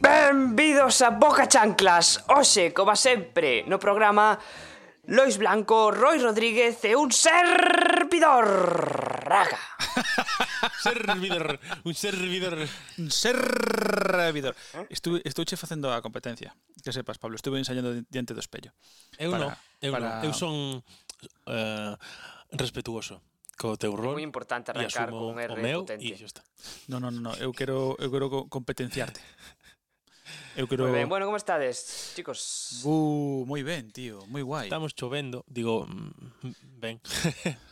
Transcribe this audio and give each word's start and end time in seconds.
Benvidos 0.00 1.02
a 1.02 1.10
Boca 1.10 1.46
Chanclas, 1.46 2.24
hoxe, 2.28 2.72
como 2.72 2.96
sempre, 2.96 3.62
no 3.66 3.78
programa 3.78 4.38
Lois 5.06 5.36
Blanco, 5.36 5.90
Roy 5.90 6.18
Rodríguez 6.18 6.82
e 6.84 6.96
un 6.96 7.10
servidor. 7.12 8.46
Raga 9.26 9.71
servidor, 10.82 11.60
un 11.84 11.94
servidor. 11.94 12.54
Un 12.98 13.10
servidor. 13.10 14.54
Estuve, 14.90 15.22
estuche 15.24 15.56
facendo 15.56 15.92
a 15.92 16.02
competencia, 16.02 16.54
que 16.82 16.92
sepas, 16.92 17.18
Pablo, 17.18 17.36
estuve 17.36 17.58
ensayando 17.58 18.02
diante 18.10 18.34
do 18.34 18.42
espello. 18.42 18.74
Eu 19.18 19.30
para, 19.30 19.46
non, 19.46 19.50
eu, 19.78 19.92
para... 19.94 20.08
non. 20.18 20.26
eu 20.26 20.32
son 20.34 20.54
eh 21.46 21.94
respetuoso 22.52 23.22
co 23.56 23.78
teu 23.78 23.94
rol. 23.94 24.18
Moi 24.18 24.26
importante 24.26 24.74
arrancar 24.74 25.08
con 25.08 25.32
un 25.32 25.38
R 25.38 25.54
o 25.54 25.56
meu 25.62 25.86
potente. 25.86 26.04
E 26.04 26.18
está. 26.18 26.42
No, 26.90 26.98
no, 26.98 27.14
no, 27.14 27.30
no, 27.30 27.32
eu 27.38 27.54
quero 27.54 27.94
eu 28.02 28.10
quero 28.10 28.28
competenciarte. 28.50 29.22
Eu 30.56 30.68
creo... 30.68 30.84
Moi 30.84 31.00
ben, 31.00 31.08
bueno, 31.08 31.24
como 31.24 31.36
estades, 31.36 32.12
chicos? 32.12 32.84
Uh, 32.84 33.44
moi 33.48 33.64
ben, 33.64 33.88
tío, 33.88 34.20
moi 34.28 34.44
guai. 34.44 34.68
Estamos 34.68 34.92
chovendo, 34.92 35.44
digo, 35.48 35.88
mm, 35.88 36.52
ben. 36.76 37.00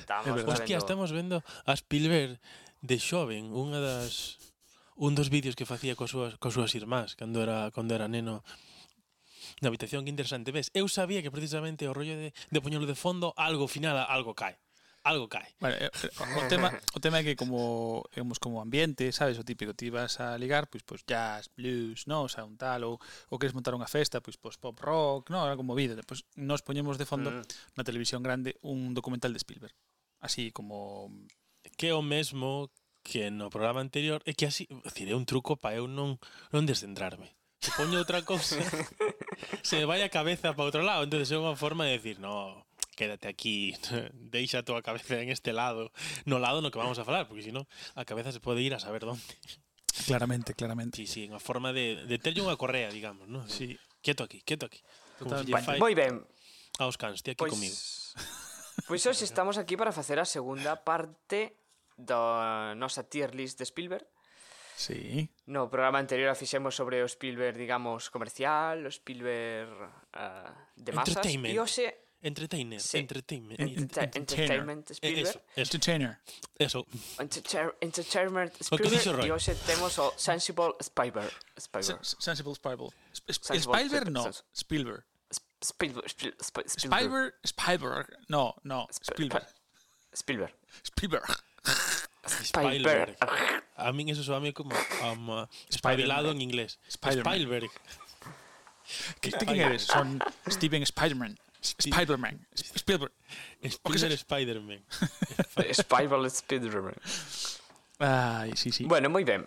Estamos 0.00 0.34
vendo... 0.36 0.52
Hostia, 0.52 0.78
estamos 0.78 1.10
vendo 1.12 1.36
a 1.66 1.72
Spielberg 1.76 2.40
de 2.80 2.96
xoven, 2.96 3.52
unha 3.52 3.78
das 3.78 4.40
un 5.00 5.16
dos 5.16 5.32
vídeos 5.32 5.56
que 5.56 5.68
facía 5.68 5.96
coas 5.96 6.12
súas, 6.12 6.36
coas 6.36 6.52
súas 6.52 6.72
irmás 6.76 7.16
cando 7.16 7.40
era 7.40 7.72
cando 7.72 7.96
era 7.96 8.08
neno 8.08 8.44
na 9.60 9.68
habitación. 9.68 10.04
Que 10.04 10.12
interesante 10.12 10.52
ves? 10.52 10.72
Eu 10.76 10.88
sabía 10.88 11.24
que 11.24 11.32
precisamente 11.32 11.88
o 11.88 11.96
rollo 11.96 12.16
de, 12.16 12.32
de 12.32 12.58
poñelo 12.60 12.84
de 12.88 12.96
fondo 12.96 13.32
algo 13.36 13.68
final 13.68 13.96
algo 13.96 14.36
cae 14.36 14.56
algo 15.02 15.28
cae. 15.28 15.54
Bueno, 15.60 15.76
eh, 15.76 15.90
eh, 15.90 16.10
o 16.36 16.48
tema, 16.48 16.68
o 16.94 17.00
tema 17.00 17.20
é 17.20 17.24
que 17.24 17.36
como 17.36 18.04
digamos, 18.12 18.38
como 18.38 18.60
ambiente, 18.60 19.12
sabes, 19.12 19.38
o 19.38 19.44
típico, 19.44 19.72
ti 19.72 19.88
vas 19.88 20.20
a 20.20 20.36
ligar, 20.36 20.68
pois 20.68 20.84
pois 20.84 21.04
jazz, 21.06 21.48
blues, 21.56 22.06
no, 22.06 22.24
o 22.24 22.30
sea, 22.30 22.44
un 22.44 22.56
tal 22.60 22.84
ou, 22.84 22.94
ou 23.32 23.38
queres 23.40 23.56
montar 23.56 23.72
unha 23.72 23.88
festa, 23.88 24.20
pois 24.20 24.36
pois 24.36 24.60
pop 24.60 24.76
rock, 24.80 25.32
no, 25.32 25.44
algo 25.44 25.64
movido. 25.64 25.96
Pois 26.04 26.24
nos 26.36 26.60
poñemos 26.60 27.00
de 27.00 27.08
fondo 27.08 27.32
mm. 27.32 27.76
na 27.80 27.86
televisión 27.86 28.20
grande 28.20 28.60
un 28.60 28.92
documental 28.92 29.32
de 29.32 29.40
Spielberg. 29.40 29.74
Así 30.20 30.52
como 30.52 31.08
que 31.76 31.90
é 31.90 31.94
o 31.96 32.04
mesmo 32.04 32.68
que 33.00 33.32
no 33.32 33.48
programa 33.48 33.80
anterior, 33.80 34.20
é 34.28 34.36
que 34.36 34.44
así, 34.44 34.68
decir, 34.84 35.08
é 35.08 35.16
un 35.16 35.24
truco 35.24 35.56
para 35.56 35.80
eu 35.80 35.88
non 35.88 36.20
non 36.52 36.68
descentrarme. 36.68 37.32
Se 37.60 37.72
poño 37.76 38.00
outra 38.00 38.24
cousa, 38.24 38.56
se 39.66 39.76
me 39.76 39.84
vai 39.84 40.00
a 40.00 40.12
cabeza 40.12 40.56
para 40.56 40.64
outro 40.64 40.80
lado, 40.80 41.04
entonces 41.04 41.28
é 41.32 41.36
unha 41.36 41.56
forma 41.56 41.84
de 41.84 41.96
decir, 41.96 42.16
no, 42.16 42.64
quédate 43.00 43.32
aquí, 43.32 43.72
deixa 44.12 44.60
a 44.60 44.66
tua 44.68 44.84
cabeza 44.84 45.16
en 45.16 45.32
este 45.32 45.56
lado, 45.56 45.88
no 46.28 46.36
lado 46.36 46.60
no 46.60 46.68
que 46.68 46.76
vamos 46.76 47.00
a 47.00 47.08
falar, 47.08 47.24
porque 47.24 47.40
senón 47.40 47.64
a 47.96 48.04
cabeza 48.04 48.28
se 48.28 48.44
pode 48.44 48.60
ir 48.60 48.76
a 48.76 48.80
saber 48.80 49.08
onde. 49.08 49.24
Claramente, 50.04 50.52
claramente. 50.52 51.00
Sí, 51.00 51.06
sí, 51.08 51.20
unha 51.24 51.40
forma 51.40 51.72
de, 51.72 52.04
de 52.04 52.16
terlle 52.20 52.44
unha 52.44 52.60
correa, 52.60 52.92
digamos, 52.92 53.24
¿no? 53.24 53.48
Sí. 53.48 53.80
Quieto 54.04 54.24
aquí, 54.24 54.44
quieto 54.44 54.68
aquí. 54.68 54.84
Total, 55.16 55.48
fai... 55.64 55.80
Moi 55.80 55.96
ben. 55.96 56.20
Aos 56.76 57.00
cans, 57.00 57.24
ti 57.24 57.32
aquí 57.32 57.40
pois... 57.40 57.52
comigo. 57.56 57.76
Pois 58.88 59.02
hoxe 59.04 59.24
estamos 59.24 59.56
aquí 59.56 59.76
para 59.80 59.92
facer 59.92 60.20
a 60.20 60.28
segunda 60.28 60.84
parte 60.84 61.56
da 61.96 62.72
nosa 62.76 63.04
tier 63.08 63.32
list 63.32 63.60
de 63.60 63.64
Spielberg. 63.68 64.04
Sí. 64.76 65.28
No 65.44 65.68
programa 65.68 66.00
anterior 66.00 66.32
a 66.32 66.36
fixemos 66.36 66.72
sobre 66.72 67.04
o 67.04 67.08
Spielberg, 67.08 67.60
digamos, 67.60 68.08
comercial, 68.08 68.84
o 68.84 68.90
Spielberg 68.92 69.68
uh, 70.16 70.52
de 70.76 70.92
masas. 70.96 71.20
E 71.28 71.56
hoxe 71.60 72.09
Entertainer, 72.22 72.78
Sí. 72.80 72.98
entertainment. 72.98 73.58
Enter-. 73.60 74.10
Entertainment 74.14 74.90
Spielberg. 74.90 75.26
Eso, 75.26 75.40
eso, 75.56 75.60
Entertainer. 75.76 76.18
eso. 76.58 76.86
Enter- 77.18 77.74
Entertainment 77.80 78.52
Spielberg. 78.60 79.24
E 79.24 79.30
hoxe 79.32 79.54
temos 79.66 79.98
o 79.98 80.12
Sensible 80.18 80.74
Spielberg. 80.82 81.32
Spielberg. 81.58 82.04
Sensible 82.04 82.54
Spielberg. 82.54 82.92
Spielberg 83.32 84.10
no, 84.10 84.28
Sp- 84.28 84.44
Spielberg. 84.52 85.04
Spielberg. 85.62 86.08
Spiel- 86.10 86.34
Sp- 86.44 86.68
Spielberg. 87.46 88.16
No, 88.28 88.54
no, 88.64 88.86
Sp- 88.92 89.12
Spielberg. 89.12 89.46
Spielberg. 90.14 90.52
Spielberg. 90.84 91.24
Spielberg. 92.44 93.16
A 93.76 93.92
min 93.92 94.08
eso 94.10 94.22
soame 94.22 94.52
como 94.52 94.74
um, 95.04 95.46
espabilado 95.70 96.30
en 96.30 96.40
inglés. 96.42 96.78
Spielberg. 96.88 97.70
¿Qué, 99.20 99.30
¿Tú 99.30 99.46
quién 99.46 99.60
eres? 99.60 99.82
Son 99.84 100.20
Steven 100.48 100.84
Spiderman. 100.84 101.38
Spider-Man. 101.60 102.46
Spider 102.56 103.10
Spider-Man. 104.16 104.80
Spider-Man. 105.84 106.30
Spider-Man. 106.30 106.96
Ai, 108.00 108.56
sí, 108.56 108.72
sí. 108.72 108.84
Bueno, 108.84 109.12
moi 109.12 109.24
ben. 109.24 109.44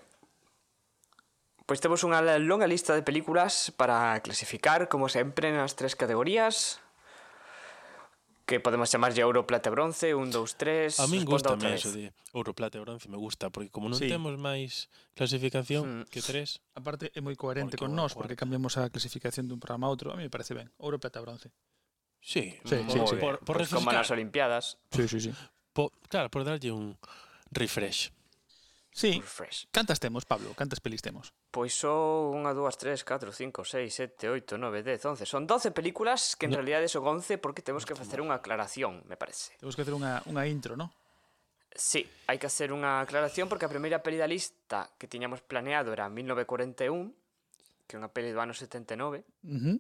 Pois 1.65 1.81
temos 1.81 2.03
unha 2.05 2.21
longa 2.43 2.69
lista 2.69 2.93
de 2.93 3.01
películas 3.01 3.73
para 3.73 4.19
clasificar, 4.21 4.91
como 4.91 5.09
sempre, 5.09 5.49
nas 5.49 5.73
tres 5.73 5.95
categorías 5.95 6.83
que 8.45 8.59
podemos 8.59 8.91
chamarlle 8.91 9.23
ouro, 9.23 9.47
plata 9.47 9.69
e 9.69 9.73
bronce, 9.73 10.11
un, 10.11 10.27
dous, 10.27 10.59
tres... 10.59 10.99
A 10.99 11.07
min 11.07 11.23
gusta 11.23 11.55
me 11.55 11.79
eso 11.79 11.95
de 11.95 12.11
ouro, 12.35 12.51
plata 12.51 12.75
e 12.77 12.83
bronce, 12.83 13.07
me 13.07 13.15
gusta, 13.15 13.47
porque 13.49 13.71
como 13.71 13.87
non 13.87 13.95
sí. 13.95 14.11
temos 14.11 14.35
máis 14.35 14.91
clasificación 15.15 16.03
mm. 16.03 16.11
que 16.11 16.19
tres... 16.19 16.59
Aparte, 16.75 17.07
é 17.15 17.23
moi 17.23 17.39
coherente 17.39 17.79
porque 17.79 17.87
con 17.87 17.95
nós, 17.95 18.11
porque 18.11 18.35
cambiamos 18.35 18.75
a 18.75 18.91
clasificación 18.91 19.47
dun 19.47 19.63
programa 19.63 19.87
a 19.87 19.93
outro, 19.95 20.11
a 20.11 20.19
mí 20.19 20.27
me 20.27 20.33
parece 20.33 20.51
ben, 20.51 20.67
ouro, 20.75 20.99
plata 20.99 21.23
bronce. 21.23 21.55
Sí, 22.23 22.57
sí, 22.63 22.85
sí, 22.87 22.99
sí. 23.05 23.15
Por, 23.17 23.39
por 23.39 23.57
pues 23.57 23.69
como 23.69 23.91
nas 23.91 24.09
Olimpiadas. 24.09 24.79
Sí, 24.95 25.07
sí, 25.11 25.19
sí. 25.19 25.31
Po, 25.75 25.91
claro, 26.07 26.31
por 26.31 26.47
darlle 26.47 26.71
un 26.71 26.95
refresh. 27.51 28.15
Sí. 28.93 29.19
Refresh. 29.19 29.67
Cantas 29.71 29.99
temos, 29.99 30.23
Pablo? 30.23 30.53
Cantas 30.53 30.79
pelis 30.79 31.01
temos? 31.01 31.33
Pois 31.51 31.75
son 31.75 32.31
unha, 32.39 32.55
dúas, 32.55 32.79
tres, 32.79 33.03
catro, 33.03 33.35
cinco, 33.35 33.67
seis, 33.67 33.91
sete, 33.91 34.31
oito, 34.31 34.55
nove, 34.55 34.85
dez, 34.85 35.03
once. 35.03 35.27
Son 35.27 35.43
doce 35.43 35.75
películas 35.75 36.39
que 36.39 36.47
en 36.47 36.55
no. 36.55 36.63
realidade 36.63 36.87
son 36.87 37.03
once 37.03 37.35
porque 37.35 37.59
temos 37.59 37.83
que 37.83 37.97
facer 37.97 38.23
unha 38.23 38.39
aclaración, 38.39 39.03
me 39.09 39.19
parece. 39.19 39.59
Temos 39.59 39.75
que 39.75 39.83
hacer 39.83 39.97
unha, 39.97 40.23
unha 40.29 40.47
intro, 40.47 40.79
non? 40.79 40.93
Sí, 41.75 42.05
hai 42.29 42.37
que 42.37 42.47
hacer 42.47 42.69
unha 42.69 43.01
aclaración 43.01 43.49
porque 43.49 43.65
a 43.65 43.73
primeira 43.73 43.99
peli 44.05 44.15
da 44.15 44.29
lista 44.29 44.93
que 44.95 45.09
tiñamos 45.09 45.43
planeado 45.43 45.91
era 45.91 46.07
1941, 46.07 47.11
que 47.89 47.97
é 47.97 47.99
unha 47.99 48.13
peli 48.13 48.29
do 48.31 48.39
ano 48.39 48.53
79. 48.55 49.25
Uh 49.43 49.57
-huh 49.59 49.75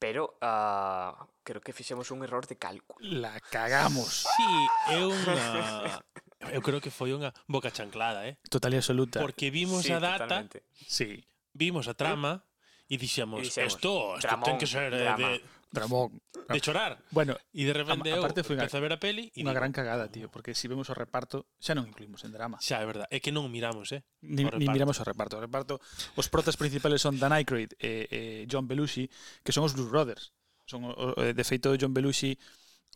pero 0.00 0.34
uh, 0.40 1.12
creo 1.44 1.60
que 1.60 1.76
fixemos 1.76 2.10
un 2.10 2.24
error 2.24 2.48
de 2.48 2.56
cálculo. 2.56 2.98
La 3.04 3.38
cagamos. 3.38 4.24
Sí, 4.24 4.50
é 4.96 5.04
unha 5.04 6.00
Eu 6.56 6.64
creo 6.64 6.80
que 6.80 6.88
foi 6.88 7.12
unha 7.12 7.36
boca 7.44 7.68
chanclada, 7.68 8.24
eh? 8.24 8.40
Total 8.48 8.72
e 8.72 8.80
absoluta. 8.80 9.20
Porque 9.20 9.52
vimos 9.52 9.84
sí, 9.84 9.92
a 9.92 10.00
data, 10.00 10.24
totalmente. 10.24 10.64
sí, 10.88 11.20
vimos 11.52 11.84
a 11.84 11.92
trama 11.92 12.40
eh? 12.88 12.94
e 12.94 12.98
dixemos, 12.98 13.44
isto, 13.44 14.16
isto 14.16 14.40
ten 14.40 14.56
que 14.56 14.64
ser 14.64 14.88
eh, 14.88 15.12
de 15.20 15.28
dramón. 15.70 16.20
De 16.48 16.60
chorar. 16.60 16.98
Bueno, 17.10 17.38
e 17.54 17.62
de 17.62 17.74
repente 17.74 18.10
a, 18.10 18.18
oh, 18.18 18.26
aparte 18.26 18.42
foi 18.42 18.58
a 18.58 18.66
ver 18.66 18.92
a 18.92 18.98
peli 18.98 19.30
e 19.34 19.46
unha 19.46 19.54
gran 19.54 19.70
cagada, 19.70 20.10
tío, 20.10 20.26
porque 20.26 20.52
se 20.52 20.66
si 20.66 20.70
vemos 20.70 20.90
o 20.90 20.94
reparto, 20.98 21.46
xa 21.62 21.78
non 21.78 21.86
incluímos 21.86 22.26
en 22.26 22.34
drama. 22.34 22.58
Xa, 22.58 22.82
é 22.82 22.86
verdade, 22.86 23.08
é 23.14 23.22
que 23.22 23.30
non 23.30 23.46
miramos, 23.48 23.94
eh. 23.94 24.02
Ni, 24.26 24.42
ni 24.42 24.66
miramos 24.66 24.98
o 24.98 25.04
reparto, 25.06 25.38
o 25.38 25.42
reparto. 25.42 25.78
Os 26.18 26.26
protas 26.26 26.58
principales 26.58 26.98
son 26.98 27.22
Dan 27.22 27.30
Aykroyd 27.30 27.78
e, 27.78 28.10
e 28.10 28.20
John 28.50 28.66
Belushi, 28.66 29.06
que 29.46 29.54
son 29.54 29.62
os 29.62 29.72
Blues 29.78 29.90
Brothers. 29.94 30.34
Son 30.66 30.82
o, 30.86 30.90
o, 30.90 31.22
de 31.22 31.44
feito 31.46 31.70
John 31.78 31.94
Belushi 31.94 32.34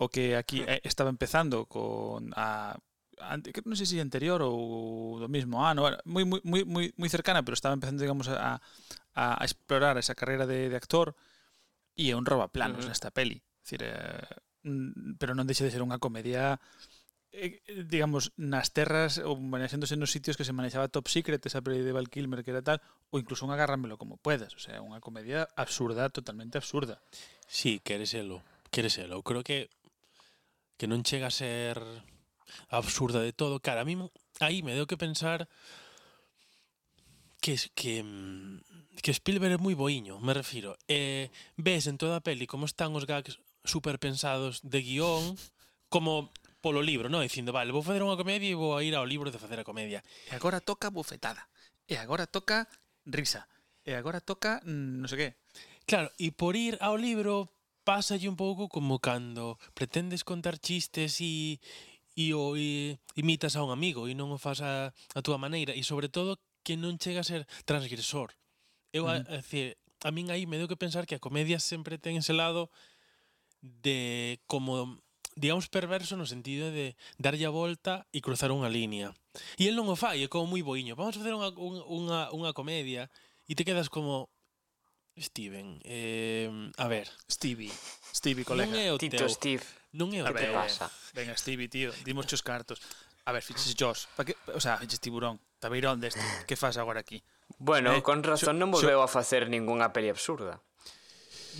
o 0.02 0.10
que 0.10 0.34
aquí 0.34 0.66
eh, 0.66 0.82
estaba 0.82 1.10
empezando 1.10 1.66
con 1.70 2.34
a 2.34 2.74
que 3.54 3.62
non 3.62 3.78
sei 3.78 3.86
se 3.86 4.02
anterior 4.02 4.42
ou 4.42 5.22
do 5.22 5.30
mesmo 5.30 5.62
ano, 5.62 5.86
ah, 5.86 5.94
moi 6.02 6.26
moi 6.26 6.66
moi 6.66 6.90
moi 6.98 7.06
cercana, 7.06 7.46
pero 7.46 7.54
estaba 7.54 7.78
empezando 7.78 8.02
digamos 8.02 8.26
a 8.26 8.58
a, 9.14 9.24
a 9.38 9.44
explorar 9.46 9.94
esa 9.96 10.18
carreira 10.18 10.50
de, 10.50 10.66
de 10.66 10.74
actor 10.74 11.14
e 11.94 12.10
é 12.10 12.14
un 12.18 12.26
robaplanos 12.26 12.82
uh 12.82 12.86
-huh. 12.86 12.90
nesta 12.90 13.10
peli. 13.10 13.42
Decir, 13.62 13.82
eh, 13.86 14.26
mm, 14.66 15.16
pero 15.18 15.34
non 15.34 15.46
deixe 15.46 15.64
de 15.64 15.72
ser 15.72 15.82
unha 15.82 16.02
comedia 16.02 16.58
eh, 17.34 17.58
digamos, 17.90 18.30
nas 18.38 18.70
terras 18.70 19.18
ou 19.18 19.34
manexándose 19.34 19.98
nos 19.98 20.14
sitios 20.14 20.38
que 20.38 20.46
se 20.46 20.54
manexaba 20.54 20.90
Top 20.90 21.10
Secret, 21.10 21.42
esa 21.42 21.62
peli 21.62 21.82
de 21.82 21.90
Val 21.90 22.06
Kilmer 22.06 22.46
que 22.46 22.54
era 22.54 22.62
tal, 22.62 22.78
ou 23.10 23.18
incluso 23.18 23.42
un 23.42 23.50
agárramelo 23.50 23.98
como 23.98 24.22
puedas, 24.22 24.54
o 24.54 24.62
sea, 24.62 24.78
unha 24.78 25.02
comedia 25.02 25.50
absurda, 25.58 26.10
totalmente 26.14 26.58
absurda. 26.58 27.02
Sí, 27.50 27.82
queres 27.82 28.14
elo, 28.14 28.42
Creo 28.70 29.42
que 29.42 29.70
que 30.78 30.90
non 30.90 31.06
chega 31.06 31.30
a 31.30 31.34
ser 31.34 31.78
absurda 32.68 33.22
de 33.22 33.32
todo. 33.32 33.62
Cara, 33.62 33.82
a 33.82 33.86
mí 33.86 33.94
aí 34.42 34.62
me 34.62 34.74
deu 34.74 34.86
que 34.86 34.98
pensar 34.98 35.46
que, 37.44 37.60
que, 37.74 38.02
mm, 38.02 38.60
que 39.02 39.12
Spielberg 39.12 39.52
é 39.52 39.60
moi 39.60 39.76
boiño, 39.76 40.16
me 40.16 40.32
refiro. 40.32 40.80
Eh, 40.88 41.28
ves 41.60 41.84
en 41.84 42.00
toda 42.00 42.16
a 42.16 42.24
peli 42.24 42.48
como 42.48 42.64
están 42.64 42.96
os 42.96 43.04
gags 43.04 43.36
super 43.68 44.00
pensados 44.00 44.64
de 44.64 44.80
guión, 44.80 45.36
como 45.92 46.32
polo 46.64 46.80
libro, 46.80 47.12
non? 47.12 47.20
Dicindo, 47.20 47.52
vale, 47.52 47.68
vou 47.68 47.84
facer 47.84 48.00
unha 48.00 48.16
comedia 48.16 48.48
e 48.48 48.56
vou 48.56 48.72
a 48.72 48.80
ir 48.80 48.96
ao 48.96 49.04
libro 49.04 49.28
de 49.28 49.36
facer 49.36 49.60
a 49.60 49.68
comedia. 49.68 50.00
E 50.24 50.32
agora 50.32 50.64
toca 50.64 50.88
bufetada. 50.88 51.44
E 51.84 52.00
agora 52.00 52.24
toca 52.24 52.64
risa. 53.04 53.44
E 53.84 53.92
agora 53.92 54.24
toca 54.24 54.64
mm, 54.64 55.04
non 55.04 55.08
sei 55.12 55.18
que. 55.20 55.30
Claro, 55.84 56.08
e 56.16 56.32
por 56.32 56.56
ir 56.56 56.80
ao 56.80 56.96
libro 56.96 57.52
pásalle 57.84 58.24
un 58.24 58.40
pouco 58.40 58.72
como 58.72 59.04
cando 59.04 59.60
pretendes 59.76 60.24
contar 60.24 60.56
chistes 60.56 61.20
e, 61.20 61.60
e 62.16 62.32
o 62.32 62.56
e, 62.56 62.96
imitas 63.20 63.52
a 63.52 63.60
un 63.60 63.68
amigo 63.68 64.08
e 64.08 64.16
non 64.16 64.32
o 64.32 64.40
fas 64.40 64.64
a, 64.64 64.96
a 64.96 65.20
túa 65.20 65.36
maneira 65.36 65.76
e 65.76 65.84
sobre 65.84 66.08
todo 66.08 66.40
que 66.64 66.80
non 66.80 66.96
chega 66.96 67.20
a 67.20 67.28
ser 67.28 67.44
transgresor. 67.68 68.32
Eu, 68.90 69.06
a, 69.06 69.20
a, 69.20 69.38
decir, 69.38 69.76
a 70.00 70.10
min 70.10 70.32
aí 70.32 70.48
me 70.48 70.56
deu 70.56 70.66
que 70.66 70.80
pensar 70.80 71.04
que 71.04 71.14
a 71.14 71.22
comedia 71.22 71.60
sempre 71.60 72.00
ten 72.00 72.16
ese 72.16 72.32
lado 72.32 72.72
de 73.60 74.40
como 74.48 74.98
digamos 75.36 75.68
perverso 75.68 76.16
no 76.16 76.26
sentido 76.26 76.70
de 76.70 76.96
darlle 77.18 77.46
a 77.46 77.52
volta 77.52 78.06
e 78.14 78.22
cruzar 78.22 78.54
unha 78.54 78.70
liña. 78.70 79.12
E 79.58 79.66
el 79.66 79.74
non 79.74 79.90
o 79.90 79.96
fai, 79.98 80.22
é 80.22 80.30
como 80.30 80.50
moi 80.50 80.62
boiño. 80.62 80.94
Vamos 80.96 81.14
a 81.14 81.20
facer 81.20 81.34
unha, 81.34 81.50
unha, 81.54 82.30
unha 82.30 82.50
comedia 82.54 83.10
e 83.44 83.52
te 83.58 83.66
quedas 83.66 83.90
como 83.90 84.30
Steven, 85.18 85.78
eh, 85.84 86.50
a 86.76 86.88
ver... 86.88 87.06
Stevie, 87.30 87.70
Stevie, 88.14 88.44
colega. 88.44 88.70
Non 88.70 88.78
é 88.78 88.90
o 88.90 88.98
Tito 88.98 89.18
teu, 89.18 89.30
Steve. 89.30 89.62
Non 89.94 90.10
é 90.10 90.22
o 90.22 90.26
a 90.26 90.34
ver, 90.34 90.50
teu. 90.50 90.54
Pasa? 90.54 90.90
Venga, 91.14 91.38
Stevie, 91.38 91.70
tío, 91.70 91.94
dimos 92.02 92.26
os 92.26 92.42
cartos. 92.42 92.82
A 93.22 93.30
ver, 93.30 93.42
fiches 93.42 93.74
Josh, 93.78 94.10
pa 94.18 94.26
que, 94.26 94.34
o 94.50 94.58
sea, 94.58 94.78
fiches 94.82 94.98
tiburón 94.98 95.38
tabeirón 95.64 95.96
deste, 96.04 96.20
que 96.44 96.60
faz 96.60 96.76
agora 96.76 97.00
aquí? 97.00 97.24
Bueno, 97.56 97.96
eh, 97.96 98.04
con 98.04 98.20
razón 98.20 98.52
xo, 98.52 98.60
non 98.60 98.68
volveu 98.68 99.00
xo... 99.00 99.04
a 99.04 99.08
facer 99.08 99.48
ningunha 99.48 99.96
peli 99.96 100.12
absurda. 100.12 100.60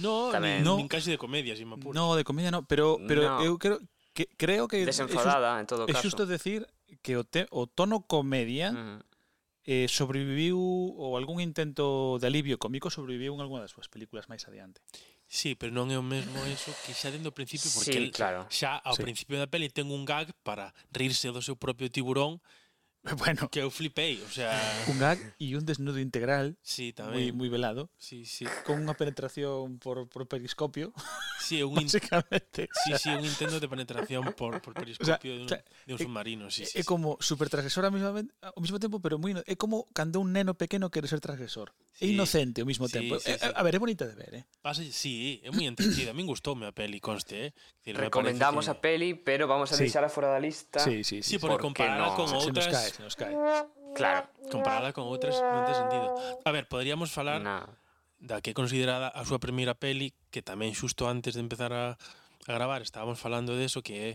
No, 0.05 0.29
Tamén. 0.29 0.61
Nin, 0.61 0.69
no, 0.69 0.77
nin 0.77 0.93
casi 0.93 1.09
de 1.09 1.17
comedia, 1.17 1.57
si 1.57 1.65
me 1.65 1.81
apuro. 1.81 1.97
No, 1.97 2.13
de 2.13 2.25
comedia 2.29 2.53
no, 2.53 2.69
pero 2.69 3.01
pero 3.09 3.41
no. 3.41 3.41
eu 3.41 3.57
creo 3.57 3.81
que 4.13 4.29
creo 4.37 4.69
que 4.69 4.85
desenfadada 4.85 5.57
é 5.57 5.65
en 5.65 5.67
todo 5.67 5.89
caso. 5.89 5.97
É 5.97 6.03
xusto 6.05 6.29
decir 6.29 6.69
que 7.01 7.17
o, 7.17 7.25
te, 7.25 7.49
o 7.51 7.65
tono 7.65 8.05
comedia 8.05 8.71
mm. 8.71 9.01
eh, 9.65 9.89
sobreviviu 9.89 10.61
ou 10.61 11.17
algún 11.17 11.41
intento 11.41 12.21
de 12.21 12.27
alivio 12.29 12.61
cómico 12.61 12.93
sobreviviu 12.93 13.33
en 13.33 13.41
algunha 13.41 13.65
das 13.65 13.73
súas 13.73 13.89
películas 13.89 14.29
máis 14.29 14.45
adiante. 14.45 14.85
Sí, 15.25 15.57
pero 15.57 15.73
non 15.73 15.89
é 15.91 15.97
o 15.99 16.05
mesmo 16.05 16.37
eso 16.47 16.71
que 16.85 16.93
xa 16.93 17.09
dentro 17.09 17.33
do 17.33 17.37
principio 17.37 17.73
porque 17.73 17.97
sí, 17.97 18.13
claro. 18.13 18.45
xa 18.53 18.77
ao 18.83 18.95
sí. 18.95 19.03
principio 19.03 19.41
da 19.41 19.49
peli 19.49 19.73
ten 19.73 19.89
un 19.89 20.05
gag 20.05 20.31
para 20.45 20.77
rirse 20.93 21.33
do 21.33 21.41
seu 21.41 21.57
propio 21.57 21.89
tiburón 21.89 22.45
Bueno. 23.19 23.49
Que 23.51 23.61
eu 23.61 23.71
flipei, 23.71 24.21
o 24.23 24.31
sea... 24.31 24.57
Un 24.89 24.99
gag 24.99 25.21
e 25.37 25.53
un 25.57 25.65
desnudo 25.69 26.01
integral. 26.01 26.57
Sí, 26.65 26.97
tamén. 26.97 27.37
Moi, 27.37 27.53
velado. 27.53 27.93
Sí, 28.01 28.25
sí. 28.25 28.49
Con 28.65 28.81
unha 28.81 28.97
penetración 28.97 29.77
por, 29.77 30.09
por 30.09 30.25
periscopio. 30.25 30.89
Sí, 31.37 31.61
un... 31.61 31.77
Básicamente. 31.85 32.73
Sí, 32.73 32.97
sí, 32.97 33.13
un 33.13 33.29
intento 33.29 33.61
de 33.61 33.69
penetración 33.69 34.33
por, 34.33 34.57
por 34.65 34.73
periscopio 34.73 35.05
o 35.05 35.21
sea, 35.21 35.21
de, 35.21 35.37
un, 35.37 35.45
o 35.45 35.49
sea, 35.49 35.61
de 35.61 35.93
un 35.93 36.01
submarino, 36.01 36.45
sí, 36.49 36.65
é, 36.65 36.67
sí. 36.67 36.81
É 36.81 36.83
sí. 36.83 36.89
como 36.89 37.21
super 37.21 37.53
transgresor 37.53 37.85
ao 37.85 37.93
mismo, 37.93 38.09
ao 38.09 38.61
mismo 38.65 38.81
tempo, 38.81 38.97
pero 39.05 39.21
moi... 39.21 39.37
É 39.45 39.53
como 39.53 39.85
cando 39.93 40.25
un 40.25 40.33
neno 40.33 40.57
pequeno 40.57 40.89
quere 40.89 41.05
ser 41.05 41.21
transgresor. 41.21 41.77
Sí, 41.93 42.09
é 42.09 42.17
inocente 42.17 42.65
ao 42.65 42.69
mismo 42.69 42.89
sí, 42.89 42.97
tempo. 42.97 43.21
Sí, 43.21 43.37
eh, 43.37 43.37
sí. 43.37 43.45
A, 43.45 43.61
a 43.61 43.63
ver, 43.63 43.77
é 43.77 43.81
bonita 43.85 44.09
de 44.09 44.17
ver, 44.17 44.33
eh? 44.33 44.45
Pasa, 44.65 44.81
sí, 44.81 45.45
é 45.45 45.53
moi 45.53 45.69
entretida. 45.69 46.11
A 46.11 46.17
min 46.17 46.25
gustoume 46.25 46.65
a 46.65 46.73
peli, 46.73 47.05
conste, 47.05 47.37
eh? 47.37 47.51
Decir, 47.85 48.01
Recomendamos 48.01 48.65
que... 48.65 48.73
a 48.73 48.81
peli, 48.81 49.13
pero 49.13 49.45
vamos 49.45 49.69
a 49.69 49.77
sí. 49.77 49.85
deixar 49.85 50.09
fora 50.09 50.33
da 50.33 50.41
lista. 50.41 50.81
Sí, 50.81 51.05
sí, 51.05 51.21
sí. 51.21 51.37
sí 51.37 51.39
porque, 51.39 51.61
porque 51.61 51.69
comparada 51.69 52.01
no, 52.01 52.17
con 52.17 52.33
outras 52.33 52.94
que 52.97 53.05
nos 53.05 53.17
cae. 53.17 53.35
Claro. 53.95 54.27
Comparada 54.51 54.91
con 54.95 55.07
outras 55.07 55.39
non 55.39 55.67
ten 55.67 55.77
sentido. 55.77 56.15
A 56.43 56.51
ver, 56.51 56.67
poderíamos 56.67 57.11
falar 57.11 57.43
no. 57.43 57.67
da 58.19 58.41
que 58.41 58.51
é 58.51 58.57
considerada 58.57 59.11
a 59.11 59.23
súa 59.27 59.43
primeira 59.43 59.75
peli 59.77 60.15
que 60.33 60.41
tamén 60.41 60.73
xusto 60.73 61.07
antes 61.07 61.37
de 61.37 61.43
empezar 61.43 61.75
a, 61.75 61.95
a 62.49 62.51
gravar 62.51 62.81
estábamos 62.81 63.21
falando 63.21 63.55
de 63.55 63.69
eso 63.69 63.85
que 63.85 63.95
é 63.95 64.11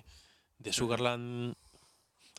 de 0.59 0.71
Sugarland 0.75 1.55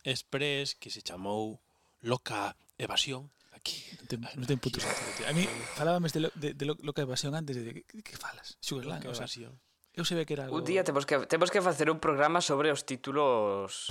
Express 0.04 0.76
que 0.76 0.88
se 0.88 1.04
chamou 1.04 1.60
Loca 2.02 2.56
Evasión 2.80 3.28
aquí. 3.52 3.84
Non 4.00 4.06
ten, 4.08 4.18
non 4.40 4.46
ten 4.48 4.58
puto 4.58 4.80
sentido, 4.80 5.08
tío. 5.20 5.26
A 5.28 5.34
mí 5.36 5.44
falábamos 5.76 6.12
de, 6.16 6.20
lo, 6.24 6.28
de, 6.34 6.56
de 6.56 6.64
Loca 6.64 7.04
Evasión 7.04 7.36
antes 7.36 7.56
de 7.56 7.84
que, 7.84 8.02
que 8.02 8.16
falas? 8.16 8.56
Sugarland, 8.60 9.04
o 9.06 9.14
sea, 9.14 9.28
evasión. 9.28 9.60
Eu 9.92 10.06
sabía 10.06 10.24
que 10.24 10.34
era 10.38 10.48
algo... 10.48 10.56
Un 10.56 10.64
día 10.64 10.86
temos 10.86 11.04
que, 11.04 11.18
temos 11.26 11.50
que 11.50 11.60
facer 11.60 11.90
un 11.90 11.98
programa 11.98 12.40
sobre 12.40 12.70
os 12.72 12.86
títulos 12.86 13.90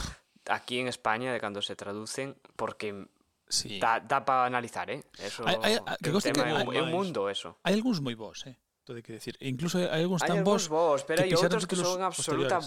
aquí 0.49 0.79
en 0.79 0.87
España 0.87 1.31
de 1.31 1.39
cando 1.39 1.61
se 1.61 1.75
traducen 1.75 2.35
porque 2.55 3.07
sí. 3.47 3.79
dá, 3.79 3.99
dá 3.99 4.25
para 4.25 4.45
analizar, 4.45 4.89
eh? 4.89 5.03
Eso, 5.17 5.45
hai, 5.45 5.57
hai, 5.63 5.75
que 6.01 6.11
coste 6.11 6.33
que 6.33 6.41
é 6.41 6.81
un 6.81 6.91
mundo 6.91 7.29
eso. 7.29 7.57
Hai 7.63 7.77
algúns 7.77 8.01
moi 8.01 8.17
bons, 8.17 8.49
eh? 8.49 8.57
Todo 8.83 9.01
que 9.05 9.13
decir. 9.13 9.37
E 9.37 9.47
incluso 9.47 9.77
hai 9.77 10.01
algúns 10.01 10.25
tan 10.25 10.41
bons, 10.41 10.65
bons 10.67 11.05
pero 11.05 11.21
hai 11.21 11.31
outros 11.33 11.69
que, 11.69 11.77
son 11.77 12.01
absoluta 12.01 12.57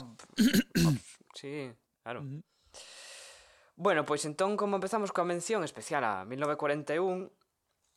Sí, 1.39 1.73
claro. 2.03 2.23
Uh. 2.23 2.41
Bueno, 3.75 4.05
pois 4.05 4.23
entón, 4.29 4.55
como 4.55 4.77
empezamos 4.79 5.11
coa 5.11 5.27
mención 5.27 5.65
especial 5.65 6.05
a 6.05 6.23
1941, 6.29 7.33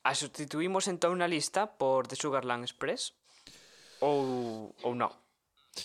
a 0.05 0.11
sustituímos 0.15 0.89
entón 0.89 1.19
na 1.19 1.29
lista 1.29 1.77
por 1.77 2.07
The 2.09 2.17
Sugarland 2.17 2.65
Express 2.65 3.13
ou, 4.01 4.73
ou 4.81 4.93
non? 4.97 5.11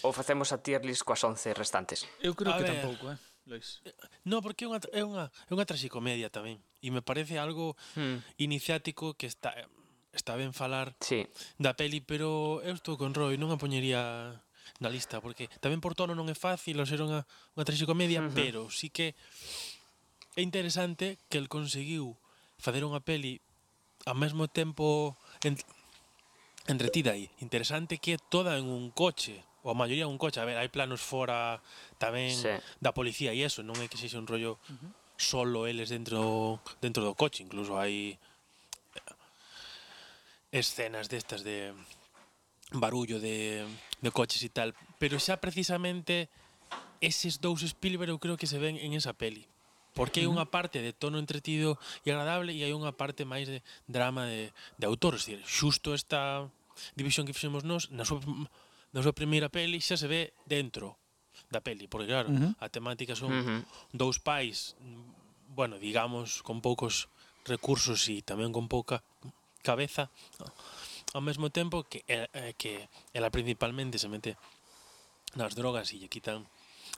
Ou 0.07 0.15
facemos 0.15 0.55
a 0.55 0.63
tier 0.63 0.87
list 0.87 1.03
coas 1.03 1.21
11 1.21 1.53
restantes? 1.53 2.07
Eu 2.23 2.39
creo 2.39 2.55
a 2.55 2.57
que 2.57 2.65
ver. 2.65 2.79
tampouco, 2.79 3.11
eh? 3.11 3.19
Lois? 3.47 3.81
Eh, 3.85 3.95
no, 4.25 4.43
porque 4.43 4.65
é 4.65 4.69
unha, 4.69 4.81
é 4.93 5.03
unha, 5.05 5.25
é 5.29 5.51
unha 5.53 5.69
traxicomedia 5.69 6.29
tamén. 6.29 6.61
E 6.81 6.89
me 6.93 7.01
parece 7.01 7.41
algo 7.41 7.77
hmm. 7.97 8.21
iniciático 8.41 9.15
que 9.15 9.29
está 9.29 9.53
está 10.13 10.35
ben 10.35 10.53
falar 10.53 10.97
sí. 10.99 11.27
da 11.59 11.79
peli, 11.79 12.03
pero 12.03 12.59
eu 12.67 12.75
estou 12.75 12.99
con 12.99 13.15
Roy, 13.15 13.39
non 13.39 13.55
a 13.55 13.61
poñería 13.63 14.43
na 14.83 14.91
lista, 14.91 15.23
porque 15.23 15.47
tamén 15.63 15.79
por 15.79 15.95
tono 15.95 16.19
non 16.19 16.27
é 16.27 16.37
fácil, 16.37 16.79
ou 16.83 16.87
ser 16.87 17.03
unha, 17.03 17.23
unha 17.55 17.67
traxicomedia, 17.67 18.19
uh 18.23 18.27
-huh. 18.27 18.35
pero 18.35 18.61
sí 18.75 18.91
que 18.91 19.15
é 20.35 20.43
interesante 20.43 21.19
que 21.31 21.39
el 21.39 21.47
conseguiu 21.47 22.19
fazer 22.59 22.83
unha 22.83 23.03
peli 23.03 23.39
ao 24.07 24.17
mesmo 24.17 24.49
tempo 24.49 25.17
en, 25.45 25.55
entretida 26.67 27.15
e 27.17 27.29
interesante 27.45 27.99
que 27.99 28.17
é 28.17 28.19
toda 28.19 28.59
en 28.59 28.67
un 28.67 28.91
coche 28.91 29.43
ou 29.63 29.73
a 29.73 29.77
maioría 29.77 30.09
un 30.09 30.17
coche, 30.17 30.41
a 30.41 30.49
ver, 30.49 30.57
hai 30.57 30.69
planos 30.73 31.01
fora 31.01 31.61
tamén 32.01 32.33
sí. 32.33 32.53
da 32.81 32.97
policía 32.97 33.37
e 33.37 33.45
eso, 33.45 33.61
non 33.61 33.77
é 33.81 33.87
que 33.87 34.01
sexe 34.01 34.17
un 34.17 34.29
rollo 34.29 34.57
uh 34.57 34.77
-huh. 34.77 34.91
solo 35.21 35.69
eles 35.69 35.93
dentro 35.93 36.61
dentro 36.81 37.05
do 37.05 37.13
coche, 37.13 37.45
incluso 37.45 37.77
hai 37.77 38.17
escenas 40.51 41.09
destas 41.09 41.45
de 41.45 41.73
barullo 42.73 43.21
de, 43.21 43.67
de 44.01 44.11
coches 44.11 44.43
e 44.43 44.51
tal, 44.51 44.75
pero 44.99 45.19
xa 45.19 45.39
precisamente 45.39 46.31
eses 47.01 47.41
dous 47.41 47.63
Spielberg 47.63 48.11
eu 48.11 48.23
creo 48.23 48.37
que 48.37 48.47
se 48.47 48.59
ven 48.59 48.77
en 48.79 48.95
esa 48.95 49.13
peli. 49.13 49.47
Porque 49.91 50.23
hai 50.23 50.31
unha 50.31 50.47
parte 50.47 50.79
de 50.79 50.95
tono 50.95 51.19
entretido 51.19 51.75
e 52.07 52.15
agradable 52.15 52.55
e 52.55 52.63
hai 52.63 52.71
unha 52.71 52.95
parte 52.95 53.27
máis 53.27 53.51
de 53.51 53.59
drama 53.91 54.23
de, 54.31 54.55
de 54.79 54.85
autor. 54.87 55.19
É 55.19 55.43
xusto 55.43 55.99
esta 55.99 56.47
división 56.95 57.27
que 57.27 57.35
fixemos 57.35 57.67
nós 57.67 57.91
na 57.91 58.07
súa 58.07 58.23
na 58.91 59.01
súa 59.03 59.15
primeira 59.15 59.49
peli 59.49 59.79
xa 59.79 59.95
se 59.95 60.11
ve 60.11 60.35
dentro 60.47 60.99
da 61.51 61.63
peli, 61.63 61.87
porque 61.87 62.11
claro, 62.11 62.29
uh 62.31 62.37
-huh. 62.37 62.53
a 62.59 62.67
temática 62.69 63.15
son 63.15 63.31
uh 63.31 63.43
-huh. 63.43 63.61
dous 63.95 64.19
pais, 64.19 64.75
bueno, 65.55 65.79
digamos, 65.79 66.43
con 66.43 66.61
poucos 66.61 67.09
recursos 67.47 68.07
e 68.11 68.23
tamén 68.23 68.53
con 68.53 68.67
pouca 68.69 69.03
cabeza, 69.63 70.11
ao 71.15 71.23
mesmo 71.23 71.51
tempo 71.51 71.87
que 71.87 72.05
eh, 72.07 72.55
que 72.59 72.89
ela 73.15 73.31
principalmente 73.31 73.99
se 73.99 74.09
mete 74.09 74.37
nas 75.35 75.55
drogas 75.55 75.91
e 75.95 75.99
lle 75.99 76.11
quitan 76.11 76.47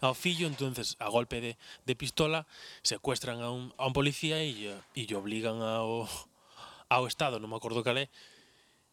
ao 0.01 0.15
fillo, 0.17 0.49
entonces 0.49 0.97
a 0.99 1.09
golpe 1.09 1.41
de, 1.41 1.53
de 1.87 1.95
pistola 1.95 2.49
secuestran 2.83 3.39
a 3.41 3.53
un, 3.53 3.71
a 3.79 3.87
un 3.87 3.95
policía 3.95 4.43
e 4.43 4.51
lle, 4.51 4.75
e 4.99 5.07
lle 5.07 5.17
obligan 5.17 5.63
ao, 5.63 6.09
ao 6.91 7.05
Estado, 7.07 7.39
non 7.39 7.53
me 7.53 7.57
acordo 7.57 7.85
cal 7.87 8.01
é, 8.01 8.11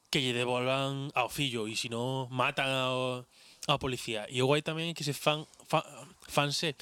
que 0.09 0.19
lle 0.21 0.33
devolvan 0.33 1.13
ao 1.13 1.29
fillo 1.29 1.69
e 1.69 1.77
se 1.77 1.87
non 1.89 2.27
matan 2.33 2.69
ao, 2.69 3.25
ao 3.69 3.77
policía. 3.77 4.25
E 4.29 4.41
o 4.41 4.49
guai 4.49 4.65
tamén 4.65 4.91
é 4.91 4.97
que 4.97 5.05
se 5.05 5.13
fan, 5.13 5.45
fan 5.69 5.85
fanse 6.25 6.73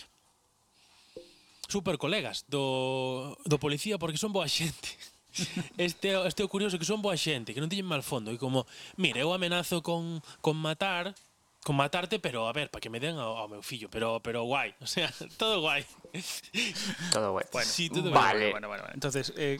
super 1.67 1.99
colegas 1.99 2.47
do, 2.47 3.35
do 3.43 3.59
policía 3.59 3.99
porque 3.99 4.17
son 4.17 4.31
boa 4.31 4.47
xente. 4.47 4.95
Este, 5.77 6.17
este 6.25 6.41
é 6.41 6.45
o 6.45 6.49
curioso 6.49 6.81
que 6.81 6.89
son 6.89 6.97
boa 6.97 7.13
xente, 7.13 7.53
que 7.53 7.61
non 7.61 7.69
teñen 7.69 7.85
mal 7.85 8.01
fondo. 8.01 8.33
E 8.33 8.41
como, 8.41 8.65
mire, 8.97 9.21
eu 9.21 9.29
amenazo 9.29 9.85
con, 9.85 10.17
con 10.41 10.57
matar, 10.57 11.13
con 11.67 11.75
matarte, 11.75 12.19
pero 12.19 12.47
a 12.47 12.53
ver, 12.53 12.71
para 12.71 12.79
que 12.79 12.89
me 12.89 12.97
den 12.97 13.19
ao, 13.19 13.43
ao 13.43 13.51
meu 13.51 13.59
fillo, 13.59 13.91
pero 13.91 14.23
pero 14.23 14.47
guai, 14.47 14.71
o 14.79 14.87
sea, 14.87 15.11
todo 15.35 15.59
guai. 15.59 15.83
todo 17.11 17.35
guai. 17.35 17.43
Bueno, 17.51 17.67
sí, 17.67 17.91
todo 17.91 18.07
vale. 18.09 18.55
Bueno, 18.55 18.71
bueno, 18.71 18.71
bueno, 18.71 18.83
bueno. 18.87 18.93
Entonces, 18.95 19.33
eh, 19.35 19.59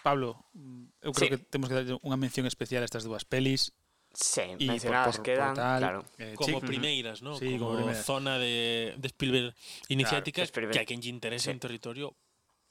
Pablo, 0.00 0.48
mm, 0.56 1.04
eu 1.04 1.12
creo 1.12 1.28
sí. 1.28 1.36
que 1.36 1.38
temos 1.52 1.68
que 1.68 1.76
dar 1.76 1.84
unha 2.00 2.16
mención 2.16 2.48
especial 2.48 2.80
a 2.80 2.88
estas 2.88 3.04
dúas 3.04 3.28
pelis. 3.28 3.76
Sí, 4.16 4.48
y 4.56 4.64
mencionadas 4.64 5.20
por, 5.20 5.24
por, 5.24 5.28
quedan, 5.28 5.52
por 5.52 5.60
tal, 5.60 5.80
claro. 5.84 6.00
Eh, 6.16 6.32
como 6.40 6.56
sí. 6.56 6.72
primeiras, 6.72 7.20
¿no? 7.20 7.36
Sí, 7.36 7.60
como, 7.60 7.76
como 7.76 7.92
zona 8.00 8.40
de, 8.40 8.96
de 8.96 9.06
Spielberg 9.12 9.52
iniciática 9.92 10.40
claro, 10.40 10.48
Spielberg. 10.48 10.72
que 10.72 10.80
a 10.80 10.88
quen 10.88 11.04
lle 11.04 11.12
interese 11.12 11.52
sí. 11.52 11.52
un 11.52 11.60
territorio 11.60 12.16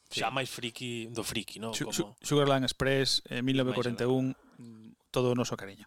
sí. 0.10 0.26
xa 0.26 0.34
máis 0.34 0.50
friki 0.50 1.06
do 1.14 1.22
friki, 1.22 1.62
¿no? 1.62 1.70
Su, 1.78 1.86
como... 1.86 2.18
Sugarland 2.18 2.66
Express, 2.66 3.22
eh, 3.30 3.46
1941, 3.46 4.34
mm, 4.58 5.14
todo 5.14 5.34
o 5.34 5.38
noso 5.38 5.54
cariño. 5.54 5.86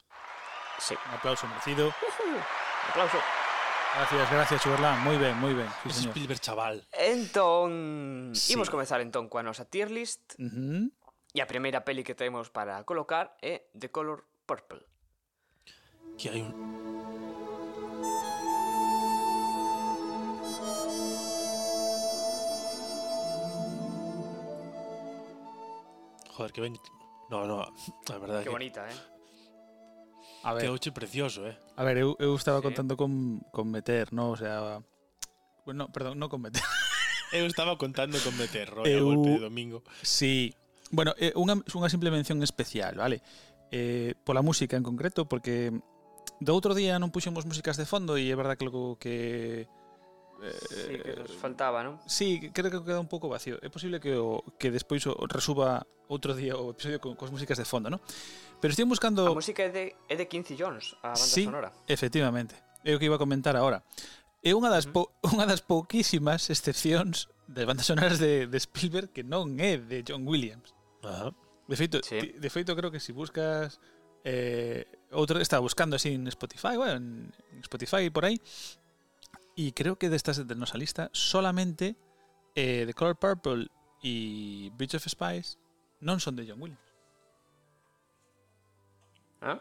Sí. 0.78 0.94
Un 0.94 1.18
aplauso 1.18 1.50
merecido. 1.50 1.90
Uh 1.90 2.38
-huh. 2.38 2.63
Aplauso. 2.91 3.19
Gracias, 3.95 4.31
gracias, 4.31 4.62
Sugarland. 4.62 4.99
Moi 5.05 5.17
ben, 5.19 5.37
moi 5.38 5.55
ben. 5.55 5.69
Sí, 5.85 5.91
señor. 5.91 6.11
Spielberg 6.11 6.41
chaval. 6.41 6.83
Entón, 6.93 8.33
Sí. 8.35 8.55
imos 8.55 8.69
comezar 8.71 9.00
entón 9.00 9.29
coa 9.31 9.43
nosa 9.47 9.64
tier 9.64 9.91
list 9.91 10.35
Ujú. 10.38 10.91
E 11.35 11.43
a 11.43 11.47
primeira 11.50 11.83
peli 11.83 12.03
que 12.07 12.14
temos 12.14 12.50
para 12.50 12.79
colocar 12.87 13.35
é 13.43 13.67
The 13.75 13.91
Color 13.91 14.23
Purple. 14.47 14.83
Que 16.19 16.31
hai 16.31 16.43
un... 16.47 16.55
Joder, 26.37 26.53
que 26.53 26.61
ben... 26.61 26.76
No, 27.31 27.47
no, 27.47 27.62
a 27.62 28.19
verdade 28.19 28.41
Que 28.41 28.45
que, 28.45 28.50
bonita, 28.50 28.88
eh? 28.88 28.95
A 30.44 30.52
ver. 30.52 30.62
Que 30.62 30.68
oche 30.68 30.92
precioso, 30.92 31.48
eh? 31.48 31.56
A 31.76 31.82
ver, 31.82 31.96
eu, 31.96 32.16
eu 32.20 32.36
estaba 32.36 32.60
sí. 32.60 32.64
contando 32.68 32.96
con, 32.96 33.40
con 33.50 33.70
meter, 33.72 34.12
no? 34.12 34.30
O 34.30 34.36
sea... 34.36 34.84
Bueno, 35.64 35.88
perdón, 35.88 36.20
no 36.20 36.28
con 36.28 36.44
meter. 36.44 36.60
eu 37.32 37.48
estaba 37.48 37.80
contando 37.80 38.20
con 38.20 38.36
meter, 38.36 38.68
rollo 38.68 38.92
eu, 38.92 39.04
golpe 39.08 39.30
de 39.30 39.40
domingo. 39.40 39.82
Sí. 40.04 40.52
Bueno, 40.92 41.16
eh, 41.16 41.32
unha, 41.32 41.56
unha 41.56 41.88
simple 41.88 42.12
mención 42.12 42.44
especial, 42.44 43.00
vale? 43.00 43.24
Eh, 43.72 44.12
pola 44.22 44.44
música 44.44 44.76
en 44.76 44.84
concreto, 44.84 45.24
porque 45.24 45.72
do 46.44 46.52
outro 46.52 46.76
día 46.76 47.00
non 47.00 47.08
puxemos 47.08 47.48
músicas 47.48 47.80
de 47.80 47.88
fondo 47.88 48.20
e 48.20 48.28
é 48.28 48.36
verdad 48.36 48.60
que 48.60 48.68
logo 48.68 49.00
que 49.00 49.64
sí, 50.43 50.99
que 50.99 51.11
eh, 51.11 51.17
nos 51.19 51.31
eh, 51.31 51.38
faltaba, 51.38 51.83
non? 51.83 52.00
Sí, 52.07 52.50
creo 52.53 52.71
que 52.71 52.81
queda 52.83 53.00
un 53.00 53.11
pouco 53.11 53.29
vacío. 53.29 53.59
É 53.62 53.69
posible 53.69 54.00
que 54.00 54.17
o 54.17 54.43
que 54.59 54.71
despois 54.71 55.07
o 55.07 55.14
resuba 55.31 55.87
outro 56.09 56.37
día 56.37 56.57
o 56.57 56.73
episodio 56.73 57.00
con, 57.00 57.17
coas 57.17 57.33
músicas 57.33 57.57
de 57.57 57.67
fondo, 57.67 57.88
non? 57.88 58.00
Pero 58.61 58.73
estou 58.73 58.88
buscando 58.88 59.25
A 59.25 59.37
música 59.37 59.64
é 59.64 59.71
de 59.71 59.85
é 60.09 60.14
de 60.17 60.26
Quincy 60.29 60.57
Jones, 60.59 60.97
a 61.00 61.17
banda 61.17 61.25
sí, 61.25 61.45
sonora. 61.45 61.71
efectivamente. 61.88 62.55
É 62.85 62.93
o 62.93 63.00
que 63.00 63.09
iba 63.09 63.17
a 63.17 63.23
comentar 63.23 63.57
agora. 63.57 63.81
É 64.45 64.53
unha 64.53 64.69
das 64.69 64.85
po, 64.85 65.09
unha 65.33 65.49
das 65.49 65.64
pouquísimas 65.64 66.53
excepcións 66.53 67.33
das 67.49 67.64
bandas 67.64 67.88
sonoras 67.88 68.21
de, 68.21 68.49
de 68.49 68.59
Spielberg 68.61 69.12
que 69.12 69.25
non 69.25 69.57
é 69.57 69.81
de 69.81 70.05
John 70.05 70.29
Williams. 70.29 70.76
Ajá. 71.00 71.33
De 71.64 71.76
feito, 71.76 72.05
sí. 72.05 72.37
de 72.37 72.49
feito 72.53 72.76
creo 72.76 72.93
que 72.93 73.00
se 73.00 73.09
si 73.09 73.12
buscas 73.17 73.81
eh, 74.25 74.85
outro 75.12 75.41
estaba 75.41 75.61
buscando 75.61 75.97
así 75.97 76.12
en 76.12 76.29
Spotify, 76.29 76.76
bueno, 76.76 76.97
en 76.97 77.33
Spotify 77.61 78.11
por 78.11 78.25
aí, 78.25 78.41
Y 79.56 79.73
creo 79.73 79.96
que 79.96 80.11
de 80.11 80.16
estas 80.16 80.46
de 80.46 80.54
nuestra 80.54 80.78
lista, 80.78 81.11
solamente 81.12 81.96
eh, 82.54 82.84
The 82.87 82.94
Color 82.94 83.16
Purple 83.16 83.68
y 84.02 84.70
Bridge 84.70 84.96
of 84.96 85.06
Spies 85.06 85.58
no 86.00 86.18
son 86.20 86.37
de 86.37 86.46
John 86.49 86.61
Williams. 86.61 86.80
¿Ah? 89.40 89.61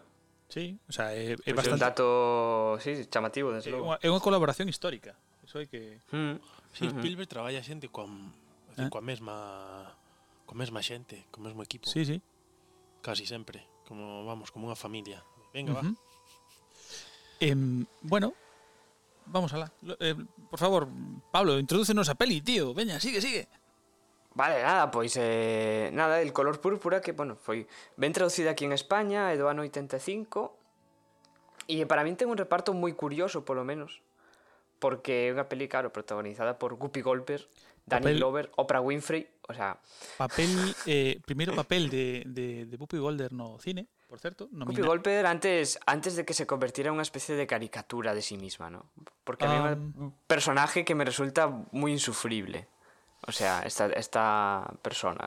Sí, 0.50 0.78
o 0.88 0.92
sea, 0.92 1.14
es, 1.14 1.42
pues 1.42 1.56
bastante... 1.56 1.74
un 1.74 1.80
dato 1.80 2.78
sí, 2.80 3.06
chamativo, 3.10 3.52
desde 3.52 3.72
é 3.72 3.80
unha, 3.80 3.98
é 3.98 4.08
unha 4.08 4.22
colaboración 4.22 4.70
histórica. 4.70 5.18
Eso 5.42 5.58
hai 5.58 5.66
que... 5.66 5.98
Mm. 6.14 6.38
Sí, 6.70 6.86
uh. 6.86 6.94
Spielberg 6.94 7.26
traballa 7.26 7.58
xente 7.66 7.90
con, 7.90 8.30
eh? 8.78 8.86
coa 8.90 9.02
mesma 9.02 9.98
coa 10.46 10.54
mesma 10.54 10.86
xente, 10.86 11.26
co 11.34 11.42
mesmo 11.42 11.66
equipo. 11.66 11.90
Sí, 11.90 12.06
sí. 12.06 12.22
Casi 13.02 13.26
sempre, 13.26 13.66
como 13.90 14.30
vamos, 14.30 14.54
como 14.54 14.70
unha 14.70 14.78
familia. 14.78 15.26
Venga, 15.52 15.74
uh 15.74 15.82
-huh. 15.82 15.94
va. 15.98 16.12
Eh, 17.42 17.58
bueno, 18.06 18.38
vamos 19.26 19.54
alá. 19.54 19.72
Lo- 19.82 19.98
eh, 20.00 20.16
por 20.50 20.60
favor, 20.60 20.88
Pablo, 21.32 21.58
introdúcenos 21.60 22.10
a 22.10 22.16
peli, 22.16 22.42
tío. 22.42 22.74
Veña, 22.74 23.00
sigue, 23.00 23.22
sigue. 23.22 23.48
Vale, 24.36 24.64
nada, 24.64 24.90
pois 24.90 25.14
eh, 25.20 25.92
nada, 25.94 26.20
el 26.22 26.34
color 26.34 26.60
púrpura 26.60 27.02
que, 27.02 27.14
bueno, 27.14 27.36
foi 27.38 27.70
ben 27.98 28.14
traducida 28.14 28.52
aquí 28.58 28.66
en 28.66 28.74
España, 28.74 29.30
é 29.30 29.38
do 29.38 29.46
ano 29.46 29.62
85 29.62 30.58
e 31.70 31.86
para 31.86 32.02
min 32.04 32.18
ten 32.18 32.28
un 32.28 32.36
reparto 32.42 32.74
moi 32.74 32.92
curioso, 32.98 33.46
polo 33.46 33.62
menos 33.64 34.02
porque 34.82 35.30
é 35.30 35.32
unha 35.32 35.48
peli, 35.48 35.70
claro, 35.72 35.94
protagonizada 35.96 36.58
por 36.60 36.76
Guppy 36.76 37.00
Goldberg, 37.06 37.46
Danny 37.88 38.04
Papel- 38.04 38.18
Glover, 38.20 38.46
Oprah 38.60 38.82
Winfrey, 38.84 39.24
o 39.48 39.54
sea, 39.56 39.80
Papel, 40.20 40.50
eh, 40.90 41.22
primeiro 41.24 41.56
papel 41.56 41.88
de, 41.88 42.28
de, 42.28 42.66
de 42.68 42.76
Whoopi 42.76 42.98
Goldberg 43.00 43.32
no 43.32 43.56
cine, 43.64 43.88
por 44.14 44.22
certo. 44.22 44.46
Guppy 44.54 44.78
nomina- 44.78 44.86
Goldberg 44.86 45.26
antes, 45.26 45.80
antes 45.90 46.14
de 46.14 46.22
que 46.22 46.38
se 46.38 46.46
convirtiera 46.46 46.94
en 46.94 47.02
unha 47.02 47.06
especie 47.08 47.34
de 47.34 47.50
caricatura 47.50 48.14
de 48.14 48.22
sí 48.22 48.38
misma, 48.38 48.70
¿no? 48.70 48.86
Porque 49.26 49.44
a 49.46 49.50
mí 49.50 49.58
é 49.58 49.74
un 49.74 50.14
personaje 50.30 50.86
que 50.86 50.94
me 50.94 51.02
resulta 51.02 51.50
moi 51.74 51.90
insufrible. 51.90 52.70
O 53.26 53.34
sea, 53.34 53.66
esta, 53.66 53.90
esta 53.98 54.70
persona. 54.86 55.26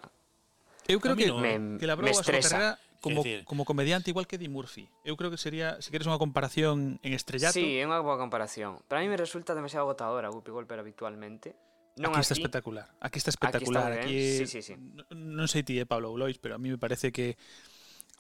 Eu 0.87 1.03
creo 1.03 1.15
A 1.15 1.19
que, 1.19 1.27
no, 1.27 1.43
me- 1.43 1.83
que 1.83 1.87
la 1.91 1.99
me 1.99 2.07
a 2.07 2.15
estresa. 2.15 2.79
carrera 2.79 2.79
como, 3.03 3.27
como 3.43 3.63
comediante 3.67 4.11
igual 4.15 4.31
que 4.31 4.39
Eddie 4.39 4.47
Murphy. 4.53 4.87
Eu 5.03 5.19
creo 5.19 5.35
que 5.35 5.39
sería, 5.39 5.83
se 5.83 5.91
queres 5.91 6.07
unha 6.07 6.19
comparación 6.23 7.03
en 7.03 7.11
estrellato, 7.11 7.59
Sí, 7.59 7.75
é 7.79 7.83
unha 7.83 7.99
boa 7.99 8.15
comparación. 8.23 8.79
Para 8.87 9.03
mí 9.03 9.11
me 9.11 9.19
resulta 9.19 9.51
demasiado 9.59 9.83
agotadora 9.91 10.31
Guppy 10.31 10.55
Goldberg 10.55 10.87
habitualmente. 10.87 11.59
Non 11.99 12.13
aquí 12.15 12.23
está 12.23 12.37
aquí, 12.37 12.45
espectacular. 12.45 12.87
Aquí 13.03 13.17
está 13.19 13.33
está 13.35 13.51
espectacular. 13.51 13.89
moi 13.89 13.99
ben. 13.99 14.05
Aquí, 14.07 14.21
Sí, 14.39 14.47
sí, 14.47 14.61
sí. 14.63 14.75
n- 14.79 15.03
Non 15.11 15.49
sei 15.51 15.65
ti, 15.67 15.81
eh, 15.81 15.89
Pablo 15.89 16.13
Lois, 16.15 16.37
pero 16.39 16.55
a 16.55 16.61
mí 16.63 16.69
me 16.71 16.77
parece 16.79 17.09
que 17.11 17.35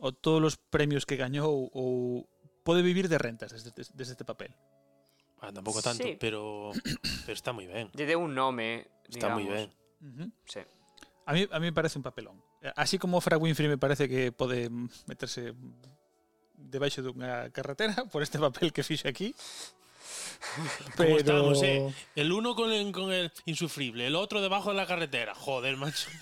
o 0.00 0.12
todos 0.12 0.42
os 0.44 0.56
premios 0.56 1.04
que 1.06 1.16
gañou 1.16 1.70
ou 1.72 2.28
pode 2.66 2.82
vivir 2.82 3.08
de 3.08 3.18
rentas 3.18 3.52
desde, 3.52 3.70
desde 3.72 4.12
este 4.12 4.24
papel. 4.24 4.52
Ah, 5.40 5.52
tampouco 5.52 5.82
tanto, 5.84 6.02
Sí. 6.04 6.16
pero 6.18 6.72
pero 7.24 7.36
está 7.36 7.52
ben. 7.52 7.88
lle 7.92 8.06
deu 8.08 8.20
un 8.20 8.32
nome, 8.34 8.88
Está 9.08 9.28
moi 9.30 9.44
ben. 9.44 9.68
digamos. 9.68 9.76
Ujú. 10.02 10.24
Sí. 10.48 10.60
A 11.26 11.32
mí, 11.34 11.42
a 11.50 11.58
mí 11.58 11.66
me 11.66 11.76
parece 11.76 11.98
un 11.98 12.04
papelón. 12.06 12.38
Así 12.74 12.98
como 12.98 13.20
Fra 13.20 13.36
Winfrey 13.38 13.68
me 13.68 13.78
parece 13.78 14.08
que 14.08 14.30
pode 14.32 14.70
meterse 15.06 15.54
debaixo 16.56 17.02
dunha 17.04 17.50
carretera 17.52 17.94
por 18.12 18.22
este 18.22 18.38
papel 18.38 18.72
que 18.72 18.82
fixe 18.82 19.06
aquí. 19.08 19.34
¿Cómo 20.96 21.16
estamos, 21.18 21.62
eh? 21.62 21.92
El 22.14 22.32
uno 22.32 22.54
con 22.54 22.72
el, 22.72 22.92
con 22.92 23.12
el 23.12 23.30
insufrible, 23.44 24.06
el 24.06 24.14
otro 24.16 24.40
debajo 24.40 24.70
de 24.70 24.76
la 24.76 24.86
carretera. 24.86 25.34
Joder, 25.34 25.76
macho. 25.76 26.08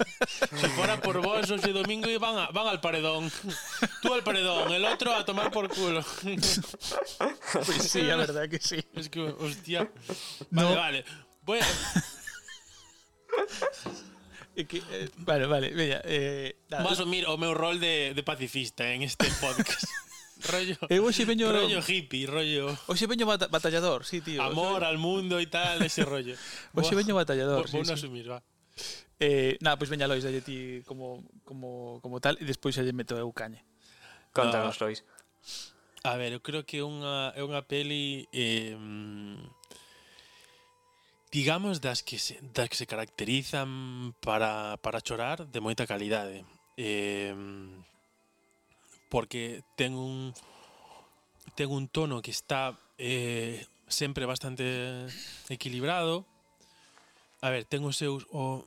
Si 0.61 0.67
fuera 0.69 1.01
por 1.01 1.21
vos, 1.21 1.51
ese 1.51 1.73
domingo 1.73 2.09
y 2.09 2.17
van, 2.17 2.37
a- 2.39 2.49
van 2.49 2.67
al 2.69 2.81
paredón. 2.81 3.31
Tú 4.03 4.13
al 4.15 4.23
paredón, 4.23 4.73
el 4.73 4.85
otro 4.85 5.15
a 5.15 5.25
tomar 5.25 5.51
por 5.51 5.69
culo. 5.69 6.05
Pois 6.23 7.83
sí, 7.91 8.09
a 8.11 8.17
verdade 8.17 8.49
que 8.49 8.59
sí. 8.59 8.83
Es 8.95 9.09
que, 9.09 9.21
hostia. 9.21 9.91
No. 10.51 10.75
Vale, 10.75 10.77
vale. 10.77 11.05
Voy 11.43 11.59
a- 11.61 11.67
que, 14.69 14.79
eh, 14.91 15.11
vale, 15.17 15.47
vale, 15.47 15.71
veña, 15.75 16.01
eh, 16.05 16.57
nada, 16.71 16.89
a 16.89 16.93
asumir 16.93 17.27
o 17.27 17.37
meu 17.37 17.55
rol 17.55 17.81
de, 17.81 18.15
de 18.15 18.23
pacifista 18.23 18.87
en 18.95 19.03
este 19.03 19.27
podcast. 19.43 19.85
rollo. 20.43 20.77
Eh, 20.91 20.99
eu 20.99 21.07
hoxe 21.07 21.25
veño 21.25 21.51
rollo 21.51 21.81
hippie, 21.81 22.27
rollo. 22.27 22.73
Hoxe 22.87 23.07
veño 23.07 23.27
bata 23.27 23.47
batallador, 23.49 24.05
sí, 24.05 24.21
tío. 24.21 24.43
Amor 24.43 24.77
o 24.77 24.79
sea... 24.81 24.89
al 24.89 24.99
mundo 24.99 25.39
e 25.39 25.47
tal, 25.47 25.83
ese 25.83 26.05
rollo. 26.05 26.35
Hoxe 26.75 26.95
veño 26.95 27.15
batallador. 27.15 27.71
Vou 27.71 27.85
sí, 27.85 27.87
sí. 27.87 27.93
asumir, 27.93 28.31
va. 28.31 28.43
Eh, 29.21 29.57
nada, 29.61 29.79
pois 29.79 29.89
pues 29.89 29.91
veña 29.95 30.09
Lois, 30.09 30.25
dalle 30.25 30.43
ti 30.43 30.83
como, 30.87 31.23
como, 31.45 32.01
como 32.03 32.19
tal 32.21 32.35
e 32.41 32.45
despois 32.45 32.75
lle 32.75 32.93
meto 32.93 33.15
eu 33.15 33.31
cañe. 33.31 33.63
Contanos. 34.35 34.75
Ah. 34.77 34.85
Lois. 34.85 35.07
A 36.05 36.17
ver, 36.19 36.35
eu 36.37 36.43
creo 36.43 36.67
que 36.67 36.83
unha, 36.85 37.33
é 37.33 37.41
unha 37.41 37.65
peli 37.65 38.29
eh, 38.35 38.77
digamos 41.33 41.81
das 41.81 42.05
que 42.05 42.19
se, 42.19 42.37
das 42.53 42.69
que 42.69 42.77
se 42.77 42.87
caracterizan 42.87 44.13
para, 44.21 44.77
para 44.85 45.01
chorar 45.01 45.47
de 45.49 45.59
moita 45.65 45.87
calidade. 45.89 46.45
Eh, 46.77 47.33
porque 49.09 49.63
ten 49.77 49.95
un 49.95 50.35
ten 51.55 51.71
un 51.71 51.89
tono 51.89 52.23
que 52.23 52.31
está 52.31 52.79
eh, 52.99 53.67
sempre 53.87 54.27
bastante 54.27 55.07
equilibrado. 55.49 56.27
A 57.41 57.51
ver, 57.51 57.65
ten 57.69 57.85
os 57.85 57.97
seus 57.97 58.27
o, 58.33 58.65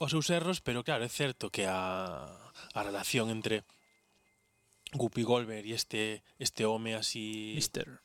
os 0.00 0.10
seus 0.10 0.28
erros, 0.30 0.60
pero 0.60 0.82
claro, 0.82 1.04
é 1.04 1.10
certo 1.10 1.50
que 1.50 1.64
a, 1.66 2.26
a 2.74 2.80
relación 2.82 3.30
entre 3.30 3.62
Guppy 4.92 5.22
Goldberg 5.22 5.68
e 5.68 5.76
este 5.76 6.24
este 6.38 6.64
home 6.64 6.96
así 6.96 7.52
Mister 7.54 8.00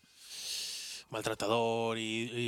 maltratador 1.10 1.98
e, 1.98 2.28
e, 2.34 2.48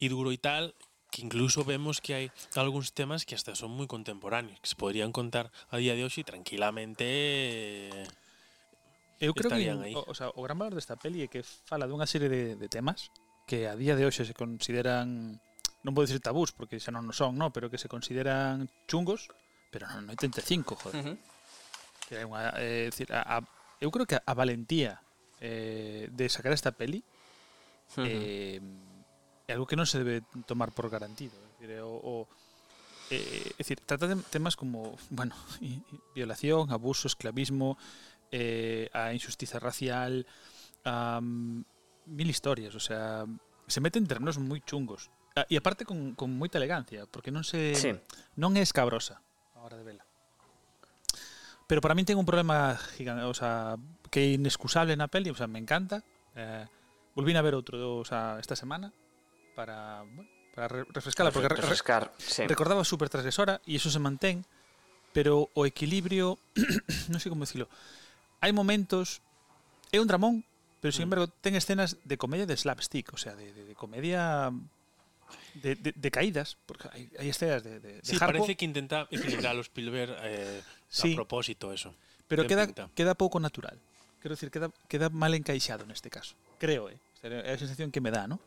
e 0.00 0.06
duro 0.08 0.32
e 0.32 0.38
tal 0.38 0.72
que 1.10 1.22
incluso 1.22 1.64
vemos 1.64 2.02
que 2.02 2.12
hai 2.14 2.26
algúns 2.58 2.92
temas 2.92 3.24
que 3.24 3.34
hasta 3.34 3.54
son 3.54 3.72
moi 3.72 3.88
contemporáneos, 3.88 4.58
que 4.60 4.68
se 4.70 4.76
podrían 4.76 5.14
contar 5.14 5.54
a 5.70 5.76
día 5.78 5.94
de 5.94 6.04
hoxe 6.04 6.26
tranquilamente 6.26 8.06
Eu 9.20 9.32
creo 9.32 9.50
que 9.50 9.70
aí. 9.70 9.94
O, 9.96 10.04
o, 10.06 10.14
sea, 10.14 10.28
o 10.34 10.42
gran 10.44 10.58
valor 10.58 10.76
desta 10.76 10.96
peli 10.96 11.24
é 11.24 11.28
que 11.28 11.40
fala 11.40 11.88
dunha 11.88 12.04
serie 12.04 12.28
de, 12.28 12.42
de 12.56 12.68
temas 12.68 13.08
que 13.48 13.64
a 13.64 13.78
día 13.78 13.96
de 13.96 14.04
hoxe 14.04 14.28
se 14.28 14.36
consideran 14.36 15.40
non 15.86 15.94
vou 15.94 16.04
dicir 16.04 16.20
tabús 16.20 16.52
porque 16.52 16.82
xa 16.82 16.92
non 16.92 17.08
son, 17.16 17.38
no, 17.38 17.48
pero 17.54 17.72
que 17.72 17.80
se 17.80 17.88
consideran 17.88 18.68
chungos, 18.90 19.32
pero 19.72 19.88
non 19.88 20.10
no 20.10 20.12
85, 20.12 20.76
joder. 20.76 20.94
Uh 21.00 21.04
-huh. 21.14 21.16
Que 22.04 22.14
é 22.20 22.24
unha, 22.28 22.52
é, 22.60 22.92
decir, 22.92 23.08
a, 23.14 23.22
a, 23.22 23.36
eu 23.80 23.88
creo 23.88 24.04
que 24.04 24.20
a, 24.20 24.22
a 24.26 24.34
valentía 24.36 25.00
eh, 25.40 26.12
de 26.12 26.26
sacar 26.28 26.52
esta 26.52 26.76
peli 26.76 27.00
uh 27.00 28.02
-huh. 28.02 28.04
eh, 28.04 28.60
É 29.46 29.54
algo 29.54 29.70
que 29.70 29.78
non 29.78 29.86
se 29.86 30.02
debe 30.02 30.26
tomar 30.50 30.74
por 30.74 30.90
garantido. 30.90 31.38
É 31.62 31.70
dicir, 31.70 31.78
o, 31.86 31.94
o, 31.94 32.14
eh, 33.14 33.22
eh, 33.22 33.54
é 33.54 33.62
dicir, 33.62 33.78
trata 33.78 34.10
de 34.10 34.18
temas 34.26 34.58
como, 34.58 34.98
bueno, 35.10 35.38
violación, 36.18 36.74
abuso, 36.74 37.06
esclavismo, 37.06 37.78
eh, 38.34 38.90
a 38.90 39.14
injusticia 39.14 39.62
racial, 39.62 40.26
a 40.82 41.22
um, 41.22 41.62
mil 42.06 42.30
historias, 42.30 42.74
o 42.74 42.80
sea, 42.80 43.26
se 43.66 43.80
mete 43.80 43.98
en 43.98 44.06
terrenos 44.06 44.38
moi 44.38 44.62
chungos. 44.62 45.10
Ah, 45.36 45.44
e 45.50 45.58
aparte 45.58 45.84
con, 45.84 46.14
con 46.14 46.32
moita 46.32 46.56
elegancia, 46.56 47.04
porque 47.10 47.34
non 47.34 47.42
se 47.42 47.74
sí. 47.76 47.92
non 48.38 48.54
é 48.56 48.62
escabrosa 48.62 49.20
a 49.54 49.62
hora 49.66 49.76
de 49.76 49.84
vela. 49.84 50.04
Pero 51.66 51.82
para 51.82 51.98
min 51.98 52.06
ten 52.06 52.16
un 52.16 52.24
problema 52.24 52.78
gigante, 52.94 53.26
o 53.26 53.34
sea, 53.34 53.74
que 54.08 54.22
é 54.22 54.38
inexcusable 54.38 54.94
na 54.94 55.10
peli, 55.10 55.34
o 55.34 55.38
sea, 55.38 55.50
me 55.50 55.58
encanta. 55.58 56.06
Eh, 56.38 56.64
volvín 57.18 57.34
a 57.36 57.42
ver 57.42 57.58
outro, 57.58 57.98
o 57.98 58.06
sea, 58.06 58.38
esta 58.38 58.54
semana, 58.54 58.94
para, 59.56 60.04
bueno, 60.04 60.28
para 60.54 60.68
refrescala, 60.68 61.32
porque 61.32 61.48
refrescar, 61.48 62.12
sí. 62.20 62.46
recordaba 62.46 62.84
super 62.84 63.08
transgresora 63.08 63.64
e 63.64 63.80
iso 63.80 63.88
se 63.88 63.98
mantén, 63.98 64.44
pero 65.16 65.48
o 65.56 65.64
equilibrio, 65.64 66.36
non 67.12 67.18
sei 67.18 67.32
como 67.32 67.48
decirlo, 67.48 67.72
hai 68.44 68.52
momentos, 68.52 69.24
é 69.90 69.96
un 69.96 70.06
dramón, 70.06 70.44
pero 70.84 70.92
sin 70.92 71.04
mm. 71.04 71.06
embargo 71.08 71.24
ten 71.40 71.56
escenas 71.56 71.96
de 72.04 72.20
comedia 72.20 72.44
de 72.44 72.54
slapstick, 72.54 73.16
o 73.16 73.18
sea, 73.18 73.32
de, 73.32 73.48
de, 73.56 73.64
de 73.64 73.74
comedia 73.74 74.52
de, 75.56 75.74
de, 75.74 75.90
de 75.96 76.10
caídas, 76.12 76.60
porque 76.68 76.92
hay, 76.92 77.08
hay 77.18 77.28
escenas 77.32 77.64
de, 77.64 77.80
de, 77.80 77.92
de 77.98 78.04
Sí, 78.04 78.14
Harpo. 78.20 78.26
parece 78.26 78.54
que 78.54 78.64
intenta 78.68 79.08
equilibrar 79.10 79.56
los 79.56 79.66
Spielberg 79.72 80.14
eh, 80.22 80.60
sí, 80.88 81.12
a 81.12 81.16
propósito 81.16 81.72
eso. 81.72 81.96
Pero 82.28 82.46
queda, 82.46 82.66
pinta. 82.66 82.90
queda 82.94 83.14
pouco 83.16 83.40
natural. 83.40 83.78
Quero 84.20 84.34
decir, 84.34 84.50
queda, 84.50 84.70
queda 84.88 85.08
mal 85.08 85.32
encaixado 85.34 85.86
neste 85.86 86.10
caso. 86.10 86.36
Creo, 86.58 86.90
eh. 86.90 86.98
É 87.26 87.54
a 87.54 87.58
sensación 87.58 87.90
que 87.90 87.98
me 87.98 88.10
dá, 88.10 88.26
¿no? 88.30 88.38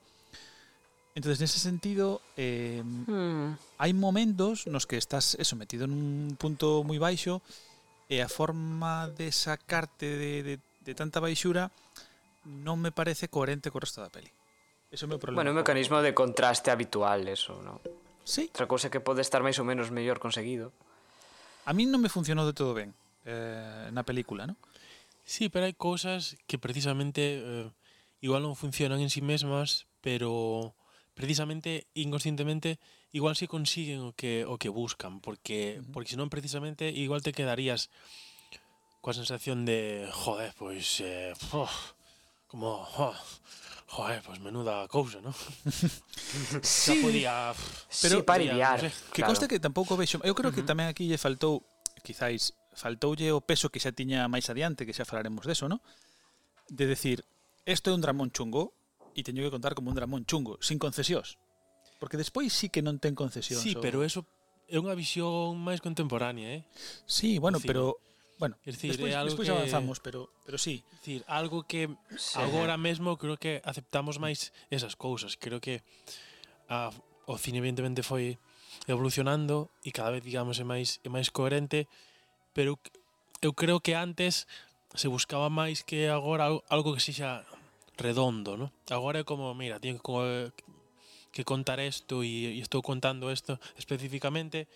Entonces, 1.20 1.42
en 1.42 1.46
ese 1.46 1.60
sentido, 1.60 2.22
eh, 2.38 2.82
hmm. 2.82 3.76
hai 3.76 3.92
momentos 3.92 4.72
nos 4.72 4.88
que 4.88 4.96
estás 4.96 5.36
eso, 5.36 5.60
metido 5.60 5.84
en 5.84 5.92
un 5.92 6.40
punto 6.40 6.80
moi 6.88 6.96
baixo 6.96 7.44
e 8.08 8.24
a 8.24 8.32
forma 8.32 9.12
de 9.12 9.28
sacarte 9.36 10.16
de, 10.16 10.48
de, 10.48 10.56
de 10.64 10.94
tanta 10.96 11.20
baixura 11.20 11.76
non 12.64 12.80
me 12.80 12.96
parece 12.96 13.28
coherente 13.28 13.68
co 13.68 13.84
resto 13.84 14.00
da 14.00 14.08
peli. 14.08 14.32
Eso 14.96 15.04
é 15.04 15.08
o 15.08 15.12
meu 15.12 15.20
problema. 15.20 15.44
Bueno, 15.44 15.52
un 15.52 15.60
mecanismo 15.60 16.00
de 16.00 16.16
contraste 16.16 16.72
habitual, 16.72 17.28
eso, 17.28 17.60
¿no? 17.68 17.84
Sí. 18.24 18.48
Outra 18.56 18.72
cousa 18.72 18.88
que 18.88 19.04
pode 19.04 19.20
estar 19.20 19.44
máis 19.44 19.60
ou 19.60 19.68
menos 19.68 19.92
mellor 19.92 20.24
conseguido. 20.24 20.72
A 21.68 21.76
mí 21.76 21.84
non 21.84 22.00
me 22.00 22.08
funcionou 22.08 22.48
de 22.48 22.56
todo 22.56 22.72
ben 22.72 22.96
eh, 23.28 23.92
na 23.92 24.08
película, 24.08 24.48
¿no? 24.48 24.56
Sí, 25.28 25.52
pero 25.52 25.68
hai 25.68 25.76
cousas 25.76 26.40
que 26.48 26.56
precisamente 26.56 27.44
eh, 27.44 27.68
igual 28.24 28.40
non 28.40 28.56
funcionan 28.56 29.04
en 29.04 29.12
sí 29.12 29.20
mesmas, 29.20 29.84
pero 30.00 30.72
precisamente 31.20 31.88
inconscientemente 31.96 32.80
igual 33.12 33.36
si 33.36 33.44
consiguen 33.44 34.00
o 34.08 34.16
que 34.16 34.48
o 34.48 34.56
que 34.56 34.72
buscan, 34.72 35.20
porque 35.20 35.76
uh 35.76 35.84
-huh. 35.84 35.92
porque 35.92 36.16
senón 36.16 36.32
precisamente 36.32 36.88
igual 36.96 37.20
te 37.20 37.36
quedarías 37.36 37.92
coa 39.04 39.12
sensación 39.12 39.68
de 39.68 40.08
joder, 40.16 40.56
pois 40.56 41.04
eh, 41.04 41.36
oh, 41.52 41.68
como 42.48 42.88
oh, 42.88 43.16
joder, 43.92 44.24
pois 44.24 44.40
menuda 44.40 44.88
cousa, 44.88 45.20
¿no? 45.20 45.36
sí. 46.64 46.96
Xa 46.96 46.96
podía 47.04 47.52
pero 48.00 48.16
sí, 48.16 48.24
para 48.24 48.40
idear. 48.48 48.80
No 48.80 48.88
sé. 48.88 48.96
Que 49.12 49.20
claro. 49.20 49.36
conste 49.36 49.52
que 49.52 49.60
tampouco 49.60 50.00
vexo, 50.00 50.24
eu 50.24 50.32
creo 50.32 50.48
uh 50.48 50.56
-huh. 50.56 50.64
que 50.64 50.64
tamén 50.64 50.88
aquí 50.88 51.04
lle 51.04 51.20
faltou 51.20 51.68
quizáis 52.00 52.56
faltoulle 52.72 53.36
o 53.36 53.44
peso 53.44 53.68
que 53.68 53.84
xa 53.84 53.92
tiña 53.92 54.24
máis 54.32 54.48
adiante, 54.48 54.88
que 54.88 54.96
xa 54.96 55.04
falaremos 55.04 55.44
deso, 55.44 55.68
¿no? 55.68 55.84
De 56.72 56.88
decir, 56.88 57.28
isto 57.68 57.92
é 57.92 57.94
un 57.94 58.00
dramón 58.00 58.32
chungo, 58.32 58.72
e 59.16 59.22
teño 59.26 59.42
que 59.46 59.54
contar 59.54 59.74
como 59.74 59.90
un 59.90 59.98
dramón 59.98 60.26
chungo, 60.26 60.58
sin 60.62 60.78
concesións. 60.78 61.38
Porque 62.00 62.16
despois 62.16 62.54
sí 62.56 62.72
que 62.72 62.82
non 62.82 62.98
ten 62.98 63.14
concesións. 63.14 63.62
Sí, 63.62 63.76
o... 63.76 63.82
pero 63.84 64.02
eso 64.02 64.24
é 64.70 64.78
unha 64.78 64.96
visión 64.96 65.58
máis 65.60 65.82
contemporánea, 65.82 66.62
eh? 66.62 66.62
Sí, 67.10 67.42
bueno, 67.42 67.60
pero 67.60 67.98
bueno, 68.40 68.56
es 68.64 68.80
decir, 68.80 68.96
despois, 68.96 69.14
algo 69.16 69.36
despois 69.36 69.50
que, 69.50 69.56
avanzamos, 69.56 70.00
pero 70.00 70.32
pero 70.46 70.58
sí. 70.58 70.86
Es 70.94 71.00
decir, 71.04 71.22
algo 71.28 71.68
que 71.68 71.92
sí. 72.16 72.40
agora 72.40 72.78
mesmo 72.78 73.18
creo 73.18 73.36
que 73.36 73.62
aceptamos 73.66 74.16
máis 74.22 74.56
esas 74.72 74.96
cousas. 74.96 75.36
Creo 75.36 75.60
que 75.60 75.84
a, 76.72 76.94
o 77.28 77.36
cine 77.36 77.60
evidentemente 77.60 78.00
foi 78.00 78.40
evolucionando 78.88 79.68
e 79.84 79.92
cada 79.92 80.16
vez 80.16 80.24
digamos 80.24 80.56
é 80.62 80.66
máis 80.66 81.04
é 81.04 81.10
máis 81.12 81.28
coherente, 81.34 81.92
pero 82.56 82.80
eu 83.44 83.52
creo 83.52 83.84
que 83.84 84.00
antes 84.00 84.48
se 84.96 85.12
buscaba 85.12 85.52
máis 85.52 85.84
que 85.84 86.08
agora 86.08 86.48
algo 86.72 86.96
que 86.96 87.04
sexa 87.04 87.44
redondo, 88.00 88.58
¿no? 88.58 88.72
Agora 88.90 89.20
é 89.22 89.26
como, 89.28 89.52
mira, 89.54 89.78
teño 89.78 90.00
que, 90.00 90.56
que 91.32 91.44
contar 91.44 91.84
isto 91.84 92.24
e, 92.24 92.58
e 92.58 92.62
estou 92.64 92.82
contando 92.82 93.30
isto 93.30 93.60
especificamente. 93.76 94.72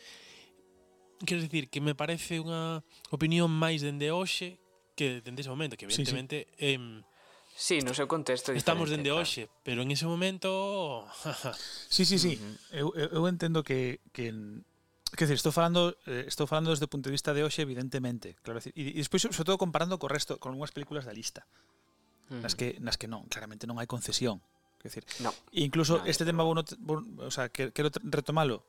Quero 1.23 1.41
dicir 1.41 1.71
que 1.71 1.79
me 1.79 1.95
parece 1.95 2.43
unha 2.43 2.83
opinión 3.09 3.47
máis 3.49 3.81
dende 3.81 4.11
hoxe 4.11 4.59
que 4.93 5.23
dende 5.23 5.41
ese 5.41 5.49
momento, 5.49 5.79
que 5.79 5.87
evidentemente 5.87 6.51
sí, 6.59 6.75
sí. 6.75 6.75
Em, 6.75 6.85
Sí, 7.53 7.85
no 7.85 7.93
seu 7.93 8.09
contexto 8.09 8.49
Estamos 8.49 8.89
dende 8.89 9.13
claro. 9.13 9.21
hoxe, 9.21 9.45
pero 9.61 9.85
en 9.85 9.93
ese 9.93 10.09
momento 10.09 11.05
Sí, 11.93 12.01
sí, 12.01 12.17
sí. 12.17 12.41
Uh 12.41 12.41
-huh. 12.41 12.97
eu, 12.97 13.13
eu 13.13 13.23
entendo 13.29 13.61
que 13.61 14.01
que 14.09 14.33
Quer 15.13 15.29
decir, 15.29 15.37
estou 15.37 15.53
falando 15.53 15.93
eh, 16.09 16.25
estou 16.25 16.49
falando 16.49 16.73
desde 16.73 16.85
o 16.85 16.89
punto 16.89 17.05
de 17.05 17.13
vista 17.13 17.37
de 17.37 17.45
hoxe, 17.45 17.61
evidentemente, 17.61 18.33
claro, 18.41 18.57
decir, 18.57 18.73
e, 18.73 18.97
e 18.97 18.99
despois 18.99 19.21
sobre 19.21 19.45
todo 19.45 19.61
comparando 19.61 20.01
co 20.01 20.09
resto 20.09 20.41
con 20.41 20.57
unhas 20.57 20.73
películas 20.73 21.05
da 21.05 21.13
lista. 21.13 21.45
Uh 21.45 21.72
mm. 22.29 22.41
nas 22.43 22.53
que 22.55 22.77
nas 22.79 22.95
que 22.95 23.07
non, 23.09 23.25
claramente 23.27 23.65
non 23.65 23.79
hai 23.81 23.87
concesión. 23.89 24.39
Quer 24.79 24.91
decir, 24.91 25.03
no. 25.23 25.31
incluso 25.55 26.03
no, 26.03 26.07
este 26.07 26.27
tema 26.27 26.43
vou, 26.43 26.55
vou, 26.83 26.99
o 27.23 27.31
sea, 27.31 27.47
quero, 27.47 27.71
quero 27.71 27.87
retomalo 28.03 28.67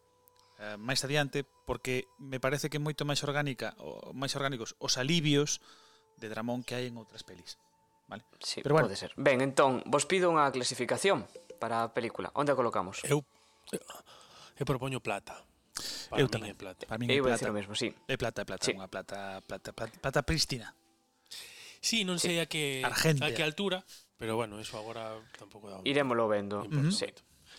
eh, 0.58 0.78
máis 0.78 1.02
adiante 1.02 1.42
porque 1.42 2.06
me 2.22 2.38
parece 2.38 2.70
que 2.70 2.78
é 2.78 2.82
moito 2.82 3.02
máis 3.02 3.22
orgánica, 3.26 3.74
o, 3.82 4.14
máis 4.14 4.34
orgánicos 4.38 4.78
os 4.78 4.94
alivios 4.96 5.58
de 6.18 6.30
Dramón 6.30 6.62
que 6.62 6.78
hai 6.78 6.86
en 6.86 6.96
outras 6.96 7.26
pelis. 7.26 7.58
Vale? 8.06 8.22
Sí, 8.38 8.60
Pero 8.62 8.76
bueno. 8.76 8.86
pode 8.86 9.00
ser. 9.00 9.10
Ben, 9.16 9.40
entón, 9.40 9.82
vos 9.88 10.06
pido 10.06 10.30
unha 10.30 10.46
clasificación 10.54 11.26
para 11.58 11.82
a 11.82 11.90
película. 11.90 12.30
Onde 12.36 12.52
a 12.52 12.56
colocamos? 12.58 13.02
Eu 13.02 13.24
eu 14.60 14.64
propoño 14.68 15.02
plata. 15.02 15.34
Para 16.06 16.22
eu 16.22 16.30
tamén. 16.30 16.54
Plata. 16.54 16.86
Para 16.86 17.00
min 17.00 17.10
é 17.10 17.18
plata. 17.18 17.18
Eu 17.18 17.24
vou 17.26 17.32
dicir 17.34 17.50
o 17.50 17.56
mesmo, 17.56 17.74
sí. 17.74 17.90
É 18.06 18.14
plata, 18.14 18.42
é 18.42 18.46
plata, 18.46 18.62
sí. 18.62 18.72
unha 18.76 18.86
plata, 18.86 19.42
plata, 19.42 19.74
plata, 19.74 19.94
plata 19.98 20.20
prístina. 20.22 20.70
Sí, 21.84 22.08
non 22.08 22.16
sei 22.16 22.40
a 22.40 22.48
que 22.48 22.80
Argentia. 22.80 23.28
a 23.28 23.36
que 23.36 23.44
altura, 23.44 23.84
pero 24.16 24.40
bueno, 24.40 24.56
eso 24.56 24.80
agora 24.80 25.20
tampouco 25.36 25.68
dá. 25.68 25.84
Irémolo 25.84 26.24
vendo. 26.32 26.64
Mm 26.64 26.88
-hmm. 26.88 26.92
Sí. 26.96 27.08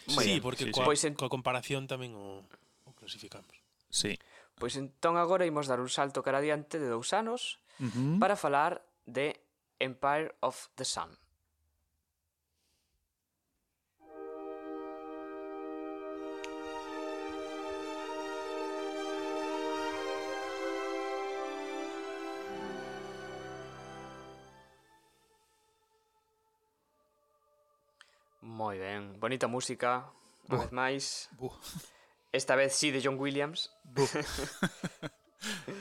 Muy 0.09 0.23
sí, 0.25 0.29
bien. 0.33 0.41
porque 0.41 0.65
sí, 0.65 0.73
coa, 0.73 0.81
sí. 0.81 0.87
Pois 0.89 1.01
en... 1.05 1.13
coa 1.13 1.29
comparación 1.29 1.85
tamén 1.85 2.17
o, 2.17 2.41
o 2.89 2.91
clasificamos. 2.97 3.53
Sí. 3.93 4.17
Pois 4.57 4.73
entón 4.81 5.21
agora 5.21 5.45
imos 5.45 5.69
dar 5.69 5.77
un 5.77 5.93
salto 5.93 6.25
cara 6.25 6.41
adiante 6.41 6.81
de 6.81 6.89
dous 6.89 7.13
anos 7.13 7.61
uh 7.77 7.85
-huh. 7.85 8.17
para 8.17 8.33
falar 8.33 8.81
de 9.05 9.37
Empire 9.77 10.33
of 10.41 10.73
the 10.73 10.89
Sun. 10.89 11.13
Moi 28.55 28.79
ben, 28.79 29.19
bonita 29.19 29.47
música, 29.51 30.07
Buh. 30.47 30.63
vez 30.63 30.71
máis. 30.71 31.27
Buh. 31.35 31.51
Esta 32.31 32.55
vez 32.55 32.71
sí 32.71 32.87
de 32.91 33.03
John 33.03 33.19
Williams. 33.19 33.71
Buh. 33.83 34.07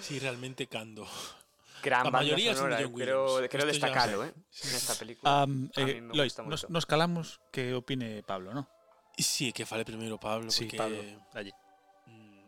Sí, 0.00 0.18
realmente 0.18 0.66
cando. 0.66 1.06
Gran 1.82 2.08
A 2.08 2.10
maioría 2.10 2.52
son 2.54 2.68
de 2.68 2.76
sonora, 2.76 2.82
John 2.84 2.94
quero, 2.98 3.24
Williams. 3.36 3.52
ya 3.52 3.64
destacarlo, 3.64 4.18
sé. 4.24 4.28
eh, 4.28 4.72
nesta 4.74 4.94
película. 4.98 5.44
Um, 5.44 5.70
eh, 5.76 6.02
Lois, 6.12 6.36
nos, 6.44 6.68
nos 6.68 6.84
calamos 6.84 7.40
que 7.50 7.72
opine 7.72 8.22
Pablo, 8.24 8.52
¿no? 8.52 8.68
Sí, 9.16 9.52
que 9.54 9.64
fale 9.64 9.84
primeiro 9.86 10.18
Pablo, 10.20 10.50
Sí, 10.50 10.64
porque... 10.64 10.76
Pablo. 10.76 10.98
Dalle. 11.32 11.52
mm, 12.06 12.44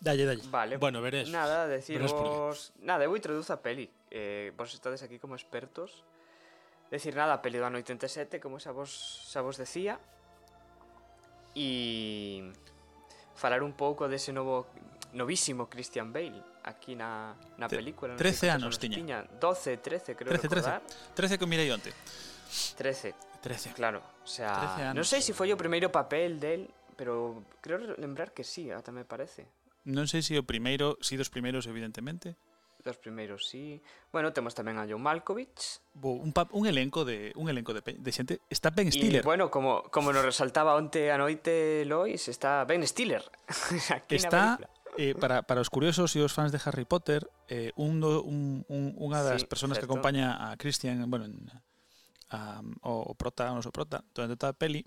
Dalle, 0.00 0.24
dalle. 0.24 0.42
Vale, 0.48 0.76
Bueno, 0.78 1.02
veres. 1.02 1.28
Nada, 1.28 1.66
Verás 1.66 1.84
decirvos... 1.84 2.72
Nada, 2.80 3.04
eu 3.04 3.12
introduzo 3.16 3.52
a 3.52 3.60
peli. 3.60 3.90
Eh, 4.10 4.52
vos 4.56 4.72
estades 4.72 5.02
aquí 5.02 5.18
como 5.18 5.34
expertos. 5.34 6.04
Decir 6.90 7.14
nada, 7.14 7.38
a 7.38 7.40
peli 7.40 7.62
do 7.62 7.66
ano 7.66 7.78
87, 7.78 8.42
como 8.42 8.58
xa 8.58 8.74
vos, 8.74 8.90
xa 9.30 9.40
vos 9.40 9.54
decía. 9.54 10.02
E 11.54 12.50
falar 13.38 13.62
un 13.62 13.72
pouco 13.78 14.10
dese 14.10 14.34
novo 14.34 14.66
novísimo 15.14 15.70
Christian 15.70 16.12
Bale 16.12 16.42
aquí 16.62 16.94
na, 16.94 17.34
na 17.58 17.66
película. 17.70 18.18
13 18.18 18.58
anos 18.58 18.78
tiña. 18.78 18.98
tiña. 18.98 19.18
12, 19.22 19.78
13, 19.78 20.18
creo 20.18 20.34
13, 20.34 20.48
recordar. 20.50 20.82
13. 21.14 21.38
13 21.38 21.38
que 21.38 21.46
mirei 21.46 21.70
onte. 21.70 21.94
13. 22.76 23.14
13. 23.40 23.72
Claro, 23.72 24.02
o 24.22 24.28
sea, 24.28 24.92
non 24.92 25.06
sei 25.08 25.24
se 25.24 25.32
si 25.32 25.32
foi 25.32 25.48
o 25.54 25.56
primeiro 25.56 25.88
papel 25.88 26.36
del, 26.36 26.68
pero 26.92 27.40
creo 27.64 27.80
lembrar 27.96 28.36
que 28.36 28.44
sí, 28.44 28.68
ah, 28.68 28.84
ata 28.84 28.92
me 28.92 29.08
parece. 29.08 29.48
Non 29.88 30.04
sei 30.04 30.20
se 30.20 30.36
si 30.36 30.40
o 30.40 30.44
primeiro, 30.44 31.00
si 31.00 31.16
dos 31.16 31.32
primeiros 31.32 31.64
evidentemente, 31.64 32.36
dos 32.84 32.96
primeiros 32.96 33.48
sí. 33.48 33.82
Bueno, 34.12 34.32
temos 34.32 34.56
tamén 34.56 34.80
a 34.80 34.84
John 34.88 35.04
Malkovich. 35.04 35.80
Bo, 35.94 36.16
un, 36.16 36.32
pa, 36.32 36.48
un 36.52 36.66
elenco 36.66 37.04
de 37.04 37.32
un 37.36 37.48
elenco 37.48 37.72
de, 37.72 37.80
de 37.80 38.10
xente 38.12 38.40
está 38.48 38.70
Ben 38.70 38.90
Stiller. 38.90 39.22
E, 39.22 39.26
bueno, 39.26 39.52
como 39.52 39.86
como 39.92 40.12
nos 40.12 40.24
resaltaba 40.24 40.76
onte 40.76 41.12
a 41.12 41.20
noite 41.20 41.84
Lois, 41.86 42.28
está 42.28 42.64
Ben 42.64 42.82
Stiller. 42.82 43.22
Aquí 43.96 44.16
está 44.16 44.58
eh, 44.96 45.14
para, 45.14 45.42
para 45.42 45.60
os 45.60 45.70
curiosos 45.70 46.14
e 46.16 46.20
os 46.20 46.34
fans 46.34 46.50
de 46.50 46.60
Harry 46.64 46.84
Potter, 46.84 47.28
eh, 47.46 47.72
un, 47.76 48.02
un, 48.02 48.64
un, 48.66 48.82
unha 48.98 49.20
das 49.22 49.44
sí, 49.44 49.48
personas 49.48 49.78
certo. 49.78 49.86
que 49.86 49.90
acompaña 49.92 50.50
a 50.50 50.58
Christian, 50.58 51.06
bueno, 51.06 51.30
en, 51.30 51.46
a, 52.30 52.62
o, 52.82 53.10
o 53.10 53.12
prota, 53.14 53.50
non 53.50 53.62
o 53.62 53.72
prota, 53.74 54.02
durante 54.12 54.36
toda 54.36 54.52
a 54.52 54.58
peli, 54.58 54.82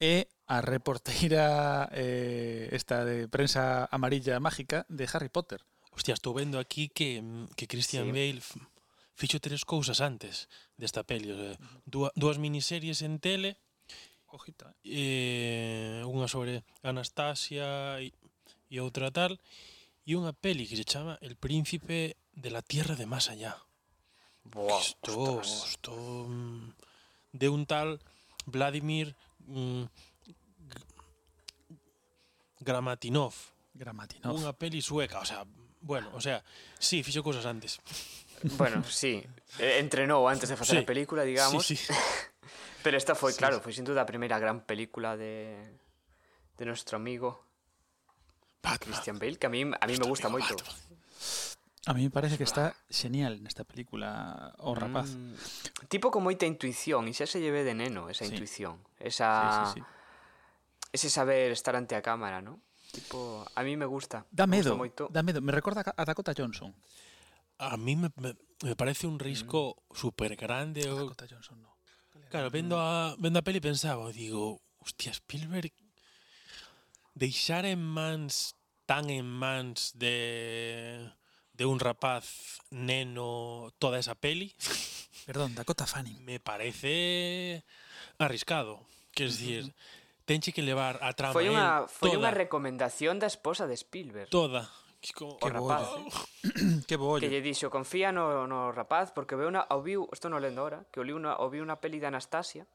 é 0.00 0.28
a 0.46 0.60
reporteira 0.60 1.88
eh, 1.92 2.68
esta 2.70 3.04
de 3.04 3.26
prensa 3.28 3.88
amarilla 3.90 4.38
mágica 4.40 4.84
de 4.88 5.08
Harry 5.10 5.28
Potter. 5.32 5.64
Hostia, 5.96 6.12
estou 6.12 6.36
vendo 6.36 6.60
aquí 6.60 6.92
que, 6.92 7.24
mm, 7.24 7.56
que 7.56 7.66
Christian 7.66 8.06
Sí. 8.06 8.12
Bale 8.12 8.42
fixo 9.16 9.40
tres 9.40 9.64
cousas 9.64 10.04
antes 10.04 10.46
desta 10.76 11.02
peli. 11.02 11.32
O 11.32 11.36
sea, 11.40 11.56
dúas 12.14 12.36
miniseries 12.36 13.00
en 13.00 13.18
tele, 13.18 13.56
Ojita. 14.28 14.76
eh. 14.84 16.04
eh, 16.04 16.04
unha 16.04 16.28
sobre 16.28 16.68
Anastasia 16.84 17.96
e, 18.04 18.12
e 18.68 18.76
outra 18.84 19.08
tal, 19.08 19.40
e 20.04 20.12
unha 20.12 20.36
peli 20.36 20.68
que 20.68 20.76
se 20.76 20.84
chama 20.84 21.16
El 21.24 21.40
príncipe 21.40 22.20
de 22.36 22.52
la 22.52 22.60
tierra 22.60 22.92
de 22.92 23.08
más 23.08 23.32
allá. 23.32 23.56
Buah, 24.44 24.78
Isto, 24.78 26.28
mm, 26.28 26.76
de 27.32 27.48
un 27.48 27.64
tal 27.64 28.04
Vladimir 28.44 29.16
mm, 29.48 29.88
Gramatinov. 32.60 33.32
Gramatinov. 33.72 34.36
Unha 34.36 34.52
peli 34.52 34.84
sueca, 34.84 35.24
o 35.24 35.26
sea, 35.26 35.48
bueno, 35.86 36.10
o 36.12 36.20
sea, 36.20 36.42
sí, 36.78 37.02
fixo 37.06 37.22
cousas 37.22 37.46
antes. 37.46 37.78
Bueno, 38.58 38.82
sí. 38.84 39.22
Eh, 39.62 39.78
Entrenou 39.78 40.26
antes 40.28 40.50
de 40.50 40.56
facer 40.58 40.76
Sí. 40.76 40.82
a 40.82 40.86
película, 40.86 41.22
digamos. 41.22 41.62
Sí, 41.64 41.76
sí. 41.78 41.88
Pero 42.82 42.98
esta 42.98 43.14
foi, 43.14 43.32
Sí, 43.32 43.38
claro, 43.38 43.56
sí. 43.58 43.62
foi 43.64 43.72
sin 43.72 43.86
duda 43.86 44.02
a 44.02 44.06
primeira 44.10 44.36
gran 44.42 44.60
película 44.66 45.14
de 45.16 45.56
de 46.58 46.64
nuestro 46.66 46.96
amigo 46.98 47.44
Batman. 48.62 48.78
Christian 48.92 49.18
Bale, 49.18 49.38
que 49.38 49.46
a 49.46 49.50
mí 49.50 49.62
a 49.62 49.86
mí 49.86 49.94
me 49.96 50.06
gusta 50.10 50.28
moito. 50.28 50.54
Batman. 50.58 50.76
A 51.86 51.94
mí 51.94 52.02
me 52.02 52.10
parece 52.10 52.34
que 52.36 52.42
está 52.42 52.74
genial 52.90 53.38
nesta 53.46 53.62
película 53.62 54.52
O 54.58 54.74
rapaz. 54.74 55.14
Mm, 55.14 55.34
tipo 55.86 56.10
con 56.10 56.26
moita 56.26 56.42
intuición, 56.44 57.06
e 57.06 57.14
xa 57.14 57.30
se 57.30 57.38
lleve 57.38 57.62
de 57.62 57.78
neno 57.78 58.10
esa 58.10 58.26
Sí. 58.26 58.34
intuición, 58.34 58.82
Sí, 58.98 59.06
esa 59.14 59.70
sí, 59.70 59.78
sí. 59.78 59.82
ese 60.92 61.08
saber 61.14 61.54
estar 61.54 61.78
ante 61.78 61.94
a 61.94 62.02
cámara, 62.02 62.42
¿no? 62.42 62.58
Tipo, 62.96 63.44
a 63.54 63.62
mí 63.62 63.76
me 63.76 63.84
gusta. 63.84 64.24
Dá 64.32 64.46
medo, 64.46 64.72
me 64.72 64.88
gusta 64.88 65.04
moito. 65.04 65.12
dá 65.12 65.20
medo. 65.22 65.44
Me 65.44 65.52
recorda 65.52 65.84
a 65.84 66.04
Dakota 66.08 66.32
Johnson. 66.32 66.72
A 67.58 67.76
mí 67.76 67.94
me, 67.94 68.08
me, 68.16 68.32
me 68.64 68.74
parece 68.74 69.06
un 69.06 69.20
risco 69.20 69.76
mm. 69.76 69.94
super 69.94 70.32
grande. 70.34 70.88
A 70.88 70.96
Dakota 70.96 71.26
Johnson 71.28 71.60
no. 71.60 71.76
Claro, 72.32 72.50
vendo 72.50 72.80
a, 72.80 73.14
vendo 73.20 73.38
a 73.38 73.42
peli 73.42 73.60
pensaba, 73.60 74.10
digo, 74.10 74.60
hostia, 74.80 75.12
Spielberg 75.12 75.72
deixar 77.14 77.64
en 77.64 77.80
mans 77.80 78.56
tan 78.84 79.10
en 79.10 79.24
mans 79.24 79.92
de 79.96 81.12
de 81.56 81.64
un 81.64 81.80
rapaz 81.80 82.60
neno 82.70 83.72
toda 83.78 83.98
esa 83.98 84.14
peli. 84.14 84.54
Perdón, 85.24 85.54
Dakota 85.54 85.86
Fanning. 85.86 86.24
Me 86.24 86.40
parece 86.40 87.64
arriscado. 88.18 88.86
Quiero 89.12 89.32
decir 89.32 89.74
tenche 90.26 90.52
que 90.52 90.60
levar 90.60 90.98
a 91.00 91.14
trama 91.14 91.32
Foi 91.32 91.46
unha 91.48 91.86
foi 91.86 92.12
unha 92.18 92.34
recomendación 92.34 93.22
da 93.22 93.30
esposa 93.30 93.64
de 93.64 93.78
Spielberg. 93.78 94.28
Toda. 94.28 94.68
Que, 95.00 95.14
como, 95.14 95.38
que 95.38 95.48
rapaz, 95.48 95.86
bollo. 95.86 96.10
Eh? 96.10 96.82
que 96.90 96.96
bollo. 96.98 97.22
Que 97.22 97.30
lle 97.30 97.40
dixo, 97.40 97.70
confía 97.70 98.10
no, 98.10 98.50
no 98.50 98.74
rapaz, 98.74 99.14
porque 99.14 99.38
veu 99.38 99.46
una, 99.46 99.64
o 99.70 99.80
viu, 99.80 100.10
isto 100.10 100.26
non 100.26 100.42
lendo 100.42 100.66
ahora, 100.66 100.82
que 100.90 100.98
o, 100.98 101.06
liu 101.06 101.14
una, 101.14 101.38
o 101.38 101.46
viu 101.46 101.62
unha 101.62 101.78
peli 101.78 102.02
de 102.02 102.10
Anastasia, 102.10 102.66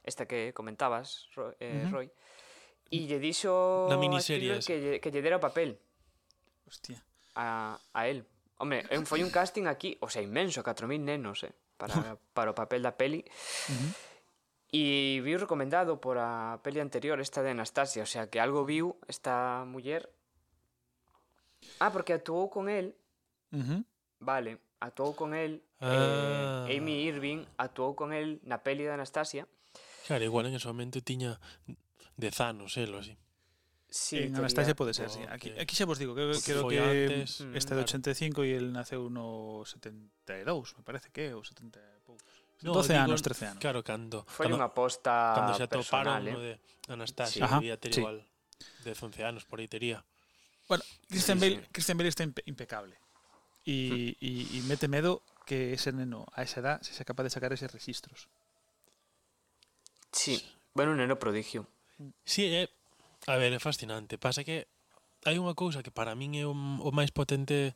esta 0.00 0.24
que 0.24 0.56
comentabas, 0.56 1.28
Roy, 1.36 1.52
eh, 1.60 1.68
uh 1.68 1.76
-huh. 1.84 1.92
Roy 1.92 2.06
e 2.94 3.04
lle 3.04 3.18
dixo 3.20 3.88
na 3.90 4.00
miniserie 4.00 4.60
que, 4.64 4.76
lle, 4.80 4.92
que 5.02 5.08
lle 5.12 5.20
dera 5.20 5.36
o 5.36 5.42
papel. 5.42 5.76
Hostia. 6.64 7.04
A, 7.36 7.76
a 7.92 8.00
él. 8.08 8.24
Hombre, 8.56 8.86
foi 9.04 9.20
un 9.20 9.34
casting 9.34 9.66
aquí, 9.66 9.98
o 10.00 10.08
sea, 10.08 10.22
inmenso, 10.22 10.62
4.000 10.62 11.02
nenos, 11.02 11.42
eh, 11.44 11.52
para, 11.76 12.16
para 12.36 12.48
o 12.52 12.56
papel 12.56 12.80
da 12.80 12.96
peli. 12.96 13.20
Uh 13.20 13.76
-huh 13.76 14.13
E 14.74 15.22
viu 15.22 15.38
recomendado 15.38 16.02
por 16.02 16.18
a 16.18 16.58
peli 16.66 16.82
anterior 16.82 17.22
esta 17.22 17.46
de 17.46 17.54
Anastasia, 17.54 18.02
o 18.02 18.10
sea 18.10 18.26
que 18.26 18.42
algo 18.42 18.66
viu 18.66 18.98
esta 19.06 19.62
muller. 19.62 20.10
Ah, 21.78 21.94
porque 21.94 22.10
actuou 22.10 22.50
con 22.50 22.66
el. 22.66 22.98
Uh 23.54 23.62
-huh. 23.62 23.80
Vale, 24.18 24.58
actuou 24.82 25.14
con 25.14 25.30
el. 25.30 25.62
Eh, 25.78 25.86
ah. 25.86 26.66
Eh, 26.66 26.74
Amy 26.82 27.06
Irving 27.06 27.46
actuou 27.54 27.94
con 27.94 28.10
el 28.10 28.42
na 28.42 28.66
peli 28.66 28.82
de 28.82 28.90
Anastasia. 28.90 29.46
Claro, 30.10 30.26
igual 30.26 30.50
en 30.50 30.58
ese 30.58 30.66
momento 30.66 30.98
tiña 30.98 31.38
de 32.18 32.34
zanos, 32.34 32.74
eh, 32.74 32.82
elo, 32.82 32.98
así. 32.98 33.14
Sí, 33.86 34.18
eh, 34.18 34.26
en 34.26 34.34
Anastasia 34.34 34.74
pode 34.74 34.90
ser, 34.90 35.06
sí. 35.06 35.22
Aquí, 35.30 35.54
aquí 35.54 35.78
xa 35.78 35.86
vos 35.86 36.02
digo, 36.02 36.18
que, 36.18 36.34
creo 36.42 36.66
que 36.66 36.82
antes, 36.82 37.46
mm. 37.46 37.54
este 37.54 37.78
de 37.78 37.86
85 37.86 38.42
e 38.42 38.58
el 38.58 38.74
naceu 38.74 39.06
no 39.06 39.62
72, 39.62 40.74
me 40.74 40.82
parece 40.82 41.14
que, 41.14 41.30
ou 41.30 41.46
70 41.46 41.78
No, 42.64 42.72
12 42.72 42.96
digo, 42.96 43.04
anos, 43.04 43.20
13 43.20 43.46
anos. 43.46 43.60
Claro, 43.60 43.84
cando... 43.84 44.24
Foi 44.24 44.48
cando, 44.48 44.56
unha 44.56 44.72
aposta 44.72 45.36
Cando 45.36 45.52
xa 45.52 45.68
personal, 45.68 46.24
toparon 46.24 46.40
eh? 46.40 46.56
de 46.88 46.92
Anastasia, 46.96 47.38
sí. 47.38 47.44
Ajá, 47.44 47.60
debía 47.60 47.76
ter 47.76 47.92
sí. 47.92 48.00
igual 48.00 48.24
de 48.80 48.92
11 48.96 49.24
anos, 49.24 49.44
por 49.44 49.60
aí 49.60 49.68
tería. 49.68 50.04
Bueno, 50.68 50.84
Christian, 51.08 51.38
sí, 51.38 51.44
Bale, 51.44 51.60
sí. 51.60 51.68
Christian 51.72 51.98
Bale 51.98 52.08
está 52.08 52.24
impe 52.24 52.42
impecable. 52.46 52.96
E, 53.64 54.16
e, 54.20 54.30
e 54.56 54.58
mete 54.64 54.88
medo 54.88 55.24
que 55.44 55.72
ese 55.72 55.92
neno 55.92 56.24
a 56.32 56.44
esa 56.44 56.60
edad 56.60 56.76
se 56.80 56.92
sea 56.92 57.04
capaz 57.04 57.24
de 57.24 57.32
sacar 57.32 57.52
eses 57.52 57.72
registros. 57.72 58.28
Sí, 60.12 60.40
bueno, 60.72 60.92
un 60.92 60.98
neno 60.98 61.18
prodigio. 61.18 61.68
Sí, 62.24 62.48
é, 62.48 62.68
a 63.26 63.36
ver, 63.36 63.52
é 63.52 63.60
fascinante. 63.60 64.16
Pasa 64.16 64.44
que 64.44 64.68
hai 65.24 65.40
unha 65.40 65.56
cousa 65.56 65.80
que 65.80 65.92
para 65.92 66.16
min 66.16 66.36
é 66.36 66.44
o, 66.44 66.52
o 66.52 66.90
máis 66.92 67.08
potente 67.12 67.72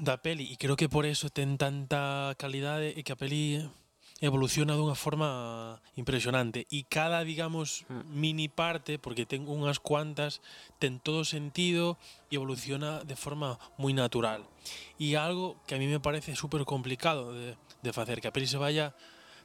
da 0.00 0.24
peli 0.24 0.48
e 0.48 0.56
creo 0.56 0.80
que 0.80 0.88
por 0.88 1.04
eso 1.04 1.28
ten 1.28 1.60
tanta 1.60 2.32
calidade 2.40 2.96
e 2.96 3.04
que 3.04 3.12
a 3.12 3.20
peli 3.20 3.60
evoluciona 4.20 4.76
dunha 4.76 4.96
forma 4.96 5.80
impresionante 5.96 6.68
e 6.68 6.84
cada, 6.84 7.24
digamos, 7.24 7.88
hmm. 7.88 8.04
mini 8.08 8.48
parte, 8.48 9.00
porque 9.00 9.24
ten 9.24 9.48
unhas 9.48 9.80
cuantas, 9.80 10.44
ten 10.80 11.00
todo 11.00 11.24
sentido 11.24 12.00
e 12.28 12.36
evoluciona 12.36 13.00
de 13.04 13.16
forma 13.16 13.56
moi 13.80 13.92
natural. 13.96 14.44
E 15.00 15.16
algo 15.16 15.56
que 15.64 15.76
a 15.76 15.80
mí 15.80 15.88
me 15.88 16.04
parece 16.04 16.36
super 16.36 16.64
complicado 16.68 17.32
de, 17.32 17.56
de 17.56 17.90
facer, 17.92 18.20
que 18.20 18.28
a 18.28 18.34
peli 18.34 18.48
se 18.48 18.60
vaya 18.60 18.92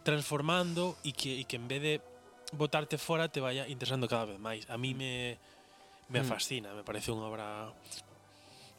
transformando 0.04 1.00
e 1.08 1.16
que, 1.16 1.40
e 1.40 1.44
que 1.48 1.56
en 1.56 1.68
vez 1.72 1.82
de 1.84 1.94
botarte 2.52 3.00
fora 3.00 3.32
te 3.32 3.40
vaya 3.40 3.68
interesando 3.72 4.12
cada 4.12 4.28
vez 4.28 4.40
máis. 4.40 4.68
A 4.68 4.76
mí 4.76 4.92
hmm. 4.92 5.00
me, 5.00 5.14
me 6.12 6.20
hmm. 6.20 6.28
fascina, 6.28 6.76
me 6.76 6.84
parece 6.84 7.16
unha 7.16 7.32
obra 7.32 7.72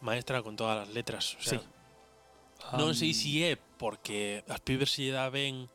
maestra 0.00 0.42
con 0.42 0.56
todas 0.56 0.88
as 0.88 0.90
letras. 0.92 1.36
O 1.38 1.42
sea, 1.42 1.58
sí. 1.58 1.64
Um, 2.72 2.78
non 2.80 2.90
sei 2.96 3.14
se 3.14 3.30
si 3.30 3.46
é 3.46 3.54
porque 3.54 4.42
as 4.50 4.60
pibes 4.64 4.90
se 4.90 5.06
lle 5.06 5.14
dá 5.14 5.28
ben 5.30 5.70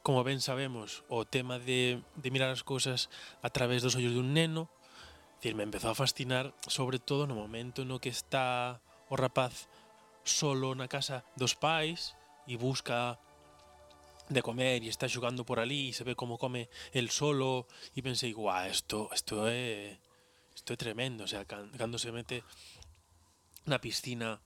como 0.00 0.24
ben 0.24 0.40
sabemos, 0.40 1.04
o 1.12 1.28
tema 1.28 1.60
de, 1.60 2.00
de 2.16 2.28
mirar 2.32 2.48
as 2.48 2.64
cousas 2.64 3.12
a 3.44 3.52
través 3.52 3.84
dos 3.84 3.92
ollos 3.92 4.16
dun 4.16 4.32
neno, 4.32 4.72
dicir, 5.36 5.52
me 5.52 5.68
empezou 5.68 5.92
a 5.92 5.98
fascinar 5.98 6.56
sobre 6.64 6.96
todo 6.96 7.28
no 7.28 7.36
momento 7.36 7.84
no 7.84 8.00
que 8.00 8.08
está 8.08 8.80
o 9.12 9.20
rapaz 9.20 9.68
solo 10.24 10.72
na 10.72 10.88
casa 10.88 11.28
dos 11.36 11.52
pais 11.52 12.16
e 12.48 12.56
busca 12.56 13.20
de 14.32 14.40
comer 14.40 14.80
e 14.84 14.88
está 14.88 15.08
xogando 15.08 15.44
por 15.44 15.60
ali 15.60 15.88
e 15.88 15.96
se 15.96 16.04
ve 16.04 16.16
como 16.16 16.40
come 16.40 16.68
el 16.92 17.12
solo 17.12 17.68
e 17.92 18.00
pensei, 18.00 18.32
guau, 18.32 18.64
isto, 18.64 19.12
isto 19.12 19.44
é 19.44 19.96
isto 20.56 20.72
é 20.72 20.76
tremendo, 20.76 21.24
o 21.24 21.28
sea, 21.28 21.44
cando 21.44 22.00
se 22.00 22.10
mete 22.12 22.44
na 23.66 23.78
piscina 23.78 24.40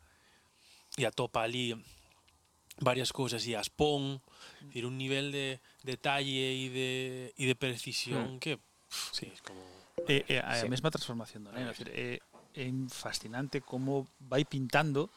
e 0.96 1.04
atopa 1.04 1.42
ali 1.42 1.76
varias 2.80 3.12
cousas 3.12 3.44
e 3.46 3.56
as 3.56 3.68
pon, 3.68 4.20
ir 4.72 4.84
un 4.86 4.96
nivel 4.96 5.32
de 5.32 5.60
detalle 5.84 6.56
e 6.56 6.68
de, 6.72 6.90
e 7.36 7.44
de 7.46 7.54
precisión 7.54 8.36
mm. 8.36 8.40
que... 8.40 8.56
Pff, 8.56 9.12
sí, 9.12 9.26
es 9.32 9.42
como... 9.42 9.60
Eh, 10.08 10.24
eh, 10.28 10.40
a 10.40 10.56
sí. 10.60 10.68
mesma 10.68 10.90
transformación, 10.90 11.44
¿no? 11.44 11.52
é, 11.52 11.72
eh, 11.92 12.18
é 12.54 12.66
fascinante 12.88 13.60
como 13.60 14.08
vai 14.18 14.44
pintando 14.44 15.12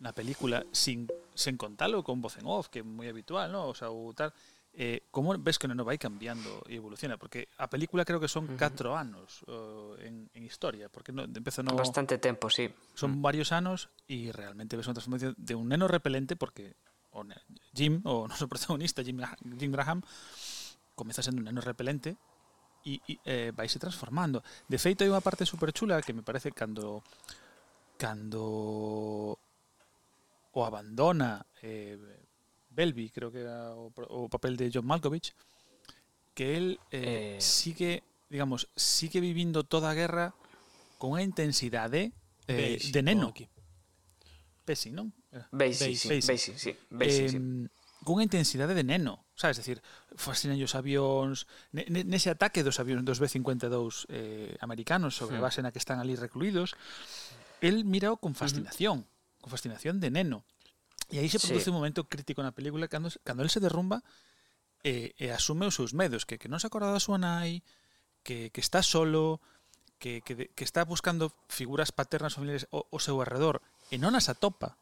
na 0.00 0.14
película 0.14 0.64
sin, 0.72 1.10
sen 1.34 1.58
contalo 1.58 2.02
con 2.02 2.22
voz 2.22 2.38
en 2.38 2.46
off, 2.46 2.70
que 2.70 2.80
é 2.80 2.86
moi 2.86 3.08
habitual, 3.10 3.50
¿no? 3.52 3.68
o 3.68 3.74
sea, 3.76 3.90
o 3.90 4.14
tal... 4.14 4.30
Eh, 4.30 4.57
Eh, 4.80 5.02
como 5.10 5.34
ves 5.42 5.58
que 5.58 5.66
non 5.66 5.82
vai 5.82 5.98
cambiando 5.98 6.62
e 6.70 6.78
evoluciona? 6.78 7.18
Porque 7.18 7.50
a 7.58 7.66
película 7.66 8.06
creo 8.06 8.22
que 8.22 8.30
son 8.30 8.46
4 8.54 8.54
uh 8.54 8.94
-huh. 8.94 8.94
anos 8.94 9.42
uh, 9.50 9.98
en, 9.98 10.30
en 10.30 10.46
historia, 10.46 10.86
porque 10.86 11.10
no, 11.10 11.26
empeza 11.26 11.66
no... 11.66 11.74
Bastante 11.74 12.22
tempo, 12.22 12.46
sí. 12.46 12.70
Son 12.94 13.10
uh 13.10 13.14
-huh. 13.18 13.26
varios 13.26 13.50
anos 13.50 13.90
e 14.06 14.30
realmente 14.30 14.78
ves 14.78 14.86
unha 14.86 14.94
transformación 14.94 15.34
de 15.34 15.58
un 15.58 15.66
neno 15.66 15.90
repelente 15.90 16.38
porque 16.38 16.78
o 17.10 17.26
Jim, 17.74 18.06
o 18.06 18.26
noso 18.30 18.46
protagonista, 18.46 19.02
Jim, 19.02 19.18
Jim 19.58 19.74
Graham, 19.74 19.98
comeza 20.94 21.26
sendo 21.26 21.42
un 21.42 21.50
neno 21.50 21.58
repelente 21.58 22.14
e, 22.86 23.02
e 23.02 23.18
eh, 23.26 23.50
vaise 23.50 23.82
transformando. 23.82 24.46
De 24.70 24.78
feito, 24.78 25.02
hai 25.02 25.10
unha 25.10 25.26
parte 25.26 25.42
superchula 25.42 25.98
que 26.06 26.14
me 26.14 26.22
parece 26.22 26.54
cando 26.54 27.02
cando 27.98 29.34
o 30.54 30.60
abandona 30.62 31.42
eh, 31.66 31.98
Belby, 32.78 33.10
creo 33.10 33.34
que 33.34 33.42
era, 33.42 33.74
o, 33.74 33.90
o 33.90 34.30
papel 34.30 34.54
de 34.54 34.70
John 34.70 34.86
Malkovich, 34.86 35.34
que 36.32 36.56
él 36.56 36.78
eh, 36.92 37.34
eh. 37.34 37.40
sigue, 37.42 38.04
digamos, 38.30 38.70
sigue 38.76 39.18
vivindo 39.18 39.66
toda 39.66 39.90
a 39.90 39.98
guerra 39.98 40.30
con 40.94 41.18
unha 41.18 41.26
intensidade 41.26 42.14
eh, 42.46 42.78
de 42.78 43.02
neno. 43.02 43.34
Aquí. 43.34 43.50
Pesi, 44.62 44.94
non? 44.94 45.10
Basie, 45.50 45.98
sí. 45.98 46.22
Basie, 46.22 46.54
sí. 46.54 46.70
Beisi, 46.94 47.22
eh, 47.26 47.30
sí. 47.34 47.38
Cunha 48.06 48.22
intensidade 48.22 48.78
de 48.78 48.86
neno. 48.86 49.26
Sabes, 49.34 49.58
decir, 49.58 49.82
fascinan 50.14 50.54
os 50.62 50.78
avións, 50.78 51.50
nese 51.74 52.30
ataque 52.30 52.62
dos 52.62 52.78
avións 52.78 53.02
dos 53.02 53.18
B-52 53.18 54.06
eh, 54.06 54.54
americanos 54.62 55.18
sobre 55.18 55.42
a 55.42 55.42
base 55.42 55.66
na 55.66 55.74
que 55.74 55.82
están 55.82 55.98
ali 55.98 56.14
recluídos, 56.14 56.78
el 57.58 57.82
mirao 57.82 58.22
con 58.22 58.38
fascinación, 58.38 59.02
con 59.42 59.50
fascinación 59.50 59.98
de 59.98 60.14
neno. 60.14 60.46
E 61.08 61.18
aí 61.18 61.28
se 61.28 61.40
produce 61.40 61.68
sí. 61.68 61.70
un 61.72 61.76
momento 61.80 62.04
crítico 62.04 62.44
na 62.44 62.52
película 62.52 62.88
cando, 62.88 63.08
cando 63.24 63.40
el 63.40 63.48
se 63.48 63.64
derrumba 63.64 64.04
e, 64.84 65.16
e 65.16 65.32
asume 65.32 65.64
os 65.64 65.74
seus 65.74 65.96
medos, 65.96 66.28
que, 66.28 66.36
que 66.36 66.52
non 66.52 66.60
se 66.60 66.68
acorda 66.68 66.92
da 66.92 67.00
súa 67.00 67.16
nai, 67.16 67.64
que, 68.22 68.52
que 68.52 68.60
está 68.60 68.84
solo, 68.84 69.40
que, 69.96 70.20
que, 70.20 70.52
que 70.52 70.64
está 70.64 70.84
buscando 70.84 71.32
figuras 71.48 71.90
paternas 71.90 72.36
familiares 72.36 72.68
ao, 72.70 72.84
ao 72.92 73.00
seu 73.00 73.16
arredor 73.24 73.64
e 73.88 73.96
non 73.96 74.12
as 74.12 74.28
atopa. 74.28 74.76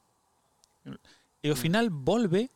E 0.85 1.49
ao 1.49 1.57
mm. 1.57 1.63
final 1.63 1.87
volve 1.95 2.51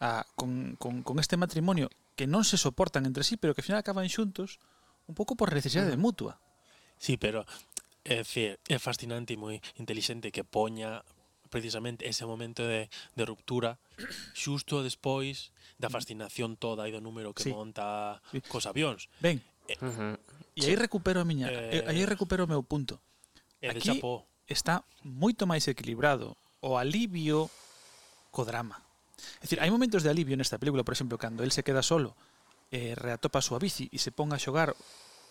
a, 0.00 0.24
con, 0.34 0.80
con, 0.80 1.04
con 1.04 1.20
este 1.20 1.36
matrimonio 1.36 1.92
que 2.16 2.24
non 2.24 2.48
se 2.48 2.56
soportan 2.56 3.04
entre 3.04 3.28
sí, 3.28 3.36
pero 3.36 3.52
que 3.52 3.60
ao 3.60 3.68
final 3.68 3.84
acaban 3.84 4.08
xuntos 4.08 4.56
un 5.04 5.14
pouco 5.14 5.36
por 5.36 5.52
necesidade 5.52 5.94
uh 5.94 6.00
mutua. 6.00 6.40
Sí, 6.96 7.20
pero 7.20 7.44
é, 8.08 8.24
é 8.24 8.78
fascinante 8.80 9.36
e 9.36 9.40
moi 9.40 9.60
inteligente 9.76 10.32
que 10.32 10.48
poña 10.48 11.04
precisamente 11.56 12.04
ese 12.04 12.28
momento 12.28 12.68
de, 12.68 12.92
de 13.16 13.24
ruptura 13.24 13.80
xusto 14.36 14.84
despois 14.84 15.56
da 15.80 15.88
fascinación 15.88 16.60
toda 16.60 16.84
e 16.84 16.92
do 16.92 17.00
número 17.00 17.32
que 17.32 17.48
sí. 17.48 17.50
monta 17.52 18.20
sí. 18.28 18.44
cos 18.44 18.68
avións. 18.68 19.08
Ben. 19.24 19.40
Eh, 19.72 19.80
uh 19.80 19.88
-huh. 19.88 20.14
E 20.52 20.68
aí 20.68 20.76
recupero 20.76 21.20
a 21.20 21.24
miña, 21.24 21.48
eh, 21.48 21.88
aí 21.88 22.04
recupero 22.04 22.44
o 22.44 22.50
meu 22.50 22.60
punto. 22.60 23.00
Eh, 23.64 23.72
Aquí 23.72 23.96
está 24.44 24.84
moito 25.00 25.48
máis 25.48 25.64
equilibrado 25.64 26.36
o 26.60 26.76
alivio 26.76 27.48
co 28.28 28.44
drama. 28.44 28.84
É 29.40 29.48
dicir, 29.48 29.58
hai 29.64 29.72
momentos 29.72 30.04
de 30.04 30.12
alivio 30.12 30.36
nesta 30.36 30.60
película, 30.60 30.84
por 30.84 30.92
exemplo, 30.92 31.16
cando 31.16 31.40
el 31.40 31.52
se 31.52 31.64
queda 31.64 31.80
solo, 31.80 32.12
eh, 32.68 32.92
reatopa 32.92 33.40
a 33.40 33.44
súa 33.44 33.56
bici 33.56 33.88
e 33.88 33.96
se 33.96 34.12
pon 34.12 34.36
a 34.36 34.38
xogar 34.40 34.76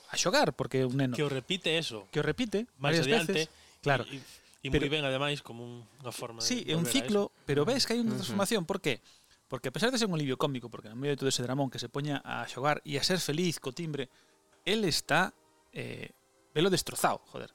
a 0.09 0.15
xogar 0.17 0.57
porque 0.57 0.81
é 0.81 0.85
un 0.89 0.97
neno. 0.97 1.13
Que 1.13 1.25
o 1.25 1.29
repite 1.29 1.77
eso. 1.77 2.09
Que 2.09 2.21
o 2.21 2.25
repite 2.25 2.65
varias 2.77 3.05
adiante, 3.05 3.45
veces. 3.45 3.53
Claro. 3.81 4.05
Y, 4.09 4.17
y 4.17 4.21
E 4.65 4.73
pero, 4.73 4.89
moi 4.89 4.97
ben, 4.97 5.05
ademais, 5.05 5.45
como 5.45 5.85
unha 6.01 6.09
forma 6.09 6.41
sí, 6.41 6.65
de... 6.65 6.73
Sí, 6.73 6.73
é 6.73 6.75
un 6.75 6.89
ciclo, 6.89 7.29
pero 7.45 7.69
ves 7.69 7.85
que 7.85 7.93
hai 7.93 8.01
unha 8.01 8.17
transformación. 8.17 8.65
Uh 8.65 8.65
-huh. 8.65 8.71
Por 8.73 8.79
qué? 8.81 8.97
Porque 9.45 9.69
a 9.69 9.73
pesar 9.73 9.93
de 9.93 10.01
ser 10.01 10.09
un 10.09 10.17
alivio 10.17 10.41
cómico, 10.41 10.73
porque 10.73 10.89
no 10.89 10.97
medio 10.97 11.13
de 11.13 11.21
todo 11.21 11.29
ese 11.29 11.45
dramón 11.45 11.69
que 11.69 11.77
se 11.77 11.85
poña 11.85 12.17
a 12.25 12.49
xogar 12.49 12.81
e 12.81 12.97
a 12.97 13.05
ser 13.05 13.21
feliz 13.21 13.61
co 13.61 13.77
timbre, 13.77 14.09
él 14.65 14.81
está 14.89 15.37
eh, 15.69 16.09
velo 16.49 16.73
destrozado, 16.73 17.21
joder. 17.29 17.53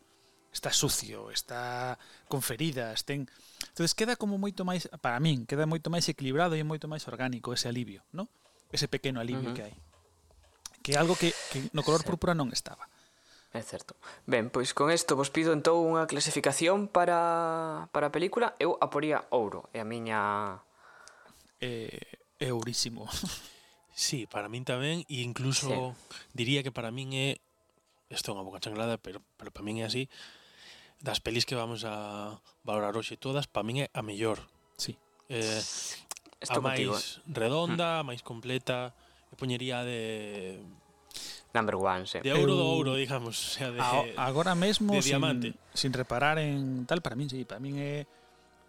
Está 0.55 0.71
sucio, 0.71 1.35
está 1.35 1.99
con 2.31 2.43
feridas, 2.43 3.03
ten... 3.03 3.27
entonces 3.71 3.95
queda 3.95 4.15
como 4.15 4.39
moito 4.39 4.63
máis, 4.63 4.87
para 5.03 5.19
min, 5.19 5.47
queda 5.51 5.67
moito 5.67 5.91
máis 5.91 6.07
equilibrado 6.07 6.55
e 6.55 6.63
moito 6.63 6.87
máis 6.87 7.07
orgánico 7.11 7.51
ese 7.51 7.67
alivio, 7.67 8.07
¿no? 8.15 8.31
Ese 8.71 8.87
pequeno 8.87 9.19
alivio 9.19 9.51
uh 9.51 9.55
-huh. 9.55 9.59
que 9.59 9.63
hai. 9.67 9.75
Que 10.83 10.95
é 10.95 10.99
algo 10.99 11.19
que, 11.19 11.35
que 11.51 11.75
no 11.75 11.83
color 11.83 12.07
púrpura 12.07 12.39
non 12.39 12.55
estaba. 12.55 12.87
É 13.51 13.63
certo. 13.63 13.99
Ben, 14.31 14.47
pois 14.47 14.71
con 14.71 14.95
isto 14.95 15.19
vos 15.19 15.35
pido 15.35 15.51
entón 15.51 15.83
unha 15.83 16.07
clasificación 16.07 16.87
para, 16.87 17.91
para 17.91 18.11
a 18.11 18.15
película. 18.15 18.55
Eu 18.63 18.79
a 18.79 18.87
poría 18.95 19.27
ouro, 19.35 19.67
é 19.75 19.83
a 19.83 19.87
miña... 19.87 20.63
Eh, 21.59 21.99
é 22.39 22.49
ourísimo. 22.55 23.11
sí, 23.91 24.31
para 24.31 24.47
min 24.47 24.63
tamén, 24.63 25.03
e 25.11 25.27
incluso 25.27 25.67
sí. 25.67 26.31
diría 26.31 26.63
que 26.63 26.71
para 26.71 26.95
min 26.95 27.11
é... 27.11 27.43
Isto 28.07 28.31
é 28.31 28.35
unha 28.39 28.47
boca 28.47 28.63
changlada, 28.63 29.03
pero, 29.03 29.19
pero 29.35 29.51
para 29.51 29.67
min 29.67 29.83
é 29.83 29.91
así. 29.91 30.07
Das 31.03 31.19
pelis 31.19 31.43
que 31.43 31.59
vamos 31.59 31.83
a 31.83 32.39
valorar 32.63 32.95
hoxe 32.95 33.19
todas, 33.19 33.51
para 33.51 33.67
min 33.67 33.83
é 33.83 33.87
a 33.91 34.07
mellor. 34.07 34.47
Sí. 34.79 34.95
Eh, 35.27 35.59
a 36.47 36.63
máis 36.63 36.87
contigo, 36.87 36.95
eh? 36.95 37.03
redonda, 37.35 37.99
mm. 37.99 38.01
a 38.01 38.07
máis 38.07 38.23
completa, 38.23 38.95
e 39.31 39.35
poñería 39.35 39.83
de 39.83 40.63
number 41.55 41.77
one, 41.77 42.07
sí. 42.07 42.21
De 42.21 42.33
ouro 42.33 42.55
do 42.55 42.67
ouro, 42.67 42.95
digamos, 42.95 43.35
o 43.35 43.51
sea, 43.59 43.71
de, 43.71 43.81
a, 43.81 44.27
agora 44.27 44.55
mesmo 44.55 44.95
de 44.95 45.03
sin, 45.03 45.11
diamante. 45.11 45.55
sin 45.75 45.93
reparar 45.93 46.39
en 46.39 46.87
tal, 46.87 47.03
para 47.03 47.17
min 47.17 47.31
sí, 47.31 47.45
para 47.45 47.61
min 47.61 47.79
é 47.79 48.07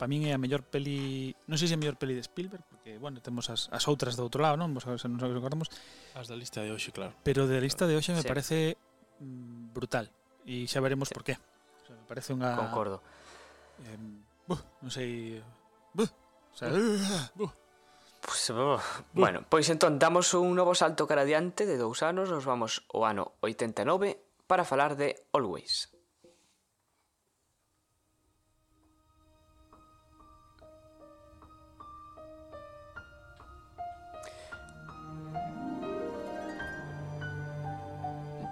para 0.02 0.10
min 0.10 0.26
é 0.26 0.34
a 0.34 0.42
mellor 0.42 0.66
peli, 0.66 1.38
non 1.46 1.62
sei 1.62 1.70
se 1.70 1.74
é 1.74 1.78
a 1.78 1.82
mellor 1.82 1.94
peli 2.02 2.18
de 2.18 2.26
Spielberg, 2.26 2.66
porque 2.66 2.98
bueno, 2.98 3.22
temos 3.22 3.54
as, 3.54 3.70
as 3.70 3.86
outras 3.86 4.18
do 4.18 4.26
outro 4.26 4.42
lado, 4.42 4.58
non? 4.58 4.74
Vos 4.74 4.82
se 4.82 5.06
nos 5.06 5.22
acordamos. 5.22 5.70
As 6.18 6.26
da 6.26 6.34
lista 6.34 6.66
de 6.66 6.74
hoxe, 6.74 6.90
claro. 6.90 7.14
Pero 7.22 7.46
de 7.46 7.62
lista 7.62 7.86
de 7.86 7.94
hoxe 7.94 8.10
me 8.18 8.26
sí. 8.26 8.28
parece 8.28 8.58
mm, 9.22 9.78
brutal 9.78 10.10
e 10.50 10.66
xa 10.66 10.82
veremos 10.82 11.10
sí. 11.10 11.14
por 11.14 11.22
qué. 11.22 11.38
O 11.38 11.84
sea, 11.86 11.94
me 11.94 12.06
parece 12.10 12.34
unha 12.34 12.58
Concordo. 12.58 12.98
Eh, 13.86 13.98
buh, 14.50 14.62
non 14.82 14.90
sei, 14.90 15.38
buh, 15.94 16.10
o 16.10 16.56
sea, 16.58 16.74
buh, 16.74 17.46
buh 17.46 17.61
Pues, 18.22 18.54
bueno, 19.14 19.44
pois 19.50 19.66
entón 19.74 19.98
damos 19.98 20.34
un 20.38 20.54
novo 20.54 20.78
salto 20.78 21.10
cara 21.10 21.26
adiante 21.26 21.66
de 21.66 21.78
dous 21.78 22.06
anos, 22.06 22.30
nos 22.30 22.46
vamos 22.46 22.86
ao 22.94 23.10
ano 23.10 23.34
89 23.42 24.22
para 24.46 24.62
falar 24.62 24.94
de 24.94 25.26
Always. 25.34 25.90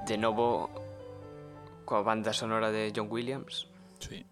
De 0.10 0.18
novo 0.18 0.74
coa 1.86 2.02
banda 2.02 2.34
sonora 2.34 2.74
de 2.74 2.90
John 2.90 3.06
Williams 3.14 3.70
sí. 4.02 4.26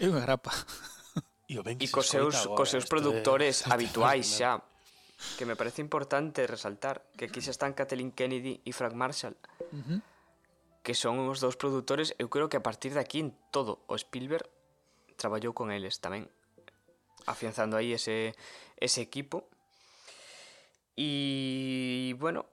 É 0.00 0.08
unha 0.08 0.24
grapa. 0.24 0.48
E, 1.50 1.58
o 1.58 1.66
ben 1.66 1.74
que 1.74 1.90
e 1.90 1.92
cos 1.92 2.06
seus, 2.06 2.46
agora, 2.46 2.62
cos 2.62 2.70
seus 2.70 2.86
produtores 2.86 3.66
é... 3.66 3.70
habituais 3.74 4.38
xa. 4.38 4.62
Que 5.34 5.42
me 5.42 5.58
parece 5.58 5.82
importante 5.82 6.46
resaltar 6.46 7.02
que 7.18 7.26
aquí 7.26 7.42
xa 7.42 7.50
están 7.50 7.74
Kathleen 7.74 8.14
Kennedy 8.14 8.62
e 8.62 8.70
Frank 8.70 8.94
Marshall. 8.94 9.34
Uh 9.74 9.82
-huh. 9.82 9.98
Que 10.86 10.94
son 10.94 11.18
os 11.26 11.42
dous 11.42 11.58
produtores, 11.58 12.14
eu 12.22 12.30
creo 12.30 12.46
que 12.46 12.54
a 12.54 12.62
partir 12.62 12.94
de 12.94 13.02
aquí 13.02 13.18
en 13.18 13.34
todo 13.50 13.82
o 13.90 13.98
Spielberg 13.98 14.46
traballou 15.18 15.50
con 15.50 15.74
eles 15.74 15.98
tamén. 15.98 16.30
Afianzando 17.26 17.74
aí 17.74 17.98
ese, 17.98 18.38
ese 18.78 19.02
equipo. 19.02 19.50
E, 20.94 22.14
bueno, 22.14 22.46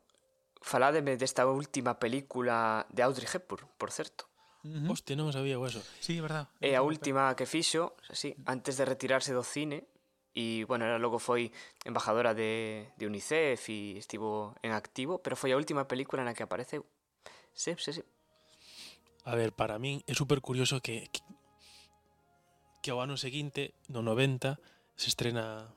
faládeme 0.65 1.21
desta 1.21 1.45
última 1.45 2.01
película 2.01 2.89
de 2.89 3.05
Audrey 3.05 3.29
Hepburn, 3.29 3.69
por 3.77 3.93
certo. 3.93 4.25
Uh 4.67 4.83
-huh. 4.83 4.91
Hostia, 4.91 5.15
non 5.15 5.31
sabía 5.31 5.55
eso 5.63 5.79
Sí, 6.03 6.19
verdad. 6.19 6.51
É 6.59 6.75
a 6.75 6.83
última 6.83 7.31
que 7.39 7.47
fixo, 7.47 7.95
sí, 8.11 8.35
antes 8.43 8.75
de 8.75 8.83
retirarse 8.83 9.31
do 9.31 9.47
cine 9.47 9.87
e, 10.35 10.67
bueno, 10.67 10.83
era 10.85 10.99
logo 10.99 11.17
foi 11.17 11.49
embajadora 11.87 12.35
de, 12.35 12.91
de 12.99 13.03
UNICEF 13.07 13.71
e 13.71 13.97
estivo 13.97 14.53
en 14.61 14.75
activo, 14.75 15.23
pero 15.23 15.33
foi 15.39 15.55
a 15.55 15.57
última 15.57 15.87
película 15.89 16.21
na 16.27 16.35
que 16.35 16.43
apareceu. 16.45 16.83
Sí, 17.55 17.73
sí, 17.79 17.89
sí. 17.95 18.03
A 19.25 19.33
ver, 19.33 19.55
para 19.55 19.79
min 19.79 20.03
é 20.05 20.13
super 20.13 20.43
curioso 20.43 20.77
que, 20.83 21.07
que 21.09 21.23
que 22.83 22.91
ao 22.93 23.01
ano 23.03 23.17
seguinte, 23.17 23.73
no 23.91 23.99
90, 24.03 24.59
se 24.95 25.07
estrena 25.11 25.73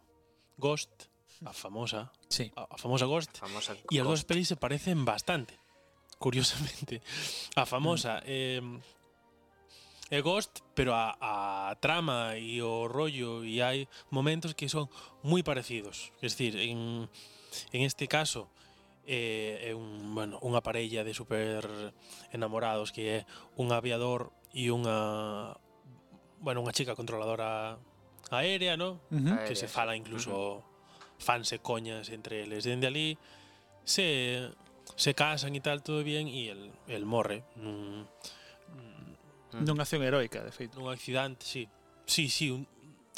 Ghost, 0.61 1.09
a 1.45 1.53
famosa, 1.53 2.13
Sí. 2.29 2.53
a, 2.55 2.69
a 2.71 2.77
famosa 2.77 3.07
Ghost, 3.07 3.33
Famosa 3.41 3.75
e 3.91 3.97
as 3.99 4.05
dúas 4.07 4.23
Ghost. 4.23 4.29
pelis 4.29 4.47
se 4.49 4.57
parecen 4.61 5.03
bastante. 5.05 5.57
curiosamente, 6.21 7.01
a 7.57 7.65
famosa. 7.65 8.21
Eh, 8.29 8.61
é 10.11 10.21
Ghost, 10.21 10.61
pero 10.75 10.93
a, 10.93 11.17
a 11.21 11.75
trama 11.79 12.37
e 12.37 12.61
o 12.61 12.91
rollo 12.91 13.47
e 13.47 13.63
hai 13.63 13.87
momentos 14.11 14.59
que 14.59 14.69
son 14.69 14.91
moi 15.23 15.41
parecidos. 15.47 16.11
Es 16.19 16.35
decir, 16.35 16.59
en, 16.59 17.07
en 17.71 17.81
este 17.87 18.11
caso 18.11 18.51
eh, 19.07 19.71
é 19.71 19.73
un, 19.73 20.11
bueno, 20.13 20.43
unha 20.43 20.61
parella 20.61 21.07
de 21.07 21.15
super 21.15 21.95
enamorados 22.35 22.91
que 22.91 23.23
é 23.23 23.29
un 23.55 23.71
aviador 23.71 24.35
e 24.51 24.75
unha 24.75 25.55
bueno, 26.43 26.59
unha 26.59 26.75
chica 26.75 26.99
controladora 26.99 27.79
aérea, 28.35 28.75
¿no? 28.75 28.99
Uh 29.15 29.23
-huh. 29.23 29.47
Que 29.47 29.55
aérea, 29.55 29.63
se 29.63 29.69
fala 29.71 29.95
incluso 29.95 30.35
uh 30.35 30.55
-huh. 30.59 31.23
fanse 31.23 31.63
coñas 31.63 32.11
entre 32.11 32.43
eles 32.43 32.67
dende 32.67 32.91
ali 32.91 33.15
se 33.87 34.51
se 35.01 35.17
casan 35.17 35.57
e 35.57 35.65
tal, 35.65 35.81
todo 35.81 36.05
bien, 36.05 36.29
e 36.29 36.53
el, 36.53 36.69
el 36.93 37.09
morre 37.09 37.41
nun, 37.57 38.05
Nunha 39.51 39.83
acción 39.83 40.05
heroica, 40.05 40.45
de 40.45 40.53
feito. 40.53 40.79
Nun 40.79 40.93
accidente, 40.93 41.43
sí. 41.43 41.67
Sí, 42.07 42.31
sí, 42.31 42.55
un, 42.55 42.69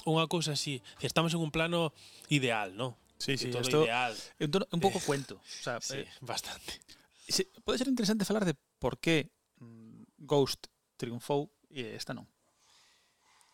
unha 0.08 0.24
cousa 0.30 0.56
así. 0.56 0.80
Estamos 1.02 1.34
en 1.36 1.44
un 1.44 1.52
plano 1.52 1.92
ideal, 2.32 2.72
¿no? 2.72 2.96
Sí, 3.20 3.36
sí, 3.36 3.52
todo 3.52 3.60
esto, 3.60 3.84
ideal. 3.84 4.16
Entorno, 4.40 4.64
un 4.72 4.80
pouco 4.80 4.96
eh, 4.96 5.04
cuento. 5.04 5.36
O 5.36 5.62
sea, 5.62 5.76
sí, 5.82 6.00
eh, 6.00 6.08
bastante. 6.24 6.80
Sí, 7.28 7.44
pode 7.66 7.76
ser 7.76 7.90
interesante 7.90 8.24
falar 8.24 8.46
de 8.48 8.56
por 8.78 8.96
qué 8.96 9.28
mm, 9.60 10.24
Ghost 10.24 10.72
triunfou 10.96 11.52
e 11.68 11.92
esta 11.98 12.16
non. 12.16 12.24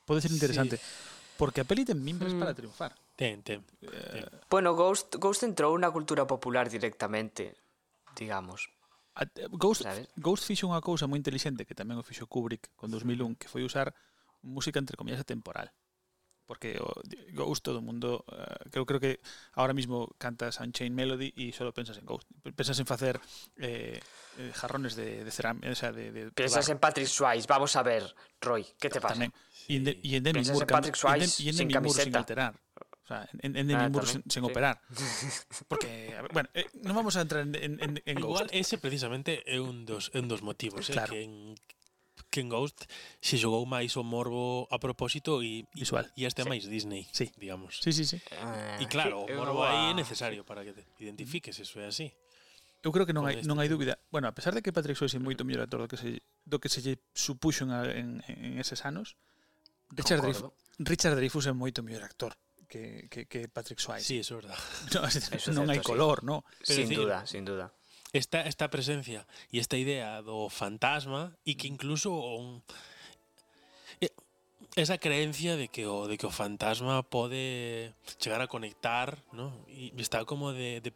Pode 0.07 0.23
ser 0.23 0.31
interesante. 0.31 0.79
Sí. 0.79 0.85
Porque 1.35 1.63
a 1.63 1.67
peli 1.67 1.83
ten 1.83 1.99
mimbres 1.99 2.31
mm. 2.31 2.39
para 2.39 2.55
triunfar. 2.55 2.95
Ten, 3.19 3.43
ten. 3.43 3.67
Eh, 3.83 3.91
ten. 3.91 4.23
Eh, 4.23 4.31
bueno, 4.47 4.79
Ghost, 4.79 5.19
Ghost 5.19 5.43
entrou 5.43 5.75
na 5.75 5.91
cultura 5.91 6.31
popular 6.31 6.71
directamente. 6.71 7.59
Digamos. 8.17 8.69
Eh, 9.19 9.27
Ghost, 9.51 9.83
Sabes? 9.83 10.09
Ghost 10.17 10.45
fixo 10.47 10.71
unha 10.71 10.79
cousa 10.81 11.11
moi 11.11 11.19
inteligente 11.19 11.67
que 11.67 11.75
tamén 11.75 11.99
o 11.99 12.07
fixo 12.07 12.31
Kubrick 12.31 12.71
con 12.79 12.89
2001, 12.93 13.35
que 13.37 13.51
foi 13.51 13.67
usar 13.67 13.91
música 14.47 14.79
entre 14.79 14.95
comillas 14.97 15.21
atemporal. 15.21 15.73
porque 16.49 16.81
o 16.81 16.89
Ghost 17.37 17.61
todo 17.61 17.77
o 17.77 17.85
mundo 17.85 18.25
eh, 18.33 18.73
creo 18.73 18.89
creo 18.89 18.97
que 18.97 19.21
ahora 19.53 19.77
mismo 19.77 20.09
cantas 20.17 20.57
Unchained 20.65 20.97
Melody 20.97 21.29
y 21.37 21.53
solo 21.53 21.77
pensas 21.77 22.01
en 22.01 22.09
Ghost. 22.09 22.25
Pensas 22.57 22.81
en 22.81 22.89
facer 22.89 23.21
eh, 23.61 24.01
eh, 24.41 24.53
jarrones 24.57 24.97
de, 24.97 25.29
de 25.29 25.31
cerámica, 25.31 25.69
o 25.69 25.75
sea, 25.77 25.93
de, 25.93 26.09
de 26.09 26.33
Piensas 26.33 26.73
en 26.73 26.81
Patrick 26.81 27.05
Swayze. 27.05 27.45
Vamos 27.47 27.77
a 27.77 27.83
ver, 27.85 28.01
Roy, 28.41 28.65
¿qué 28.81 28.89
te 28.89 28.97
pasa? 28.97 29.29
E 29.69 29.77
en, 29.77 29.85
de- 29.85 30.01
e 30.01 30.17
en 30.17 30.25
Demi 30.25 30.41
Piensas 30.41 30.57
Moore, 30.57 30.65
en 30.65 30.73
Patrick 30.73 30.97
en 30.97 31.01
Swayze 31.05 31.43
e 31.45 31.53
en 31.53 31.57
sin 31.61 31.69
Demi 31.69 31.85
Moore 31.85 32.01
sin 32.01 32.17
alterar. 32.17 32.57
O 33.09 33.15
sea, 33.17 33.27
en, 33.41 33.57
en 33.57 33.71
ah, 33.71 33.85
Edimburgo 33.85 34.07
sin, 34.07 34.23
sin 34.29 34.45
sí. 34.45 34.51
operar. 34.51 34.83
Porque, 35.69 36.13
ver, 36.13 36.29
bueno, 36.29 36.49
eh, 36.53 36.69
non 36.85 36.93
vamos 36.93 37.17
a 37.17 37.25
entrar 37.25 37.41
en, 37.41 37.57
en, 37.57 37.97
en 38.05 38.17
Igual 38.21 38.53
Ghost. 38.53 38.53
ese 38.53 38.77
precisamente 38.77 39.41
é 39.49 39.57
un 39.57 39.89
dos, 39.89 40.13
un 40.13 40.29
dos 40.29 40.45
motivos, 40.45 40.85
¿eh? 40.91 40.93
claro. 40.93 41.17
eh, 41.17 41.17
que 41.17 41.25
en 41.25 41.57
que 42.29 42.45
en 42.45 42.53
Ghost 42.53 42.85
se 43.25 43.41
xogou 43.41 43.65
máis 43.65 43.97
o 43.97 44.05
morbo 44.05 44.69
a 44.69 44.77
propósito 44.77 45.41
e 45.41 45.65
visual 45.73 46.05
e 46.13 46.29
este 46.29 46.45
sí. 46.45 46.49
máis 46.53 46.69
Disney, 46.69 47.09
sí. 47.09 47.33
digamos. 47.41 47.81
Sí, 47.81 47.97
sí, 47.97 48.05
sí. 48.05 48.21
E 48.77 48.85
claro, 48.93 49.25
o 49.25 49.33
morbo 49.33 49.65
aí 49.65 49.89
é 49.89 49.95
necesario 49.97 50.45
para 50.45 50.61
que 50.61 50.77
te 50.77 50.85
identifiques, 51.01 51.57
eso 51.57 51.81
é 51.81 51.89
así. 51.89 52.13
Eu 52.85 52.93
creo 52.93 53.09
que 53.09 53.17
non 53.17 53.25
hai, 53.25 53.41
non 53.41 53.57
hai 53.57 53.67
eh, 53.67 53.73
dúbida. 53.73 53.97
Bueno, 54.13 54.29
a 54.29 54.37
pesar 54.37 54.53
de 54.53 54.61
que 54.61 54.77
Patrick 54.77 55.01
Swayze 55.01 55.17
é 55.17 55.23
moito 55.25 55.49
mellor 55.49 55.65
actor 55.65 55.81
do 55.81 55.89
que 55.89 55.97
se 55.97 56.21
do 56.45 56.61
que 56.61 56.69
se 56.69 56.85
lle 56.85 57.01
supuxo 57.17 57.65
en, 57.65 57.73
en, 57.73 58.09
en 58.29 58.53
eses 58.61 58.85
anos, 58.85 59.17
Richard 59.97 60.21
Dreyfus, 60.21 60.53
Richard 60.77 61.17
Dreyfus 61.17 61.49
é 61.49 61.57
moito 61.57 61.81
mellor 61.81 62.05
actor 62.05 62.37
que, 62.69 63.09
que, 63.11 63.27
que 63.27 63.49
Patrick 63.49 63.81
Swayze. 63.81 64.07
Sí, 64.07 64.19
eso 64.23 64.35
é 64.35 64.43
verdad. 64.43 64.59
No, 64.95 65.05
eso 65.09 65.51
non 65.53 65.67
certo, 65.67 65.71
hai 65.73 65.81
color, 65.81 66.21
sí. 66.21 66.27
no? 66.27 66.45
Pero 66.63 66.77
sin 66.77 66.89
decir, 66.89 66.99
duda, 67.01 67.19
sin 67.27 67.45
duda. 67.45 67.73
Esta, 68.13 68.45
esta 68.45 68.71
presencia 68.71 69.27
e 69.53 69.59
esta 69.59 69.77
idea 69.77 70.21
do 70.23 70.49
fantasma 70.49 71.35
e 71.45 71.57
que 71.57 71.69
mm. 71.69 71.75
incluso 71.75 72.13
un, 72.13 72.63
eh, 74.01 74.13
esa 74.77 74.97
creencia 74.97 75.57
de 75.57 75.69
que 75.69 75.89
o 75.89 76.07
de 76.07 76.17
que 76.17 76.29
o 76.29 76.33
fantasma 76.33 77.03
pode 77.03 77.93
chegar 78.21 78.41
a 78.41 78.49
conectar, 78.49 79.19
¿no? 79.33 79.53
E 79.69 79.93
está 79.99 80.25
como 80.25 80.53
de, 80.53 80.81
de, 80.81 80.93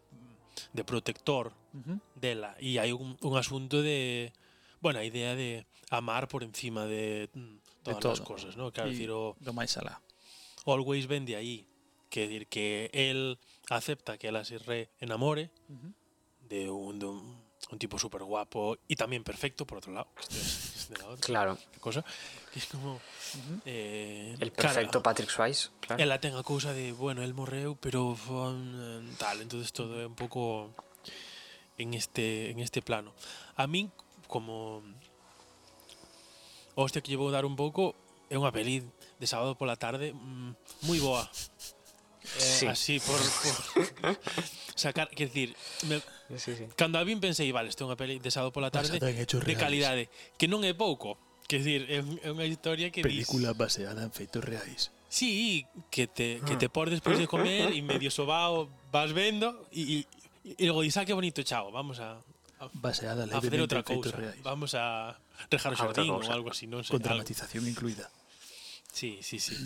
de 0.73 0.83
protector 0.85 1.53
uh 1.73 1.81
-huh. 1.81 1.99
dela 2.17 2.57
e 2.61 2.77
hai 2.81 2.93
un, 2.93 3.17
un 3.21 3.35
asunto 3.37 3.81
de 3.81 4.33
bueno, 4.81 4.99
a 4.99 5.05
idea 5.05 5.37
de 5.37 5.65
amar 5.91 6.27
por 6.27 6.43
encima 6.43 6.87
de 6.87 7.31
mm, 7.33 7.85
todas 7.85 8.03
de 8.03 8.11
as 8.11 8.21
cosas, 8.21 8.57
¿no? 8.57 8.73
Quero 8.73 8.89
decir 8.89 9.13
o 9.13 9.37
do 9.39 9.53
máis 9.53 9.77
alá. 9.77 10.01
Always 10.67 11.07
ven 11.07 11.25
de 11.25 11.37
aí, 11.37 11.67
que 12.11 12.29
decir 12.29 12.47
que 12.47 12.91
él 12.93 13.39
acepta 13.71 14.19
que 14.19 14.29
ela 14.29 14.45
se 14.45 14.59
re 14.59 14.91
enamore 15.01 15.51
Uh 15.69 15.73
-huh. 15.75 15.93
de 16.49 16.71
un, 16.71 16.99
de 16.99 17.07
un, 17.07 17.43
un 17.71 17.79
tipo 17.79 17.99
súper 17.99 18.23
guapo 18.25 18.77
y 18.89 18.97
también 18.97 19.25
perfecto, 19.25 19.65
por 19.67 19.79
otro 19.79 19.93
lado. 19.93 20.09
que 20.15 20.23
esto 20.25 20.37
es 20.37 20.89
de 20.91 20.99
la 20.99 21.07
otra 21.09 21.25
Claro. 21.25 21.59
cosa. 21.81 22.05
Que 22.53 22.59
es 22.59 22.67
como. 22.67 23.01
eh, 23.65 24.37
El 24.39 24.53
perfecto 24.53 25.03
Patrick 25.03 25.31
Swayze. 25.31 25.71
Claro. 25.81 26.03
Ela 26.03 26.21
ten 26.21 26.35
a 26.37 26.43
cousa 26.43 26.75
de, 26.75 26.93
bueno, 26.93 27.23
el 27.23 27.33
morreu, 27.33 27.77
pero 27.81 28.13
um, 28.29 29.09
tal, 29.17 29.41
entonces 29.41 29.73
todo 29.73 29.97
é 30.03 30.07
un 30.07 30.15
pouco 30.15 30.69
en 31.79 31.95
este 31.95 32.51
en 32.53 32.61
este 32.61 32.83
plano. 32.83 33.15
A 33.57 33.65
min 33.67 33.89
como 34.29 34.83
hostia 36.75 37.01
que 37.03 37.11
llevo 37.11 37.31
dar 37.31 37.45
un 37.45 37.57
pouco 37.57 37.95
é 38.29 38.37
unha 38.37 38.53
peli 38.53 38.85
de 39.23 39.31
sábado 39.31 39.55
pola 39.55 39.79
tarde 39.79 40.11
mm, 40.11 40.91
moi 40.91 40.99
boa. 40.99 41.23
Eh, 42.23 42.59
sí. 42.59 42.67
Así 42.67 42.99
por, 42.99 43.19
por 43.19 44.19
sacar, 44.75 45.11
quer 45.11 45.31
dicir, 45.31 45.55
me, 45.87 46.03
sí, 46.39 46.55
sí. 46.55 46.67
cando 46.75 46.99
a 46.99 47.05
vin 47.07 47.23
pensei, 47.23 47.51
vale, 47.55 47.71
isto 47.71 47.87
é 47.87 47.87
unha 47.87 47.99
peli 47.99 48.19
de 48.19 48.31
sábado 48.35 48.51
pola 48.51 48.75
tarde 48.75 48.99
de 48.99 49.55
calidade, 49.55 50.11
eh, 50.11 50.35
que 50.35 50.51
non 50.51 50.67
é 50.67 50.75
pouco. 50.75 51.19
Quer 51.47 51.63
dicir, 51.63 51.81
é, 51.87 52.03
un, 52.03 52.19
é 52.23 52.29
unha 52.35 52.47
historia 52.47 52.91
que 52.91 53.07
película 53.07 53.55
dis... 53.55 53.59
baseada 53.59 54.03
en 54.03 54.11
feitos 54.11 54.43
reais. 54.43 54.91
Sí, 55.13 55.67
que 55.93 56.09
te, 56.09 56.41
que 56.47 56.57
te 56.57 56.73
por 56.73 56.89
despois 56.89 57.21
de 57.21 57.29
comer 57.31 57.75
e 57.75 57.83
medio 57.83 58.11
sobao 58.15 58.71
vas 58.91 59.15
vendo 59.15 59.67
e, 59.71 60.07
e, 60.43 60.63
e 60.63 60.65
logo 60.67 60.83
dis, 60.83 60.99
ah, 60.99 61.07
que 61.07 61.15
bonito, 61.15 61.43
chao, 61.43 61.71
vamos 61.75 61.99
a, 61.99 62.23
a 62.63 62.71
baseada 62.75 63.27
a 63.27 63.39
facer 63.43 63.59
outra 63.59 63.83
cousa. 63.83 64.15
Reais. 64.15 64.39
Vamos 64.47 64.79
a 64.79 65.19
rejar 65.51 65.75
o 65.75 65.79
xardín 65.79 66.11
ou 66.15 66.23
algo 66.23 66.55
así, 66.55 66.71
non 66.71 66.87
sei. 66.87 66.95
Con 66.95 67.03
dramatización 67.03 67.67
algo. 67.67 67.75
incluída. 67.75 68.07
Sí, 68.93 69.19
sí, 69.23 69.41
sí. 69.41 69.57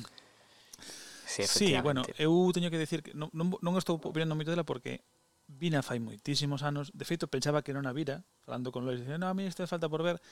Sí, 1.27 1.43
sí 1.43 1.77
bueno, 1.83 2.07
eu 2.17 2.33
teño 2.55 2.71
que 2.71 2.79
decir 2.79 3.03
que 3.03 3.11
non, 3.13 3.29
non, 3.35 3.59
non 3.59 3.75
estou 3.75 3.99
opinando 3.99 4.39
moito 4.39 4.55
dela 4.55 4.63
porque 4.63 5.03
vina 5.51 5.83
fai 5.83 5.99
moitísimos 5.99 6.63
anos. 6.63 6.95
De 6.95 7.03
feito, 7.03 7.27
pensaba 7.27 7.67
que 7.67 7.75
non 7.75 7.85
a 7.91 7.93
vira, 7.93 8.23
falando 8.47 8.71
con 8.71 8.87
Lois, 8.87 9.03
dicendo, 9.03 9.27
no, 9.27 9.29
a 9.29 9.35
mí 9.35 9.43
isto 9.45 9.67
falta 9.67 9.91
por 9.91 10.07
ver. 10.07 10.23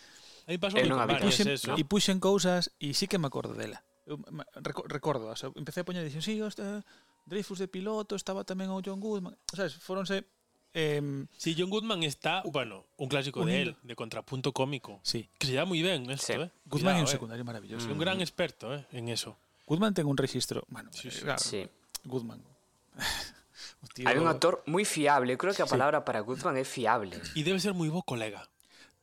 Aí 0.46 0.56
pasou 0.62 0.78
eh, 0.78 0.86
non 0.86 1.02
e, 1.10 1.18
puxen, 1.18 1.50
eso, 1.50 1.74
e 1.74 1.82
puxen 1.82 2.22
cousas 2.22 2.70
e 2.78 2.94
sí 2.94 3.10
que 3.10 3.18
me 3.18 3.26
acordo 3.26 3.58
dela. 3.58 3.82
Eu, 4.06 4.22
me, 4.30 4.46
recordo, 4.86 5.32
o 5.32 5.36
sea, 5.36 5.50
empecé 5.58 5.82
a 5.82 5.86
poñer 5.86 6.06
e 6.06 6.08
dixen, 6.08 6.22
sí, 6.22 6.38
hosta, 6.38 6.86
Dreyfus 7.26 7.58
de 7.58 7.66
piloto, 7.66 8.14
estaba 8.14 8.46
tamén 8.46 8.70
o 8.70 8.78
John 8.78 9.02
Goodman. 9.02 9.34
Sabes, 9.50 9.74
foronse 9.80 10.28
eh, 10.74 11.26
Sí, 11.38 11.54
John 11.56 11.70
Goodman 11.70 12.02
está, 12.02 12.42
bueno, 12.44 12.84
un 12.98 13.08
clásico 13.08 13.44
de 13.46 13.62
él, 13.62 13.76
de 13.82 13.94
contrapunto 13.96 14.52
cómico, 14.52 15.00
sí, 15.02 15.28
que 15.38 15.46
se 15.46 15.54
da 15.54 15.64
moi 15.64 15.80
ben 15.80 16.10
esto, 16.10 16.34
Sí. 16.34 16.38
eh. 16.42 16.50
Goodman 16.66 16.98
é 16.98 17.02
un 17.02 17.08
eh. 17.08 17.14
secundario 17.14 17.44
maravilloso. 17.46 17.86
É 17.88 17.92
un 17.94 18.02
gran 18.02 18.20
experto, 18.20 18.74
eh, 18.74 18.84
en 18.92 19.08
eso. 19.08 19.38
Goodman 19.64 19.94
ten 19.94 20.04
un 20.04 20.18
registro, 20.18 20.66
bueno, 20.68 20.90
Sí, 20.92 21.08
sí. 21.10 21.22
claro, 21.22 21.38
Sí. 21.40 21.64
Goodman. 22.04 22.42
Tío 23.94 24.08
Hai 24.08 24.18
un 24.18 24.26
actor 24.26 24.64
moi 24.66 24.82
fiable. 24.84 25.32
Eu 25.32 25.38
creo 25.38 25.54
que 25.54 25.62
a 25.62 25.68
Sí. 25.68 25.74
palabra 25.76 26.02
para 26.02 26.20
Goodman 26.20 26.56
é 26.58 26.64
fiable. 26.66 27.14
E 27.36 27.40
debe 27.46 27.60
ser 27.62 27.72
moi 27.72 27.88
bo 27.88 28.02
colega. 28.02 28.42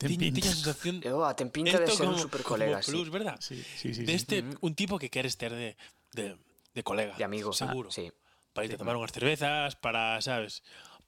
a 0.02 0.08
sensación 0.08 1.00
a 1.06 1.38
ten 1.38 1.54
pinta 1.54 1.78
de 1.78 1.86
ser 1.88 2.10
un 2.10 2.18
como, 2.18 2.26
super 2.26 2.42
como 2.42 2.58
colega, 2.58 2.82
sí. 2.82 2.90
plus, 2.92 3.10
¿verdad? 3.14 3.38
Sí, 3.40 3.62
sí, 3.78 3.94
sí. 3.94 4.02
de 4.04 4.12
sí. 4.12 4.18
este, 4.18 4.36
un 4.66 4.74
tipo 4.74 4.98
que 4.98 5.14
queres 5.14 5.38
ter 5.38 5.54
de, 5.54 5.78
de, 6.18 6.36
de 6.74 6.82
colega. 6.84 7.14
De 7.16 7.24
amigo. 7.24 7.54
Seguro. 7.54 7.90
Ah, 7.90 7.94
sí. 7.94 8.12
Para 8.52 8.66
irte 8.66 8.76
a 8.76 8.82
tomar 8.82 8.98
unhas 8.98 9.14
cervezas, 9.16 9.78
para, 9.80 10.20
sabes, 10.20 10.60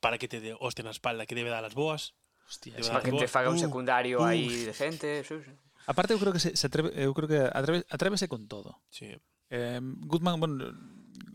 para 0.04 0.20
que 0.20 0.28
te 0.28 0.44
dé 0.44 0.52
hostia 0.60 0.84
na 0.84 0.92
espalda 0.92 1.24
que 1.24 1.32
debe 1.32 1.48
dar 1.48 1.64
as 1.64 1.72
boas. 1.72 2.12
Hostia, 2.44 2.76
para 2.92 3.00
que 3.00 3.16
boas. 3.16 3.24
te 3.24 3.32
faga 3.32 3.48
un 3.48 3.56
uh, 3.56 3.64
secundario 3.64 4.20
uh, 4.20 4.28
aí 4.28 4.52
uh. 4.52 4.68
decente. 4.68 5.24
Sí, 5.24 5.40
sí. 5.40 5.52
Aparte 5.88 6.12
eu 6.12 6.20
creo 6.20 6.36
que 6.36 6.44
se, 6.44 6.52
se 6.60 6.68
atreve, 6.68 6.92
eh, 6.92 7.08
eu 7.08 7.16
creo 7.16 7.32
que 7.32 7.40
atreve, 7.40 7.88
atrévese 7.88 8.28
con 8.28 8.52
todo. 8.52 8.84
Sí. 8.92 9.16
Eh, 9.48 9.80
Goodman, 9.80 10.44
bueno, 10.44 10.76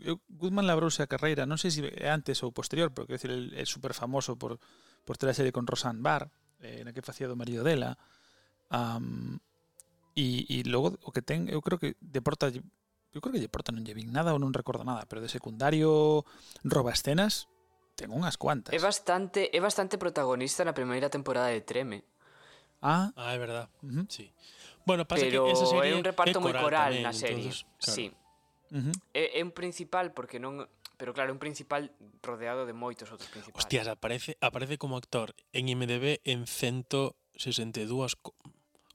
eu, 0.05 0.21
Goodman 0.29 0.69
labrouse 0.69 1.01
a 1.01 1.09
carreira, 1.09 1.49
non 1.49 1.57
sei 1.57 1.73
se 1.73 1.81
é 1.81 2.13
antes 2.13 2.45
ou 2.45 2.53
posterior, 2.53 2.93
porque 2.93 3.17
decir, 3.17 3.33
é 3.33 3.65
super 3.65 3.97
famoso 3.97 4.37
por, 4.37 4.61
por 5.01 5.17
ter 5.17 5.33
a 5.33 5.37
serie 5.37 5.49
con 5.49 5.65
Roseanne 5.65 6.05
Barr, 6.05 6.29
eh, 6.61 6.85
na 6.85 6.93
que 6.93 7.01
facía 7.01 7.25
do 7.25 7.33
marido 7.33 7.65
dela. 7.65 7.97
Um, 8.69 9.41
e, 10.13 10.45
e 10.45 10.61
logo 10.69 10.93
o 11.01 11.09
que 11.09 11.25
ten, 11.25 11.49
eu 11.49 11.61
creo 11.65 11.81
que 11.81 11.97
deporta 11.97 12.53
eu 12.53 13.21
creo 13.21 13.33
que 13.33 13.41
de 13.41 13.49
porta 13.49 13.73
non 13.73 13.81
lle 13.81 13.97
vin 13.97 14.13
nada 14.13 14.33
ou 14.33 14.41
non 14.41 14.53
recordo 14.53 14.85
nada, 14.85 15.09
pero 15.09 15.25
de 15.25 15.29
secundario 15.29 16.21
roba 16.61 16.93
escenas 16.93 17.49
ten 17.99 18.07
unhas 18.15 18.39
cuantas. 18.39 18.71
É 18.71 18.79
bastante, 18.79 19.51
é 19.51 19.59
bastante 19.59 19.99
protagonista 19.99 20.63
na 20.63 20.71
primeira 20.71 21.11
temporada 21.11 21.51
de 21.51 21.59
Treme. 21.67 21.99
Ah, 22.79 23.11
Ah, 23.19 23.35
é 23.35 23.37
verdad. 23.37 23.67
uh 23.83 23.91
-huh, 23.91 24.07
Sí. 24.07 24.31
Bueno, 24.87 25.03
pasa 25.03 25.27
Pero 25.27 25.45
que 25.45 25.51
esa 25.51 25.67
serie 25.67 25.91
é 25.91 25.95
un 25.99 26.05
reparto 26.07 26.39
é 26.39 26.41
moi 26.41 26.55
coral 26.55 26.95
tamén, 26.95 27.03
na 27.03 27.11
serie. 27.11 27.51
entonces, 27.51 27.67
claro. 27.83 27.91
Sí. 27.99 28.05
uh 28.71 28.79
-huh. 28.87 28.95
É, 29.11 29.23
é 29.37 29.41
un 29.43 29.51
principal 29.51 30.15
porque 30.15 30.39
non... 30.39 30.63
Pero 30.99 31.11
claro, 31.15 31.31
un 31.31 31.39
principal 31.39 31.91
rodeado 32.23 32.63
de 32.67 32.75
moitos 32.75 33.07
outros 33.11 33.27
principales. 33.31 33.59
Hostias, 33.63 33.87
aparece, 33.87 34.35
aparece 34.43 34.75
como 34.79 34.95
actor 34.99 35.31
en 35.55 35.67
IMDB 35.71 36.19
en 36.27 36.43
162 36.47 38.15
co 38.19 38.31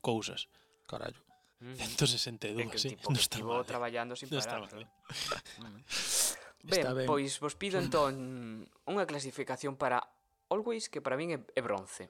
cousas. 0.00 0.48
carallo. 0.88 1.16
Mm. 1.64 1.80
162, 1.80 2.60
É 2.60 2.68
que 2.68 2.76
sí. 2.80 2.92
tipo 2.92 3.08
que 3.08 3.20
está 3.20 3.40
mal. 3.40 3.64
eh. 3.64 3.68
traballando 3.68 4.12
sin 4.20 4.28
Non 4.28 4.36
está 4.40 4.60
parar. 4.60 4.68
mal. 4.68 5.80
Ben, 6.64 6.80
Está 6.80 6.96
ben, 6.96 7.04
pois 7.04 7.36
vos 7.44 7.54
pido 7.60 7.76
entón 7.76 8.64
unha 8.92 9.04
clasificación 9.04 9.76
para 9.76 10.00
Always 10.48 10.88
que 10.88 11.04
para 11.04 11.16
min 11.16 11.36
é 11.36 11.60
bronce. 11.60 12.08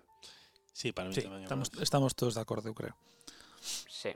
Sí, 0.70 0.90
para 0.94 1.10
mí 1.10 1.14
sí, 1.14 1.26
tamén 1.26 1.42
é 1.42 1.46
estamos, 1.46 1.70
bronce. 1.70 1.82
estamos 1.82 2.10
todos 2.14 2.34
de 2.38 2.42
acordo, 2.42 2.70
eu 2.70 2.74
creo. 2.74 2.94
Sí. 3.90 4.14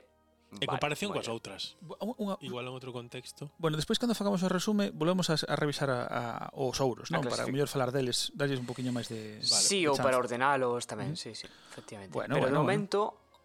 En 0.49 0.65
vale, 0.65 0.79
comparación 0.79 1.13
vale. 1.13 1.21
coas 1.21 1.29
outras. 1.29 1.61
Unha, 1.83 2.39
Igual 2.41 2.65
en 2.65 2.73
outro 2.73 2.89
contexto. 2.89 3.53
Bueno, 3.61 3.77
despois 3.77 4.01
cando 4.01 4.17
facamos 4.17 4.41
o 4.41 4.49
resume, 4.49 4.89
volvemos 4.89 5.29
a, 5.29 5.37
a 5.37 5.55
revisar 5.59 5.91
a, 5.93 5.99
a 6.07 6.23
os 6.57 6.79
ouros, 6.81 7.13
non? 7.13 7.21
Para 7.21 7.45
mellor 7.45 7.69
falar 7.69 7.93
deles, 7.93 8.33
darlles 8.33 8.57
un 8.57 8.65
poquinho 8.65 8.89
máis 8.89 9.11
de 9.11 9.37
vale. 9.43 9.65
Sí, 9.69 9.85
de 9.85 9.93
ou 9.93 9.95
para 9.99 10.17
ordenalos 10.17 10.89
tamén, 10.89 11.13
mm. 11.13 11.19
sí, 11.19 11.31
sí, 11.37 11.45
efectivamente. 11.45 12.15
Bueno, 12.15 12.39
Pero 12.39 12.49
bueno, 12.49 12.55
no 12.59 12.65
momento 12.65 12.99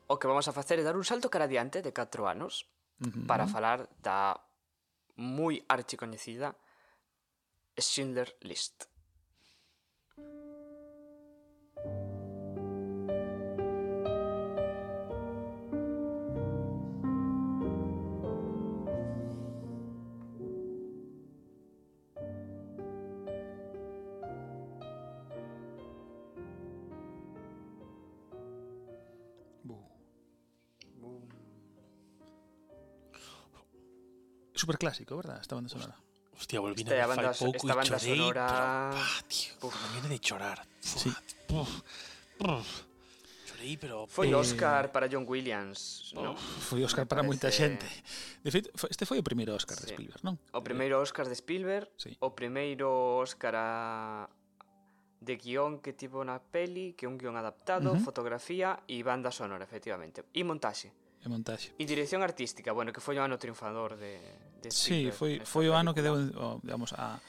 o 0.09 0.17
que 0.17 0.27
vamos 0.31 0.49
a 0.49 0.53
facer 0.57 0.81
é 0.81 0.85
dar 0.85 0.97
un 0.97 1.05
salto 1.05 1.29
cara 1.29 1.45
adiante 1.45 1.85
de 1.85 1.93
4 1.93 2.25
anos 2.25 2.71
uh 3.01 3.09
-huh. 3.09 3.27
para 3.29 3.45
falar 3.45 3.85
da 4.01 4.41
moi 5.21 5.61
archicoñecida 5.69 6.57
Schindler 7.79 8.29
List. 8.41 8.89
Es 34.55 34.61
super 34.61 34.79
clásico, 34.79 35.17
verdad? 35.17 35.41
Esta 35.41 35.57
banda 35.57 35.69
sonora. 35.69 35.97
Hostia, 36.45 36.61
volví 36.61 36.85
a 36.93 37.07
banda, 37.07 37.33
fa 37.33 37.45
pouco 37.45 37.57
esta 37.57 37.75
banda 37.75 37.99
chorei, 37.99 38.19
sonora... 38.19 38.45
pero, 38.45 39.01
pá, 39.01 39.25
tío, 39.27 39.53
Uf. 39.63 40.09
de 40.09 40.19
chorar. 40.21 40.69
Sí. 40.79 41.11
Uf, 41.49 41.83
uf. 42.41 42.85
Chorei, 43.47 43.79
pero... 43.79 44.07
Foi 44.07 44.29
eh... 44.29 44.35
Oscar 44.35 44.93
para 44.93 45.09
John 45.09 45.25
Williams, 45.25 46.13
non? 46.13 46.37
Foi 46.37 46.85
Oscar 46.85 47.09
para 47.09 47.25
parece... 47.25 47.33
moita 47.33 47.49
xente. 47.49 47.89
De 48.45 48.53
feito, 48.53 48.69
este 48.93 49.09
foi 49.09 49.17
o 49.17 49.25
primeiro 49.25 49.57
Oscar 49.57 49.81
sí. 49.81 49.89
de 49.89 49.97
Spielberg, 49.97 50.21
non? 50.21 50.37
O 50.53 50.61
primeiro 50.61 51.01
Oscar 51.01 51.25
de 51.25 51.33
Spielberg, 51.33 51.89
sí. 51.97 52.13
o 52.21 52.37
primeiro 52.37 52.93
Oscar 53.25 53.57
a 53.57 53.69
de 55.25 55.41
guión 55.41 55.81
que 55.81 55.97
tivo 55.97 56.29
na 56.29 56.45
peli, 56.45 56.93
que 56.93 57.07
é 57.07 57.09
un 57.09 57.17
guión 57.17 57.41
adaptado, 57.41 57.89
uh 57.89 57.97
-huh. 57.97 58.05
fotografía 58.05 58.85
e 58.85 59.01
banda 59.01 59.33
sonora, 59.33 59.65
efectivamente. 59.65 60.29
E 60.37 60.45
montaxe. 60.45 60.93
E 61.25 61.27
montaxe. 61.33 61.73
E 61.81 61.89
dirección 61.89 62.21
artística, 62.21 62.77
bueno, 62.77 62.93
que 62.93 63.01
foi 63.01 63.17
o 63.17 63.25
ano 63.25 63.41
triunfador 63.41 63.97
de, 63.97 64.21
de 64.65 64.73
Sí, 64.73 65.13
foi, 65.13 65.45
foi 65.45 65.69
o 65.69 65.77
ano 65.77 65.93
que 65.93 66.01
deu, 66.01 66.17
digamos, 66.65 66.97
a... 66.97 67.21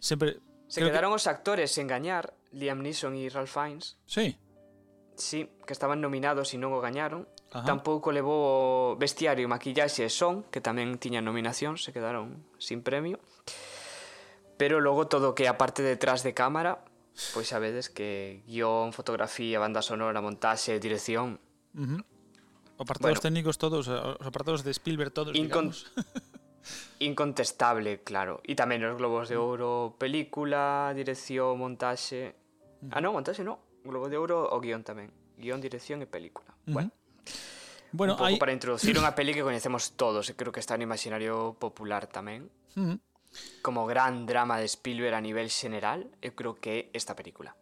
Sempre, 0.00 0.40
Se 0.68 0.80
quedaron 0.80 1.12
que... 1.12 1.20
os 1.20 1.24
actores 1.28 1.72
sen 1.72 1.88
gañar, 1.88 2.32
Liam 2.52 2.80
Neeson 2.84 3.16
e 3.16 3.28
Ralph 3.32 3.52
Fiennes. 3.52 3.96
Sí. 4.04 4.36
Sí, 5.16 5.50
que 5.66 5.72
estaban 5.72 6.00
nominados 6.00 6.52
e 6.54 6.60
non 6.60 6.76
o 6.76 6.80
gañaron. 6.80 7.26
Ajá. 7.50 7.64
Tampouco 7.64 8.12
levou 8.12 8.94
vestiario, 9.00 9.48
maquillaxe 9.48 10.04
e 10.04 10.12
son, 10.12 10.44
que 10.52 10.60
tamén 10.60 11.00
tiñan 11.00 11.24
nominación, 11.24 11.80
se 11.80 11.90
quedaron 11.90 12.44
sin 12.60 12.84
premio. 12.84 13.18
Pero 14.60 14.84
logo 14.84 15.08
todo 15.08 15.32
que 15.32 15.48
a 15.48 15.56
parte 15.56 15.80
detrás 15.80 16.20
de 16.22 16.36
cámara, 16.36 16.84
pois 17.32 17.48
sabedes 17.48 17.88
que 17.88 18.44
guión, 18.44 18.92
fotografía, 18.92 19.58
banda 19.58 19.80
sonora, 19.80 20.20
montaxe, 20.20 20.76
dirección... 20.78 21.40
Uh 21.72 21.98
-huh. 21.98 22.02
Apartados 22.78 23.18
bueno, 23.18 23.26
técnicos 23.26 23.58
todos, 23.58 23.88
os 23.90 24.22
apartados 24.22 24.62
de 24.62 24.70
Spielberg 24.70 25.10
todos, 25.10 25.34
incon 25.34 25.74
digamos. 25.74 25.90
incontestable, 26.98 28.02
claro. 28.02 28.40
E 28.42 28.58
tamén 28.58 28.82
os 28.84 28.94
Globos 28.98 29.30
de 29.30 29.38
Ouro, 29.38 29.94
película, 29.96 30.90
dirección, 30.94 31.58
montaxe... 31.58 32.34
Ah, 32.90 33.00
non, 33.02 33.14
montaxe 33.14 33.46
non. 33.46 33.58
Globos 33.86 34.10
de 34.10 34.18
Ouro 34.18 34.50
o 34.50 34.58
guión 34.58 34.82
tamén. 34.82 35.10
Guión, 35.38 35.62
dirección 35.62 36.02
e 36.02 36.08
película. 36.10 36.50
Uh 36.66 36.70
-huh. 36.70 36.74
Bueno. 36.74 36.90
Bueno, 37.90 38.12
un 38.14 38.18
pouco 38.20 38.36
hai... 38.36 38.42
para 38.42 38.52
introducir 38.52 38.98
unha 38.98 39.16
peli 39.16 39.32
que 39.32 39.46
coñecemos 39.46 39.96
todos 39.96 40.28
e 40.28 40.36
creo 40.36 40.52
que 40.52 40.60
está 40.60 40.76
no 40.76 40.84
imaginario 40.84 41.56
popular 41.56 42.10
tamén. 42.10 42.50
Uh 42.76 42.94
-huh. 42.94 42.98
Como 43.62 43.86
gran 43.86 44.26
drama 44.26 44.58
de 44.58 44.66
Spielberg 44.68 45.14
a 45.16 45.22
nivel 45.22 45.48
general, 45.48 46.04
eu 46.20 46.34
creo 46.34 46.58
que 46.58 46.90
é 46.92 46.96
esta 46.98 47.16
película. 47.16 47.56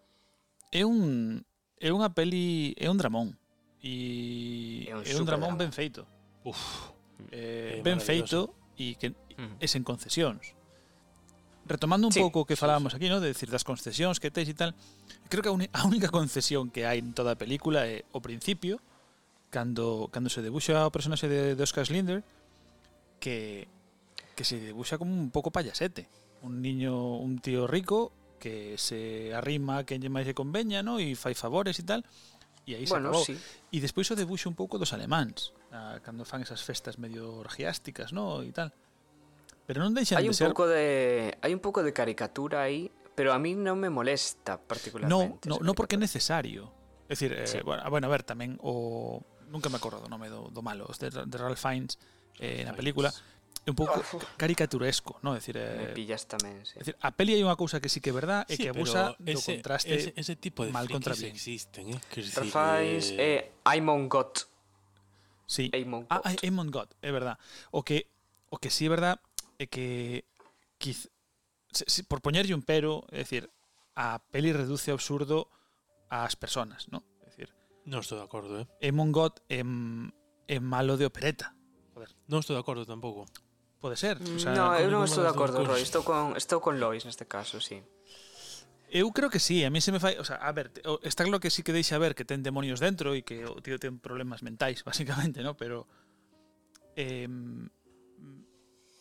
É 0.72 0.82
un 0.82 1.44
é 1.78 1.92
unha 1.92 2.10
peli, 2.10 2.74
é 2.80 2.88
un 2.90 2.98
dramón. 2.98 3.36
E 3.84 4.88
é 4.88 4.96
un, 4.96 5.04
é 5.04 5.12
un 5.14 5.26
dramón 5.28 5.54
drama. 5.54 5.62
ben 5.62 5.70
feito. 5.70 6.08
Uf. 6.42 6.90
Eh, 7.30 7.80
ben 7.84 8.00
feito 8.02 8.65
e 8.76 8.94
que 9.00 9.12
mm. 9.12 9.60
e 9.60 9.66
sen 9.66 9.82
concesións. 9.82 10.54
Retomando 11.66 12.06
un 12.06 12.14
sí, 12.14 12.22
pouco 12.22 12.44
o 12.44 12.46
que 12.46 12.54
falábamos 12.54 12.94
sí, 12.94 12.98
sí. 12.98 13.04
aquí, 13.04 13.08
¿no? 13.10 13.18
de 13.18 13.34
decir 13.34 13.50
das 13.50 13.66
concesións 13.66 14.22
que 14.22 14.30
tes 14.30 14.46
e 14.46 14.54
tal, 14.54 14.76
creo 15.26 15.42
que 15.42 15.50
a 15.50 15.82
única 15.82 16.08
concesión 16.14 16.70
que 16.70 16.86
hai 16.86 17.02
en 17.02 17.10
toda 17.10 17.34
a 17.34 17.40
película 17.40 17.88
é 17.88 18.06
o 18.14 18.22
principio, 18.22 18.78
cando 19.50 20.06
cando 20.14 20.30
se 20.30 20.44
debuxa 20.44 20.86
o 20.86 20.94
personaxe 20.94 21.26
de, 21.26 21.58
de 21.58 21.62
Oscar 21.64 21.82
Slinder, 21.82 22.22
que 23.18 23.66
que 24.36 24.44
se 24.44 24.60
debuxa 24.60 25.00
como 25.00 25.16
un 25.16 25.32
pouco 25.32 25.50
payasete, 25.50 26.06
un 26.44 26.60
niño, 26.60 27.16
un 27.16 27.40
tío 27.40 27.66
rico 27.66 28.12
que 28.38 28.76
se 28.76 29.32
arrima 29.34 29.80
a 29.80 29.84
quen 29.88 30.04
lle 30.04 30.12
máis 30.12 30.28
se 30.28 30.36
conveña, 30.36 30.84
¿no? 30.84 31.00
E 31.00 31.16
fai 31.16 31.32
favores 31.34 31.80
e 31.80 31.84
tal, 31.88 32.04
e 32.66 32.74
aí 32.74 32.84
bueno, 32.90 33.14
se 33.14 33.22
acabou. 33.22 33.24
Sí. 33.24 33.34
E 33.70 33.78
despois 33.78 34.10
o 34.10 34.18
debuxo 34.18 34.50
un 34.50 34.58
pouco 34.58 34.76
dos 34.76 34.90
alemáns, 34.90 35.54
ah, 35.70 35.96
a, 35.96 36.02
cando 36.02 36.26
fan 36.26 36.42
esas 36.42 36.66
festas 36.66 36.98
medio 36.98 37.38
orgiásticas, 37.38 38.10
no, 38.10 38.42
e 38.42 38.50
tal. 38.50 38.74
Pero 39.70 39.86
non 39.86 39.94
deixan 39.94 40.18
hai 40.18 40.26
un 40.26 40.34
de 40.34 40.38
ser... 40.42 40.50
Pouco 40.50 40.66
de, 40.66 41.38
hai 41.38 41.54
un 41.54 41.62
pouco 41.62 41.86
de 41.86 41.94
caricatura 41.94 42.66
aí, 42.66 42.90
pero 43.14 43.30
a 43.30 43.38
mí 43.38 43.54
non 43.54 43.78
me 43.78 43.88
molesta 43.88 44.58
particularmente. 44.58 45.46
No, 45.46 45.62
no, 45.62 45.62
no 45.62 45.72
porque 45.78 45.94
é 45.94 46.00
necesario. 46.02 46.74
É 47.06 47.14
dicir, 47.14 47.30
eh, 47.32 47.46
sí. 47.46 47.58
eh, 47.58 47.62
bueno, 47.62 47.86
ah, 47.86 47.90
bueno, 47.90 48.06
a 48.06 48.12
ver, 48.12 48.26
tamén 48.26 48.58
o... 48.60 49.22
Nunca 49.46 49.70
me 49.70 49.78
acordo 49.78 50.02
do 50.02 50.10
nome 50.10 50.26
do, 50.26 50.50
do 50.50 50.58
malo, 50.58 50.90
de, 50.98 51.06
de 51.06 51.36
Ralph 51.38 51.62
Fiennes 51.62 52.02
eh, 52.42 52.66
na 52.66 52.74
película. 52.74 53.14
Fiennes 53.14 53.35
un 53.66 53.74
pouco 53.74 53.98
caricaturesco, 54.38 55.18
non? 55.26 55.34
Decir, 55.34 55.58
eh, 55.58 55.74
Me 55.74 55.86
pillas 55.90 56.30
tamén, 56.30 56.62
sí. 56.62 56.78
Decir, 56.78 56.94
a 57.02 57.10
peli 57.10 57.34
hai 57.34 57.42
unha 57.42 57.58
cousa 57.58 57.82
que 57.82 57.90
sí 57.90 57.98
que 57.98 58.10
é 58.10 58.16
verdad 58.16 58.46
sí, 58.46 58.54
e 58.54 58.62
que 58.62 58.68
abusa 58.70 59.18
ese, 59.26 59.34
do 59.34 59.40
contraste 59.42 59.90
ese, 59.90 60.10
ese 60.14 60.34
tipo 60.38 60.62
de 60.62 60.70
mal 60.70 60.86
contra 60.86 61.18
bien. 61.18 61.34
existen, 61.34 61.90
eh? 61.90 62.00
Que 62.06 62.22
Trafais, 62.22 63.10
eh... 63.18 63.18
eh, 63.18 63.40
I'm 63.66 63.90
on 63.90 64.06
God. 64.06 64.46
Sí. 65.46 65.70
Amon 65.74 66.02
Got. 66.02 66.10
Ah, 66.10 66.22
ah 66.24 66.34
Amon 66.46 66.70
God, 66.70 66.90
é 67.02 67.10
verdad. 67.10 67.38
O 67.70 67.82
que 67.82 68.10
o 68.50 68.58
que 68.58 68.70
sí 68.70 68.86
é 68.86 68.90
verdad 68.90 69.18
é 69.58 69.66
que 69.66 70.26
quiz, 70.78 71.10
se, 71.70 71.84
se, 71.86 72.04
por 72.04 72.20
poñerlle 72.20 72.54
un 72.54 72.62
pero, 72.62 73.06
é 73.10 73.22
dicir, 73.22 73.50
a 73.94 74.18
peli 74.30 74.52
reduce 74.52 74.90
ao 74.90 74.98
absurdo 74.98 75.50
ás 76.10 76.34
persoas, 76.38 76.86
non? 76.90 77.02
É 77.22 77.30
dicir, 77.30 77.50
non 77.86 78.02
estou 78.02 78.18
de 78.18 78.26
acordo, 78.26 78.62
eh. 78.62 78.66
Amon 78.90 79.14
God 79.14 79.38
é, 79.50 79.62
é 80.46 80.58
malo 80.58 80.98
de 80.98 81.06
opereta. 81.06 81.54
Joder. 81.94 82.10
Non 82.26 82.42
estou 82.42 82.58
de 82.58 82.62
acordo 82.62 82.82
tampouco. 82.86 83.26
Pode 83.80 83.96
ser. 83.96 84.16
O 84.22 84.38
sea, 84.38 84.54
no, 84.56 84.72
eu 84.80 84.88
non 84.88 85.04
estou 85.04 85.20
de 85.20 85.30
acordo, 85.30 85.60
Roy. 85.60 85.84
Estou 85.84 86.00
con, 86.00 86.32
estou 86.34 86.64
con 86.64 86.80
Lois 86.80 87.04
neste 87.04 87.28
caso, 87.28 87.60
sí. 87.60 87.84
Eu 88.88 89.12
creo 89.12 89.28
que 89.28 89.38
sí, 89.42 89.64
a 89.64 89.70
mí 89.70 89.80
se 89.80 89.92
me 89.92 90.00
fai, 90.00 90.16
o 90.16 90.24
sea, 90.24 90.36
a 90.36 90.52
ver, 90.52 90.70
está 91.02 91.24
claro 91.24 91.40
que 91.40 91.50
sí 91.50 91.62
que 91.62 91.72
deixa 91.74 91.98
ver 91.98 92.14
que 92.14 92.24
ten 92.24 92.40
demonios 92.40 92.80
dentro 92.80 93.12
e 93.12 93.26
que 93.26 93.44
o 93.44 93.60
tío 93.60 93.76
ten 93.76 93.98
problemas 94.00 94.40
mentais, 94.40 94.80
basicamente, 94.88 95.42
¿no? 95.42 95.58
Pero 95.58 95.84
eh, 96.96 97.28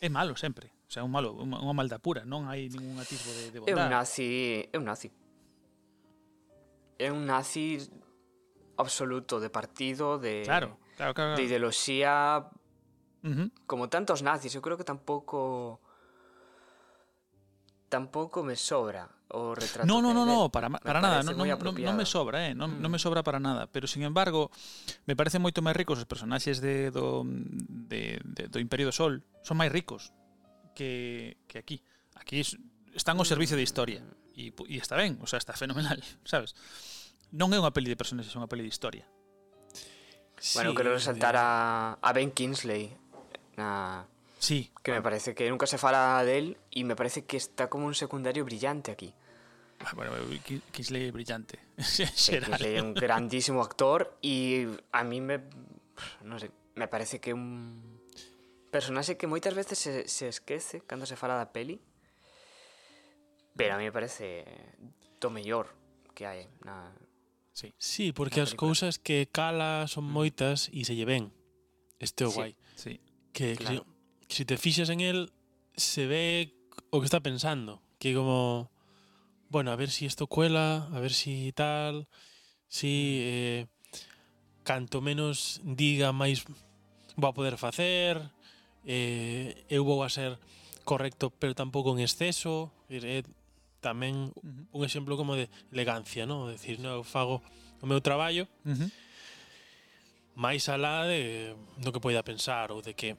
é 0.00 0.08
malo 0.12 0.36
sempre, 0.36 0.74
o 0.84 0.90
sea, 0.92 1.06
un 1.06 1.10
malo, 1.14 1.32
unha, 1.32 1.56
unha 1.56 1.72
maldad 1.72 2.02
pura, 2.02 2.28
non 2.28 2.44
hai 2.50 2.68
ningún 2.68 3.00
atisbo 3.00 3.32
de, 3.32 3.44
de 3.54 3.58
bondad. 3.62 3.72
É 3.72 3.80
un 3.80 3.88
nazi, 3.88 4.28
é 4.68 4.76
un 4.76 4.84
nazi. 4.84 5.08
É 7.00 7.08
un 7.08 7.22
nazi 7.24 7.80
absoluto 8.76 9.40
de 9.40 9.48
partido, 9.48 10.18
de 10.20 10.44
Claro, 10.44 10.76
claro, 11.00 11.14
claro, 11.14 11.14
claro. 11.14 11.36
de 11.40 11.42
ideoloxía 11.46 12.44
uh 13.26 13.34
-huh. 13.34 13.48
como 13.66 13.90
tantos 13.90 14.22
nazis, 14.22 14.54
eu 14.54 14.62
creo 14.62 14.78
que 14.78 14.86
tampouco 14.86 15.82
tampouco 17.88 18.42
me 18.42 18.56
sobra 18.56 19.08
o 19.28 19.54
retrato. 19.54 19.86
No, 19.86 20.02
no, 20.02 20.14
no, 20.14 20.26
no, 20.26 20.50
para, 20.50 20.70
para 20.70 21.00
nada, 21.00 21.22
no, 21.22 21.32
no, 21.32 21.44
no, 21.44 21.72
no 21.72 21.92
me 21.94 22.06
sobra, 22.06 22.46
eh, 22.46 22.54
non, 22.54 22.78
mm. 22.78 22.86
me 22.86 22.98
sobra 22.98 23.26
para 23.26 23.42
nada, 23.42 23.66
pero 23.66 23.86
sin 23.90 24.02
embargo, 24.02 24.50
me 25.06 25.18
parecen 25.18 25.42
moito 25.42 25.62
máis 25.62 25.74
ricos 25.74 25.98
os 25.98 26.06
personaxes 26.06 26.62
de 26.62 26.94
do 26.94 27.26
de, 27.26 28.22
de 28.22 28.46
do 28.46 28.58
Imperio 28.62 28.90
do 28.90 28.94
Sol, 28.94 29.22
son 29.42 29.58
máis 29.58 29.70
ricos 29.70 30.14
que 30.74 31.36
que 31.50 31.58
aquí. 31.58 31.82
Aquí 32.16 32.42
están 32.94 33.18
ao 33.18 33.26
servicio 33.28 33.58
de 33.58 33.66
mm. 33.66 33.68
historia 33.68 34.00
e 34.34 34.54
e 34.54 34.76
está 34.78 34.94
ben, 34.94 35.18
o 35.22 35.26
sea, 35.26 35.38
está 35.38 35.54
fenomenal, 35.54 35.98
sabes? 36.26 36.54
Non 37.34 37.50
é 37.50 37.58
unha 37.58 37.74
peli 37.74 37.90
de 37.90 37.98
personaxes, 37.98 38.30
é 38.34 38.38
unha 38.38 38.50
peli 38.50 38.62
de 38.62 38.70
historia. 38.70 39.06
Bueno, 40.54 40.70
sí, 40.70 40.76
quero 40.76 40.92
resaltar 40.92 41.34
a, 41.34 41.96
a 41.96 42.10
Ben 42.12 42.28
Kingsley 42.28 42.92
na 43.56 44.06
Sí. 44.38 44.70
Que 44.82 44.92
me 44.92 45.02
parece 45.02 45.34
que 45.34 45.48
nunca 45.48 45.66
se 45.66 45.78
fala 45.78 46.22
del 46.22 46.56
e 46.70 46.84
me 46.84 46.94
parece 46.94 47.24
que 47.24 47.36
está 47.36 47.68
como 47.72 47.86
un 47.86 47.94
secundario 47.96 48.44
brillante 48.44 48.92
aquí. 48.92 49.14
Ah, 49.80 49.92
bueno, 49.94 50.12
Kingsley 50.72 51.08
é 51.08 51.12
brillante. 51.12 51.58
Sí, 51.80 52.04
Kingsley 52.40 52.76
é 52.76 52.82
un 52.82 52.94
grandísimo 52.94 53.60
actor 53.60 54.16
e 54.22 54.68
a 54.92 55.04
mí 55.04 55.20
me 55.20 55.40
non 56.22 56.36
sei, 56.38 56.52
me 56.76 56.88
parece 56.88 57.18
que 57.20 57.32
un 57.32 58.00
personaxe 58.68 59.16
que 59.16 59.26
moitas 59.26 59.56
veces 59.56 59.80
se, 59.80 60.04
se 60.08 60.28
esquece 60.28 60.84
cando 60.84 61.08
se 61.08 61.16
fala 61.16 61.40
da 61.40 61.52
peli. 61.52 61.80
Pero 63.56 63.74
a 63.74 63.78
mí 63.80 63.88
me 63.88 63.92
parece 63.92 64.44
do 65.16 65.32
mellor 65.32 65.72
que 66.12 66.28
hai 66.28 66.44
na 66.60 66.92
Sí, 67.56 67.72
sí 67.80 68.12
porque 68.12 68.44
na 68.44 68.46
as 68.46 68.52
cousas 68.52 69.00
que 69.00 69.32
cala 69.32 69.88
son 69.88 70.04
mm. 70.04 70.12
moitas 70.12 70.68
e 70.76 70.84
se 70.84 70.92
lle 70.92 71.08
ven. 71.08 71.32
Este 71.96 72.24
é 72.24 72.28
o 72.28 72.32
sí. 72.32 72.36
guai. 72.36 72.52
Sí. 72.76 73.00
Que, 73.36 73.52
claro. 73.52 73.84
que, 74.24 74.32
si, 74.32 74.36
si, 74.40 74.44
te 74.48 74.56
fixas 74.56 74.88
en 74.88 75.04
él, 75.04 75.28
se 75.76 76.06
ve 76.08 76.56
o 76.88 77.00
que 77.00 77.04
está 77.04 77.20
pensando. 77.20 77.84
Que 78.00 78.16
como, 78.16 78.72
bueno, 79.50 79.70
a 79.70 79.76
ver 79.76 79.90
si 79.90 80.06
esto 80.06 80.26
cuela, 80.26 80.88
a 80.92 81.00
ver 81.00 81.12
si 81.12 81.52
tal, 81.52 82.08
si 82.68 83.20
eh, 83.20 83.66
canto 84.64 85.04
menos 85.04 85.60
diga, 85.62 86.16
máis 86.16 86.48
vou 87.16 87.28
a 87.28 87.36
poder 87.36 87.60
facer, 87.60 88.16
eh, 88.88 89.64
eu 89.68 89.84
vou 89.84 90.00
a 90.00 90.08
ser 90.08 90.40
correcto, 90.88 91.28
pero 91.28 91.52
tampouco 91.52 91.92
en 91.92 92.00
exceso. 92.00 92.72
É 92.88 93.20
tamén 93.84 94.32
un 94.72 94.82
exemplo 94.82 95.14
como 95.14 95.36
de 95.36 95.46
elegancia, 95.70 96.24
¿no? 96.26 96.48
Decir, 96.48 96.80
no, 96.80 96.98
eu 96.98 97.04
fago 97.04 97.44
o 97.78 97.86
meu 97.86 98.00
traballo, 98.00 98.48
uh 98.64 98.74
-huh. 98.74 98.88
máis 100.34 100.66
alá 100.66 101.06
de, 101.06 101.54
do 101.78 101.92
que 101.92 102.02
poida 102.02 102.26
pensar 102.26 102.72
ou 102.72 102.82
de 102.82 102.96
que 102.96 103.14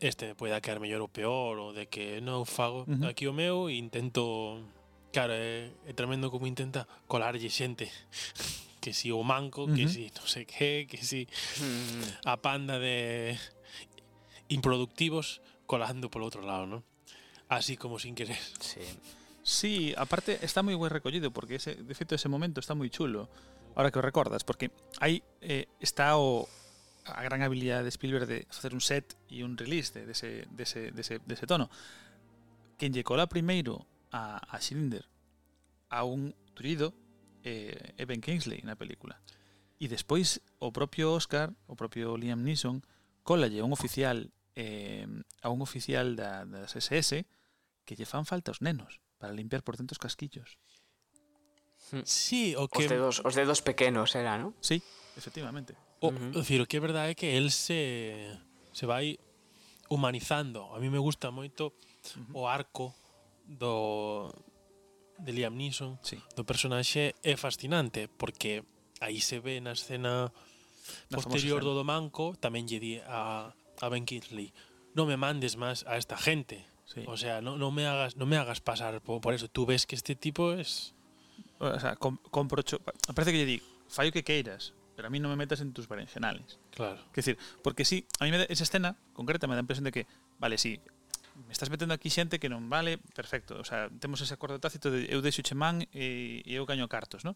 este 0.00 0.34
poida 0.34 0.64
quedar 0.64 0.80
mellor 0.80 1.04
ou 1.04 1.12
peor 1.12 1.60
ou 1.60 1.70
de 1.76 1.86
que 1.86 2.24
non 2.24 2.48
fago 2.48 2.88
uh 2.88 2.90
-huh. 2.90 3.12
aquí 3.12 3.28
o 3.28 3.36
meu 3.36 3.68
e 3.68 3.76
intento 3.76 4.58
claro, 5.12 5.36
eh, 5.36 5.70
é, 5.86 5.90
é 5.90 5.92
tremendo 5.92 6.32
como 6.32 6.48
intenta 6.48 6.88
colarlle 7.04 7.52
xente 7.52 7.86
que 8.82 8.96
si 8.96 9.12
o 9.12 9.20
manco, 9.22 9.64
uh 9.64 9.68
-huh. 9.68 9.76
que 9.76 9.84
si 9.86 10.08
non 10.16 10.24
sei 10.24 10.48
que, 10.48 10.88
que 10.88 10.98
si 11.04 11.28
a 12.24 12.40
panda 12.40 12.80
de 12.80 13.36
improductivos 14.48 15.44
colando 15.68 16.10
polo 16.10 16.26
outro 16.26 16.42
lado, 16.42 16.66
¿no? 16.66 16.82
Así 17.46 17.76
como 17.76 17.98
sin 18.00 18.16
querer. 18.16 18.40
Sí. 18.58 18.82
Sí, 19.42 19.94
aparte 19.96 20.38
está 20.42 20.64
moi 20.64 20.76
ben 20.76 20.90
recollido 20.90 21.30
porque 21.30 21.56
ese 21.56 21.76
de 21.76 21.94
feito 21.94 22.16
ese 22.16 22.28
momento 22.28 22.58
está 22.58 22.74
moi 22.74 22.90
chulo. 22.90 23.28
Ahora 23.78 23.94
que 23.94 24.00
o 24.00 24.04
recordas, 24.04 24.42
porque 24.42 24.74
aí 24.98 25.22
eh, 25.40 25.70
está 25.78 26.18
o 26.18 26.50
a 27.04 27.22
gran 27.22 27.42
habilidade 27.42 27.84
de 27.84 27.90
Spielberg 27.90 28.26
de 28.26 28.46
facer 28.50 28.74
un 28.74 28.80
set 28.80 29.16
e 29.28 29.42
un 29.42 29.56
release 29.56 29.92
de, 29.92 30.06
dese, 30.06 30.44
de 30.44 30.46
dese, 30.52 30.80
dese, 30.92 31.20
dese 31.24 31.46
tono. 31.46 31.70
Quen 32.76 32.92
lle 32.92 33.04
cola 33.04 33.28
primeiro 33.28 33.86
a, 34.12 34.38
a 34.40 34.56
Schindler 34.60 35.04
a 35.90 36.04
un 36.04 36.34
turido 36.54 36.94
eh, 37.42 37.94
é 37.96 38.04
Ben 38.04 38.20
Kingsley 38.20 38.62
na 38.62 38.76
película. 38.76 39.18
E 39.80 39.88
despois 39.88 40.44
o 40.60 40.70
propio 40.70 41.16
Oscar, 41.16 41.52
o 41.66 41.74
propio 41.74 42.14
Liam 42.20 42.44
Neeson, 42.44 42.84
cólalle 43.24 43.64
un 43.64 43.72
oficial 43.72 44.28
eh, 44.54 45.08
a 45.40 45.48
un 45.48 45.64
oficial 45.64 46.16
da, 46.16 46.44
das 46.44 46.76
SS 46.76 47.24
que 47.88 47.96
lle 47.96 48.06
fan 48.06 48.28
falta 48.28 48.52
os 48.52 48.60
nenos 48.60 49.00
para 49.16 49.32
limpiar 49.32 49.64
por 49.64 49.80
dentro 49.80 49.96
os 49.96 50.02
casquillos. 50.02 50.60
Hmm. 51.90 52.04
Sí, 52.04 52.54
o 52.54 52.68
que... 52.68 52.84
Os 52.84 52.92
dedos, 52.92 53.16
os 53.24 53.34
dedos 53.34 53.64
pequenos 53.64 54.14
era, 54.14 54.36
non? 54.36 54.54
Sí, 54.60 54.84
efectivamente. 55.16 55.74
O, 56.00 56.08
uh 56.08 56.12
-huh. 56.12 56.32
decir, 56.32 56.60
o 56.60 56.66
que 56.66 56.76
é 56.76 56.80
verdade 56.80 57.08
eh, 57.08 57.12
é 57.12 57.14
que 57.14 57.28
el 57.36 57.52
se, 57.52 58.32
se 58.72 58.84
vai 58.86 59.20
humanizando. 59.88 60.72
A 60.72 60.80
mí 60.80 60.88
me 60.88 60.98
gusta 60.98 61.30
moito 61.30 61.70
uh 61.70 61.72
-huh. 61.72 62.40
o 62.40 62.48
arco 62.48 62.94
do 63.44 64.32
de 65.20 65.32
Liam 65.32 65.52
Neeson, 65.52 66.00
sí. 66.00 66.16
do 66.32 66.48
personaxe 66.48 67.12
é 67.20 67.36
fascinante 67.36 68.08
porque 68.08 68.64
aí 69.04 69.20
se 69.20 69.36
ve 69.36 69.60
na 69.60 69.76
escena 69.76 70.32
na 71.12 71.16
posterior 71.20 71.60
do 71.60 71.76
Domanco, 71.76 72.32
tamén 72.40 72.64
lle 72.64 72.80
di 72.80 72.94
a 73.04 73.52
a 73.80 73.86
Ben 73.88 74.08
Kingsley, 74.08 74.52
non 74.96 75.04
me 75.04 75.20
mandes 75.20 75.56
máis 75.60 75.84
a 75.84 76.00
esta 76.00 76.16
gente. 76.16 76.64
Sí. 76.88 77.04
O 77.06 77.16
sea, 77.20 77.44
no, 77.44 77.60
no 77.60 77.68
me 77.70 77.84
hagas 77.84 78.16
no 78.16 78.24
me 78.24 78.40
hagas 78.40 78.64
pasar 78.64 78.98
por, 79.04 79.20
por 79.20 79.36
eso. 79.36 79.46
Tú 79.46 79.68
ves 79.68 79.84
que 79.84 79.94
este 79.94 80.16
tipo 80.16 80.56
es 80.56 80.96
o 81.60 81.78
sea, 81.78 81.94
com, 81.96 82.16
compro 82.30 82.62
cho... 82.62 82.80
parece 83.14 83.32
que 83.32 83.38
lle 83.38 83.44
di, 83.44 83.58
fai 83.88 84.08
o 84.08 84.12
que 84.12 84.24
queiras, 84.24 84.72
pero 85.00 85.08
a 85.08 85.10
mí 85.10 85.18
no 85.18 85.30
me 85.30 85.36
metas 85.36 85.62
en 85.62 85.72
tus 85.72 85.88
berenjenales. 85.88 86.58
Claro. 86.72 87.00
Es 87.08 87.24
decir, 87.24 87.38
porque 87.64 87.86
sí, 87.86 88.06
a 88.18 88.24
mí 88.24 88.30
me 88.30 88.36
da, 88.36 88.44
esa 88.44 88.64
escena 88.64 88.96
concreta 89.14 89.46
me 89.46 89.54
da 89.54 89.56
la 89.56 89.60
impresión 89.62 89.84
de 89.84 89.92
que, 89.92 90.06
vale, 90.38 90.58
sí, 90.58 90.78
me 91.46 91.52
estás 91.54 91.70
metendo 91.70 91.94
aquí 91.94 92.10
xente 92.10 92.36
que 92.36 92.52
non 92.52 92.68
vale, 92.68 93.00
perfecto, 93.16 93.56
o 93.56 93.64
sea, 93.64 93.88
temos 93.96 94.20
ese 94.20 94.36
acordo 94.36 94.60
tácito 94.60 94.92
de 94.92 95.08
eu 95.08 95.24
deixo 95.24 95.40
che 95.40 95.56
man 95.56 95.88
e, 95.96 96.44
e 96.44 96.52
eu 96.52 96.68
gaño 96.68 96.84
cartos, 96.84 97.24
¿no? 97.24 97.32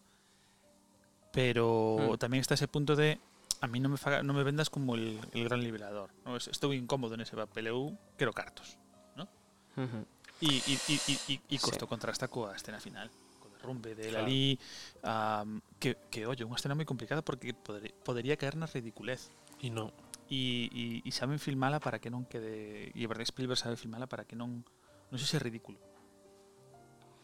Pero 1.33 2.13
mm. 2.13 2.21
tamén 2.21 2.45
está 2.45 2.53
ese 2.53 2.69
punto 2.69 2.93
de 2.93 3.17
a 3.17 3.65
mí 3.65 3.81
non 3.81 3.89
me, 3.89 3.97
faga, 3.97 4.21
non 4.21 4.37
me 4.37 4.45
vendas 4.45 4.69
como 4.69 4.93
el, 4.93 5.17
el 5.33 5.41
gran 5.49 5.65
liberador, 5.65 6.13
¿no? 6.21 6.37
estou 6.37 6.69
incómodo 6.69 7.17
nese 7.17 7.33
papel, 7.33 7.73
eu 7.73 7.97
quero 8.13 8.29
cartos, 8.29 8.77
¿no? 9.17 9.25
Uh 9.73 9.89
-huh. 9.89 10.05
E, 10.37 10.53
e, 10.69 10.75
e, 10.85 10.95
e, 11.01 11.13
e, 11.33 11.35
e 11.49 11.57
costo 11.57 11.81
sí. 11.81 11.89
contrasta 11.89 12.29
coa 12.29 12.53
escena 12.53 12.77
final 12.77 13.09
derrumbe 13.65 13.97
de 13.97 14.13
claro. 14.13 14.29
Lalí, 14.29 14.61
um, 15.01 15.59
que, 15.81 15.97
que, 16.13 16.29
oye, 16.29 16.45
unha 16.45 16.53
escena 16.53 16.77
moi 16.77 16.85
complicada 16.85 17.25
porque 17.25 17.57
poder, 17.57 17.89
podería 18.05 18.37
caer 18.37 18.53
na 18.53 18.69
ridiculez. 18.69 19.33
E 19.57 19.73
non. 19.73 19.89
E, 20.29 20.69
e, 20.69 20.83
e 21.01 21.09
saben 21.09 21.41
filmala 21.41 21.81
para 21.81 21.97
que 21.97 22.13
non 22.13 22.29
quede... 22.29 22.93
E 22.93 23.01
a 23.01 23.09
verdade 23.09 23.33
Spielberg 23.33 23.57
sabe 23.57 23.73
filmala 23.73 24.05
para 24.05 24.29
que 24.29 24.37
non... 24.37 24.61
Non 25.09 25.17
sei 25.17 25.25
se 25.25 25.37
é 25.37 25.41
ridículo. 25.41 25.81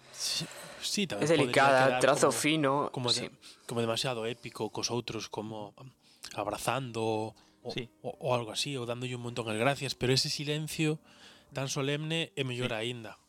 Sí, 0.09 0.45
sí 0.81 1.05
tamén 1.05 1.25
é 1.25 1.33
delicada, 1.33 2.01
trazo 2.01 2.33
como, 2.33 2.41
fino. 2.41 2.71
Como, 2.89 3.09
sí. 3.13 3.25
de, 3.25 3.33
como 3.69 3.81
demasiado 3.81 4.25
épico 4.25 4.69
cos 4.73 4.89
outros, 4.89 5.29
como 5.29 5.73
abrazando 6.33 7.33
o, 7.61 7.69
sí. 7.73 7.89
o, 8.01 8.13
o 8.17 8.33
algo 8.33 8.53
así, 8.53 8.77
ou 8.77 8.85
dándolle 8.85 9.17
un 9.17 9.25
montón 9.25 9.49
de 9.49 9.57
gracias, 9.57 9.93
pero 9.97 10.13
ese 10.13 10.29
silencio 10.29 11.01
tan 11.53 11.69
solemne 11.69 12.33
é 12.37 12.43
mellor 12.45 12.73
sí. 12.73 12.77
aínda 12.77 13.20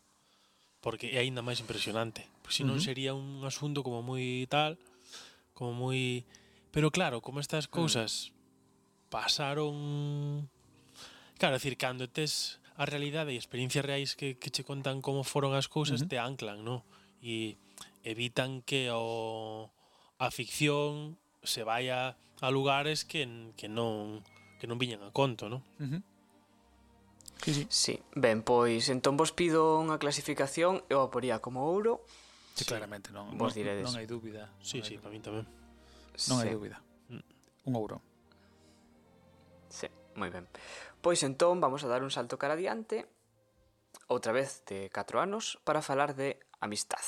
porque 0.83 1.14
é 1.14 1.22
aínda 1.22 1.47
máis 1.47 1.62
impresionante. 1.62 2.26
Pois 2.43 2.59
senón 2.59 2.76
uh 2.76 2.83
-huh. 2.83 2.89
sería 2.91 3.14
un 3.14 3.47
asunto 3.47 3.87
como 3.87 4.03
moi 4.03 4.45
tal, 4.51 4.76
como 5.55 5.72
moi... 5.72 6.26
Pero 6.74 6.91
claro, 6.91 7.22
como 7.22 7.39
estas 7.39 7.70
cousas 7.70 8.35
pasaron... 9.09 10.51
Claro, 11.39 11.57
decir, 11.57 11.78
cando 11.78 12.11
tes 12.11 12.59
a 12.74 12.85
realidade 12.85 13.30
e 13.33 13.39
experiencias 13.39 13.87
reais 13.87 14.18
que, 14.18 14.35
que 14.41 14.51
che 14.51 14.66
contan 14.66 15.01
como 15.07 15.22
foron 15.22 15.55
as 15.55 15.70
cousas, 15.70 16.03
uh 16.03 16.05
-huh. 16.05 16.11
te 16.11 16.18
anclan, 16.18 16.66
no? 16.66 16.83
E 17.22 17.57
evitan 18.03 18.66
que 18.66 18.91
o 18.91 19.70
a 20.18 20.28
ficción 20.35 21.14
se 21.47 21.62
vaya 21.62 22.18
a 22.43 22.49
lugares 22.51 23.07
que, 23.07 23.22
que 23.55 23.70
non 23.70 24.26
que 24.59 24.66
non 24.66 24.78
viñan 24.78 25.03
a 25.07 25.14
conto, 25.14 25.47
no? 25.47 25.62
Uh 25.78 25.87
-huh. 25.87 26.01
Sí, 27.43 27.55
sí. 27.55 27.66
sí. 27.68 27.95
Ben, 28.14 28.47
pois 28.47 28.86
entón 28.88 29.18
vos 29.18 29.34
pido 29.34 29.82
unha 29.82 29.99
clasificación, 29.99 30.86
eu 30.86 31.03
a 31.03 31.11
poría 31.11 31.43
como 31.43 31.66
ouro. 31.66 32.07
Sí, 32.55 32.62
claramente, 32.62 33.11
non, 33.11 33.34
vos 33.34 33.51
non, 33.51 33.59
diredes. 33.59 33.84
non 33.90 33.99
hai 33.99 34.07
dúbida. 34.07 34.55
Sí, 34.62 34.78
non 34.78 34.86
sí, 34.86 34.95
para 35.03 35.11
min 35.11 35.26
tamén. 35.26 35.45
Non 36.30 36.38
sí. 36.38 36.47
hai 36.47 36.55
dúbida. 36.55 36.78
Mm. 37.11 37.24
Un 37.66 37.72
ouro. 37.74 37.99
Sí, 39.66 39.90
moi 40.14 40.30
ben. 40.30 40.47
Pois 41.03 41.18
entón 41.26 41.59
vamos 41.59 41.82
a 41.82 41.90
dar 41.90 42.07
un 42.07 42.14
salto 42.14 42.38
cara 42.38 42.55
adiante, 42.55 43.11
outra 44.07 44.30
vez 44.30 44.62
de 44.70 44.86
4 44.95 45.18
anos, 45.18 45.59
para 45.66 45.82
falar 45.82 46.14
de 46.14 46.38
amistad. 46.62 47.03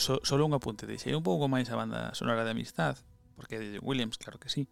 so, 0.00 0.24
solo 0.24 0.48
un 0.48 0.56
apunte, 0.56 0.88
deixei 0.88 1.12
un 1.12 1.22
pouco 1.22 1.46
máis 1.46 1.68
a 1.68 1.76
banda 1.76 2.16
sonora 2.16 2.42
de 2.42 2.56
amistad, 2.56 2.96
porque 3.36 3.60
é 3.60 3.60
de 3.60 3.78
Williams, 3.84 4.16
claro 4.16 4.40
que 4.40 4.48
sí, 4.48 4.64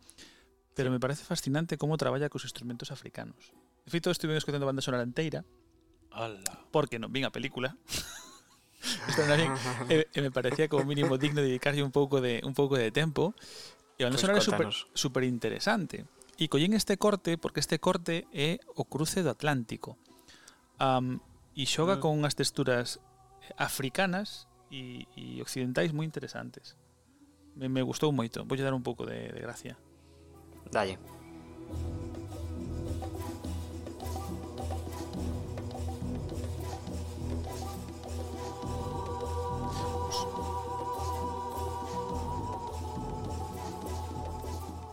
pero 0.73 0.89
me 0.89 0.99
parece 0.99 1.23
fascinante 1.29 1.77
como 1.77 2.01
traballa 2.01 2.33
cos 2.33 2.49
instrumentos 2.49 2.89
africanos. 2.89 3.53
De 3.85 3.93
feito, 3.93 4.09
estive 4.09 4.33
escutando 4.41 4.65
a 4.65 4.73
banda 4.73 4.81
sonora 4.81 5.05
inteira, 5.05 5.45
Ala. 6.11 6.41
porque 6.73 6.97
non 6.97 7.13
vin 7.13 7.29
a 7.29 7.35
película, 7.35 7.77
Isto 8.79 9.27
tamén 9.27 9.51
e, 9.91 10.07
e 10.07 10.19
me 10.23 10.31
parecía 10.31 10.71
como 10.71 10.87
mínimo 10.87 11.19
digno 11.19 11.43
de 11.43 11.51
dedicarlle 11.51 11.83
un 11.83 11.91
pouco 11.91 12.23
de 12.23 12.39
un 12.47 12.55
pouco 12.55 12.79
de 12.79 12.95
tempo. 12.95 13.35
E 13.99 14.07
a 14.07 14.09
banda 14.09 14.23
pues 14.23 14.23
sonora 14.23 14.41
super, 14.41 14.71
super 14.95 15.23
interesante. 15.27 16.07
E 16.39 16.47
collín 16.47 16.79
este 16.79 16.95
corte 16.95 17.35
porque 17.35 17.59
este 17.59 17.83
corte 17.83 18.31
é 18.31 18.63
o 18.79 18.87
cruce 18.87 19.27
do 19.27 19.35
Atlántico. 19.35 19.99
Um, 20.79 21.19
e 21.59 21.67
xoga 21.67 21.99
mm. 21.99 22.01
con 22.01 22.15
unhas 22.15 22.39
texturas 22.39 23.03
eh, 23.43 23.51
africanas 23.59 24.47
y, 24.71 25.09
y 25.17 25.41
occidentais 25.41 25.93
moi 25.93 26.05
interesantes. 26.05 26.77
Me, 27.57 27.69
me 27.69 27.83
gustou 27.83 28.13
moito, 28.13 28.45
voulle 28.45 28.63
dar 28.63 28.75
un 28.75 28.83
pouco 28.83 29.07
de, 29.07 29.33
de 29.33 29.41
gracia. 29.41 29.77
Dalle. 30.71 30.99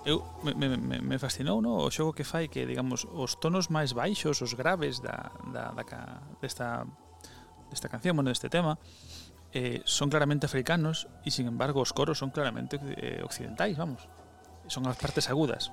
eu 0.05 0.23
me, 0.43 0.53
me, 0.53 1.01
me 1.01 1.17
fascinou 1.17 1.61
no? 1.61 1.81
o 1.81 1.89
xogo 1.89 2.13
que 2.13 2.23
fai 2.23 2.47
que, 2.47 2.65
digamos, 2.65 3.09
os 3.09 3.35
tonos 3.41 3.73
máis 3.73 3.91
baixos, 3.91 4.37
os 4.41 4.53
graves 4.53 5.01
da, 5.01 5.33
da, 5.49 5.73
da 5.73 5.83
ca, 5.83 6.21
desta, 6.39 6.85
desta 7.73 7.89
canción, 7.89 8.15
bueno, 8.15 8.29
deste 8.29 8.47
tema, 8.47 8.77
eh, 9.55 9.79
son 9.87 10.11
claramente 10.11 10.45
africanos 10.51 11.07
e 11.23 11.31
sin 11.31 11.47
embargo 11.47 11.79
os 11.79 11.95
coros 11.95 12.19
son 12.19 12.29
claramente 12.35 12.75
eh, 12.99 13.23
occidentais, 13.23 13.79
vamos 13.79 14.03
son 14.67 14.83
as 14.91 14.99
partes 14.99 15.31
agudas 15.31 15.71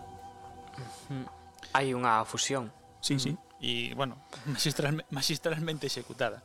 Hai 1.74 1.90
unha 1.92 2.22
fusión. 2.24 2.70
sí, 3.02 3.18
sí 3.18 3.34
e 3.62 3.90
bueno, 3.98 4.22
magistralme, 4.54 5.02
magistralmente 5.10 5.86
executada 5.90 6.40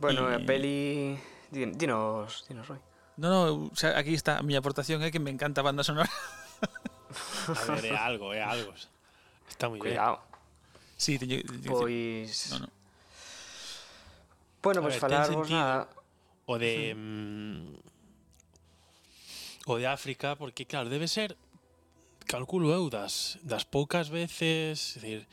Bueno, 0.00 0.26
a 0.28 0.38
peli... 0.42 1.14
Din- 1.52 1.76
Dinos, 1.78 2.44
dinos, 2.48 2.66
Roy. 2.66 2.80
no, 3.20 3.28
no, 3.28 3.70
aquí 3.94 4.14
está 4.16 4.40
a 4.40 4.42
miña 4.42 4.58
aportación 4.64 5.00
é 5.04 5.12
que 5.12 5.20
me 5.20 5.28
encanta 5.30 5.60
a 5.60 5.66
banda 5.68 5.84
sonora 5.84 6.08
A 7.58 7.64
ver, 7.76 7.92
é 7.92 7.96
algo, 7.98 8.32
é 8.32 8.40
algo. 8.40 8.72
Está 9.50 9.68
moi 9.68 9.76
ben. 9.76 9.92
Cuidado. 9.92 10.22
sí, 10.96 11.18
teño, 11.20 11.42
Pois... 11.68 12.56
no, 12.56 12.64
no. 12.64 12.68
Bueno, 14.62 14.80
pois 14.80 14.94
pues, 14.94 15.00
falarvos 15.00 15.50
nada. 15.50 15.88
O 16.46 16.58
de... 16.58 16.92
Sí. 16.92 16.94
Mm, 16.94 17.82
o 19.66 19.76
de 19.76 19.86
África, 19.86 20.34
porque 20.34 20.66
claro, 20.66 20.88
debe 20.88 21.06
ser 21.06 21.36
calculo 22.26 22.72
eu 22.72 22.90
das, 22.90 23.38
das 23.42 23.62
poucas 23.62 24.08
veces, 24.08 24.98
decir, 24.98 25.26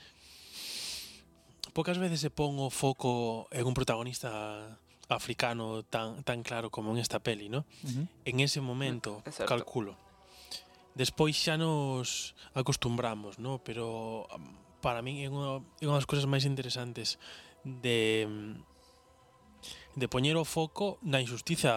poucas 1.74 1.98
veces 1.98 2.20
se 2.22 2.30
pon 2.30 2.58
o 2.60 2.70
foco 2.70 3.48
en 3.50 3.66
un 3.66 3.74
protagonista 3.74 4.78
africano 5.10 5.82
tan 5.82 6.22
tan 6.22 6.44
claro 6.44 6.70
como 6.70 6.92
en 6.94 7.02
esta 7.02 7.18
peli, 7.18 7.50
¿no? 7.50 7.66
Uh 7.84 7.90
-huh. 7.90 8.08
En 8.26 8.40
ese 8.40 8.62
momento, 8.62 9.24
mm, 9.26 9.30
es 9.30 9.38
calculo. 9.50 9.98
Despois 10.94 11.34
xa 11.34 11.58
nos 11.58 12.36
acostumbramos, 12.54 13.40
¿no? 13.40 13.58
Pero 13.64 14.28
mm, 14.30 14.82
para 14.82 15.02
mí 15.02 15.26
é 15.26 15.30
unha, 15.30 15.64
é 15.82 15.86
unha 15.90 15.98
das 15.98 16.06
cousas 16.06 16.30
máis 16.30 16.46
interesantes 16.46 17.18
de 17.66 18.28
mm, 18.30 18.69
de 19.96 20.08
poñer 20.08 20.38
o 20.38 20.46
foco 20.46 20.98
na 21.02 21.20
injustiza 21.20 21.74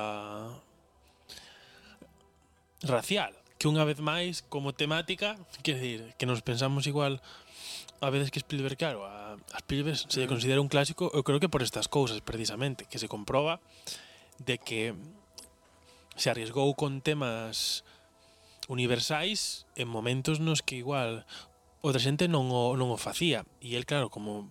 racial, 2.83 3.35
que 3.59 3.71
unha 3.71 3.87
vez 3.87 4.03
máis 4.03 4.43
como 4.47 4.75
temática, 4.75 5.39
quer 5.63 5.79
dizer, 5.79 6.01
que 6.19 6.27
nos 6.27 6.43
pensamos 6.43 6.87
igual 6.91 7.23
a 8.03 8.11
veces 8.11 8.35
que 8.35 8.43
Spielberg, 8.43 8.77
claro, 8.77 9.07
a, 9.07 9.39
a 9.39 9.59
Spielberg 9.63 9.95
se 9.95 10.19
lle 10.19 10.27
considera 10.27 10.59
un 10.59 10.67
clásico, 10.67 11.11
eu 11.15 11.23
creo 11.23 11.39
que 11.39 11.47
por 11.47 11.63
estas 11.63 11.87
cousas 11.87 12.19
precisamente, 12.19 12.91
que 12.91 12.99
se 12.99 13.07
comproba 13.07 13.63
de 14.43 14.59
que 14.59 14.95
se 16.19 16.29
arriesgou 16.31 16.75
con 16.75 17.01
temas 17.01 17.87
universais 18.67 19.67
en 19.79 19.87
momentos 19.87 20.43
nos 20.43 20.63
que 20.63 20.83
igual 20.83 21.23
outra 21.83 22.03
xente 22.03 22.27
non 22.27 22.51
o, 22.51 22.75
non 22.79 22.91
o 22.91 22.99
facía. 22.99 23.47
E 23.63 23.75
el, 23.75 23.87
claro, 23.87 24.11
como 24.11 24.51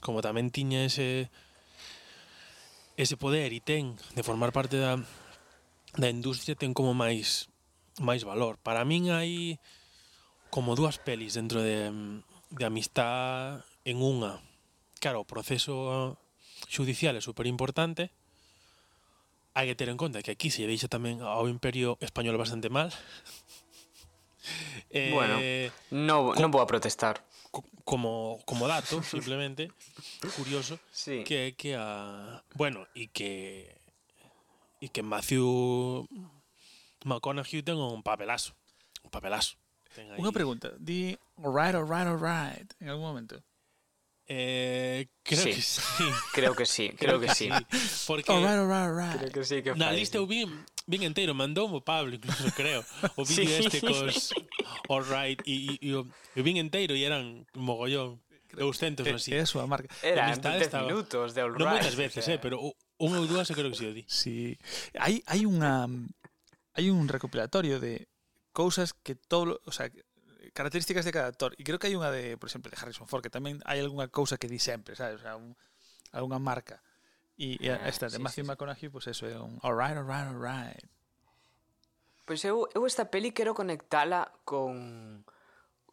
como 0.00 0.22
tamén 0.22 0.50
tiña 0.54 0.86
ese 0.86 1.30
ese 2.98 3.14
poder 3.14 3.54
e 3.54 3.62
ten 3.62 3.94
de 4.18 4.26
formar 4.26 4.50
parte 4.50 4.74
da, 4.74 4.98
da 5.94 6.08
industria 6.10 6.58
ten 6.58 6.74
como 6.74 6.94
máis 6.94 7.46
máis 8.02 8.26
valor. 8.26 8.58
Para 8.58 8.82
min 8.82 9.10
hai 9.14 9.58
como 10.50 10.74
dúas 10.74 10.98
pelis 10.98 11.34
dentro 11.34 11.62
de, 11.62 11.92
de 12.50 12.64
amistad 12.64 13.62
en 13.84 14.02
unha. 14.02 14.42
Claro, 14.98 15.22
o 15.22 15.30
proceso 15.30 16.18
judicial 16.66 17.14
é 17.14 17.22
super 17.22 17.46
importante. 17.46 18.10
Hai 19.54 19.70
que 19.70 19.78
ter 19.78 19.90
en 19.90 19.98
conta 19.98 20.22
que 20.22 20.34
aquí 20.34 20.50
se 20.50 20.66
deixa 20.66 20.90
tamén 20.90 21.22
ao 21.22 21.46
imperio 21.46 21.98
español 22.02 22.38
bastante 22.38 22.66
mal. 22.70 22.90
eh, 24.90 25.14
bueno, 25.14 25.38
non 25.90 26.34
no 26.34 26.50
vou 26.50 26.62
a 26.62 26.70
protestar. 26.70 27.27
Co- 27.50 27.64
como, 27.84 28.38
como 28.44 28.68
dato, 28.68 29.02
simplemente, 29.06 29.72
curioso, 30.36 30.78
Sí. 30.92 31.24
que 31.24 31.54
que 31.56 31.74
a 31.76 32.42
bueno, 32.54 32.86
e 32.94 33.08
que 33.08 33.72
e 34.80 34.88
que 34.92 35.02
Matthew 35.02 36.06
McConaughey 37.04 37.62
ten 37.62 37.76
un 37.78 38.02
papelazo, 38.02 38.54
un 39.02 39.10
papelazo. 39.10 39.56
Unha 40.20 40.30
pregunta. 40.30 40.70
Di 40.78 41.16
alright, 41.42 41.74
alright, 41.74 42.06
alright 42.06 42.68
en 42.78 42.88
algún 42.94 43.08
momento. 43.10 43.42
Eh, 44.30 45.08
creo, 45.22 45.42
sí. 45.42 45.52
Que 45.54 45.62
sí. 45.62 45.80
creo 46.34 46.54
que 46.54 46.66
sí. 46.66 46.90
Creo 46.98 47.18
que 47.18 47.28
sí, 47.32 47.48
creo 47.48 47.60
que 47.60 47.68
sí. 47.72 48.06
Porque 48.06 48.30
oh, 48.30 48.40
right, 48.40 48.60
right, 48.60 48.92
right. 48.92 49.18
Creo 49.18 49.32
que 49.32 49.44
sí 49.44 49.62
que 49.62 49.72
na 49.74 49.90
lista 49.90 50.20
eu 50.20 50.28
vin, 50.28 50.52
vin 50.84 51.08
entero, 51.08 51.32
mandou 51.32 51.64
o 51.72 51.80
Pablo 51.80 52.12
incluso, 52.12 52.44
creo. 52.52 52.84
O 53.16 53.24
vídeo 53.24 53.48
sí. 53.48 53.64
este 53.64 53.80
cos 53.80 54.36
All 54.92 55.04
Right 55.08 55.40
e, 55.48 55.80
e, 55.80 55.88
e 55.88 56.40
vin 56.44 56.60
entero 56.60 56.92
e 56.92 57.02
eran 57.08 57.48
mogollón. 57.56 58.20
200 58.52 59.04
ou 59.04 59.16
así. 59.16 59.32
É 59.32 59.44
a 59.44 59.48
súa 59.48 59.68
marca. 59.68 59.88
Eran 60.00 60.40
10 60.40 60.72
minutos 60.88 61.36
de 61.36 61.44
All 61.44 61.52
Right. 61.52 61.60
Non 61.64 61.72
moitas 61.72 61.96
veces, 61.96 62.24
o 62.24 62.26
sea. 62.28 62.36
eh, 62.36 62.40
pero 62.40 62.60
unha 63.00 63.20
ou 63.20 63.28
dúas 63.28 63.48
creo 63.52 63.68
que 63.72 63.76
sí 63.80 63.88
o 63.88 63.92
di. 63.92 64.04
Sí. 64.08 64.56
Hai, 64.96 65.20
hai 65.24 65.44
unha... 65.44 65.88
Hai 66.72 66.88
un 66.88 67.08
recopilatorio 67.08 67.76
de 67.80 68.08
cousas 68.52 68.96
que 68.96 69.16
todo, 69.16 69.60
o 69.68 69.72
sea, 69.72 69.92
características 70.52 71.04
de 71.04 71.12
cada 71.12 71.28
actor. 71.28 71.54
E 71.58 71.62
creo 71.64 71.78
que 71.78 71.88
hai 71.88 71.96
unha 71.96 72.12
de, 72.12 72.36
por 72.36 72.48
exemplo, 72.48 72.70
de 72.70 72.78
Harrison 72.78 73.06
Ford, 73.06 73.22
que 73.22 73.32
tamén 73.32 73.60
hai 73.64 73.80
algunha 73.80 74.08
cousa 74.08 74.40
que 74.40 74.50
di 74.50 74.60
sempre, 74.60 74.96
sabes? 74.96 75.20
O 75.20 75.24
sea, 75.24 75.34
un, 75.36 75.56
algunha 76.12 76.40
marca. 76.40 76.82
E, 77.38 77.56
e 77.62 77.70
ah, 77.70 77.86
esta 77.86 78.10
de 78.10 78.18
sí, 78.18 78.22
Matthew 78.22 78.44
sí, 78.44 78.48
McConaughey, 78.50 78.88
pois 78.90 79.06
pues 79.06 79.14
eso, 79.14 79.24
é 79.30 79.38
un 79.38 79.62
alright, 79.62 79.94
alright, 79.94 80.26
alright. 80.28 80.86
Pois 82.26 82.42
pues 82.42 82.44
eu, 82.44 82.68
eu 82.74 82.82
esta 82.84 83.08
peli 83.08 83.32
quero 83.32 83.54
conectala 83.54 84.32
con 84.44 85.24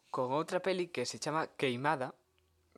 con 0.09 0.31
outra 0.31 0.63
peli 0.63 0.87
que 0.89 1.03
se 1.03 1.19
chama 1.19 1.51
Queimada, 1.59 2.15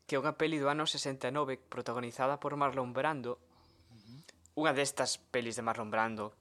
que 0.09 0.17
é 0.17 0.21
unha 0.21 0.36
peli 0.36 0.57
do 0.57 0.67
ano 0.67 0.89
69 0.89 1.61
protagonizada 1.69 2.41
por 2.41 2.57
Marlon 2.57 2.91
Brando. 2.91 3.38
Unha 4.57 4.73
destas 4.73 5.21
pelis 5.21 5.53
de 5.53 5.61
Marlon 5.61 5.93
Brando 5.93 6.34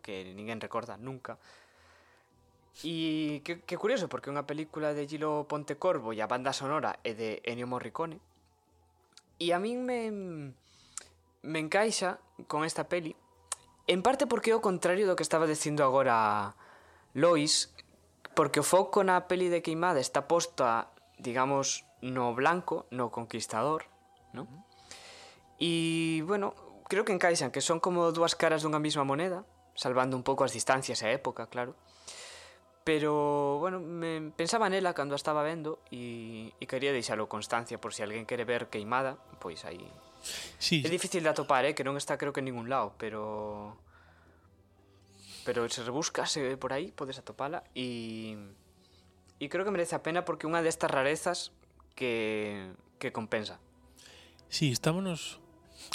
que 0.00 0.24
ninguén 0.32 0.62
recorda 0.62 0.96
nunca. 0.96 1.36
Uh 1.36 1.65
E 2.84 3.40
que, 3.40 3.64
que 3.64 3.80
curioso, 3.80 4.12
porque 4.12 4.28
unha 4.28 4.44
película 4.44 4.92
de 4.92 5.08
Gilo 5.08 5.48
Pontecorvo 5.48 6.12
e 6.12 6.20
a 6.20 6.28
banda 6.28 6.52
sonora 6.52 7.00
é 7.08 7.16
de 7.16 7.40
Ennio 7.48 7.64
Morricone. 7.64 8.20
E 9.40 9.56
a 9.56 9.58
min 9.60 9.80
me, 9.80 10.00
me 11.40 11.58
encaixa 11.60 12.20
con 12.44 12.68
esta 12.68 12.84
peli, 12.84 13.16
en 13.88 14.04
parte 14.04 14.28
porque 14.28 14.52
é 14.52 14.56
o 14.56 14.60
contrario 14.60 15.08
do 15.08 15.16
que 15.16 15.24
estaba 15.24 15.48
dicindo 15.48 15.88
agora 15.88 16.52
Lois, 17.16 17.72
porque 18.36 18.60
o 18.60 18.66
foco 18.66 19.00
na 19.00 19.24
peli 19.24 19.48
de 19.48 19.64
Queimada 19.64 19.96
está 19.96 20.28
posta, 20.28 20.92
digamos, 21.16 21.88
no 22.04 22.36
blanco, 22.36 22.84
no 22.92 23.08
conquistador, 23.08 23.88
¿no? 24.36 24.44
E, 25.56 26.20
bueno, 26.28 26.52
creo 26.92 27.08
que 27.08 27.16
encaixan, 27.16 27.48
que 27.48 27.64
son 27.64 27.80
como 27.80 28.12
dúas 28.12 28.36
caras 28.36 28.60
dunha 28.60 28.84
mesma 28.84 29.08
moneda, 29.08 29.48
salvando 29.72 30.12
un 30.12 30.20
pouco 30.20 30.44
as 30.44 30.52
distancias 30.52 31.00
e 31.00 31.08
época, 31.08 31.48
claro 31.48 31.72
Pero, 32.86 33.58
bueno, 33.58 33.80
me 33.80 34.30
pensaba 34.30 34.70
nela 34.70 34.94
cando 34.94 35.18
a 35.18 35.18
estaba 35.18 35.42
vendo 35.42 35.82
e, 35.90 36.54
e 36.62 36.64
quería 36.70 36.94
deixalo 36.94 37.26
constancia 37.26 37.82
por 37.82 37.90
se 37.90 37.98
si 37.98 38.06
alguén 38.06 38.30
quere 38.30 38.46
ver 38.46 38.70
queimada, 38.70 39.18
pois 39.42 39.66
aí... 39.66 39.82
Sí. 40.62 40.86
É 40.86 40.88
difícil 40.88 41.26
de 41.26 41.34
atopar, 41.34 41.66
eh, 41.66 41.74
que 41.74 41.82
non 41.82 41.98
está 41.98 42.14
creo 42.14 42.30
que 42.30 42.38
en 42.38 42.46
ningún 42.46 42.70
lado, 42.70 42.94
pero... 42.94 43.74
Pero 45.42 45.66
se 45.66 45.82
rebuscase 45.82 46.54
por 46.62 46.70
aí, 46.70 46.94
podes 46.94 47.18
atopala 47.18 47.66
e... 47.74 48.38
E 49.42 49.50
creo 49.50 49.66
que 49.66 49.74
merece 49.74 49.98
a 49.98 50.06
pena 50.06 50.22
porque 50.22 50.46
unha 50.46 50.62
destas 50.62 50.86
rarezas 50.86 51.50
que, 51.98 52.70
que 53.02 53.10
compensa. 53.10 53.58
Sí, 54.46 54.70
estámonos 54.70 55.42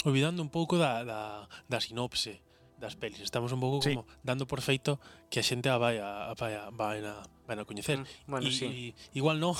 olvidando 0.04 0.44
un 0.44 0.52
pouco 0.52 0.76
da, 0.76 1.08
da, 1.08 1.48
da 1.72 1.80
sinopse 1.80 2.44
das 2.82 2.98
pelis. 2.98 3.22
Estamos 3.22 3.54
un 3.54 3.62
pouco 3.62 3.78
sí. 3.78 3.94
como 3.94 4.10
dando 4.26 4.50
por 4.50 4.58
feito 4.58 4.98
que 5.30 5.38
a 5.38 5.46
xente 5.46 5.70
a 5.70 5.78
vai 5.78 6.02
a, 6.02 6.30
a, 6.30 6.34
vai 6.34 6.58
a, 6.58 6.66
vai 6.74 6.98
a, 7.06 7.22
vai 7.46 7.54
a 7.54 7.62
coñecer. 7.62 8.02
Mm, 8.02 8.06
bueno, 8.26 8.50
e, 8.50 8.50
sí. 8.50 8.66
E, 8.66 9.14
igual 9.14 9.38
no. 9.38 9.54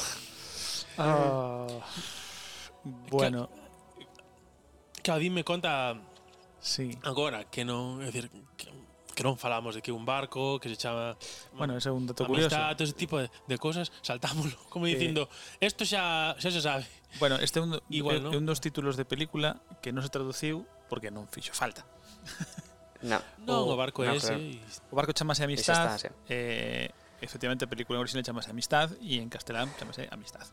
Ah, 0.99 1.71
bueno. 3.15 3.47
Que, 4.99 5.07
que 5.07 5.11
a 5.15 5.19
me 5.31 5.47
conta 5.47 5.95
sí. 6.59 6.99
agora 7.07 7.47
que 7.47 7.63
non, 7.63 8.03
é 8.03 8.11
dicir, 8.11 8.27
que, 8.59 8.67
que 9.15 9.23
non 9.23 9.39
falamos 9.39 9.79
de 9.79 9.87
que 9.87 9.95
un 9.95 10.03
barco 10.03 10.59
que 10.59 10.67
se 10.67 10.75
chama 10.75 11.15
Bueno, 11.55 11.79
ese 11.79 11.91
é 11.91 11.95
un 11.95 12.11
dato 12.11 12.27
amistad, 12.27 12.75
curioso. 12.75 12.75
todo 12.75 12.85
ese 12.91 12.99
tipo 12.99 13.17
de, 13.23 13.31
de 13.31 13.57
cosas, 13.57 13.95
saltámoslo 14.03 14.59
como 14.73 14.91
eh, 14.91 14.99
dicindo, 14.99 15.31
esto 15.63 15.87
xa 15.87 16.35
xa 16.43 16.51
se 16.51 16.59
sabe. 16.59 16.91
Bueno, 17.23 17.39
este 17.39 17.59
é 17.59 17.63
un, 17.63 17.79
Igual, 17.87 18.19
é, 18.19 18.21
¿no? 18.21 18.35
é 18.35 18.37
un 18.37 18.47
dos 18.51 18.59
títulos 18.59 18.99
de 18.99 19.07
película 19.07 19.63
que 19.79 19.95
non 19.95 20.03
se 20.03 20.11
traduciu 20.11 20.67
porque 20.91 21.15
non 21.15 21.31
fixo 21.31 21.55
falta. 21.55 21.87
No. 23.03 23.19
non, 23.43 23.67
o, 23.67 23.75
o 23.75 23.77
barco 23.77 24.07
é 24.07 24.15
ese. 24.15 24.35
E... 24.35 24.63
O 24.91 24.95
barco 24.95 25.11
chamase 25.11 25.43
Amistad. 25.43 25.99
Está, 25.99 25.99
sí. 25.99 26.09
eh, 26.31 26.91
efectivamente, 27.21 27.67
a 27.67 27.71
película 27.71 27.99
original 27.99 28.23
chamase 28.23 28.51
Amistad 28.51 28.95
e 29.03 29.19
en 29.19 29.27
castelán 29.27 29.71
chamase 29.75 30.07
Amistad. 30.11 30.47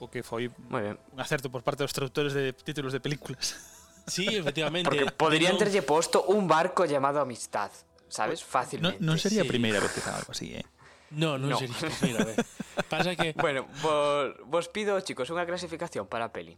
O 0.00 0.08
que 0.08 0.20
foi 0.24 0.48
un 0.48 1.18
acerto 1.20 1.48
por 1.48 1.64
parte 1.64 1.84
dos 1.84 1.92
traductores 1.92 2.32
de 2.36 2.52
títulos 2.52 2.92
de 2.92 3.00
películas. 3.00 3.56
Sí, 4.06 4.22
efectivamente. 4.22 4.86
Porque 4.86 5.10
poderían 5.10 5.58
terlle 5.58 5.82
posto 5.82 6.30
un 6.30 6.46
barco 6.46 6.86
llamado 6.86 7.18
Amistad, 7.18 7.74
sabes? 8.06 8.38
Fácilmente. 8.38 9.02
Non, 9.02 9.14
non 9.14 9.18
sería 9.18 9.42
sí. 9.42 9.50
primeira 9.50 9.82
vez 9.82 9.90
que 9.90 9.98
fan 9.98 10.14
algo 10.14 10.30
así, 10.30 10.54
eh? 10.54 10.62
No, 11.10 11.34
non 11.38 11.50
no. 11.50 11.58
sería 11.58 11.74
a 11.74 11.90
primeira 11.90 12.22
vez. 12.22 12.38
Pasa 12.86 13.18
que... 13.18 13.34
Bueno, 13.42 13.66
vos, 13.82 14.30
vos 14.46 14.70
pido, 14.70 14.94
chicos, 15.02 15.26
unha 15.34 15.42
clasificación 15.42 16.06
para 16.06 16.30
a 16.30 16.34
peli. 16.34 16.54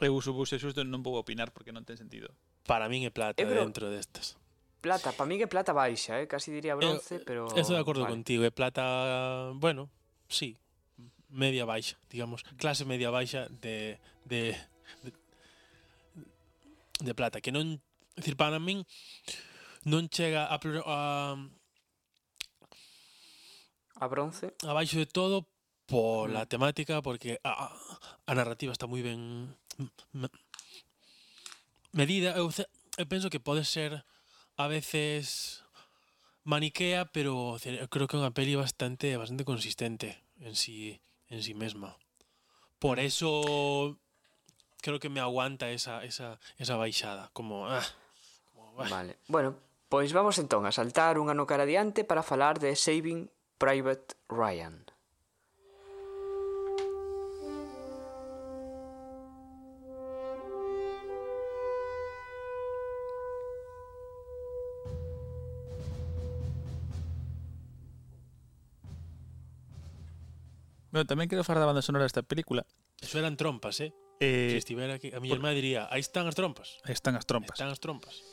Eu 0.00 0.20
supuse 0.20 0.60
xusto 0.60 0.84
non 0.84 1.00
vou 1.00 1.16
opinar 1.16 1.52
porque 1.56 1.72
non 1.72 1.84
ten 1.88 1.96
sentido. 1.96 2.32
Para 2.68 2.88
min 2.90 3.08
é 3.08 3.12
plata 3.12 3.40
é, 3.40 3.44
pero... 3.48 3.64
dentro 3.64 3.88
destas. 3.88 4.36
Plata, 4.84 5.10
para 5.16 5.26
min 5.26 5.40
é 5.40 5.48
plata 5.48 5.72
baixa, 5.72 6.20
eh? 6.20 6.28
casi 6.28 6.52
diría 6.52 6.76
bronce, 6.76 7.18
eh, 7.18 7.24
pero... 7.24 7.48
Estou 7.56 7.74
de 7.74 7.82
acordo 7.82 8.04
vale. 8.04 8.12
contigo, 8.12 8.44
é 8.44 8.52
plata, 8.52 9.50
bueno, 9.56 9.88
sí, 10.28 10.60
media 11.32 11.64
baixa, 11.64 11.96
digamos, 12.12 12.44
clase 12.60 12.84
media 12.84 13.10
baixa 13.10 13.48
de, 13.48 13.98
de, 14.28 14.54
de, 15.02 15.10
de 17.02 17.12
plata, 17.16 17.40
que 17.40 17.50
non, 17.50 17.80
decir, 18.14 18.36
para 18.36 18.60
min 18.60 18.84
non 19.88 20.06
chega 20.12 20.46
a, 20.46 20.60
a 20.60 20.98
a 23.96 24.06
bronce. 24.08 24.52
Abaixo 24.66 24.98
de 24.98 25.06
todo 25.06 25.48
pola 25.86 26.44
mm. 26.44 26.48
temática 26.48 27.02
porque 27.02 27.40
a, 27.44 27.72
a 28.26 28.32
narrativa 28.34 28.72
está 28.72 28.86
moi 28.90 29.00
ben 29.00 29.48
medida, 31.92 32.36
eu, 32.36 32.50
eu 32.98 33.06
penso 33.06 33.30
que 33.30 33.40
pode 33.40 33.64
ser 33.64 34.04
a 34.56 34.68
veces 34.68 35.62
maniquea, 36.44 37.04
pero 37.06 37.58
eu 37.64 37.88
creo 37.88 38.06
que 38.06 38.16
é 38.16 38.22
unha 38.22 38.30
peli 38.30 38.54
bastante 38.54 39.18
bastante 39.18 39.42
consistente 39.42 40.22
en 40.38 40.54
sí 40.54 41.02
en 41.28 41.42
sí 41.42 41.58
mesma. 41.58 41.98
Por 42.78 43.02
eso 43.02 43.98
creo 44.78 45.02
que 45.02 45.10
me 45.10 45.20
aguanta 45.20 45.68
esa 45.74 46.06
esa 46.06 46.38
esa 46.56 46.78
baixada, 46.78 47.34
como 47.34 47.66
ah, 47.66 47.82
como 48.54 48.78
ah. 48.78 48.88
Vale. 48.88 49.18
Bueno, 49.26 49.58
pois 49.90 50.14
vamos 50.14 50.38
entón 50.38 50.64
a 50.64 50.72
saltar 50.72 51.18
un 51.18 51.34
ano 51.34 51.50
cara 51.50 51.66
adiante 51.66 52.06
para 52.06 52.22
falar 52.22 52.62
de 52.62 52.78
Saving 52.78 53.26
Private 53.58 54.14
Ryan. 54.30 54.85
Bueno, 70.96 71.04
tamén 71.04 71.28
quero 71.28 71.44
falar 71.44 71.60
da 71.60 71.68
banda 71.68 71.84
sonora 71.84 72.08
desta 72.08 72.24
película. 72.24 72.64
Eso 73.04 73.20
eran 73.20 73.36
trompas, 73.36 73.84
eh? 73.84 73.92
eh 74.16 74.56
Se 74.56 74.64
estivera 74.64 74.96
aquí, 74.96 75.12
a 75.12 75.20
miña 75.20 75.36
irmá 75.36 75.52
diría, 75.52 75.92
aí 75.92 76.00
están 76.00 76.24
as 76.24 76.32
trompas. 76.32 76.80
Aí 76.88 76.96
están 76.96 77.20
as 77.20 77.28
trompas. 77.28 77.52
Están 77.52 77.68
as 77.68 77.84
trompas. 77.84 78.24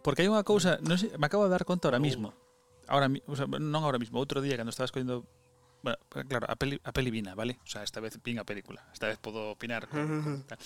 Porque 0.00 0.24
hai 0.24 0.32
unha 0.32 0.40
cousa, 0.40 0.80
non 0.80 0.96
sei, 0.96 1.12
me 1.20 1.28
acabo 1.28 1.44
de 1.44 1.52
dar 1.52 1.68
conta 1.68 1.92
ahora 1.92 2.00
uh. 2.00 2.06
mismo. 2.08 2.32
Ahora, 2.88 3.12
o 3.28 3.36
sea, 3.36 3.44
non 3.44 3.84
ahora 3.84 4.00
mismo, 4.00 4.16
outro 4.16 4.40
día 4.40 4.56
cando 4.56 4.72
estabas 4.72 4.96
coñendo 4.96 5.28
Bueno, 5.84 6.00
claro, 6.28 6.48
a 6.48 6.56
peli, 6.56 6.80
a 6.84 6.92
peli 6.92 7.12
vina, 7.12 7.36
vale? 7.36 7.60
O 7.64 7.68
sea, 7.68 7.84
esta 7.84 8.00
vez 8.00 8.16
vin 8.24 8.40
a 8.40 8.48
película. 8.48 8.80
Esta 8.96 9.08
vez 9.08 9.20
podo 9.20 9.52
opinar. 9.52 9.84
Con, 9.92 10.40
tal. 10.48 10.56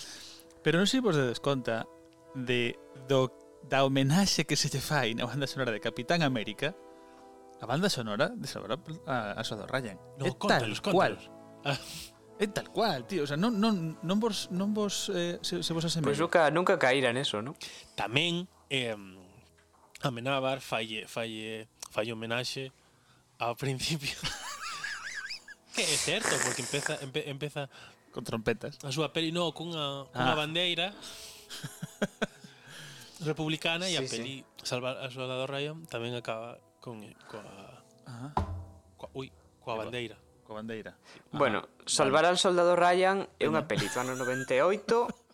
Pero 0.63 0.79
non 0.79 0.87
sei 0.87 1.03
vos 1.03 1.19
dedes 1.19 1.43
conta 1.43 1.83
de 2.31 2.79
do 3.11 3.27
da 3.67 3.83
homenaxe 3.83 4.47
que 4.47 4.55
se 4.55 4.71
lle 4.71 4.79
fai 4.79 5.11
na 5.19 5.27
banda 5.27 5.51
sonora 5.51 5.75
de 5.75 5.83
Capitán 5.83 6.23
América 6.23 6.71
A 7.61 7.65
banda 7.65 7.89
sonora 7.89 8.29
de 8.29 8.47
Salvador 8.47 8.83
a, 9.07 9.39
a 9.39 9.43
Sodo 9.43 9.65
Ryan. 9.67 9.95
No, 10.19 10.27
é 10.27 10.31
contalos, 10.35 10.81
tal 10.81 10.93
cual. 10.93 11.13
Ah. 11.63 11.75
Contalos. 11.75 12.15
É 12.35 12.47
tal 12.47 12.67
cual, 12.67 13.07
tío, 13.07 13.23
o 13.23 13.27
sea, 13.27 13.39
non 13.39 13.55
non 13.63 13.95
non 14.03 14.19
vos 14.19 14.51
non 14.51 14.75
vos 14.75 15.07
eh, 15.15 15.39
se, 15.39 15.63
se 15.63 15.71
vos 15.71 15.87
asemellan. 15.87 16.11
Pois 16.11 16.19
pues 16.19 16.23
nunca 16.27 16.51
nunca 16.51 16.75
caíra 16.75 17.15
eso, 17.15 17.39
non? 17.39 17.55
Tamén 17.95 18.51
eh, 18.67 18.91
Amenábar 20.03 20.59
falle 20.59 21.07
falle 21.07 21.71
falle 21.95 22.11
homenaxe 22.11 22.75
ao 23.39 23.55
principio. 23.55 24.19
que 25.75 25.87
é 25.87 25.95
certo, 25.95 26.35
porque 26.43 26.59
empeza 26.59 26.99
empe, 26.99 27.23
empeza 27.23 27.71
con 28.11 28.27
trompetas. 28.27 28.83
A 28.83 28.91
súa 28.91 29.15
peli 29.15 29.31
non 29.31 29.55
cunha 29.55 30.03
cunha 30.11 30.35
ah. 30.35 30.39
bandeira 30.39 30.91
republicana 33.29 33.87
sí, 33.87 33.95
e 33.95 33.97
a 33.97 34.03
peli 34.03 34.43
sí. 34.43 34.67
Salvar 34.67 34.99
a 34.99 35.07
Soldado 35.07 35.47
Ryan 35.47 35.87
tamén 35.87 36.19
acaba 36.19 36.59
con, 36.85 37.01
coa, 37.25 37.81
Ajá. 38.05 38.29
coa, 38.93 39.09
ui, 39.17 39.33
coa 39.57 39.81
bandeira. 39.81 40.21
Coa 40.45 40.61
bandeira. 40.61 40.93
Ah, 41.33 41.41
bueno, 41.41 41.65
Salvar 41.89 42.29
vale. 42.29 42.37
al 42.37 42.37
Soldado 42.37 42.77
Ryan 42.77 43.25
é 43.41 43.49
unha 43.49 43.65
peli 43.65 43.89
do 43.89 43.97
ano 43.97 44.13
98 44.13 45.25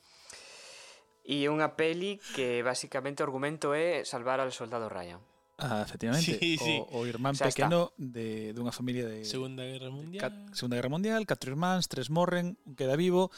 E 1.21 1.45
unha 1.47 1.77
peli 1.77 2.17
que 2.33 2.65
basicamente 2.65 3.21
o 3.21 3.27
argumento 3.29 3.77
é 3.77 4.01
salvar 4.03 4.41
al 4.41 4.49
soldado 4.49 4.89
Ryan. 4.89 5.21
Ah, 5.61 5.85
efectivamente. 5.85 6.33
Sí, 6.41 6.57
sí. 6.57 6.81
O, 6.89 7.05
o 7.05 7.07
irmán 7.07 7.37
o 7.37 7.39
sea, 7.39 7.47
pequeno 7.47 7.93
está. 7.93 8.19
de, 8.19 8.51
dunha 8.57 8.73
familia 8.73 9.05
de... 9.05 9.21
Segunda 9.21 9.61
Guerra 9.61 9.93
Mundial. 9.93 10.21
Cat, 10.27 10.33
Segunda 10.57 10.81
Guerra 10.81 10.89
Mundial, 10.89 11.21
catro 11.29 11.53
irmáns, 11.53 11.85
tres 11.85 12.09
morren, 12.09 12.57
un 12.65 12.73
queda 12.73 12.97
vivo, 12.97 13.29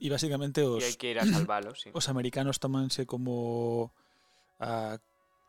e 0.00 0.08
basicamente 0.08 0.64
os... 0.64 0.80
E 0.80 0.88
hai 0.88 0.96
que 0.96 1.12
ir 1.12 1.20
a 1.20 1.28
salvalo, 1.28 1.76
sí. 1.76 1.92
Os 1.98 2.08
americanos 2.08 2.56
tomanse 2.56 3.04
como 3.04 3.92
a 4.56 4.96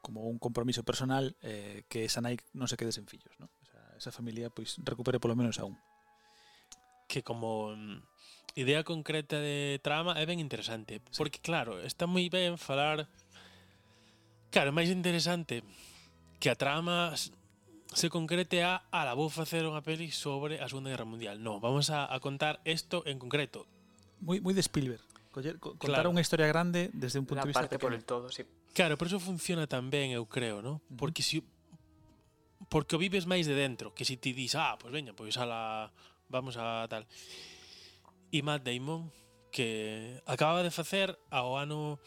como 0.02 0.28
un 0.28 0.40
compromiso 0.40 0.84
personal 0.84 1.36
eh, 1.44 1.84
que 1.90 2.06
esa 2.06 2.22
Nike 2.22 2.46
non 2.56 2.68
se 2.68 2.80
quede 2.80 2.96
sen 2.96 3.08
fillos, 3.08 3.36
¿no? 3.38 3.52
O 3.62 3.66
sea, 3.68 3.82
esa 4.00 4.12
familia 4.12 4.50
pois 4.50 4.80
pues, 4.80 4.88
recupere 4.88 5.20
polo 5.20 5.36
menos 5.36 5.60
a 5.60 5.68
un. 5.68 5.76
Que 7.10 7.24
como 7.24 7.76
mm, 7.76 8.02
idea 8.56 8.88
concreta 8.88 9.38
de 9.40 9.80
trama 9.84 10.18
é 10.18 10.26
ben 10.26 10.40
interesante, 10.40 11.04
sí. 11.12 11.18
porque 11.20 11.44
claro, 11.44 11.80
está 11.84 12.08
moi 12.08 12.28
ben 12.32 12.56
falar 12.58 13.08
Claro, 14.50 14.74
é 14.74 14.76
máis 14.76 14.90
interesante 14.90 15.62
que 16.42 16.50
a 16.50 16.58
trama 16.58 17.14
se 17.14 18.08
concrete 18.10 18.66
a 18.66 18.82
ala, 18.90 19.14
vou 19.14 19.30
facer 19.30 19.62
unha 19.66 19.86
peli 19.86 20.10
sobre 20.10 20.58
a 20.58 20.66
Segunda 20.66 20.90
Guerra 20.90 21.06
Mundial. 21.06 21.38
No, 21.42 21.62
vamos 21.62 21.94
a, 21.94 22.10
a 22.10 22.18
contar 22.18 22.58
isto 22.66 23.06
en 23.06 23.22
concreto. 23.22 23.70
Moi 24.26 24.42
moi 24.42 24.58
de 24.58 24.66
Spielberg. 24.66 25.06
Coller, 25.30 25.62
co, 25.62 25.78
claro. 25.78 25.82
contar 25.82 26.06
unha 26.10 26.22
historia 26.26 26.50
grande 26.50 26.90
desde 26.98 27.22
un 27.22 27.30
punto 27.30 27.46
La 27.46 27.46
de 27.46 27.50
vista 27.54 27.62
parte 27.62 27.78
pequeno. 27.78 27.86
por 27.86 27.94
el 27.94 28.04
todo, 28.06 28.26
sí. 28.34 28.42
Claro, 28.74 28.98
por 28.98 29.08
eso 29.08 29.20
funciona 29.20 29.68
tan 29.68 29.90
ben, 29.90 30.12
eu 30.12 30.26
creo, 30.26 30.62
¿no? 30.62 30.82
Porque 30.96 31.24
si 31.24 31.44
porque 32.70 32.96
o 32.96 33.02
vives 33.02 33.26
máis 33.26 33.50
de 33.50 33.58
dentro, 33.58 33.96
que 33.96 34.06
si 34.06 34.16
ti 34.16 34.32
dis, 34.32 34.54
ah, 34.54 34.78
pois 34.78 34.92
pues 34.92 34.94
veña, 34.94 35.12
pois 35.18 35.34
pues 35.34 35.42
a 35.42 35.46
la 35.50 35.92
vamos 36.30 36.56
a 36.58 36.86
tal. 36.88 37.08
E 38.30 38.46
Matt 38.46 38.62
Damon 38.62 39.10
que 39.50 40.22
acababa 40.30 40.62
de 40.62 40.70
facer 40.70 41.18
ao 41.34 41.58
ano 41.58 41.98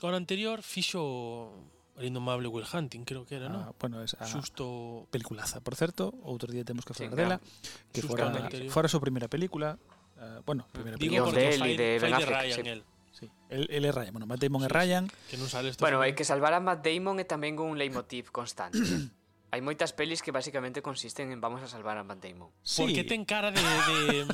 o 0.00 0.04
ano 0.08 0.16
anterior 0.16 0.64
fixo 0.64 1.52
El 1.96 2.06
indomable 2.06 2.48
Will 2.48 2.66
Hunting, 2.70 3.04
creo 3.04 3.24
que 3.24 3.36
era, 3.36 3.48
¿no? 3.48 3.60
Ah, 3.60 3.72
bueno, 3.80 4.02
es 4.02 4.12
a 4.20 4.26
Susto... 4.26 5.08
peliculaza, 5.10 5.60
por 5.60 5.76
certo, 5.76 6.12
outro 6.24 6.52
día 6.52 6.60
temos 6.60 6.84
que 6.84 6.92
falar 6.92 7.12
sí, 7.12 7.16
dela, 7.16 7.40
que 7.88 8.04
Susto 8.04 8.20
fora, 8.20 8.28
fora 8.68 8.84
a 8.84 8.92
súa 8.92 9.00
primeira 9.00 9.32
película, 9.32 9.80
uh, 10.20 10.44
bueno, 10.44 10.68
ah. 10.68 10.76
primeira 10.76 11.00
Digo 11.00 11.24
película. 11.24 11.40
Digo 11.40 11.56
porque 11.56 11.56
de, 11.56 11.56
fai, 11.56 11.72
de, 11.72 11.88
fai 11.96 12.12
de 12.12 12.26
Ryan, 12.28 12.66
el. 12.68 12.80
Sí, 13.16 13.30
el, 13.48 13.66
el 13.70 13.84
é 13.86 13.92
Ryan. 13.92 14.12
Bueno, 14.12 14.26
Matt 14.26 14.42
Damon 14.44 14.62
sí, 14.62 14.68
Ryan. 14.68 15.08
Que 15.32 15.40
non 15.40 15.48
sale 15.48 15.72
Bueno, 15.80 16.04
hai 16.04 16.12
que 16.12 16.28
salvar 16.28 16.52
a 16.52 16.60
Matt 16.60 16.84
Damon 16.84 17.16
é 17.16 17.24
tamén 17.24 17.56
un 17.56 17.80
leitmotiv 17.80 18.28
constante. 18.28 18.76
hai 19.56 19.64
moitas 19.64 19.96
pelis 19.96 20.20
que 20.20 20.36
basicamente 20.36 20.84
consisten 20.84 21.32
en 21.32 21.40
vamos 21.40 21.64
a 21.64 21.68
salvar 21.72 21.96
a 21.96 22.04
Matt 22.04 22.20
Damon. 22.20 22.52
Sí. 22.60 22.84
Porque 22.84 23.08
ten 23.08 23.24
cara 23.24 23.48
de, 23.56 23.64
de 23.64 24.28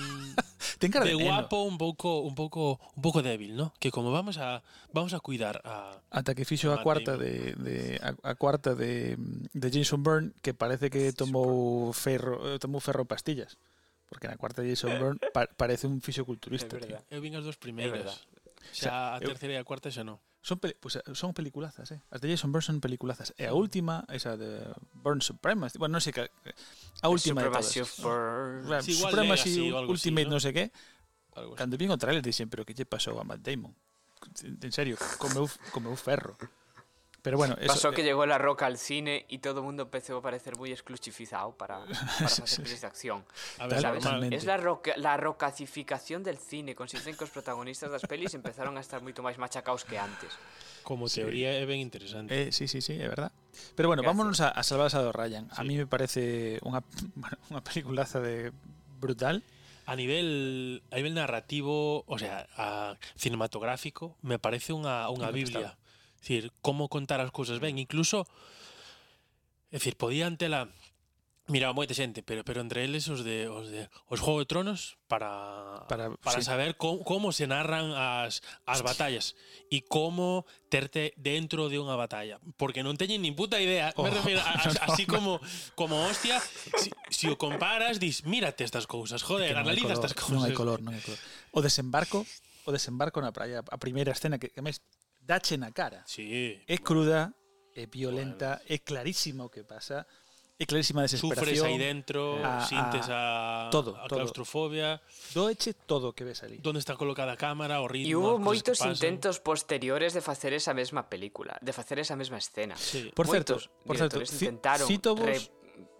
ten 0.82 0.90
cara 0.94 1.06
de, 1.06 1.14
de 1.14 1.22
guapo, 1.22 1.62
un 1.62 1.78
pouco 1.78 2.26
un 2.26 2.34
pouco 2.34 2.82
un 2.98 3.02
pouco 3.06 3.22
débil, 3.22 3.54
¿no? 3.54 3.70
Que 3.78 3.94
como 3.94 4.10
vamos 4.10 4.42
a 4.42 4.66
vamos 4.90 5.14
a 5.14 5.22
cuidar 5.22 5.62
a 5.62 6.02
Ata 6.10 6.34
que 6.34 6.42
fixo 6.42 6.74
a, 6.74 6.82
a 6.82 6.82
cuarta 6.82 7.14
de, 7.14 7.54
de 7.54 8.02
a, 8.02 8.18
a 8.26 8.34
cuarta 8.34 8.74
de, 8.74 9.14
de 9.54 9.68
Jason 9.70 10.02
Byrne 10.02 10.34
que 10.42 10.58
parece 10.58 10.90
que 10.90 11.14
tomou 11.14 11.94
ferro 11.94 12.42
eh, 12.50 12.58
tomou 12.58 12.82
ferro 12.82 13.06
pastillas. 13.06 13.62
Porque 14.12 14.28
na 14.28 14.36
cuarta 14.36 14.60
de 14.60 14.74
Jason 14.74 14.92
Bourne 15.00 15.22
pa, 15.32 15.48
parece 15.56 15.88
un 15.88 16.02
fisioculturista. 16.04 16.76
É 16.76 16.80
verdad. 16.82 17.02
Eu 17.08 17.24
vin 17.24 17.32
as 17.38 17.46
dos 17.46 17.56
primeiras. 17.56 18.26
Xa, 18.70 18.86
xa 18.86 18.94
a 19.16 19.18
terceira 19.18 19.56
e 19.56 19.58
a 19.58 19.66
cuarta 19.66 19.90
xa 19.90 20.06
non. 20.06 20.22
Son, 20.42 20.58
peli, 20.58 20.74
pues, 20.74 20.98
son 21.14 21.30
peliculazas, 21.34 21.94
eh. 21.94 22.00
As 22.10 22.18
de 22.18 22.26
Jason 22.26 22.50
Bourne 22.50 22.66
son 22.66 22.78
peliculazas. 22.82 23.30
E 23.38 23.46
a 23.46 23.54
última, 23.54 24.02
esa 24.10 24.34
de 24.34 24.66
Bourne 24.90 25.22
Supremacy, 25.22 25.78
bueno, 25.78 25.98
non 25.98 26.02
sei 26.02 26.10
que... 26.10 26.26
A 26.98 27.06
última 27.06 27.46
de 27.46 27.50
todas. 27.54 27.70
For... 27.94 28.58
Sí, 28.82 28.98
Supremacy, 28.98 29.70
Legacy, 29.70 29.86
Ultimate, 29.86 30.26
non 30.26 30.38
no 30.38 30.42
sei 30.42 30.50
que. 30.50 30.64
Cando 31.54 31.78
vin 31.78 31.94
o 31.94 31.96
trailer 31.96 32.26
dixen, 32.26 32.50
pero 32.50 32.66
que 32.66 32.74
lle 32.74 32.84
pasou 32.84 33.16
a 33.16 33.24
Matt 33.24 33.40
Damon? 33.46 33.70
En 34.42 34.72
serio, 34.74 34.98
comeu, 35.22 35.46
comeu 35.70 35.94
ferro. 35.94 36.34
Pero 37.22 37.36
bueno, 37.36 37.56
eso, 37.60 37.68
Pasó 37.72 37.90
que 37.92 38.02
eh, 38.02 38.04
llegó 38.04 38.26
La 38.26 38.36
Roca 38.36 38.66
al 38.66 38.76
cine 38.78 39.26
y 39.28 39.38
todo 39.38 39.60
el 39.60 39.64
mundo 39.64 39.84
empezó 39.84 40.16
a 40.18 40.22
parecer 40.22 40.56
muy 40.58 40.72
exclusivizado 40.72 41.52
para, 41.52 41.84
para 41.84 41.94
hacer 42.26 42.66
de 42.66 42.86
acción. 42.86 43.24
A 43.58 43.68
ver. 43.68 43.78
Es 44.32 44.44
la, 44.44 44.56
roca, 44.56 44.92
la 44.96 45.16
rocacificación 45.16 46.24
del 46.24 46.38
cine. 46.38 46.74
Consiste 46.74 47.10
en 47.10 47.16
que 47.16 47.22
os 47.22 47.30
protagonistas 47.30 47.90
das 47.94 48.02
pelis 48.02 48.34
empezaron 48.34 48.74
a 48.74 48.82
estar 48.82 48.98
moito 49.06 49.22
máis 49.22 49.38
machacaos 49.38 49.86
que 49.86 50.02
antes. 50.02 50.34
Como 50.82 51.06
Sí. 51.06 51.22
teoría 51.22 51.54
é 51.54 51.62
ben 51.62 51.78
interesante. 51.78 52.34
Eh, 52.34 52.50
sí, 52.50 52.66
sí, 52.66 52.82
sí, 52.82 52.98
é 52.98 53.06
verdad. 53.06 53.30
Pero 53.78 53.86
bueno, 53.86 54.02
Gracias. 54.02 54.18
vámonos 54.18 54.38
a, 54.42 54.50
a 54.50 54.62
Ryan. 55.14 55.46
A 55.54 55.62
mí 55.62 55.78
me 55.78 55.86
parece 55.86 56.58
bueno, 57.14 57.38
unha 57.54 57.62
peliculaza 57.62 58.18
de 58.18 58.50
brutal. 58.98 59.46
A 59.86 59.94
nivel 59.94 60.82
a 60.90 60.98
nivel 60.98 61.14
narrativo, 61.14 62.02
o 62.06 62.18
sea, 62.18 62.50
a 62.58 62.98
cinematográfico, 63.14 64.18
me 64.26 64.42
parece 64.42 64.74
Claro 65.22 65.32
que 65.34 65.38
biblia. 65.38 65.78
decir, 66.22 66.54
como 66.62 66.86
contar 66.86 67.18
as 67.18 67.34
cousas 67.34 67.58
ben, 67.58 67.82
incluso 67.82 68.22
é 69.74 69.82
dicir, 69.82 69.98
podían 69.98 70.38
tela 70.38 70.70
miraba 71.50 71.74
moita 71.74 71.90
xente, 71.90 72.22
pero 72.22 72.46
pero 72.46 72.62
entre 72.62 72.86
eles 72.86 73.10
os 73.10 73.26
de 73.26 73.50
os 73.50 73.66
de 73.66 73.90
os 74.06 74.22
Juego 74.22 74.38
de 74.38 74.46
Tronos 74.46 74.96
para 75.10 75.82
para, 75.90 76.14
para 76.22 76.38
sí. 76.38 76.46
saber 76.46 76.78
como, 76.78 77.02
como 77.02 77.34
se 77.34 77.50
narran 77.50 77.90
as 77.98 78.46
as 78.62 78.86
batallas 78.86 79.34
e 79.66 79.82
como 79.82 80.46
terte 80.70 81.10
dentro 81.18 81.66
de 81.66 81.82
unha 81.82 81.98
batalla, 81.98 82.38
porque 82.54 82.86
non 82.86 82.94
teñen 82.94 83.26
nin 83.26 83.34
puta 83.34 83.58
idea, 83.58 83.90
oh, 83.98 84.06
me 84.06 84.14
refiro 84.14 84.38
a, 84.38 84.54
no, 84.70 84.70
así 84.86 85.02
como 85.02 85.42
como 85.74 86.06
hostia, 86.06 86.38
si, 86.78 86.94
si 87.10 87.26
o 87.26 87.34
comparas 87.34 87.98
dis, 87.98 88.22
mírate 88.22 88.62
estas 88.62 88.86
cousas, 88.86 89.26
joder, 89.26 89.58
analiza 89.58 89.90
color, 89.90 89.98
estas 89.98 90.14
cousas. 90.14 90.38
Non 90.38 90.46
hai 90.46 90.54
color, 90.54 90.78
non 90.78 90.94
hai 90.94 91.02
color. 91.02 91.18
O 91.50 91.58
desembarco, 91.58 92.22
o 92.64 92.70
desembarco 92.70 93.18
na 93.18 93.34
praia, 93.34 93.66
a 93.66 93.78
primeira 93.82 94.14
escena 94.14 94.38
que, 94.38 94.54
que 94.54 94.62
máis 94.62 94.78
dache 95.22 95.56
na 95.56 95.70
cara. 95.72 96.02
Sí. 96.06 96.60
É 96.66 96.78
cruda, 96.78 97.32
é 97.74 97.86
violenta, 97.86 98.58
bueno. 98.58 98.74
é 98.74 98.78
clarísimo 98.78 99.44
o 99.46 99.50
que 99.50 99.64
pasa. 99.64 100.06
É 100.58 100.66
clarísima 100.66 101.02
a 101.02 101.10
desesperación. 101.10 101.58
Sufres 101.58 101.62
aí 101.62 101.78
dentro, 101.78 102.38
ah, 102.38 102.46
ah, 102.46 102.62
a, 102.62 102.66
sintes 102.68 103.06
a, 103.10 103.68
todo, 103.72 103.96
a 103.96 104.06
claustrofobia. 104.06 105.02
Doeche 105.34 105.74
todo 105.74 106.10
o 106.10 106.12
que 106.12 106.22
ves 106.22 106.44
ali. 106.44 106.58
Donde 106.58 106.78
está 106.78 106.94
colocada 106.94 107.32
a 107.32 107.36
cámara, 107.36 107.80
o 107.80 107.88
ritmo, 107.88 108.06
E 108.06 108.14
hubo 108.14 108.38
moitos 108.38 108.78
intentos 108.86 109.40
posteriores 109.40 110.14
de 110.14 110.20
facer 110.20 110.52
esa 110.52 110.70
mesma 110.70 111.10
película, 111.10 111.58
de 111.58 111.72
facer 111.72 111.98
esa 111.98 112.14
mesma 112.14 112.38
escena. 112.38 112.76
Sí. 112.76 113.10
Por 113.10 113.26
certo, 113.26 113.58
por 113.82 113.96
certo, 113.98 114.22
intentaron 114.22 114.86
cito 114.86 115.16
vos, 115.16 115.50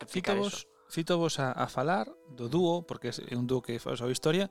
cito 0.07 0.37
vos, 0.37 0.69
cito 0.87 1.19
vos 1.19 1.41
a, 1.41 1.51
a 1.51 1.67
falar 1.67 2.07
do 2.31 2.47
dúo, 2.47 2.87
porque 2.87 3.11
é 3.11 3.35
un 3.35 3.51
dúo 3.51 3.67
que 3.67 3.83
faz 3.83 3.99
a 3.99 4.07
súa 4.07 4.15
historia, 4.15 4.47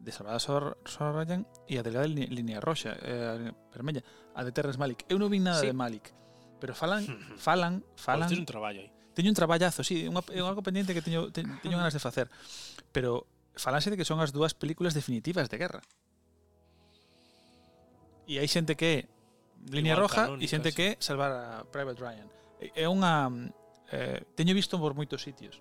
de 0.00 0.12
Salvada 0.12 0.40
Sorrayan 0.40 1.44
e 1.68 1.76
a 1.76 1.84
delgada 1.84 2.08
de 2.08 2.24
Línea 2.26 2.58
Roxa, 2.58 2.96
eh, 3.04 3.52
Vermella, 3.68 4.00
a 4.34 4.40
de 4.42 4.50
Terrence 4.50 4.80
Malik. 4.80 5.04
Eu 5.12 5.20
non 5.20 5.28
vi 5.28 5.38
nada 5.38 5.60
sí. 5.60 5.68
de 5.68 5.76
Malik, 5.76 6.16
pero 6.56 6.72
falan, 6.72 7.04
falan, 7.36 7.84
falan... 8.00 8.28
Pois 8.32 8.40
un 8.40 8.48
traballo 8.48 8.80
aí. 8.80 8.90
Teño 9.12 9.28
un 9.28 9.36
traballazo, 9.36 9.84
sí, 9.84 10.08
unha, 10.08 10.24
é 10.32 10.40
algo 10.40 10.64
pendiente 10.64 10.96
que 10.96 11.04
teño, 11.04 11.28
te, 11.28 11.44
teño 11.60 11.76
ganas 11.76 11.92
de 11.92 12.00
facer. 12.00 12.32
Pero 12.96 13.28
falanse 13.52 13.92
de 13.92 14.00
que 14.00 14.08
son 14.08 14.24
as 14.24 14.32
dúas 14.32 14.56
películas 14.56 14.96
definitivas 14.96 15.52
de 15.52 15.60
guerra. 15.60 15.84
E 18.24 18.40
hai 18.40 18.48
xente 18.48 18.78
que 18.78 18.88
é 18.88 18.98
Línea 19.68 19.92
Igual 19.92 20.08
Roja 20.08 20.32
e 20.40 20.46
xente 20.48 20.72
que 20.72 20.96
é 20.96 20.98
Salvar 21.02 21.28
a 21.28 21.44
Private 21.68 22.00
Ryan. 22.00 22.28
É 22.72 22.88
unha... 22.88 23.28
Eh, 23.90 24.22
teño 24.38 24.56
visto 24.56 24.80
por 24.80 24.96
moitos 24.96 25.20
sitios. 25.20 25.60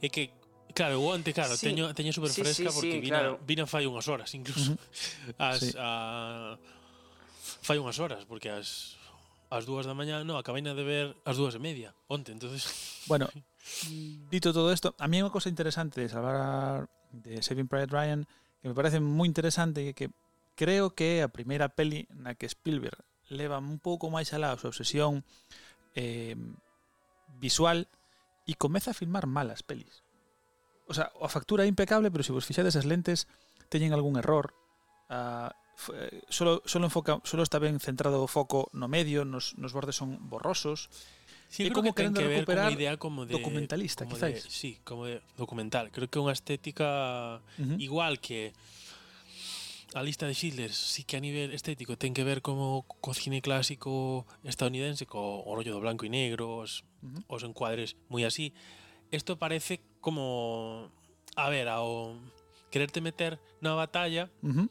É 0.00 0.08
que 0.08 0.32
Claro, 0.74 1.00
o 1.00 1.10
onte, 1.10 1.32
claro, 1.32 1.56
sí. 1.56 1.66
teño, 1.66 1.94
teño 1.94 2.12
super 2.12 2.30
fresca 2.30 2.54
sí, 2.54 2.68
sí, 2.68 2.74
porque 2.74 2.92
sí, 2.92 3.00
vina, 3.00 3.18
claro. 3.18 3.40
vina 3.46 3.66
fai 3.66 3.86
unhas 3.86 4.06
horas 4.08 4.30
incluso. 4.34 4.76
As, 5.38 5.60
sí. 5.60 5.74
a, 5.78 6.56
fai 7.62 7.78
unhas 7.78 7.98
horas, 7.98 8.24
porque 8.24 8.50
as 8.50 9.00
as 9.50 9.66
dúas 9.66 9.84
da 9.84 9.98
mañá, 9.98 10.22
no, 10.22 10.38
acabei 10.38 10.62
de 10.62 10.84
ver 10.86 11.18
as 11.26 11.34
dúas 11.34 11.58
e 11.58 11.60
media, 11.60 11.90
onte, 12.06 12.30
entonces... 12.30 13.02
Bueno, 13.10 13.26
dito 14.30 14.54
todo 14.54 14.70
esto, 14.70 14.94
a 14.94 15.10
mí 15.10 15.18
é 15.18 15.26
unha 15.26 15.34
cosa 15.34 15.50
interesante 15.50 15.98
de 15.98 16.06
salvar 16.06 16.86
de 17.10 17.42
Saving 17.42 17.66
Private 17.66 17.90
Ryan, 17.90 18.20
que 18.62 18.70
me 18.70 18.78
parece 18.78 19.02
moi 19.02 19.26
interesante, 19.26 19.90
que 19.90 20.14
creo 20.54 20.94
que 20.94 21.18
é 21.18 21.26
a 21.26 21.34
primeira 21.34 21.66
peli 21.66 22.06
na 22.14 22.38
que 22.38 22.46
Spielberg 22.46 23.02
leva 23.26 23.58
un 23.58 23.82
pouco 23.82 24.06
máis 24.06 24.30
alá 24.30 24.54
a 24.54 24.58
súa 24.58 24.70
obsesión 24.70 25.26
eh, 25.98 26.38
visual 27.42 27.90
e 28.46 28.54
comeza 28.54 28.94
a 28.94 28.98
filmar 28.98 29.26
malas 29.26 29.66
pelis 29.66 30.06
o 30.90 30.94
sea, 30.94 31.14
a 31.14 31.30
factura 31.30 31.62
é 31.62 31.70
impecable, 31.70 32.10
pero 32.10 32.26
se 32.26 32.34
vos 32.34 32.42
fixades 32.42 32.74
as 32.74 32.82
lentes 32.82 33.30
teñen 33.70 33.94
algún 33.94 34.18
error, 34.18 34.50
uh, 35.06 35.54
solo, 36.28 36.66
solo, 36.66 36.90
enfoca, 36.90 37.22
solo 37.22 37.46
está 37.46 37.62
ben 37.62 37.78
centrado 37.78 38.18
o 38.18 38.28
foco 38.28 38.68
no 38.74 38.90
medio, 38.90 39.22
nos, 39.22 39.54
nos 39.54 39.70
bordes 39.70 39.94
son 39.94 40.18
borrosos. 40.26 40.90
Sí, 41.46 41.70
creo 41.70 41.74
como 41.74 41.94
que 41.94 42.02
ten 42.02 42.14
que 42.14 42.26
ver 42.26 42.42
con 42.42 42.58
unha 42.58 42.74
idea 42.74 42.98
como 42.98 43.22
de 43.26 43.38
documentalista, 43.38 44.02
como 44.06 44.18
quizáis. 44.18 44.46
De, 44.46 44.50
sí, 44.50 44.82
como 44.82 45.06
de 45.06 45.22
documental. 45.38 45.94
Creo 45.94 46.10
que 46.10 46.18
é 46.18 46.22
unha 46.22 46.34
estética 46.34 47.38
uh 47.38 47.62
-huh. 47.62 47.78
igual 47.78 48.18
que 48.18 48.50
a 49.94 50.02
lista 50.02 50.26
de 50.26 50.34
Schindler 50.34 50.70
sí 50.70 51.02
que 51.02 51.18
a 51.18 51.22
nivel 51.22 51.50
estético 51.50 51.98
ten 51.98 52.14
que 52.14 52.22
ver 52.22 52.42
como 52.42 52.86
co 52.86 53.10
cine 53.14 53.42
clásico 53.42 54.26
estadounidense 54.46 55.06
co 55.06 55.42
o 55.42 55.50
rollo 55.54 55.74
do 55.74 55.82
blanco 55.82 56.06
e 56.06 56.10
negro 56.10 56.62
os, 56.62 56.86
uh 57.02 57.10
-huh. 57.10 57.22
os 57.26 57.42
encuadres 57.42 57.98
moi 58.06 58.22
así 58.22 58.54
isto 59.10 59.34
parece 59.34 59.82
como, 60.00 60.90
a 61.36 61.48
ver, 61.48 61.68
ao 61.68 62.16
quererte 62.72 63.00
meter 63.00 63.38
na 63.60 63.76
batalla 63.76 64.30
uh 64.42 64.48
-huh. 64.48 64.68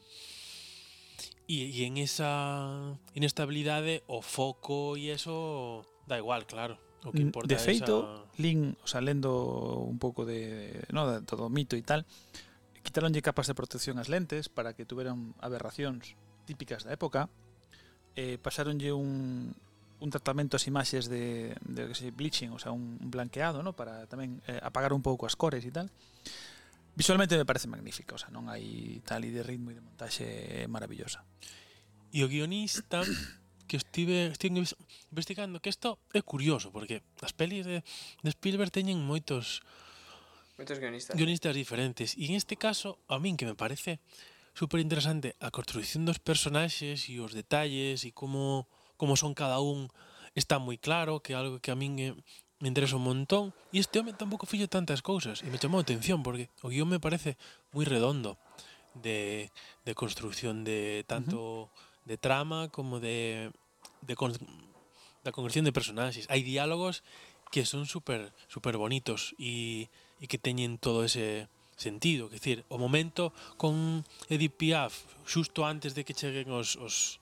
y, 1.46 1.70
y 1.70 1.84
en 1.84 1.98
esa 1.98 2.98
inestabilidade 3.14 4.02
o 4.06 4.22
foco 4.22 4.96
e 4.98 5.14
eso 5.14 5.86
da 6.06 6.18
igual, 6.18 6.46
claro. 6.46 6.78
O 7.04 7.12
que 7.12 7.24
mm, 7.24 7.28
importa 7.32 7.48
de 7.48 7.56
feito, 7.56 8.04
esa... 8.04 8.42
Lin, 8.42 8.76
o 8.84 8.86
sea, 8.86 9.00
lendo 9.00 9.80
un 9.80 9.96
pouco 9.96 10.26
de, 10.26 10.84
no, 10.92 11.08
de 11.08 11.24
todo 11.24 11.48
o 11.48 11.52
mito 11.52 11.76
e 11.76 11.84
tal, 11.86 12.04
quitaronlle 12.84 13.24
capas 13.24 13.48
de 13.48 13.56
protección 13.56 13.96
ás 13.96 14.12
lentes 14.12 14.52
para 14.52 14.76
que 14.76 14.84
tuveran 14.84 15.32
aberracións 15.40 16.18
típicas 16.44 16.84
da 16.84 16.92
época, 16.92 17.32
eh, 18.16 18.36
pasaronlle 18.36 18.92
un, 18.92 19.54
un 20.00 20.10
tratamento 20.10 20.56
as 20.56 20.64
imaxes 20.66 21.06
de, 21.06 21.54
de 21.60 21.88
que 21.88 21.94
se 21.94 22.10
bleaching, 22.10 22.50
o 22.50 22.58
sea, 22.58 22.72
un 22.72 22.98
blanqueado, 22.98 23.62
¿no? 23.62 23.76
para 23.76 24.08
tamén 24.08 24.40
eh, 24.48 24.56
apagar 24.64 24.96
un 24.96 25.04
pouco 25.04 25.28
as 25.28 25.36
cores 25.36 25.62
e 25.62 25.72
tal. 25.72 25.92
Visualmente 26.96 27.36
me 27.36 27.46
parece 27.46 27.68
magnífica, 27.68 28.16
o 28.16 28.20
sea, 28.20 28.32
non 28.32 28.48
hai 28.48 28.98
tal 29.04 29.22
e 29.22 29.30
de 29.30 29.44
ritmo 29.44 29.70
e 29.70 29.76
de 29.76 29.84
montaxe 29.84 30.26
maravillosa. 30.66 31.22
E 32.10 32.24
o 32.24 32.28
guionista 32.28 33.04
que 33.70 33.76
estive, 33.78 34.34
estive 34.34 34.66
investigando 35.12 35.62
que 35.62 35.70
isto 35.70 36.02
é 36.10 36.24
curioso 36.26 36.74
porque 36.74 37.06
as 37.22 37.30
pelis 37.30 37.62
de, 37.62 37.86
de 38.24 38.30
Spielberg 38.34 38.74
teñen 38.74 38.98
moitos 38.98 39.62
moitos 40.58 40.82
guionistas 40.82 41.14
guionistas 41.14 41.54
diferentes 41.54 42.18
e 42.18 42.26
en 42.26 42.34
este 42.34 42.58
caso 42.58 42.98
a 43.06 43.22
min 43.22 43.38
que 43.38 43.46
me 43.46 43.54
parece 43.54 44.02
super 44.58 44.82
interesante 44.82 45.38
a 45.38 45.54
construción 45.54 46.02
dos 46.02 46.18
personaxes 46.18 47.06
e 47.06 47.22
os 47.22 47.30
detalles 47.30 48.02
e 48.02 48.10
como 48.10 48.66
como 49.00 49.16
son 49.16 49.32
cada 49.32 49.64
un 49.64 49.88
está 50.36 50.60
moi 50.60 50.76
claro, 50.76 51.24
que 51.24 51.32
algo 51.32 51.56
que 51.64 51.72
a 51.72 51.76
min 51.80 51.96
eh, 51.96 52.12
me 52.60 52.68
interesa 52.68 53.00
un 53.00 53.08
montón. 53.08 53.56
E 53.72 53.80
este 53.80 53.96
home 53.96 54.12
tampouco 54.12 54.44
fillo 54.44 54.68
tantas 54.68 55.00
cousas. 55.00 55.40
E 55.40 55.48
me 55.48 55.56
chamou 55.56 55.80
a 55.80 55.84
atención, 55.88 56.20
porque 56.20 56.52
o 56.60 56.68
guión 56.68 56.92
me 56.92 57.00
parece 57.00 57.40
moi 57.72 57.88
redondo 57.88 58.36
de, 58.92 59.48
de 59.88 59.92
construción 59.96 60.68
de 60.68 61.08
tanto 61.08 61.40
uh 61.40 61.72
-huh. 61.72 62.04
de 62.04 62.16
trama 62.20 62.68
como 62.68 63.00
de, 63.00 63.48
de 64.04 64.12
con, 64.12 64.36
da 65.24 65.32
construcción 65.32 65.64
de 65.64 65.72
personaxes. 65.72 66.28
Hai 66.28 66.44
diálogos 66.44 67.00
que 67.48 67.64
son 67.64 67.88
super 67.88 68.36
super 68.52 68.76
bonitos 68.76 69.32
e, 69.40 69.88
e 70.20 70.28
que 70.28 70.36
teñen 70.36 70.76
todo 70.76 71.08
ese 71.08 71.48
sentido, 71.80 72.28
que 72.28 72.36
decir, 72.36 72.68
o 72.68 72.76
momento 72.76 73.32
con 73.56 74.04
Edith 74.28 74.60
Piaf 74.60 75.08
xusto 75.24 75.64
antes 75.64 75.96
de 75.96 76.04
que 76.04 76.12
cheguen 76.12 76.52
os, 76.52 76.76
os 76.76 77.16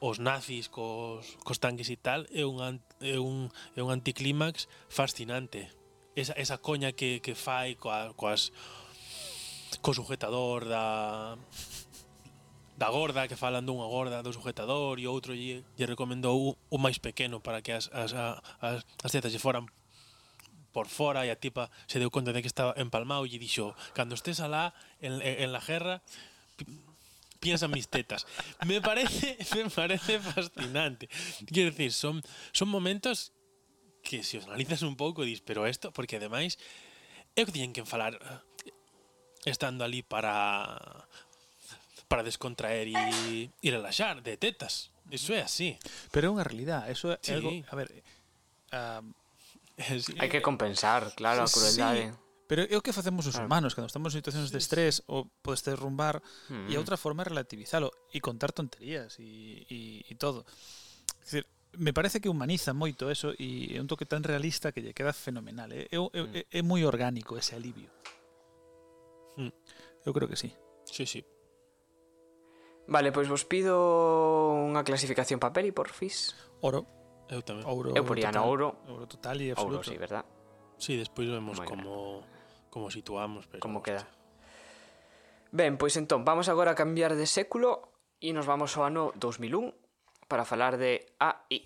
os 0.00 0.18
nazis 0.18 0.68
cos, 0.68 1.36
cos 1.42 1.58
tanques 1.58 1.90
e 1.90 1.96
tal 1.98 2.26
é 2.30 2.46
un, 2.46 2.62
é 3.02 3.18
un, 3.18 3.50
é 3.74 3.82
un 3.82 3.90
anticlímax 3.90 4.70
fascinante. 4.88 5.70
Esa, 6.14 6.34
esa 6.34 6.58
coña 6.58 6.92
que, 6.92 7.18
que 7.20 7.34
fai 7.34 7.74
coa, 7.74 8.14
coas, 8.14 8.50
co 9.82 9.94
sujetador 9.94 10.66
da 10.66 11.38
da 12.78 12.88
gorda 12.94 13.26
que 13.26 13.34
falan 13.34 13.66
dunha 13.66 13.90
gorda 13.90 14.22
do 14.22 14.30
sujetador 14.30 15.02
e 15.02 15.10
outro 15.10 15.34
lle, 15.34 15.66
lle 15.74 15.86
recomendou 15.86 16.38
o, 16.38 16.48
o 16.70 16.78
máis 16.78 17.02
pequeno 17.02 17.42
para 17.42 17.58
que 17.58 17.74
as, 17.74 17.90
as, 17.90 18.14
as, 18.14 18.86
as 19.02 19.10
tetas 19.10 19.34
lle 19.34 19.42
foran 19.42 19.66
por 20.70 20.86
fora 20.86 21.26
e 21.26 21.30
a 21.34 21.34
tipa 21.34 21.74
se 21.90 21.98
deu 21.98 22.06
conta 22.06 22.30
de 22.30 22.38
que 22.38 22.46
estaba 22.46 22.78
empalmado 22.78 23.26
e 23.26 23.34
lle 23.34 23.42
dixo 23.42 23.74
cando 23.98 24.14
estés 24.14 24.38
alá 24.38 24.70
en, 25.02 25.18
en, 25.18 25.34
en 25.42 25.50
la 25.50 25.58
guerra 25.58 26.06
piensa 27.40 27.66
en 27.66 27.72
mis 27.72 27.88
tetas. 27.88 28.26
Me 28.66 28.80
parece, 28.80 29.38
me 29.56 29.70
parece 29.70 30.20
fascinante. 30.20 31.08
Quiero 31.46 31.70
decir, 31.70 31.92
son, 31.92 32.22
son 32.52 32.68
momentos 32.68 33.32
que 34.02 34.22
se 34.22 34.38
os 34.38 34.46
analizas 34.46 34.82
un 34.82 34.96
pouco 34.96 35.22
dis, 35.22 35.40
pero 35.40 35.66
esto, 35.66 35.92
porque 35.92 36.16
ademais 36.16 36.58
é 37.36 37.42
o 37.42 37.46
que 37.46 37.54
tiñen 37.54 37.76
que 37.76 37.84
falar 37.84 38.16
eh, 38.16 38.72
estando 39.44 39.84
ali 39.84 40.02
para 40.02 40.78
para 42.08 42.24
descontraer 42.24 42.88
e, 42.88 43.52
e 43.60 43.68
relaxar 43.68 44.24
de 44.24 44.40
tetas. 44.40 44.90
Iso 45.12 45.36
é 45.36 45.44
así. 45.44 45.76
Pero 46.08 46.28
é 46.28 46.30
unha 46.32 46.44
realidad, 46.44 46.88
eso 46.88 47.12
é 47.12 47.20
sí. 47.20 47.36
algo, 47.36 47.52
a 47.52 47.74
ver, 47.76 47.88
um, 48.72 49.12
uh, 49.12 50.00
sí. 50.04 50.16
hai 50.16 50.32
que 50.32 50.40
compensar, 50.40 51.12
claro, 51.12 51.44
a 51.44 51.48
crueldade. 51.48 52.12
Sí. 52.12 52.27
Pero 52.48 52.64
é 52.64 52.74
o 52.74 52.80
que 52.80 52.96
facemos 52.96 53.28
os 53.28 53.36
claro. 53.36 53.44
humanos 53.44 53.76
cando 53.76 53.92
estamos 53.92 54.16
en 54.16 54.24
situacións 54.24 54.48
de 54.48 54.56
estrés 54.56 55.04
ou 55.04 55.28
podes 55.44 55.60
derrumbar 55.68 56.24
mm. 56.48 56.72
e 56.72 56.74
a 56.74 56.80
outra 56.80 56.96
forma 56.96 57.20
é 57.20 57.28
relativizalo 57.28 57.92
e 58.08 58.24
contar 58.24 58.56
tonterías 58.56 59.20
e, 59.20 59.68
e, 59.68 59.78
e 60.08 60.12
todo. 60.16 60.48
Es 61.20 61.28
decir, 61.28 61.44
me 61.76 61.92
parece 61.92 62.24
que 62.24 62.32
humaniza 62.32 62.72
moito 62.72 63.12
eso 63.12 63.36
e 63.36 63.76
é 63.76 63.78
un 63.78 63.84
toque 63.84 64.08
tan 64.08 64.24
realista 64.24 64.72
que 64.72 64.80
lle 64.80 64.96
queda 64.96 65.12
fenomenal. 65.12 65.76
Eh. 65.76 65.92
É, 65.92 66.00
é, 66.00 66.00
mm. 66.00 66.32
é, 66.32 66.40
é 66.48 66.60
moi 66.64 66.80
orgánico 66.88 67.36
ese 67.36 67.52
alivio. 67.52 67.92
Mm. 69.36 69.52
Eu 70.08 70.16
creo 70.16 70.24
que 70.24 70.40
sí. 70.40 70.48
Sí, 70.88 71.04
sí. 71.04 71.20
Vale, 72.88 73.12
pois 73.12 73.28
vos 73.28 73.44
pido 73.44 73.76
unha 74.56 74.80
clasificación 74.88 75.36
papel 75.36 75.68
e 75.68 75.76
porfis. 75.76 76.32
Oro. 76.64 76.88
Eu 77.28 77.44
tamén. 77.44 77.68
Ouro, 77.68 77.92
Eu 77.92 78.08
poría 78.08 78.32
no 78.32 78.40
ouro. 78.48 78.80
Ouro 78.88 79.04
total 79.04 79.36
e 79.44 79.52
absoluto. 79.52 79.84
Ouro, 79.84 79.92
sí, 79.92 80.00
verdad? 80.00 80.24
Sí, 80.80 80.96
despois 80.96 81.28
vemos 81.28 81.60
como... 81.60 82.24
Grande. 82.24 82.37
Como 82.70 82.90
situamos, 82.90 83.46
pero 83.46 83.60
Como 83.60 83.82
queda. 83.82 84.06
Ben, 85.50 85.80
pois 85.80 85.96
entón, 85.96 86.28
vamos 86.28 86.48
agora 86.52 86.72
a 86.72 86.78
cambiar 86.78 87.16
de 87.16 87.24
século 87.24 87.88
e 88.20 88.36
nos 88.36 88.44
vamos 88.44 88.76
ao 88.76 88.84
ano 88.84 89.16
2001 89.16 89.72
para 90.28 90.44
falar 90.44 90.76
de 90.76 91.08
AI. 91.16 91.64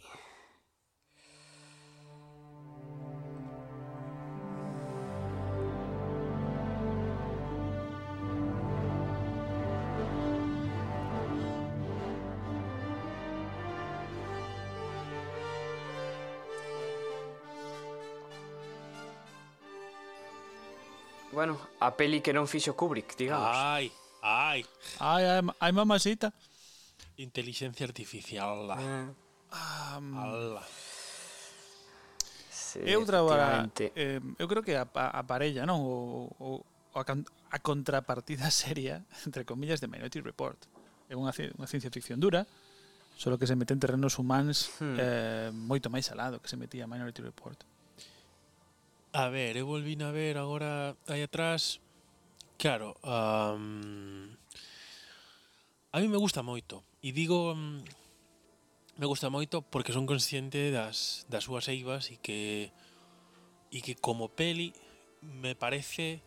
bueno, 21.33 21.59
a 21.81 21.97
peli 21.97 22.21
que 22.21 22.37
non 22.37 22.47
fixo 22.47 22.77
Kubrick, 22.77 23.17
digamos. 23.17 23.49
Ai, 23.49 23.89
ai. 24.21 24.61
Ai, 25.01 25.25
ai, 25.25 25.41
ai 25.41 25.73
mamacita. 25.73 26.31
Inteligencia 27.17 27.89
artificial. 27.89 28.69
Ala. 28.69 28.77
Eh. 28.77 29.07
Um, 29.53 30.07
ala. 30.17 30.65
Sí, 32.49 32.81
é 32.85 32.97
outra 32.97 33.21
eh, 33.97 34.21
eu 34.39 34.49
creo 34.49 34.63
que 34.65 34.77
a, 34.77 34.89
a 34.89 35.23
parella, 35.29 35.69
non? 35.69 35.85
O, 35.85 36.33
o, 36.41 36.49
o 36.65 36.97
a, 36.97 37.05
a 37.05 37.59
contrapartida 37.61 38.49
seria, 38.55 39.05
entre 39.27 39.45
comillas, 39.45 39.81
de 39.81 39.89
Minority 39.89 40.21
Report. 40.21 40.57
É 41.09 41.17
unha, 41.17 41.33
unha 41.33 41.69
ciencia 41.69 41.93
ficción 41.93 42.17
dura, 42.17 42.49
solo 43.17 43.37
que 43.37 43.45
se 43.45 43.57
mete 43.57 43.77
en 43.77 43.81
terrenos 43.81 44.17
humanos 44.17 44.73
hmm. 44.81 44.97
eh, 44.97 45.49
moito 45.53 45.93
máis 45.93 46.09
alado 46.09 46.41
que 46.41 46.49
se 46.49 46.57
metía 46.57 46.89
Minority 46.89 47.21
Report. 47.21 47.61
A 49.13 49.29
ver, 49.29 49.61
eu 49.61 49.69
volvín 49.69 50.01
a 50.01 50.11
ver 50.11 50.41
agora 50.41 50.97
aí 51.05 51.21
atrás. 51.21 51.85
Claro, 52.57 52.97
um, 53.05 54.33
a 55.93 56.01
mí 56.01 56.09
me 56.09 56.17
gusta 56.17 56.41
moito. 56.41 56.81
E 57.05 57.13
digo 57.13 57.53
um, 57.53 57.85
me 58.97 59.05
gusta 59.05 59.29
moito 59.29 59.61
porque 59.61 59.93
son 59.93 60.09
consciente 60.09 60.73
das, 60.73 61.29
das 61.29 61.45
súas 61.45 61.69
eivas 61.69 62.09
e 62.09 62.17
que 62.17 62.73
e 63.69 63.85
que 63.85 64.01
como 64.01 64.33
peli 64.33 64.73
me 65.21 65.53
parece 65.61 66.25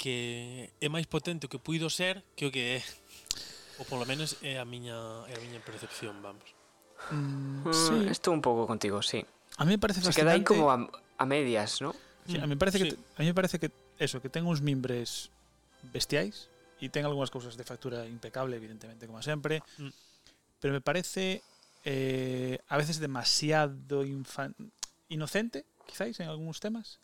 que 0.00 0.72
é 0.80 0.88
máis 0.88 1.04
potente 1.04 1.44
o 1.44 1.52
que 1.52 1.60
puido 1.60 1.92
ser 1.92 2.24
que 2.32 2.48
o 2.48 2.52
que 2.52 2.78
é. 2.78 2.82
Ou 3.76 3.84
polo 3.84 4.08
menos 4.08 4.38
é 4.40 4.56
a 4.56 4.64
miña, 4.64 4.96
é 5.28 5.34
a 5.36 5.40
miña 5.44 5.60
percepción, 5.60 6.24
vamos. 6.24 6.46
Mm, 7.12 7.68
mm 7.68 7.74
sí. 7.74 7.96
Estou 8.08 8.32
un 8.32 8.40
pouco 8.40 8.64
contigo, 8.64 9.02
sí. 9.04 9.20
A 9.58 9.68
mí 9.68 9.76
me 9.76 9.82
parece 9.82 10.00
fascinante. 10.00 10.14
Se 10.14 10.22
queda 10.24 10.32
aí 10.32 10.46
como 10.46 10.70
a, 10.70 10.78
a 11.18 11.26
medias, 11.26 11.82
¿no? 11.82 11.92
Sí, 12.26 12.36
a 12.38 12.40
Mm, 12.40 12.42
mí 12.42 12.48
me 12.48 12.56
parece 12.56 12.78
que 12.78 12.90
sí. 12.90 12.98
a 13.16 13.20
mí 13.20 13.26
me 13.26 13.34
parece 13.34 13.58
que 13.58 13.70
eso, 13.98 14.20
que 14.22 14.28
ten 14.32 14.46
uns 14.48 14.60
mimbres 14.64 15.28
bestiais 15.92 16.48
e 16.80 16.88
ten 16.88 17.04
algunhas 17.04 17.28
cousas 17.30 17.54
de 17.60 17.64
factura 17.64 18.08
impecable, 18.08 18.56
evidentemente, 18.56 19.04
como 19.06 19.20
sempre. 19.20 19.60
Mm. 19.78 19.92
Pero 20.60 20.72
me 20.72 20.80
parece 20.80 21.44
eh, 21.84 22.58
a 22.68 22.76
veces 22.80 22.96
demasiado 22.98 24.04
infan- 24.08 24.56
inocente, 25.12 25.68
quizáis, 25.86 26.16
en 26.20 26.32
algúns 26.32 26.60
temas. 26.64 26.96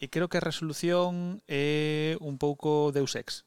E 0.00 0.08
creo 0.10 0.26
que 0.32 0.40
a 0.40 0.44
resolución 0.44 1.44
é 1.46 2.16
un 2.18 2.40
pouco 2.40 2.90
Deus 2.90 3.14
Ex. 3.14 3.44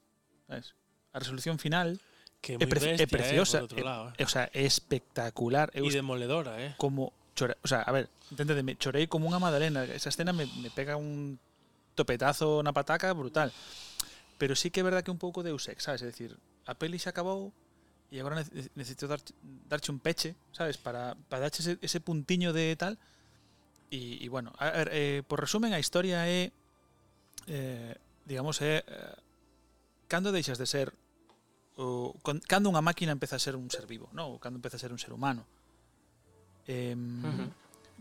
¿sabes? 0.47 0.77
A 1.11 1.19
resolución 1.19 1.57
final 1.57 1.97
Que 2.45 2.55
é 2.55 2.61
bestia, 2.61 3.09
preciosa, 3.09 3.65
eh, 3.65 3.81
lado, 3.81 4.13
eh. 4.13 4.21
é, 4.21 4.23
o 4.23 4.29
sea, 4.29 4.47
é 4.53 4.61
espectacular. 4.63 5.73
E 5.73 5.81
demoledora, 5.89 6.61
eh. 6.61 6.77
como 6.77 7.09
Chora, 7.35 7.57
o 7.61 7.67
sea, 7.67 7.83
a 7.83 7.91
ver, 7.91 8.09
enténdeme, 8.31 8.79
chorei 8.79 9.11
como 9.11 9.27
unha 9.27 9.43
madalena. 9.43 9.83
Esa 9.83 10.09
escena 10.09 10.31
me, 10.31 10.47
me 10.63 10.71
pega 10.71 10.95
un 10.95 11.35
topetazo 11.93 12.63
na 12.63 12.71
pataca 12.71 13.11
brutal. 13.11 13.51
Pero 14.39 14.55
sí 14.55 14.71
que 14.71 14.79
é 14.79 14.87
verdad 14.87 15.03
que 15.03 15.11
un 15.11 15.19
pouco 15.19 15.43
de 15.43 15.51
Ex, 15.51 15.83
sabes? 15.83 16.03
É 16.03 16.07
dicir, 16.07 16.35
a 16.67 16.75
peli 16.75 16.99
se 16.99 17.11
acabou 17.11 17.51
e 18.11 18.19
agora 18.19 18.43
necesito 18.75 19.07
dar, 19.07 19.19
darche 19.67 19.91
un 19.91 19.99
peche, 19.99 20.35
sabes? 20.51 20.79
Para, 20.79 21.15
para 21.27 21.47
darche 21.47 21.63
ese, 21.63 21.79
ese 21.81 21.99
puntiño 21.99 22.51
de 22.51 22.75
tal. 22.75 22.99
E, 23.91 24.23
e 24.23 24.27
bueno, 24.31 24.55
a 24.59 24.71
ver, 24.71 24.89
eh, 24.91 25.23
por 25.27 25.39
resumen, 25.39 25.75
a 25.75 25.79
historia 25.79 26.27
é... 26.27 26.51
Eh, 27.47 27.95
digamos, 28.25 28.59
é... 28.63 28.83
Eh, 28.87 29.15
cando 30.07 30.31
deixas 30.31 30.57
de 30.57 30.67
ser 30.67 30.93
o, 31.75 32.15
con, 32.23 32.39
cando 32.47 32.71
unha 32.71 32.83
máquina 32.83 33.11
empeza 33.11 33.35
a 33.35 33.43
ser 33.43 33.55
un 33.59 33.67
ser 33.67 33.83
vivo, 33.87 34.07
non? 34.15 34.31
Ou 34.31 34.39
cando 34.39 34.59
empeza 34.59 34.79
a 34.79 34.83
ser 34.83 34.91
un 34.91 34.99
ser 34.99 35.11
humano 35.11 35.43
eh, 36.67 36.95
uh 36.95 37.25
-huh. 37.25 37.49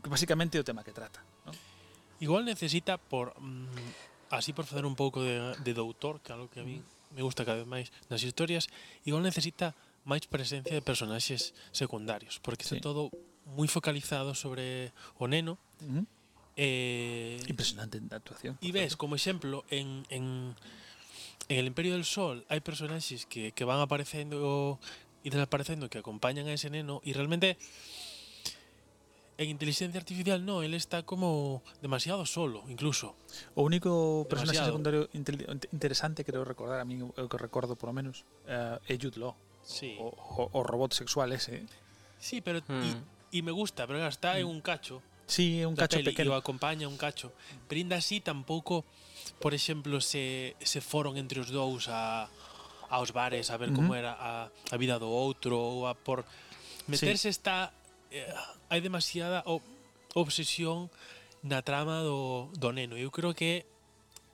basicamente 0.08 0.58
o 0.58 0.64
tema 0.64 0.84
que 0.84 0.92
trata. 0.92 1.22
¿no? 1.46 1.52
Igual 2.20 2.44
necesita 2.44 2.96
por 2.98 3.34
mm, 3.40 4.30
así 4.30 4.52
por 4.52 4.64
facer 4.66 4.86
un 4.86 4.96
pouco 4.96 5.22
de, 5.22 5.54
de 5.62 5.72
doutor, 5.74 6.20
que 6.20 6.32
algo 6.32 6.48
que 6.50 6.60
a 6.60 6.64
mí 6.64 6.82
me 7.14 7.22
gusta 7.22 7.44
cada 7.44 7.58
vez 7.58 7.68
máis 7.68 7.88
nas 8.10 8.22
historias, 8.22 8.66
igual 9.06 9.22
necesita 9.22 9.74
máis 10.04 10.26
presencia 10.26 10.74
de 10.74 10.82
personaxes 10.84 11.54
secundarios, 11.72 12.42
porque 12.42 12.66
sí. 12.66 12.76
está 12.76 12.82
todo 12.82 13.08
moi 13.44 13.68
focalizado 13.68 14.34
sobre 14.34 14.92
o 15.20 15.28
neno. 15.28 15.56
Uh 15.80 16.02
-huh. 16.02 16.04
Eh, 16.56 17.42
Impresionante 17.50 17.98
a 17.98 18.16
actuación. 18.16 18.54
E 18.62 18.70
ves, 18.70 18.94
como 18.94 19.18
exemplo, 19.18 19.66
en, 19.74 20.06
en, 20.06 20.54
en 21.50 21.56
El 21.58 21.66
Imperio 21.66 21.98
del 21.98 22.06
Sol 22.06 22.46
hai 22.46 22.62
personaxes 22.62 23.26
que, 23.26 23.50
que 23.50 23.64
van 23.66 23.82
aparecendo 23.82 24.78
e 25.24 25.28
desaparecendo 25.32 25.90
que 25.90 25.98
acompañan 25.98 26.46
a 26.46 26.54
ese 26.54 26.70
neno 26.70 27.02
e 27.02 27.10
realmente 27.10 27.58
en 29.36 29.50
inteligencia 29.50 29.98
artificial 29.98 30.44
no, 30.44 30.62
él 30.62 30.74
está 30.74 31.02
como 31.02 31.62
demasiado 31.82 32.24
solo, 32.26 32.62
incluso. 32.68 33.16
O 33.54 33.62
único 33.62 34.26
personaxe 34.30 34.64
secundario 34.64 35.08
interesante 35.12 36.24
que 36.24 36.30
creo 36.30 36.44
recordar, 36.44 36.80
a 36.80 36.84
mí 36.84 37.02
o 37.02 37.28
que 37.28 37.38
recordo 37.38 37.74
por 37.74 37.90
lo 37.90 37.94
menos, 37.94 38.24
eh, 38.46 38.78
é 38.86 38.94
Jude 38.94 39.18
Law. 39.18 39.34
Sí. 39.64 39.96
O, 39.98 40.12
o, 40.12 40.50
o 40.52 40.60
robot 40.62 40.92
sexual 40.92 41.32
ese. 41.32 41.56
Eh. 41.56 41.66
Sí, 42.18 42.40
pero 42.40 42.60
hmm. 42.60 42.84
y, 43.32 43.38
y 43.38 43.42
me 43.42 43.50
gusta, 43.50 43.86
pero 43.86 44.06
está 44.06 44.38
en 44.38 44.46
mm. 44.46 44.50
un 44.50 44.60
cacho. 44.60 45.02
Sí, 45.26 45.60
é 45.60 45.66
un 45.66 45.74
cacho 45.74 45.96
peli, 45.96 46.12
pequeno. 46.12 46.30
E 46.30 46.34
o 46.34 46.36
acompaña 46.36 46.86
un 46.86 47.00
cacho. 47.00 47.32
Pero 47.66 47.80
ainda 47.80 47.96
así 47.96 48.20
tampouco, 48.20 48.84
por 49.40 49.56
exemplo, 49.56 50.00
se, 50.00 50.54
se 50.60 50.80
foron 50.84 51.16
entre 51.16 51.40
os 51.40 51.48
dous 51.48 51.88
a, 51.88 52.28
aos 52.92 53.12
bares 53.12 53.50
a 53.50 53.56
ver 53.56 53.70
uh 53.70 53.72
-huh. 53.72 53.76
como 53.76 53.94
era 53.96 54.12
a, 54.14 54.52
a 54.70 54.76
vida 54.76 55.00
do 55.00 55.08
outro 55.08 55.56
ou 55.56 55.88
a 55.88 55.96
por 55.96 56.28
meterse 56.86 57.32
sí. 57.32 57.34
está 57.34 57.72
eh, 58.14 58.30
hai 58.70 58.78
demasiada 58.78 59.42
obsesión 60.14 60.86
na 61.42 61.60
trama 61.66 62.00
do, 62.06 62.48
do 62.54 62.70
neno. 62.70 62.94
Eu 62.94 63.10
creo 63.10 63.34
que 63.34 63.66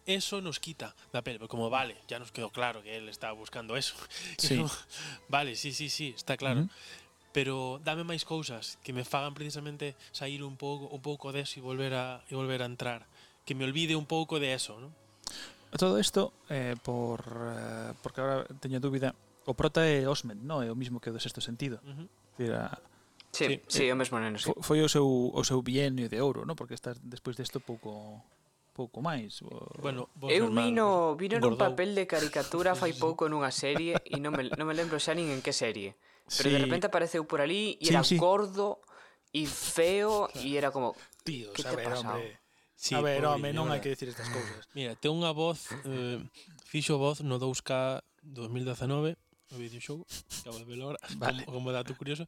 eso 0.07 0.41
nos 0.41 0.61
quita 0.61 0.95
da 1.13 1.25
peli, 1.25 1.41
como 1.49 1.71
vale, 1.71 1.97
ya 2.09 2.19
nos 2.19 2.31
quedó 2.31 2.51
claro 2.51 2.83
que 2.83 2.97
él 2.97 3.09
estaba 3.09 3.33
buscando 3.33 3.77
eso. 3.77 3.97
Sí. 4.39 4.57
No, 4.57 4.71
vale, 5.29 5.57
sí, 5.57 5.73
sí, 5.73 5.89
sí, 5.89 6.13
está 6.17 6.37
claro. 6.37 6.61
Uh 6.61 6.65
-huh. 6.65 6.71
Pero 7.33 7.81
dame 7.87 8.03
máis 8.03 8.27
cousas 8.27 8.77
que 8.83 8.93
me 8.93 9.07
fagan 9.07 9.39
precisamente 9.39 9.95
sair 10.11 10.43
un 10.43 10.59
pouco 10.59 10.91
un 10.91 10.99
pouco 10.99 11.31
deso 11.31 11.59
e 11.59 11.63
volver 11.63 11.95
a 11.95 12.27
e 12.27 12.35
volver 12.35 12.61
a 12.63 12.67
entrar, 12.67 13.07
que 13.47 13.55
me 13.55 13.63
olvide 13.65 13.95
un 13.95 14.07
pouco 14.07 14.43
de 14.43 14.51
eso, 14.53 14.83
¿no? 14.83 14.91
Todo 15.79 16.03
isto 16.03 16.35
eh, 16.51 16.75
por 16.83 17.23
eh, 17.23 17.95
porque 18.03 18.19
agora 18.19 18.51
teño 18.59 18.83
dúbida, 18.83 19.15
o 19.47 19.55
prota 19.55 19.87
é 19.87 20.11
Osment, 20.11 20.43
no, 20.43 20.67
é 20.67 20.69
o 20.71 20.75
mismo 20.75 20.99
que 20.99 21.11
o 21.11 21.15
do 21.15 21.23
sexto 21.23 21.39
sentido. 21.39 21.79
Uh 21.87 21.95
-huh. 21.95 22.07
Dira, 22.35 22.83
Sí, 23.31 23.47
sí, 23.47 23.63
sí 23.69 23.83
eh, 23.87 23.95
o 23.95 23.97
mesmo 23.97 24.19
neno, 24.19 24.39
sí. 24.39 24.51
Foi 24.59 24.83
o 24.83 24.91
seu, 24.91 25.07
o 25.07 25.43
seu 25.47 25.63
bienio 25.63 26.11
de 26.11 26.19
ouro, 26.19 26.43
no? 26.43 26.59
porque 26.59 26.75
estás 26.75 26.99
despois 27.03 27.39
desto 27.39 27.63
pouco 27.63 28.23
pouco 28.75 29.03
máis. 29.03 29.43
O... 29.43 29.51
Bueno, 29.79 30.09
vos 30.17 30.33
Eu 30.33 30.49
normal, 30.49 30.65
vino, 30.65 30.87
vino 31.15 31.37
gordou. 31.39 31.55
nun 31.55 31.61
papel 31.61 31.95
de 31.95 32.09
caricatura 32.09 32.75
fai 32.75 32.97
pouco 32.97 33.29
nunha 33.29 33.53
serie 33.53 33.99
e 34.09 34.17
non 34.19 34.35
me, 34.35 34.49
non 34.51 34.67
me 34.67 34.75
lembro 34.75 34.99
xa 34.99 35.15
nin 35.15 35.31
en 35.31 35.45
que 35.45 35.53
serie. 35.53 35.95
Pero 36.27 36.49
sí. 36.49 36.55
de 36.55 36.61
repente 36.63 36.87
apareceu 36.87 37.27
por 37.27 37.43
ali 37.43 37.77
e 37.79 37.87
sí, 37.87 37.93
era 37.93 38.03
sí. 38.07 38.17
gordo 38.17 38.81
e 39.35 39.47
feo 39.47 40.31
e 40.39 40.59
era 40.59 40.75
como... 40.75 40.95
Tío, 41.23 41.53
que 41.53 41.63
a 41.67 41.75
ver, 41.75 41.93
hombre... 41.93 42.41
Sí, 42.75 42.97
a 42.97 43.05
ver, 43.05 43.21
home, 43.29 43.53
non 43.53 43.69
hai 43.69 43.85
que 43.85 43.93
dicir 43.93 44.09
estas 44.09 44.33
ah. 44.33 44.35
cousas. 44.35 44.65
Mira, 44.73 44.97
ten 44.97 45.13
unha 45.13 45.37
voz, 45.37 45.69
eh, 45.85 46.17
fixo 46.65 46.97
voz 46.97 47.21
no 47.21 47.37
2K 47.37 48.01
2019 48.25 49.21
o 49.51 49.59
videoxogo, 49.59 50.07
acabo 50.41 50.59
de 50.59 50.65
velo 50.65 50.85
ahora, 50.87 51.01
vale. 51.19 51.45
como, 51.45 51.59
como 51.59 51.73
dato 51.73 51.97
curioso, 51.97 52.27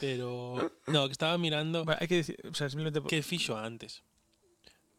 pero 0.00 0.58
no, 0.86 1.06
que 1.06 1.14
estaba 1.14 1.38
mirando 1.38 1.86
bueno, 1.86 1.98
hai 2.02 2.10
que 2.10 2.22
decir, 2.22 2.36
o 2.42 2.54
sea, 2.54 2.66
simplemente 2.66 2.98
que 3.06 3.22
fixo 3.22 3.54
antes. 3.54 4.02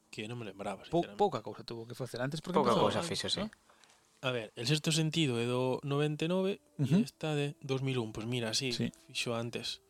Que 0.07 0.23
non 0.31 0.39
me 0.39 0.47
lembraba, 0.47 0.87
po, 0.87 1.03
sinceramente. 1.03 1.19
pouca 1.19 1.39
cousa 1.43 1.67
tuvo 1.67 1.83
que 1.83 1.93
facer 1.93 2.23
antes 2.23 2.39
porque 2.39 2.55
Pouca 2.55 2.71
empezou, 2.71 2.87
cousa 2.87 3.03
¿no? 3.03 3.07
fixo, 3.07 3.27
sí. 3.27 3.43
¿no? 3.43 3.51
A 4.23 4.31
ver, 4.31 4.49
el 4.55 4.65
sexto 4.65 4.89
sentido 4.89 5.37
é 5.37 5.45
do 5.45 5.77
99 5.83 6.57
e 6.57 6.59
uh 6.81 6.87
-huh. 6.87 7.03
esta 7.03 7.35
de 7.35 7.53
2001, 7.61 8.15
pois 8.15 8.23
pues 8.23 8.25
mira, 8.25 8.55
sí, 8.55 8.71
sí. 8.71 8.89
fixo 9.11 9.35
antes. 9.35 9.83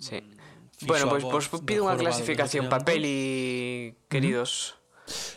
Sí. 0.00 0.18
Mm, 0.18 0.34
fixo 0.72 0.88
bueno, 0.88 1.04
pois 1.12 1.22
pues, 1.22 1.46
pues, 1.52 1.62
pido 1.62 1.86
unha 1.86 1.94
clasificación 1.94 2.66
para 2.66 2.82
peli, 2.82 3.94
queridos. 4.10 4.80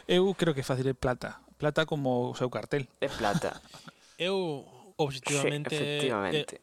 Eu 0.07 0.31
creo 0.33 0.55
que 0.55 0.63
facile 0.63 0.95
plata. 0.95 1.43
Plata 1.59 1.85
como 1.85 2.31
o 2.31 2.35
seu 2.39 2.49
cartel. 2.49 2.87
É 3.03 3.11
plata. 3.11 3.59
Eu 4.17 4.65
objetivamente 4.97 5.71
Sí, 5.77 5.83
efectivamente. 5.83 6.59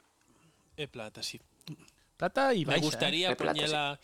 é, 0.76 0.84
é 0.84 0.86
plata, 0.90 1.22
sí. 1.22 1.40
Plata 2.18 2.54
e 2.54 2.62
Me 2.66 2.76
baixa. 2.78 2.86
gustaría 2.86 3.30
É 3.30 3.36
plata, 3.38 3.54
poñela 3.58 3.98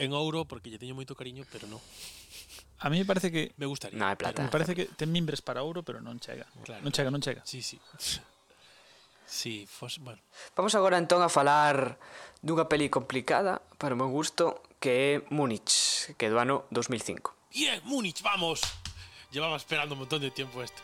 en 0.00 0.10
ouro 0.16 0.44
porque 0.48 0.68
lle 0.72 0.80
teño 0.80 0.96
moito 0.96 1.12
cariño, 1.16 1.44
pero 1.52 1.68
no. 1.68 1.76
Eh? 1.78 2.80
A 2.80 2.88
mí 2.88 2.96
me 2.96 3.04
parece 3.04 3.28
que 3.28 3.52
Me 3.60 3.68
gustaría. 3.68 4.00
No, 4.00 4.08
plata. 4.16 4.40
me 4.42 4.48
parece 4.48 4.72
que 4.74 4.88
ten 4.96 5.12
mimbres 5.12 5.44
para 5.44 5.60
ouro, 5.60 5.84
pero 5.84 6.00
non 6.00 6.16
chega. 6.20 6.48
Claro. 6.64 6.80
Non 6.80 6.92
chega, 6.92 7.12
non 7.12 7.20
chega. 7.20 7.44
Sí, 7.44 7.60
sí. 7.60 7.76
Sí, 9.30 9.64
fos, 9.68 9.98
bueno. 10.00 10.18
Vamos 10.56 10.74
agora 10.74 10.98
entón 10.98 11.22
a 11.22 11.28
falar 11.30 12.00
dunha 12.42 12.66
peli 12.66 12.88
complicada, 12.90 13.62
para 13.78 13.94
o 13.94 13.98
meu 14.00 14.08
gusto, 14.10 14.58
que 14.82 14.90
é 14.90 15.12
Múnich, 15.30 16.10
que 16.18 16.26
é 16.26 16.30
do 16.32 16.40
ano 16.40 16.66
2005. 16.74 17.30
Bien, 17.54 17.78
Múnich, 17.86 18.24
vamos. 18.26 18.58
Llevaba 19.30 19.54
esperando 19.54 19.94
un 19.94 20.02
montón 20.02 20.18
de 20.24 20.32
tiempo 20.34 20.58
esto. 20.64 20.82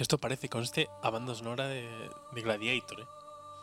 que 0.00 0.04
esto 0.04 0.16
parece, 0.16 0.48
conste, 0.48 0.88
a 1.02 1.10
banda 1.10 1.34
sonora 1.34 1.68
de, 1.68 1.84
de 2.32 2.40
Gladiator, 2.40 3.04
eh? 3.04 3.08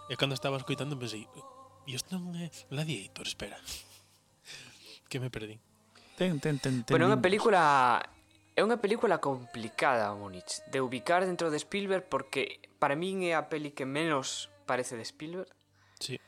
E 0.06 0.14
cando 0.22 0.38
estaba 0.38 0.62
escoitando 0.62 0.94
pensei, 0.94 1.26
e 1.26 1.98
isto 1.98 2.14
non 2.14 2.30
é 2.38 2.54
Gladiator, 2.70 3.26
espera. 3.26 3.58
que 5.10 5.18
me 5.18 5.34
perdí. 5.34 5.58
Ten, 6.14 6.38
ten, 6.38 6.62
ten, 6.62 6.86
ten. 6.86 6.94
Bueno, 6.94 7.10
é 7.10 7.18
unha 7.18 7.26
película 7.26 8.06
é 8.54 8.62
unha 8.62 8.78
película 8.78 9.18
complicada, 9.18 10.14
Múnich, 10.14 10.62
de 10.70 10.78
ubicar 10.78 11.26
dentro 11.26 11.50
de 11.50 11.58
Spielberg 11.58 12.06
porque 12.06 12.62
para 12.78 12.94
min 12.94 13.26
é 13.26 13.34
a 13.34 13.50
peli 13.50 13.74
que 13.74 13.90
menos 13.90 14.54
parece 14.70 14.94
de 14.94 15.10
Spielberg. 15.10 15.50
Sí. 15.98 16.22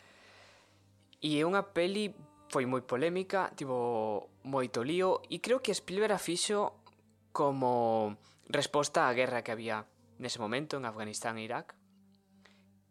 E 1.21 1.37
é 1.37 1.45
unha 1.45 1.69
peli 1.69 2.17
foi 2.49 2.65
moi 2.65 2.81
polémica, 2.81 3.53
tivo 3.53 4.33
moito 4.41 4.81
lío 4.81 5.21
e 5.29 5.37
creo 5.37 5.61
que 5.61 5.69
Spielberg 5.69 6.17
a 6.17 6.21
fixo 6.21 6.81
como 7.29 8.17
resposta 8.49 9.05
á 9.05 9.13
guerra 9.13 9.45
que 9.45 9.53
había 9.53 9.85
nese 10.19 10.37
momento 10.37 10.77
en 10.77 10.85
Afganistán 10.85 11.39
e 11.39 11.47
Irak. 11.47 11.73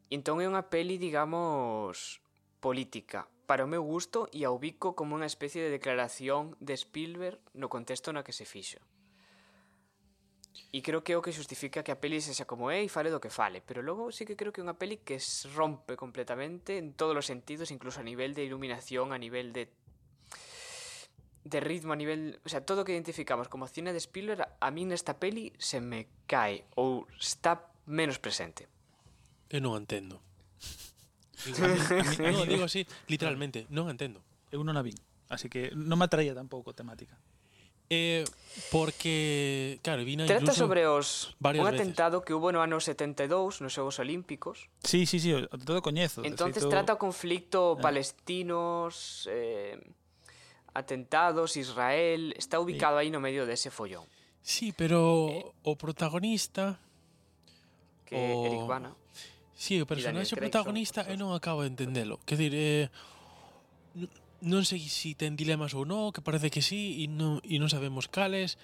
E 0.08 0.16
entón 0.16 0.40
é 0.40 0.48
unha 0.48 0.72
peli, 0.72 0.96
digamos, 0.96 2.24
política. 2.64 3.28
Para 3.44 3.64
o 3.64 3.70
meu 3.70 3.84
gusto 3.84 4.28
e 4.32 4.48
a 4.48 4.50
ubico 4.50 4.96
como 4.96 5.14
unha 5.14 5.28
especie 5.28 5.60
de 5.60 5.72
declaración 5.72 6.56
de 6.58 6.74
Spielberg 6.74 7.38
no 7.52 7.68
contexto 7.68 8.10
na 8.10 8.24
que 8.24 8.32
se 8.32 8.48
fixo. 8.48 8.80
E 10.72 10.82
creo 10.82 11.00
que 11.00 11.14
é 11.14 11.16
o 11.16 11.24
que 11.24 11.32
justifica 11.32 11.80
que 11.80 11.92
a 11.94 12.00
peli 12.00 12.20
sexa 12.20 12.44
como 12.44 12.68
é 12.68 12.82
e 12.82 12.92
fale 12.92 13.08
do 13.08 13.22
que 13.22 13.32
fale, 13.32 13.64
pero 13.64 13.80
logo 13.80 14.10
sí 14.12 14.26
que 14.26 14.36
creo 14.36 14.52
que 14.52 14.60
é 14.60 14.66
unha 14.66 14.76
peli 14.76 15.00
que 15.00 15.16
se 15.22 15.48
rompe 15.54 15.96
completamente 15.96 16.76
en 16.76 16.92
todos 16.92 17.16
os 17.16 17.24
sentidos, 17.24 17.72
incluso 17.72 18.02
a 18.02 18.08
nivel 18.08 18.34
de 18.36 18.44
iluminación, 18.44 19.16
a 19.16 19.20
nivel 19.20 19.54
de 19.54 19.70
de 21.44 21.60
ritmo 21.60 21.92
a 21.92 21.96
nivel, 21.96 22.40
o 22.44 22.48
sea, 22.48 22.64
todo 22.64 22.82
o 22.82 22.84
que 22.84 22.92
identificamos 22.92 23.48
como 23.48 23.66
cine 23.68 23.92
de 23.92 24.00
Spielberg, 24.00 24.46
a 24.60 24.68
mí 24.70 24.84
nesta 24.84 25.16
peli 25.16 25.52
se 25.56 25.80
me 25.80 26.08
cae 26.26 26.64
ou 26.76 27.06
está 27.16 27.70
menos 27.88 28.20
presente. 28.20 28.68
Eu 29.48 29.64
non 29.64 29.78
entendo. 29.80 30.20
No, 32.18 32.44
digo 32.44 32.66
así, 32.66 32.82
literalmente, 33.06 33.70
non 33.70 33.88
entendo. 33.88 34.20
Eu 34.50 34.60
non 34.66 34.74
a 34.74 34.82
vin, 34.82 34.98
así 35.30 35.46
que 35.46 35.70
non 35.72 35.96
me 35.96 36.10
atraía 36.10 36.34
tampouco 36.34 36.74
temática. 36.74 37.16
Eh, 37.90 38.24
porque, 38.70 39.80
claro, 39.82 40.04
vina 40.04 40.26
Trata 40.26 40.52
sobre 40.52 40.86
os 40.86 41.32
un 41.40 41.66
atentado 41.66 42.20
veces. 42.20 42.26
que 42.26 42.34
hubo 42.34 42.52
no 42.52 42.60
ano 42.60 42.84
72 42.84 43.64
nos 43.64 43.72
Xogos 43.72 43.96
Olímpicos. 43.96 44.68
Sí, 44.84 45.06
sí, 45.06 45.16
sí, 45.16 45.32
todo 45.64 45.80
coñezo. 45.80 46.20
Entonces 46.24 46.60
cito... 46.60 46.68
trata 46.68 46.92
o 46.92 47.00
conflicto 47.00 47.80
eh. 47.80 47.80
palestinos 47.80 49.24
eh, 49.32 49.80
atentados, 50.78 51.58
Israel, 51.58 52.32
está 52.38 52.62
ubicado 52.62 53.02
aí 53.02 53.10
no 53.10 53.18
medio 53.18 53.44
dese 53.44 53.74
follón. 53.74 54.06
Sí, 54.38 54.70
pero 54.70 55.28
eh, 55.28 55.44
o 55.66 55.74
protagonista 55.74 56.78
que 58.06 58.16
o... 58.16 58.46
Eric 58.46 58.64
Bana. 58.70 58.94
Sí, 59.58 59.82
o 59.82 59.86
personaxe 59.90 60.38
protagonista 60.38 61.02
eu 61.10 61.18
eh, 61.18 61.20
non 61.20 61.34
acabo 61.34 61.66
de 61.66 61.74
entendelo. 61.74 62.22
Que 62.22 62.38
dir, 62.38 62.54
eh, 62.54 62.86
non 64.40 64.62
sei 64.62 64.78
se 64.86 64.88
si 64.88 65.18
ten 65.18 65.34
dilemas 65.34 65.74
ou 65.74 65.82
non, 65.82 66.14
que 66.14 66.22
parece 66.22 66.48
que 66.54 66.62
sí, 66.62 67.02
e 67.02 67.10
non, 67.10 67.42
e 67.42 67.58
non 67.58 67.66
sabemos 67.66 68.06
cales, 68.06 68.54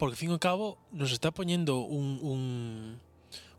porque, 0.00 0.16
fin 0.16 0.32
e 0.32 0.40
cabo, 0.40 0.80
nos 0.96 1.12
está 1.12 1.28
poñendo 1.28 1.84
un, 1.84 2.16
un, 2.24 2.40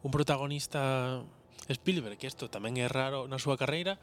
un 0.02 0.10
protagonista 0.10 1.22
Spielberg, 1.70 2.18
que 2.18 2.26
isto 2.26 2.50
tamén 2.50 2.82
é 2.82 2.90
raro 2.90 3.30
na 3.30 3.38
súa 3.38 3.62
carreira, 3.62 4.02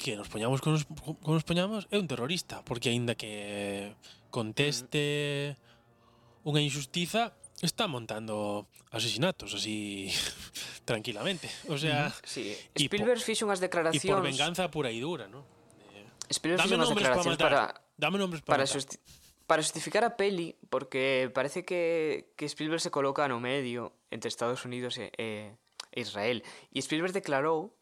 que 0.00 0.16
nos 0.16 0.32
poñamos 0.32 0.64
con 0.64 0.72
nos, 0.72 0.88
con 1.20 1.36
nos 1.36 1.44
poñamos 1.44 1.84
é 1.92 2.00
un 2.00 2.08
terrorista, 2.08 2.64
porque 2.64 2.88
aínda 2.88 3.12
que 3.12 3.92
conteste 4.32 5.52
mm. 5.52 6.48
unha 6.48 6.64
injustiza, 6.64 7.36
está 7.60 7.84
montando 7.84 8.64
asesinatos 8.88 9.52
así 9.52 10.08
tranquilamente, 10.88 11.52
o 11.68 11.76
sea, 11.76 12.08
mm-hmm. 12.08 12.24
sí. 12.24 12.56
Spielberg 12.88 13.20
fixo 13.20 13.44
unhas 13.44 13.60
declaracións 13.60 14.00
e 14.00 14.08
por 14.08 14.24
venganza 14.24 14.72
pura 14.72 14.88
e 14.88 14.96
dura, 15.04 15.28
¿no? 15.28 15.44
Eh, 15.92 16.32
Spielberg 16.32 16.64
dame 16.64 16.80
nombres 16.80 17.04
para 17.04 17.20
matar. 17.20 17.44
Para, 17.44 17.64
dame 18.00 18.16
nombres 18.16 18.40
para, 18.40 18.64
para 18.64 18.72
matar. 18.72 19.20
Para 19.44 19.60
justificar 19.66 20.06
a 20.06 20.14
peli, 20.14 20.54
porque 20.70 21.28
parece 21.34 21.66
que, 21.66 22.30
que 22.38 22.46
Spielberg 22.46 22.80
se 22.80 22.94
coloca 22.94 23.26
no 23.26 23.42
medio 23.42 23.92
entre 24.08 24.30
Estados 24.30 24.62
Unidos 24.62 24.94
e, 24.96 25.10
e 25.18 25.58
Israel. 25.92 26.40
E 26.70 26.78
Spielberg 26.80 27.12
declarou 27.12 27.74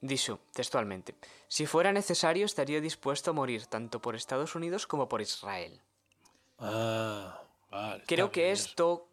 dixo 0.00 0.38
textualmente, 0.54 1.14
si 1.50 1.66
fuera 1.66 1.90
necesario 1.92 2.46
estaría 2.46 2.80
dispuesto 2.80 3.30
a 3.30 3.34
morir 3.34 3.66
tanto 3.66 3.98
por 3.98 4.14
Estados 4.14 4.54
Unidos 4.54 4.86
como 4.86 5.08
por 5.08 5.20
Israel. 5.20 5.80
Ah, 6.58 7.40
vale. 7.70 8.02
Creo 8.06 8.30
que 8.30 8.42
bien, 8.42 8.52
esto, 8.52 9.08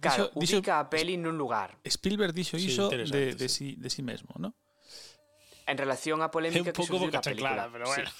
claro, 0.00 0.30
dixo- 0.34 0.58
ubica 0.62 0.80
a 0.80 0.90
peli 0.90 1.16
nun 1.16 1.38
lugar. 1.38 1.78
Spielberg 1.86 2.34
Sí, 2.34 2.70
iso 2.70 2.84
interesante, 2.90 3.18
de, 3.18 3.34
de, 3.34 3.48
sí. 3.48 3.74
sí, 3.74 3.76
de 3.78 3.88
sí 3.90 4.02
mesmo, 4.02 4.34
¿no? 4.38 4.54
En 5.68 5.76
relación 5.76 6.24
á 6.24 6.26
É 6.26 6.32
polémica 6.32 6.64
un 6.64 6.66
que 6.66 6.72
pouco 6.72 6.96
surgiu 6.96 7.12
boca 7.12 7.20
película. 7.20 7.68
chaclada, 7.68 7.68
pero 7.68 7.84
Sí. 7.84 7.92
bueno. 7.92 8.10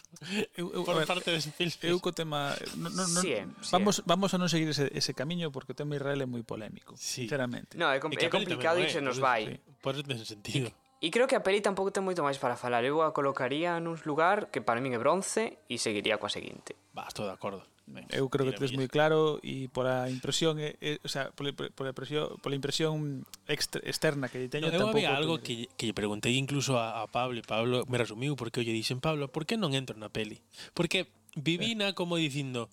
Eu, 0.52 0.66
eu, 0.76 0.82
a 0.82 0.84
Por 0.84 0.96
ver, 1.00 1.06
parte 1.08 1.32
de 1.32 1.40
Spielberg. 1.40 1.88
eu 1.90 1.96
co 1.98 2.12
tema 2.12 2.52
no, 2.76 2.92
no, 2.92 3.02
no, 3.08 3.20
Sí, 3.24 3.32
é, 3.32 3.48
sí, 3.64 3.72
vamos 3.72 4.04
vamos 4.04 4.30
a 4.34 4.38
non 4.38 4.52
seguir 4.52 4.68
ese, 4.68 4.92
ese 4.92 5.16
camiño 5.16 5.48
porque 5.48 5.72
o 5.72 5.76
tema 5.78 5.96
Israel 5.96 6.20
é 6.20 6.28
moi 6.28 6.44
polémico, 6.44 6.92
Sí. 7.00 7.24
sinceramente. 7.24 7.72
No, 7.80 7.88
é, 7.88 7.96
com 8.04 8.12
que 8.12 8.20
é 8.20 8.28
complicado 8.28 8.78
e 8.84 8.86
é, 8.86 8.92
se 8.92 9.00
nos 9.00 9.16
vai. 9.16 9.48
eso, 9.48 9.64
sí, 9.64 9.80
Por 9.80 9.96
eso 9.96 10.04
ten 10.04 10.20
sentido. 10.28 10.68
E 10.98 11.14
creo 11.14 11.30
que 11.30 11.38
a 11.38 11.46
peli 11.46 11.62
tampouco 11.62 11.94
ten 11.94 12.02
moito 12.02 12.26
máis 12.26 12.42
para 12.42 12.58
falar. 12.58 12.82
Eu 12.82 13.06
a 13.06 13.14
colocaría 13.14 13.78
nun 13.78 13.94
lugar 14.02 14.50
que 14.50 14.58
para 14.58 14.82
min 14.82 14.90
é 14.90 14.98
bronce 14.98 15.62
e 15.70 15.78
seguiría 15.78 16.18
coa 16.18 16.26
seguinte. 16.26 16.74
Va, 16.90 17.06
estou 17.06 17.22
de 17.22 17.34
acordo. 17.34 17.62
Ben, 17.86 18.04
eu 18.10 18.28
creo 18.28 18.50
que 18.50 18.58
tes 18.58 18.74
moi 18.74 18.90
claro 18.90 19.38
e 19.40 19.70
pola 19.70 20.10
impresión, 20.10 20.58
eh, 20.58 20.74
eh, 20.82 20.98
o 21.00 21.08
sea, 21.08 21.30
pola, 21.32 21.54
pola 21.54 21.94
impresión, 21.94 22.36
pola 22.42 22.58
impresión 22.58 23.24
extra, 23.46 23.80
externa 23.86 24.26
que 24.26 24.42
lle 24.42 24.50
teño 24.50 24.68
no, 24.68 24.74
tampouco. 24.74 24.98
Había 24.98 25.14
algo 25.14 25.38
que, 25.38 25.70
que 25.78 25.86
lle 25.86 25.94
preguntei 25.94 26.36
incluso 26.36 26.76
a, 26.76 27.00
a 27.00 27.06
Pablo 27.06 27.38
e 27.38 27.46
Pablo 27.46 27.86
me 27.86 27.96
resumiu 27.96 28.34
porque 28.34 28.60
eu 28.60 28.66
lle 28.66 28.74
dixen, 28.74 28.98
Pablo, 28.98 29.30
por 29.30 29.46
que 29.46 29.54
non 29.54 29.72
entro 29.78 29.94
na 29.96 30.10
peli? 30.10 30.42
Porque 30.74 31.08
vivina 31.38 31.94
como 31.94 32.18
dicindo, 32.18 32.68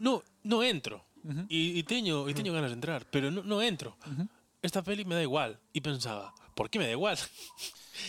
no, 0.00 0.24
no 0.42 0.64
entro. 0.64 1.04
Uh 1.22 1.30
-huh. 1.30 1.46
e, 1.46 1.78
e 1.78 1.82
teño, 1.86 2.26
e 2.26 2.34
teño 2.34 2.50
ganas 2.50 2.74
de 2.74 2.80
entrar, 2.82 3.06
pero 3.12 3.30
non 3.30 3.46
no 3.46 3.62
entro. 3.62 3.94
Uh 4.08 4.24
-huh. 4.24 4.26
Esta 4.64 4.82
peli 4.82 5.06
me 5.06 5.14
da 5.14 5.22
igual. 5.22 5.62
E 5.70 5.78
pensaba, 5.78 6.34
porque 6.54 6.78
me 6.78 6.86
da 6.86 6.92
igual. 6.92 7.16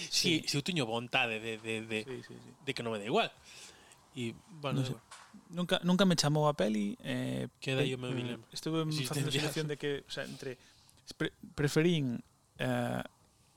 Sí. 0.09 0.41
Si, 0.41 0.47
si 0.47 0.55
eu 0.57 0.63
teño 0.63 0.87
vontade 0.87 1.43
de, 1.43 1.59
de, 1.59 1.83
de, 1.83 1.99
sí, 2.07 2.17
sí, 2.23 2.35
sí. 2.39 2.49
de 2.65 2.71
que 2.71 2.81
non 2.81 2.95
me 2.95 3.03
da 3.03 3.07
igual. 3.07 3.29
E, 4.15 4.31
bueno, 4.47 4.79
non 4.79 4.87
sei. 4.87 4.97
Nunca, 5.49 5.81
nunca 5.83 6.05
me 6.05 6.15
chamou 6.15 6.45
a 6.45 6.53
peli 6.53 6.97
eh, 7.01 7.49
Queda 7.57 7.81
aí 7.81 7.93
o 7.93 7.97
meu 7.97 8.13
mm, 8.13 8.17
dilema 8.17 8.45
Estuve 8.53 8.85
facendo 9.05 9.33
selección 9.33 9.65
de 9.65 9.77
que 9.77 10.05
o 10.05 10.11
sea, 10.13 10.25
entre 10.25 10.57
pre, 11.17 11.33
Preferín 11.53 12.21
eh, 12.57 13.01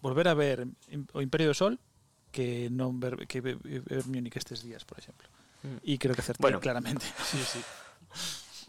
Volver 0.01 0.28
a 0.28 0.34
ver 0.34 0.64
O 1.12 1.20
Imperio 1.20 1.53
do 1.53 1.57
Sol 1.57 1.76
Que 2.32 2.68
non 2.72 3.01
ver, 3.01 3.28
que 3.28 3.45
ver 3.45 3.61
Múnich 4.09 4.37
estes 4.37 4.64
días, 4.64 4.89
por 4.89 4.97
exemplo 4.97 5.28
mm. 5.64 5.84
E 5.84 6.01
creo 6.01 6.16
que 6.16 6.24
acertei 6.24 6.49
bueno. 6.49 6.61
claramente 6.61 7.05
sí, 7.28 7.41
sí. 7.45 7.61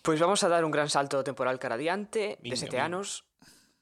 Pois 0.03 0.19
pues 0.19 0.19
vamos 0.19 0.43
a 0.43 0.51
dar 0.51 0.63
un 0.63 0.71
gran 0.71 0.91
salto 0.91 1.23
temporal 1.23 1.59
cara 1.59 1.75
adiante 1.75 2.39
Vinga, 2.39 2.55
de 2.55 2.59
sete 2.59 2.79
anos 2.79 3.23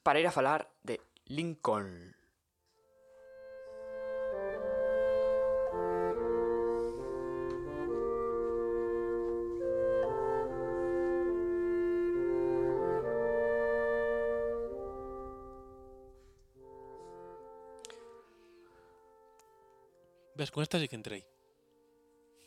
para 0.06 0.22
ir 0.22 0.26
a 0.26 0.34
falar 0.34 0.70
de 0.82 1.02
Lincoln. 1.26 2.15
Ves, 20.36 20.52
con 20.52 20.64
esta 20.64 20.80
sí 20.80 20.88
que 20.88 20.96
entrei. 20.96 21.24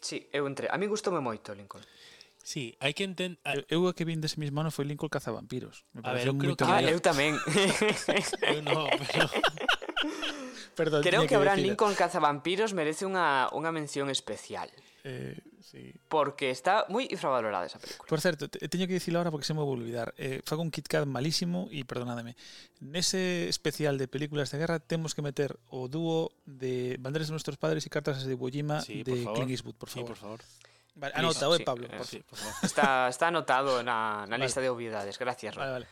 Sí, 0.01 0.29
eu 0.31 0.47
entrei. 0.47 0.69
A 0.71 0.77
mí 0.77 0.87
gustoume 0.87 1.19
moito 1.19 1.57
Lincoln. 1.57 1.83
Sí, 2.45 2.77
hai 2.81 2.95
que 2.95 3.05
entender... 3.05 3.41
Eu 3.69 3.89
a 3.89 3.93
que 3.93 4.09
vin 4.09 4.21
dese 4.23 4.41
mesmo 4.41 4.61
ano 4.61 4.73
foi 4.73 4.89
Lincoln 4.89 5.11
Cazavampiros. 5.11 5.85
Me 5.93 6.01
a 6.05 6.17
ver, 6.17 6.29
eu 6.29 6.37
creo 6.39 6.57
que... 6.57 6.65
Ah, 6.65 6.81
eu 6.81 7.01
tamén. 7.01 7.37
eu 8.55 8.61
no, 8.65 8.89
pero... 8.89 9.27
Perdón, 10.79 11.03
creo 11.03 11.27
que, 11.27 11.35
que 11.35 11.37
Abraham 11.37 11.61
Lincoln 11.61 11.93
Cazavampiros 11.93 12.73
merece 12.73 13.05
unha, 13.05 13.51
unha 13.53 13.75
mención 13.75 14.09
especial. 14.09 14.71
Eh, 15.09 15.41
sí. 15.65 15.95
Porque 16.13 16.53
está 16.53 16.85
moi 16.93 17.09
infravalorada 17.09 17.65
esa 17.65 17.81
película. 17.81 18.05
Por 18.05 18.21
certo, 18.21 18.53
te, 18.53 18.61
teño 18.69 18.85
que 18.85 19.01
dicilo 19.01 19.17
ahora 19.17 19.33
porque 19.33 19.49
se 19.49 19.57
me 19.57 19.65
vou 19.65 19.73
olvidar. 19.73 20.13
Eh, 20.21 20.45
fago 20.45 20.61
un 20.61 20.69
KitKat 20.69 21.09
malísimo 21.09 21.73
e 21.73 21.89
perdonádeme. 21.89 22.37
Nese 22.85 23.49
especial 23.49 23.97
de 23.97 24.05
películas 24.05 24.53
de 24.53 24.61
guerra 24.61 24.85
temos 24.85 25.17
que 25.17 25.25
meter 25.25 25.57
o 25.73 25.89
dúo 25.89 26.37
de 26.45 27.01
Banderas 27.01 27.33
de 27.33 27.41
nuestros 27.41 27.57
padres 27.57 27.89
e 27.89 27.91
Cartas 27.91 28.21
de 28.29 28.37
Iwo 28.37 28.53
Jima 28.53 28.85
sí, 28.85 29.01
de 29.01 29.25
Clint 29.33 29.49
Eastwood, 29.49 29.81
por 29.81 29.89
favor. 29.89 30.05
Sí, 30.05 30.09
por 30.13 30.19
favor. 30.21 30.41
Vale, 30.99 31.15
anota, 31.17 31.49
sí, 31.49 31.57
eh, 31.57 31.65
Pablo. 31.65 31.87
Eh, 31.89 31.97
por 31.97 32.07
sí, 32.07 32.19
por 32.21 32.37
favor. 32.37 32.55
Está, 32.61 33.09
está 33.09 33.25
anotado 33.33 33.81
na, 33.81 34.29
na 34.29 34.37
vale. 34.37 34.45
lista 34.45 34.61
de 34.61 34.69
obviedades. 34.69 35.17
Gracias, 35.17 35.57
Rob. 35.57 35.65
Vale, 35.65 35.73
vale. 35.73 35.89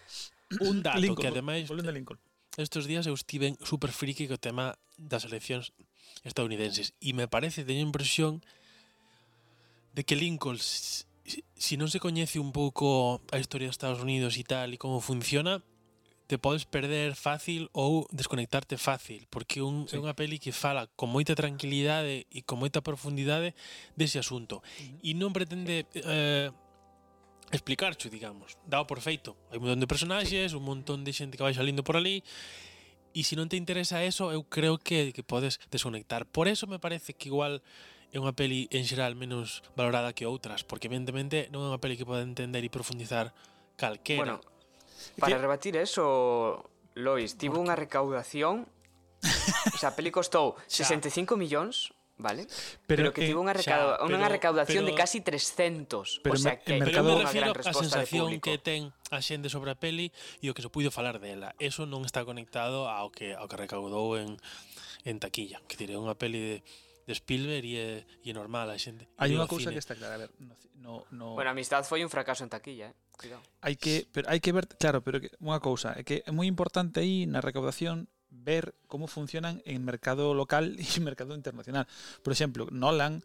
Un 0.60 0.82
dato 0.84 1.00
Lincoln, 1.00 1.22
que 1.24 1.28
ademais... 1.32 1.64
Volvendo 1.72 1.88
a 1.88 1.96
Lincoln. 1.96 2.20
Estos 2.56 2.84
días 2.84 3.04
eu 3.06 3.12
estive 3.12 3.56
super 3.64 3.92
friki 3.92 4.28
co 4.28 4.40
tema 4.40 4.76
das 4.96 5.28
eleccións 5.28 5.76
estadounidenses 6.24 6.96
e 7.04 7.12
me 7.12 7.28
parece, 7.28 7.68
teño 7.68 7.84
impresión 7.84 8.40
de 9.96 10.04
que 10.04 10.14
Lincoln, 10.14 10.60
si 10.60 11.74
non 11.80 11.88
se 11.88 12.04
coñece 12.04 12.36
un 12.36 12.52
pouco 12.52 13.24
a 13.32 13.40
historia 13.40 13.72
dos 13.72 13.80
Estados 13.80 14.04
Unidos 14.04 14.36
e 14.36 14.44
tal 14.44 14.68
e 14.70 14.76
como 14.76 15.00
funciona, 15.00 15.64
te 16.28 16.36
podes 16.36 16.68
perder 16.68 17.16
fácil 17.16 17.72
ou 17.72 18.04
desconectarte 18.12 18.76
fácil, 18.76 19.24
porque 19.32 19.64
un, 19.64 19.88
sí. 19.88 19.96
é 19.96 19.98
unha 19.98 20.12
peli 20.12 20.36
que 20.36 20.52
fala 20.52 20.84
con 21.00 21.08
moita 21.08 21.32
tranquilidade 21.32 22.28
e 22.28 22.44
con 22.44 22.60
moita 22.60 22.84
profundidade 22.84 23.56
dese 23.96 24.20
asunto. 24.20 24.60
E 25.00 25.16
non 25.16 25.32
pretende 25.32 25.88
eh, 25.88 26.52
explicarcho, 27.56 28.12
digamos, 28.12 28.60
dado 28.68 28.84
por 28.84 29.00
feito. 29.00 29.32
Hai 29.48 29.56
un 29.56 29.64
montón 29.64 29.80
de 29.80 29.88
personaxes, 29.88 30.52
un 30.52 30.66
montón 30.68 31.08
de 31.08 31.16
xente 31.16 31.40
que 31.40 31.46
vai 31.46 31.56
salindo 31.56 31.80
por 31.80 31.96
ali, 31.96 32.20
e 33.16 33.24
se 33.24 33.32
non 33.32 33.48
te 33.48 33.56
interesa 33.56 34.04
eso, 34.04 34.28
eu 34.28 34.44
creo 34.44 34.76
que, 34.76 35.16
que 35.16 35.24
podes 35.24 35.56
desconectar. 35.72 36.28
Por 36.28 36.52
eso 36.52 36.68
me 36.68 36.76
parece 36.76 37.16
que 37.16 37.32
igual 37.32 37.64
é 38.12 38.18
unha 38.18 38.32
peli 38.32 38.70
en 38.70 38.86
xeral 38.86 39.18
menos 39.18 39.66
valorada 39.74 40.14
que 40.14 40.26
outras, 40.28 40.62
porque 40.62 40.86
evidentemente 40.86 41.50
non 41.50 41.66
é 41.66 41.68
unha 41.72 41.82
peli 41.82 41.98
que 41.98 42.06
pode 42.08 42.22
entender 42.22 42.62
e 42.62 42.70
profundizar 42.70 43.34
calquera. 43.76 44.22
Bueno, 44.22 44.36
para 45.18 45.36
que... 45.36 45.42
rebatir 45.42 45.74
eso, 45.76 46.66
Lois, 46.96 47.36
tivo 47.36 47.60
unha 47.60 47.76
recaudación 47.76 48.66
o 49.74 49.78
sea, 49.78 49.90
a 49.92 49.96
peli 49.96 50.14
costou 50.14 50.56
65 50.70 51.34
millóns 51.36 51.96
Vale. 52.18 52.46
Pero, 52.86 53.12
pero 53.12 53.12
que 53.12 53.24
eh, 53.24 53.28
tivo 53.28 53.44
unha, 53.44 53.52
recauda, 53.52 54.00
xa, 54.00 54.08
pero, 54.08 54.16
unha 54.16 54.30
recaudación 54.32 54.88
pero, 54.88 54.96
de 54.96 54.96
casi 54.96 55.20
300. 55.20 56.24
Pero, 56.24 56.32
o 56.32 56.38
sea, 56.40 56.56
que 56.56 56.80
pero 56.80 57.04
me 57.04 57.20
refiro 57.20 57.52
a 57.52 57.72
sensación 57.76 58.40
que 58.40 58.56
ten 58.56 58.88
a 59.12 59.20
xente 59.20 59.52
sobre 59.52 59.68
a 59.68 59.76
peli 59.76 60.08
e 60.40 60.48
o 60.48 60.56
que 60.56 60.64
se 60.64 60.72
puido 60.72 60.88
falar 60.88 61.20
dela. 61.20 61.52
Eso 61.60 61.84
non 61.84 62.08
está 62.08 62.24
conectado 62.24 62.88
ao 62.88 63.12
que 63.12 63.36
ao 63.36 63.44
que 63.52 63.60
recaudou 63.60 64.16
en 64.16 64.40
en 65.04 65.20
taquilla. 65.20 65.60
Que 65.68 65.76
dire, 65.76 66.00
unha 66.00 66.16
peli 66.16 66.40
de 66.40 66.56
de 67.06 67.14
Spielberg 67.14 67.64
e 67.64 67.78
é, 67.78 68.06
e 68.26 68.30
é 68.30 68.34
normal. 68.34 68.68
A 68.68 68.76
xente, 68.76 69.06
Hai 69.16 69.30
unha 69.30 69.46
cousa 69.46 69.70
que 69.70 69.78
está 69.78 69.94
clara, 69.94 70.18
a 70.18 70.20
ver, 70.26 70.30
no, 70.82 71.06
no... 71.14 71.38
Bueno, 71.38 71.54
Amistad 71.54 71.86
foi 71.86 72.02
un 72.02 72.10
fracaso 72.10 72.42
en 72.42 72.50
taquilla, 72.50 72.90
eh? 72.90 72.94
Cuidado. 73.16 73.40
Hai 73.62 73.78
que, 73.78 74.04
pero 74.10 74.26
hai 74.28 74.42
que 74.42 74.50
ver, 74.50 74.66
claro, 74.76 75.00
pero 75.00 75.22
que, 75.22 75.30
unha 75.38 75.62
cousa, 75.62 75.94
é 75.94 76.02
que 76.02 76.26
é 76.26 76.30
moi 76.34 76.50
importante 76.50 77.00
aí 77.00 77.24
na 77.24 77.38
recaudación 77.38 78.10
ver 78.28 78.74
como 78.90 79.06
funcionan 79.06 79.62
en 79.64 79.86
mercado 79.86 80.34
local 80.34 80.76
e 80.82 80.98
mercado 81.00 81.32
internacional. 81.38 81.86
Por 82.20 82.34
exemplo, 82.34 82.68
Nolan 82.74 83.22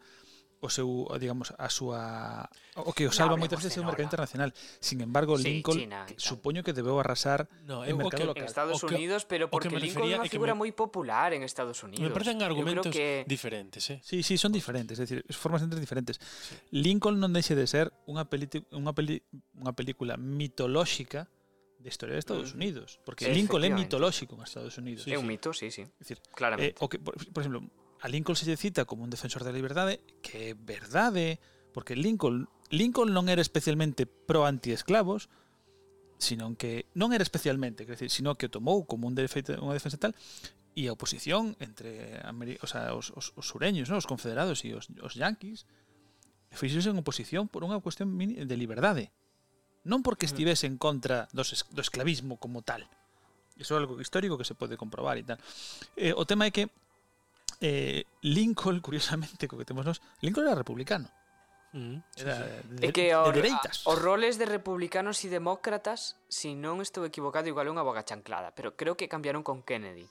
o 0.61 0.69
seu, 0.69 1.09
digamos, 1.17 1.57
a 1.57 1.67
súa 1.73 2.45
o 2.77 2.93
que 2.93 3.09
o 3.09 3.11
salva 3.11 3.33
moitas 3.33 3.57
veces 3.57 3.73
é 3.75 3.81
o 3.81 3.85
mercado 3.85 4.05
internacional. 4.05 4.53
Sin 4.77 5.01
embargo, 5.01 5.33
sí, 5.35 5.59
Lincoln 5.59 5.77
China, 5.77 6.05
supoño 6.21 6.61
que 6.61 6.71
debeu 6.71 7.01
arrasar 7.01 7.49
no, 7.65 7.81
o 7.81 7.97
mercado 7.97 8.21
que, 8.21 8.29
local. 8.29 8.45
En 8.45 8.47
Estados 8.47 8.79
que, 8.85 8.93
Unidos, 8.93 9.25
pero 9.25 9.49
porque 9.49 9.73
Lincoln 9.73 10.05
é 10.05 10.21
unha 10.21 10.29
figura 10.29 10.53
me... 10.53 10.69
moi 10.69 10.71
popular 10.71 11.33
en 11.33 11.41
Estados 11.41 11.81
Unidos. 11.81 12.05
Me 12.05 12.13
parecen 12.13 12.45
argumentos 12.45 12.93
que... 12.93 13.25
diferentes, 13.25 13.89
eh. 13.89 13.97
Sí, 14.05 14.21
sí, 14.21 14.37
son 14.37 14.53
diferentes, 14.53 15.01
é 15.01 15.09
dicir, 15.09 15.25
formas 15.33 15.65
entre 15.65 15.81
diferentes. 15.81 16.21
Sí. 16.21 16.53
Lincoln 16.77 17.17
non 17.17 17.33
deixe 17.33 17.57
de 17.57 17.65
ser 17.65 17.89
unha 18.05 18.29
peli 18.29 18.45
unha 18.69 18.93
peli 18.93 19.25
unha 19.57 19.73
película 19.73 20.13
mitolóxica 20.15 21.25
de 21.81 21.89
historia 21.89 22.13
de 22.13 22.21
Estados. 22.21 22.53
Mm. 22.53 22.57
Unidos, 22.61 23.01
porque 23.01 23.25
sí, 23.25 23.33
Lincoln 23.33 23.65
é 23.65 23.73
mitolóxico 23.73 24.37
en 24.37 24.45
Estados 24.45 24.77
Unidos. 24.77 25.09
É 25.09 25.17
un 25.17 25.25
mito, 25.25 25.57
sí, 25.57 25.73
sí. 25.73 25.81
Es 25.81 26.05
decir, 26.05 26.21
Claramente. 26.37 26.77
Eh, 26.77 26.85
o 26.85 26.85
que, 26.85 27.01
por, 27.01 27.17
por 27.17 27.41
exemplo, 27.41 27.65
a 28.01 28.09
Lincoln 28.09 28.35
se 28.35 28.49
lle 28.49 28.57
cita 28.57 28.89
como 28.89 29.05
un 29.05 29.13
defensor 29.13 29.45
da 29.45 29.53
liberdade, 29.53 30.01
que 30.25 30.51
é 30.51 30.57
verdade, 30.57 31.37
porque 31.69 31.93
Lincoln, 31.93 32.49
Lincoln 32.73 33.13
non 33.13 33.29
era 33.29 33.45
especialmente 33.45 34.09
pro 34.09 34.49
antiesclavos, 34.49 35.29
sino 36.17 36.57
que 36.57 36.89
non 36.97 37.13
era 37.13 37.21
especialmente, 37.21 37.85
quer 37.85 37.97
decir, 37.97 38.09
sino 38.09 38.33
que 38.37 38.49
o 38.49 38.53
tomou 38.53 38.89
como 38.89 39.05
un 39.05 39.13
defeito 39.13 39.53
unha 39.61 39.77
defensa 39.77 40.01
tal, 40.01 40.17
e 40.73 40.89
a 40.89 40.95
oposición 40.97 41.53
entre 41.61 42.17
Ameri 42.25 42.57
o 42.63 42.67
sea, 42.67 42.97
os, 42.97 43.13
os, 43.13 43.37
os 43.37 43.45
sureños, 43.45 43.93
¿no? 43.93 44.01
os 44.01 44.09
confederados 44.09 44.65
e 44.65 44.73
os, 44.73 44.89
os 44.97 45.13
yanquis, 45.13 45.69
fixose 46.49 46.89
en 46.89 46.97
oposición 46.97 47.45
por 47.47 47.61
unha 47.61 47.79
cuestión 47.85 48.17
de 48.17 48.55
liberdade. 48.57 49.13
Non 49.85 50.01
porque 50.05 50.25
estivese 50.25 50.65
en 50.65 50.77
contra 50.77 51.29
dos, 51.33 51.53
do 51.69 51.81
esclavismo 51.81 52.37
como 52.37 52.61
tal. 52.65 52.85
Iso 53.57 53.77
é 53.77 53.81
algo 53.81 53.97
histórico 54.01 54.37
que 54.37 54.47
se 54.47 54.57
pode 54.57 54.77
comprobar 54.77 55.17
e 55.17 55.25
tal. 55.25 55.39
Eh, 55.97 56.13
o 56.17 56.25
tema 56.25 56.49
é 56.49 56.51
que 56.53 56.69
eh, 57.61 58.03
Lincoln, 58.21 58.81
curiosamente, 58.81 59.47
coquetémonos, 59.47 60.01
Lincoln 60.19 60.45
era 60.49 60.55
republicano. 60.55 61.09
Mm, 61.73 62.03
era 62.17 62.35
sí, 62.35 62.67
de, 62.67 62.87
é 62.87 62.91
que 62.91 63.15
os, 63.15 63.31
de 63.31 63.31
dereitas. 63.31 63.87
A, 63.87 63.95
os 63.95 63.97
roles 64.01 64.35
de 64.35 64.43
republicanos 64.43 65.23
e 65.23 65.31
demócratas, 65.31 66.19
se 66.27 66.51
si 66.51 66.57
non 66.57 66.83
estou 66.83 67.07
equivocado, 67.07 67.47
igual 67.47 67.69
é 67.69 67.71
unha 67.71 67.85
boga 67.85 68.03
chanclada, 68.03 68.51
pero 68.51 68.75
creo 68.75 68.99
que 68.99 69.07
cambiaron 69.07 69.45
con 69.45 69.63
Kennedy. 69.63 70.03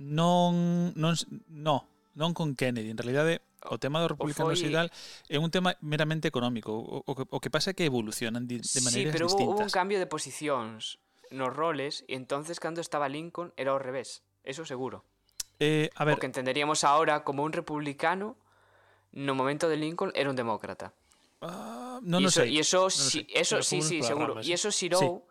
Non, 0.00 0.96
non, 0.96 1.12
no, 1.52 1.84
non 2.16 2.32
con 2.32 2.56
Kennedy, 2.56 2.88
en 2.88 2.96
realidade 2.96 3.44
o 3.66 3.76
tema 3.76 4.00
dos 4.00 4.08
republicanos 4.08 4.56
foi... 4.56 4.70
e 4.70 4.72
tal 4.72 4.88
é 5.28 5.36
un 5.36 5.52
tema 5.52 5.76
meramente 5.84 6.30
económico. 6.30 6.72
O, 6.72 7.04
o, 7.04 7.12
o 7.12 7.38
que 7.44 7.52
pasa 7.52 7.72
é 7.72 7.76
que 7.76 7.84
evolucionan 7.84 8.48
de, 8.48 8.64
de 8.64 8.80
maneiras 8.80 9.12
distintas. 9.12 9.12
Sí, 9.12 9.12
pero 9.12 9.26
distintas. 9.28 9.52
Hubo, 9.52 9.60
hubo 9.60 9.68
un 9.68 9.74
cambio 9.74 10.00
de 10.00 10.08
posicións 10.08 10.96
nos 11.28 11.52
roles 11.52 12.08
e 12.08 12.16
entonces 12.16 12.56
cando 12.56 12.80
estaba 12.80 13.10
Lincoln 13.12 13.52
era 13.60 13.76
ao 13.76 13.82
revés, 13.82 14.24
eso 14.48 14.64
seguro. 14.64 15.04
Eh, 15.60 15.90
a 15.94 16.04
ver. 16.04 16.16
O 16.16 16.20
que 16.20 16.26
entenderíamos 16.26 16.84
ahora 16.84 17.24
como 17.24 17.42
un 17.42 17.52
republicano 17.52 18.36
no 19.16 19.34
momento 19.34 19.68
de 19.68 19.76
Lincoln 19.76 20.12
era 20.14 20.28
un 20.28 20.36
demócrata. 20.36 20.92
Uh, 21.40 22.00
no, 22.02 22.20
no, 22.20 22.28
eso, 22.28 22.42
sei. 22.44 22.58
Eso, 22.58 22.84
no 22.84 22.90
si, 22.90 23.24
sei. 23.24 23.26
eso, 23.32 23.62
sí, 23.62 23.80
sí, 23.80 24.02
seguro. 24.02 24.40
y 24.42 24.52
eso 24.52 24.70
Sirou, 24.70 25.24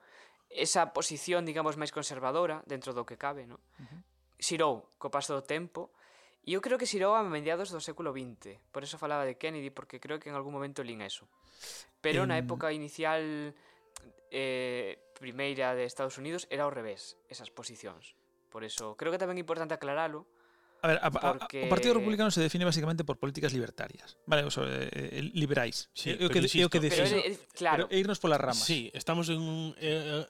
sí. 0.49 0.61
esa 0.61 0.93
posición, 0.93 1.45
digamos, 1.45 1.77
máis 1.77 1.93
conservadora 1.93 2.65
dentro 2.65 2.97
do 2.97 3.05
que 3.05 3.17
cabe, 3.17 3.45
no? 3.45 3.61
Uh 3.77 3.85
-huh. 3.85 4.01
Sirou, 4.41 4.89
co 4.97 5.13
paso 5.13 5.37
do 5.37 5.45
tempo, 5.45 5.93
e 6.41 6.57
eu 6.57 6.61
creo 6.65 6.81
que 6.81 6.89
Sirou 6.89 7.13
a 7.13 7.21
mediados 7.21 7.69
do 7.69 7.81
século 7.81 8.09
XX. 8.09 8.57
Por 8.73 8.81
eso 8.81 8.97
falaba 8.97 9.25
de 9.25 9.37
Kennedy, 9.37 9.69
porque 9.69 10.01
creo 10.01 10.17
que 10.17 10.29
en 10.29 10.35
algún 10.37 10.53
momento 10.53 10.81
lín 10.81 11.05
eso. 11.05 11.29
Pero 12.01 12.25
en... 12.25 12.33
na 12.33 12.41
época 12.41 12.73
inicial 12.73 13.53
eh, 14.33 14.97
primeira 15.13 15.77
de 15.77 15.85
Estados 15.85 16.17
Unidos 16.17 16.49
era 16.49 16.65
ao 16.65 16.73
revés, 16.73 17.21
esas 17.29 17.53
posicións. 17.53 18.17
Por 18.55 18.63
eso 18.63 18.95
creo 18.95 19.11
que 19.11 19.17
también 19.17 19.37
es 19.37 19.41
importante 19.41 19.73
aclararlo. 19.73 20.25
A 20.81 21.11
Partido 21.11 21.95
Republicano 21.95 22.31
se 22.31 22.39
define 22.39 22.63
básicamente 22.63 23.03
por 23.03 23.17
políticas 23.17 23.51
libertarias. 23.51 24.15
Vale, 24.27 24.45
o 24.45 24.49
sea, 24.49 24.63
eh, 24.63 24.89
eh, 24.93 25.29
liberáis. 25.33 25.89
Sí, 25.91 26.17
yo, 26.17 26.29
que, 26.29 26.39
insisto, 26.39 26.69
que 26.69 26.79
pero 26.79 27.03
claro. 27.53 27.89
Irnos 27.91 28.17
por 28.17 28.29
las 28.29 28.39
ramas. 28.39 28.63
Sí, 28.63 28.89
estamos 28.93 29.27
en 29.27 29.41
un. 29.41 29.75
Eh, 29.77 30.25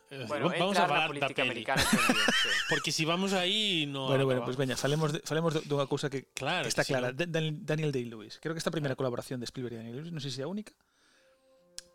vamos 0.58 0.76
a 0.80 0.88
parar 0.88 1.02
la 1.02 1.08
política 1.08 1.44
americana. 1.44 1.84
Porque 2.72 2.92
si 2.92 3.06
vamos 3.06 3.34
ahí, 3.34 3.86
no. 3.86 4.08
Bueno, 4.08 4.26
bueno, 4.26 4.44
pues 4.44 4.58
venga, 4.58 4.76
falemos 4.76 5.14
de, 5.14 5.20
de, 5.20 5.76
una 5.76 5.86
cosa 5.86 6.10
que, 6.10 6.26
está 6.66 6.84
clara. 6.84 7.12
Daniel 7.14 7.92
Day-Lewis. 7.92 8.40
Creo 8.42 8.56
que 8.56 8.58
esta 8.58 8.72
primera 8.72 8.96
colaboración 8.96 9.40
de 9.40 9.44
Spielberg 9.44 9.76
y 9.76 9.78
Daniel 9.78 9.98
Lewis 9.98 10.12
no 10.12 10.20
sé 10.20 10.32
si 10.32 10.38
sea 10.38 10.48
única. 10.48 10.74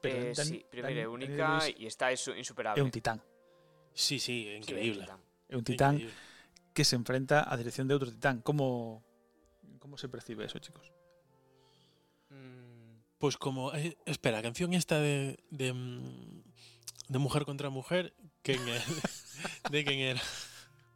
Sí, 0.01 0.65
primera 0.71 0.95
Dan, 0.95 1.09
única 1.09 1.59
y 1.77 1.87
está 1.87 2.13
insuperable. 2.13 2.81
Es 2.81 2.85
un 2.85 2.93
titán. 2.93 3.21
Sí, 3.93 4.21
sí, 4.21 4.49
increíble. 4.49 5.07
Sí, 5.07 5.30
un 5.57 5.65
titán 5.65 5.95
Increíble. 5.97 6.15
que 6.75 6.85
se 6.85 6.97
enfrenta 6.97 7.43
á 7.47 7.57
dirección 7.57 7.89
de 7.89 7.95
outro 7.95 8.11
titán. 8.11 8.41
Como 8.43 9.03
como 9.81 9.97
se 9.97 10.09
percibe 10.13 10.45
eso, 10.45 10.59
chicos? 10.61 10.93
Mm, 12.31 13.01
Pues 13.19 13.37
como... 13.37 13.73
eh, 13.75 13.97
espera, 14.07 14.39
a 14.39 14.43
canción 14.43 14.73
esta 14.75 14.99
de... 15.01 15.39
De, 15.51 15.73
mm, 15.73 16.43
de 17.09 17.19
Mujer 17.19 17.45
contra 17.45 17.71
Mujer, 17.71 18.15
¿quién 18.43 18.61
era? 18.69 18.85
¿De 19.71 19.85
quién 19.85 19.99
era? 19.99 20.21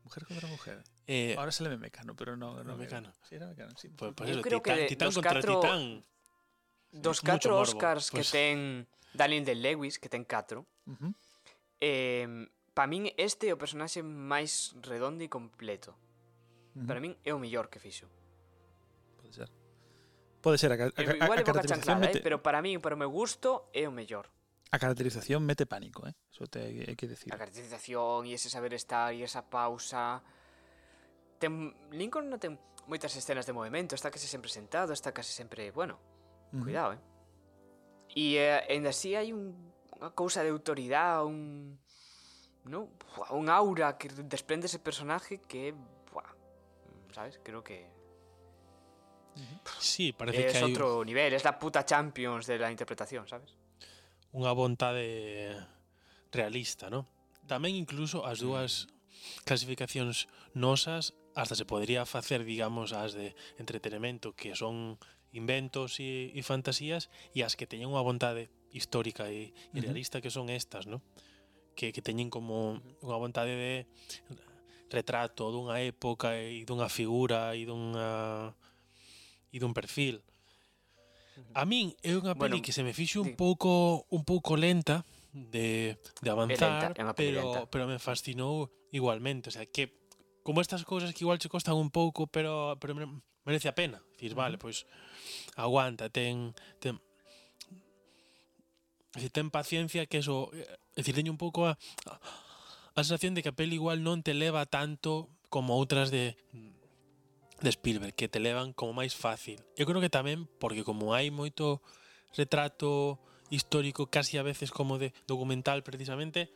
Mujer 0.05 0.27
contra 0.27 0.47
mujer. 0.49 0.85
Eh, 1.09 1.35
Ahora 1.37 1.51
se 1.51 1.63
le 1.65 1.71
ve 1.71 1.77
mecano, 1.77 2.15
pero 2.15 2.37
no, 2.37 2.55
no 2.55 2.61
Era 2.61 2.77
Mecano. 2.77 3.13
Sí, 3.29 3.35
era 3.35 3.47
mecano, 3.49 3.73
sí. 3.77 3.89
pues, 3.89 4.13
pues 4.15 4.31
eso, 4.31 4.43
creo 4.43 4.63
que 4.63 4.71
titán, 4.71 4.77
de- 4.83 4.87
titán 4.89 5.09
dos 5.09 5.15
contra 5.17 5.33
catro- 5.41 5.61
titán. 5.61 6.05
Dos 6.93 7.21
catro 7.21 7.51
morbo, 7.57 7.63
Oscars 7.63 8.11
pues. 8.13 8.31
que 8.31 8.39
ten 8.39 8.87
Daniel 9.13 9.45
de 9.45 9.55
Lewis, 9.57 9.99
que 9.99 10.09
ten 10.09 10.25
catro, 10.25 10.67
Ujú. 10.87 11.13
eh, 11.81 12.47
Para 12.75 12.91
min 12.91 13.07
este 13.15 13.47
é 13.49 13.55
o 13.55 13.61
personaxe 13.61 14.03
máis 14.03 14.75
redondo 14.83 15.23
e 15.23 15.31
completo. 15.31 15.95
Uh 16.75 16.83
-huh. 16.83 16.87
Para 16.91 16.99
min 16.99 17.15
é 17.23 17.31
o 17.31 17.39
mellor 17.39 17.71
que 17.71 17.79
fixo. 17.79 18.11
Pode 19.23 19.33
ser. 19.33 19.49
Pode 20.43 20.59
ser 20.59 20.75
a, 20.75 20.77
a, 20.77 20.91
a, 20.91 21.03
Igual 21.25 21.39
a, 21.39 21.43
a 21.43 21.47
caracterización 21.47 21.97
eh, 21.99 22.07
mete... 22.11 22.19
eh, 22.19 22.23
pero 22.27 22.43
para 22.43 22.59
min, 22.61 22.83
para 22.83 22.99
o 22.99 23.01
meu 23.01 23.09
gusto, 23.09 23.71
é 23.71 23.87
o 23.87 23.95
mellor. 23.95 24.27
A 24.75 24.79
caracterización 24.83 25.47
mete 25.47 25.71
pánico, 25.71 26.03
eh? 26.03 26.19
Eso 26.35 26.51
te 26.51 26.67
hai 26.67 26.99
que 26.99 27.07
decir. 27.07 27.31
A 27.31 27.39
caracterización 27.39 28.27
e 28.27 28.35
ese 28.35 28.51
saber 28.51 28.75
estar 28.75 29.15
e 29.15 29.23
esa 29.23 29.47
pausa 29.47 30.19
ten, 31.39 31.71
Lincoln 31.95 32.27
non 32.27 32.43
ten 32.43 32.59
moitas 32.91 33.15
escenas 33.15 33.47
de 33.47 33.55
movimento, 33.55 33.95
está 33.95 34.11
case 34.11 34.27
sempre 34.27 34.51
sentado, 34.51 34.91
está 34.91 35.15
case 35.15 35.31
sempre, 35.31 35.71
bueno, 35.71 35.95
uh 36.51 36.59
-huh. 36.59 36.63
cuidado, 36.67 36.99
eh. 36.99 37.01
E 38.19 38.35
eh, 38.39 38.67
ainda 38.67 38.91
así 38.91 39.15
hai 39.15 39.31
un, 39.31 39.55
unha 39.95 40.11
cousa 40.11 40.43
de 40.43 40.51
autoridade, 40.51 41.23
un 41.23 41.79
¿no? 42.65 42.89
Buah, 43.17 43.33
un 43.33 43.49
aura 43.49 43.97
que 43.99 44.09
desprende 44.09 44.67
ese 44.67 44.79
personaje 44.79 45.41
que, 45.41 45.75
buah, 46.13 46.33
¿sabes? 47.13 47.41
Creo 47.43 47.63
que... 47.63 47.93
Sí, 49.79 50.13
parece 50.13 50.47
es 50.47 50.53
que 50.53 50.59
es 50.59 50.65
otro 50.65 51.01
un... 51.01 51.07
nivel, 51.07 51.33
es 51.33 51.45
la 51.45 51.59
puta 51.59 51.85
Champions 51.85 52.47
de 52.47 52.59
la 52.59 52.71
interpretación, 52.71 53.27
¿sabes? 53.27 53.57
Unha 54.35 54.51
vontade 54.51 55.55
realista, 56.35 56.91
¿no? 56.91 57.07
Tamén 57.47 57.79
incluso 57.79 58.27
as 58.27 58.43
dúas 58.43 58.91
clasificacións 59.47 60.27
nosas 60.55 61.15
hasta 61.35 61.55
se 61.55 61.67
podría 61.67 62.07
facer, 62.07 62.43
digamos, 62.43 62.95
as 62.95 63.15
de 63.15 63.35
entretenimento 63.59 64.35
que 64.35 64.55
son 64.55 64.99
inventos 65.35 65.99
e, 65.99 66.31
e 66.31 66.41
fantasías 66.47 67.11
e 67.35 67.43
as 67.43 67.59
que 67.59 67.67
teñen 67.67 67.91
unha 67.91 68.07
vontade 68.07 68.51
histórica 68.71 69.31
e, 69.31 69.51
e 69.75 69.79
realista 69.83 70.19
uh 70.19 70.23
-huh. 70.23 70.25
que 70.27 70.35
son 70.35 70.47
estas, 70.51 70.87
¿no? 70.87 71.03
que, 71.75 71.93
que 71.93 72.03
teñen 72.03 72.31
como 72.31 72.81
unha 73.03 73.19
vontade 73.19 73.53
de 73.55 73.75
retrato 74.91 75.51
dunha 75.51 75.83
época 75.83 76.39
e 76.39 76.63
dunha 76.63 76.89
figura 76.89 77.53
e 77.59 77.67
dunha 77.67 78.55
e 79.51 79.57
dun 79.59 79.75
perfil. 79.75 80.23
A 81.55 81.67
min 81.67 81.91
é 82.07 82.15
unha 82.15 82.39
peli 82.39 82.59
bueno, 82.59 82.65
que 82.65 82.71
se 82.75 82.87
me 82.87 82.95
fixo 82.95 83.23
un 83.23 83.35
sí. 83.35 83.39
pouco 83.39 84.07
un 84.11 84.23
pouco 84.23 84.55
lenta 84.55 85.03
de, 85.35 85.99
de 86.23 86.29
avanzar, 86.31 86.95
é 86.95 87.03
lenta, 87.03 87.15
pero 87.19 87.43
lenta. 87.43 87.61
pero 87.67 87.85
me 87.91 87.99
fascinou 87.99 88.71
igualmente, 88.95 89.51
o 89.51 89.55
sea, 89.55 89.67
que 89.67 89.99
como 90.47 90.63
estas 90.63 90.87
cousas 90.87 91.11
que 91.11 91.27
igual 91.27 91.43
che 91.43 91.51
costan 91.51 91.75
un 91.75 91.91
pouco, 91.91 92.31
pero 92.31 92.79
pero 92.79 92.95
merece 93.43 93.67
a 93.67 93.75
pena. 93.75 93.99
Dicir, 94.15 94.39
vale, 94.39 94.55
uh 94.55 94.59
-huh. 94.59 94.63
pois 94.63 94.87
pues, 94.87 95.59
aguanta, 95.59 96.07
ten 96.09 96.55
ten 96.79 97.03
se 99.19 99.31
ten 99.31 99.51
paciencia 99.51 100.07
que 100.07 100.19
eso 100.19 100.51
eh, 100.55 100.67
É 100.95 101.03
dicir, 101.03 101.15
teño 101.19 101.35
un 101.35 101.41
pouco 101.43 101.67
a, 101.67 101.75
a 102.95 103.01
sensación 103.03 103.35
de 103.35 103.43
que 103.43 103.51
a 103.51 103.59
peli 103.59 103.75
igual 103.75 104.07
non 104.07 104.23
te 104.23 104.35
leva 104.35 104.63
tanto 104.71 105.27
como 105.51 105.75
outras 105.75 106.15
de 106.15 106.39
de 107.63 107.71
Spielberg, 107.71 108.15
que 108.15 108.29
te 108.29 108.39
levan 108.39 108.73
como 108.75 108.93
máis 108.95 109.15
fácil. 109.15 109.59
Eu 109.75 109.87
creo 109.87 110.03
que 110.03 110.13
tamén 110.13 110.47
porque 110.63 110.87
como 110.87 111.15
hai 111.15 111.31
moito 111.35 111.83
retrato 112.35 113.19
histórico, 113.51 114.07
casi 114.11 114.39
a 114.39 114.47
veces 114.47 114.71
como 114.71 114.99
de 114.99 115.15
documental 115.27 115.83
precisamente, 115.83 116.51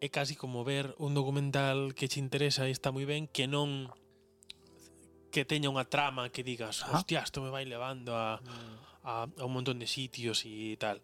é 0.00 0.08
casi 0.08 0.34
como 0.34 0.64
ver 0.64 0.96
un 0.96 1.12
documental 1.12 1.92
que 1.92 2.08
che 2.08 2.18
interesa 2.18 2.64
e 2.66 2.72
está 2.72 2.90
moi 2.90 3.04
ben, 3.04 3.28
que 3.28 3.44
non 3.46 3.92
que 5.30 5.46
teña 5.46 5.70
unha 5.70 5.86
trama 5.86 6.32
que 6.32 6.42
digas, 6.42 6.82
ah. 6.82 6.98
hostia, 6.98 7.22
isto 7.22 7.38
me 7.44 7.54
vai 7.54 7.62
levando 7.62 8.16
a, 8.16 8.42
mm. 8.42 9.06
a, 9.06 9.12
a 9.30 9.44
un 9.46 9.52
montón 9.54 9.78
de 9.78 9.86
sitios 9.86 10.42
e 10.42 10.74
tal. 10.74 10.98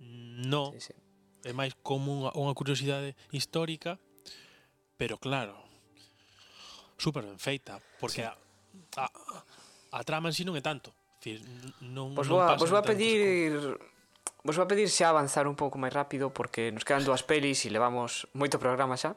No, 0.00 0.74
sí, 0.74 0.90
sí 0.90 0.94
é 1.44 1.52
máis 1.52 1.74
como 1.82 2.26
unha, 2.26 2.30
unha 2.34 2.54
curiosidade 2.54 3.14
histórica, 3.30 4.00
pero 4.98 5.18
claro, 5.18 5.54
super 6.98 7.22
ben 7.22 7.38
feita, 7.38 7.78
porque 8.02 8.22
sí. 8.22 8.28
a, 8.28 8.34
a, 8.98 9.06
a 9.92 10.00
trama 10.02 10.30
en 10.30 10.34
si 10.34 10.42
sí 10.42 10.48
non 10.48 10.58
é 10.58 10.62
tanto. 10.62 10.90
Decir, 11.18 11.42
non, 11.82 12.14
vos, 12.14 12.30
non 12.30 12.42
vos 12.58 12.70
vou 12.70 12.78
a 12.78 12.86
pedir... 12.86 13.52
Pois 13.58 13.98
vos 14.48 14.56
vou 14.56 14.64
a 14.64 14.70
pedir 14.70 14.88
xa 14.88 15.10
avanzar 15.10 15.44
un 15.50 15.58
pouco 15.58 15.76
máis 15.76 15.92
rápido 15.92 16.30
porque 16.32 16.70
nos 16.72 16.86
quedan 16.86 17.04
dúas 17.04 17.26
pelis 17.26 17.66
e 17.66 17.68
levamos 17.68 18.30
moito 18.32 18.56
programa 18.56 18.96
xa. 18.96 19.12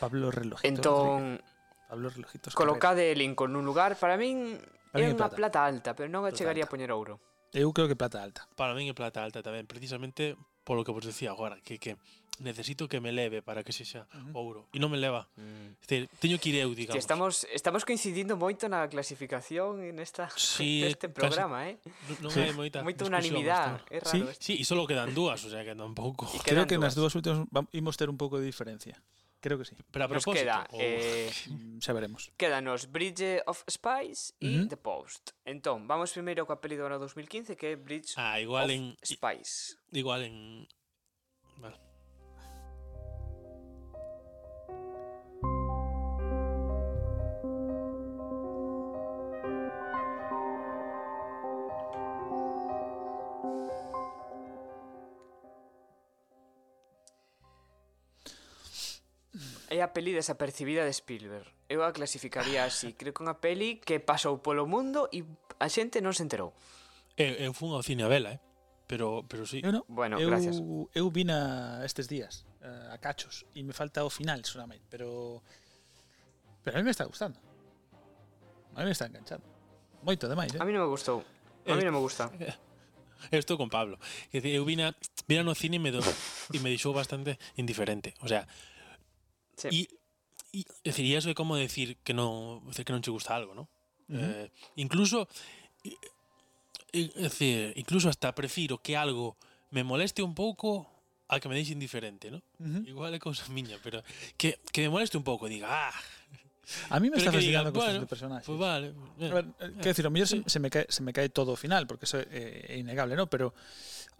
Pablo 0.00 0.32
Relojitos. 0.32 0.66
Entón, 0.66 1.38
Pablo 1.86 2.10
Relojitos. 2.10 2.56
Colocade 2.56 3.14
Lincoln 3.14 3.52
nun 3.52 3.68
lugar, 3.68 3.94
para 4.00 4.18
min 4.18 4.58
é 4.96 5.06
unha 5.06 5.14
plata. 5.14 5.36
plata 5.38 5.60
alta, 5.62 5.90
pero 5.94 6.08
non 6.08 6.24
plata 6.24 6.34
chegaría 6.34 6.64
alta. 6.66 6.72
a 6.72 6.74
poñer 6.74 6.90
ouro. 6.90 7.20
Eu 7.52 7.70
creo 7.76 7.86
que 7.86 7.94
plata 7.94 8.24
alta. 8.24 8.48
Para 8.56 8.72
min 8.72 8.88
é 8.88 8.94
plata 8.96 9.20
alta 9.20 9.44
tamén, 9.44 9.68
precisamente 9.68 10.34
polo 10.64 10.86
que 10.86 10.94
vos 10.94 11.04
decía 11.04 11.30
agora, 11.30 11.58
que, 11.62 11.78
que 11.78 11.98
necesito 12.38 12.88
que 12.88 13.00
me 13.00 13.12
leve 13.12 13.42
para 13.42 13.62
que 13.62 13.72
sexa 13.72 14.06
uh 14.12 14.18
-huh. 14.18 14.34
ouro 14.34 14.60
e 14.72 14.78
non 14.80 14.88
me 14.88 14.98
leva. 14.98 15.28
Mm. 15.36 15.78
Este, 15.84 16.08
teño 16.18 16.40
que 16.40 16.48
ir 16.50 16.56
eu, 16.58 16.72
digamos. 16.74 16.98
Estamos 16.98 17.44
estamos 17.52 17.82
coincidindo 17.84 18.34
moito 18.34 18.66
na 18.72 18.88
clasificación 18.88 19.84
en 19.84 20.00
esta 20.00 20.32
sí, 20.34 20.82
este 20.82 21.12
programa, 21.12 21.68
casi, 21.68 21.78
eh. 21.78 22.18
Non 22.24 22.30
sí. 22.32 22.40
hai 22.40 22.52
moita 22.56 22.80
moito 22.80 23.04
unanimidade, 23.04 23.84
é 23.92 24.00
raro. 24.00 24.10
Sí, 24.10 24.20
este. 24.24 24.42
sí, 24.42 24.52
e 24.58 24.64
só 24.64 24.74
quedan 24.88 25.12
dúas, 25.12 25.44
o 25.44 25.50
sea 25.52 25.62
que 25.62 25.76
tampouco. 25.76 26.26
Creo 26.42 26.66
que 26.66 26.76
dúas. 26.76 26.92
nas 26.92 26.94
dúas 26.96 27.12
últimas 27.14 27.46
imos 27.76 27.94
ter 28.00 28.08
un 28.08 28.18
pouco 28.18 28.40
de 28.40 28.48
diferencia. 28.48 28.96
Creo 29.42 29.58
que 29.58 29.66
sí. 29.66 29.74
Pero 29.90 30.04
a 30.04 30.08
Nos 30.08 30.22
propósito, 30.22 30.46
queda, 30.46 30.66
o- 30.70 30.78
eh, 30.80 31.26
Mm, 31.50 31.82
Xa 31.82 31.92
veremos. 31.92 32.30
quédanos 32.38 32.86
Bridge 32.94 33.42
of 33.50 33.66
Spies 33.66 34.38
e 34.38 34.62
Ujú. 34.62 34.68
The 34.70 34.78
Post. 34.78 35.34
Entón, 35.44 35.90
vamos 35.90 36.14
primeiro 36.14 36.46
coa 36.46 36.62
peli 36.62 36.78
do 36.78 36.86
ano 36.86 37.02
2015 37.02 37.58
que 37.58 37.74
é 37.74 37.76
Bridge 37.76 38.14
Ah, 38.16 38.38
igual 38.38 38.70
of 38.70 38.78
en 38.78 38.82
Spies. 39.02 39.76
igual 39.90 40.22
en 40.30 40.62
Vale. 41.58 41.76
é 59.72 59.80
a 59.80 59.88
peli 59.88 60.12
desapercibida 60.12 60.84
de 60.84 60.92
Spielberg. 60.92 61.48
Eu 61.72 61.80
a 61.80 61.96
clasificaría 61.96 62.68
así. 62.68 62.92
Creo 62.98 63.16
que 63.16 63.24
unha 63.24 63.40
peli 63.40 63.80
que 63.80 63.96
pasou 64.04 64.44
polo 64.44 64.68
mundo 64.68 65.08
e 65.08 65.24
a 65.56 65.72
xente 65.72 66.04
non 66.04 66.12
se 66.12 66.20
enterou. 66.20 66.52
Eu, 67.16 67.48
eu 67.48 67.52
fun 67.56 67.72
ao 67.72 67.80
cine 67.80 68.04
a 68.04 68.12
vela, 68.12 68.36
eh? 68.36 68.40
Pero, 68.84 69.24
pero 69.24 69.48
sí. 69.48 69.64
Eu 69.64 69.72
no. 69.72 69.80
Bueno, 69.88 70.20
eu, 70.20 70.28
gracias. 70.28 70.60
Eu 70.92 71.08
vina 71.08 71.80
estes 71.80 72.04
días, 72.12 72.44
eh, 72.60 72.92
a 72.92 73.00
cachos, 73.00 73.48
e 73.56 73.64
me 73.64 73.72
falta 73.72 74.04
o 74.04 74.12
final 74.12 74.44
solamente, 74.44 74.84
pero... 74.92 75.40
Pero 76.60 76.76
a 76.76 76.78
mí 76.78 76.84
me 76.84 76.92
está 76.92 77.08
gustando. 77.08 77.40
A 78.76 78.84
mí 78.84 78.92
me 78.92 78.92
está 78.92 79.08
enganchando. 79.08 79.48
Moito, 80.04 80.28
demais, 80.28 80.52
eh? 80.52 80.60
A 80.60 80.68
mí 80.68 80.76
non 80.76 80.84
me 80.84 80.92
gustou. 80.92 81.24
A 81.64 81.72
mí 81.72 81.80
non 81.80 81.96
me 81.96 82.02
gusta. 82.04 82.28
Eu 83.30 83.38
estou 83.38 83.56
con 83.56 83.70
Pablo. 83.70 83.98
Eu 84.32 84.64
vina, 84.64 84.96
vina 85.28 85.46
no 85.46 85.54
cine 85.54 85.76
e 85.76 85.82
me, 85.82 85.94
do, 85.94 86.02
e 86.50 86.58
me 86.58 86.74
deixou 86.74 86.92
bastante 86.92 87.38
indiferente. 87.54 88.14
O 88.20 88.26
sea, 88.26 88.48
Sí. 89.56 89.68
e, 89.68 89.80
e, 90.52 90.60
é 90.84 90.90
dicir, 90.90 91.04
e 91.06 91.14
eso 91.16 91.28
é 91.30 91.34
como 91.34 91.56
decir 91.56 91.96
que 92.04 92.12
non, 92.12 92.60
decir 92.68 92.84
que 92.84 92.92
non 92.92 93.00
che 93.04 93.10
gusta 93.12 93.34
algo, 93.36 93.52
¿no? 93.54 93.68
eh, 94.12 94.50
incluso 94.76 95.24
e- 95.84 95.96
e- 96.92 97.12
é 97.16 97.28
dicir, 97.28 97.72
incluso 97.80 98.08
hasta 98.12 98.32
prefiro 98.36 98.76
que 98.80 98.96
algo 98.96 99.36
me 99.72 99.80
moleste 99.84 100.20
un 100.20 100.34
pouco 100.36 100.84
a 101.32 101.40
que 101.40 101.48
me 101.48 101.56
deixe 101.56 101.72
indiferente, 101.72 102.28
¿no? 102.28 102.44
Ujú. 102.60 102.84
Igual 102.84 103.16
é 103.16 103.20
cousa 103.20 103.48
miña, 103.48 103.80
pero 103.80 104.04
que, 104.36 104.60
que 104.68 104.84
me 104.84 104.92
moleste 104.92 105.16
un 105.16 105.24
pouco, 105.24 105.48
diga, 105.48 105.88
ah, 105.88 105.96
A 106.92 107.00
mí 107.00 107.08
me 107.10 107.16
pero 107.16 107.26
está 107.28 107.32
fascinando 107.32 107.72
cosas 107.72 107.96
bueno, 107.96 108.00
de 108.04 108.06
personaxes. 108.06 108.46
pues 108.46 108.58
vale. 108.60 108.92
eh, 109.18 109.30
A 109.32 109.34
ver, 109.40 109.44
eh, 109.58 109.72
quero 109.80 109.90
dicir, 109.96 110.06
o 110.06 110.12
mellor 110.12 110.28
se, 110.28 110.44
se, 110.46 110.60
me 110.60 110.68
cae, 110.68 110.84
se 110.88 111.00
me 111.02 111.12
cae 111.16 111.28
todo 111.32 111.56
final, 111.56 111.86
porque 111.88 112.04
eso 112.04 112.20
é, 112.20 112.28
é 112.28 112.76
innegable, 112.76 113.16
¿no? 113.16 113.26
Pero 113.32 113.56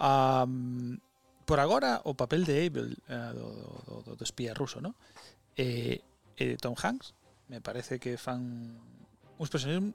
um, 0.00 0.96
por 1.44 1.60
agora 1.60 2.00
o 2.08 2.14
papel 2.16 2.44
de 2.48 2.64
Abel 2.66 2.96
uh, 3.12 3.30
do, 3.36 3.46
do, 3.52 3.94
do, 4.08 4.10
do 4.16 4.24
espía 4.24 4.54
ruso, 4.56 4.80
¿no? 4.80 4.96
eh, 5.62 6.02
e 6.34 6.42
de 6.42 6.56
Tom 6.58 6.74
Hanks 6.74 7.14
me 7.46 7.62
parece 7.62 8.02
que 8.02 8.18
fan 8.18 8.74
uns 9.38 9.50
personaxes 9.50 9.94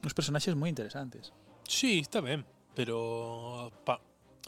uns 0.00 0.14
personaxes 0.14 0.54
moi 0.54 0.70
interesantes. 0.70 1.34
Sí, 1.66 2.00
está 2.00 2.22
ben, 2.22 2.46
pero 2.78 3.70
pa, 3.84 4.00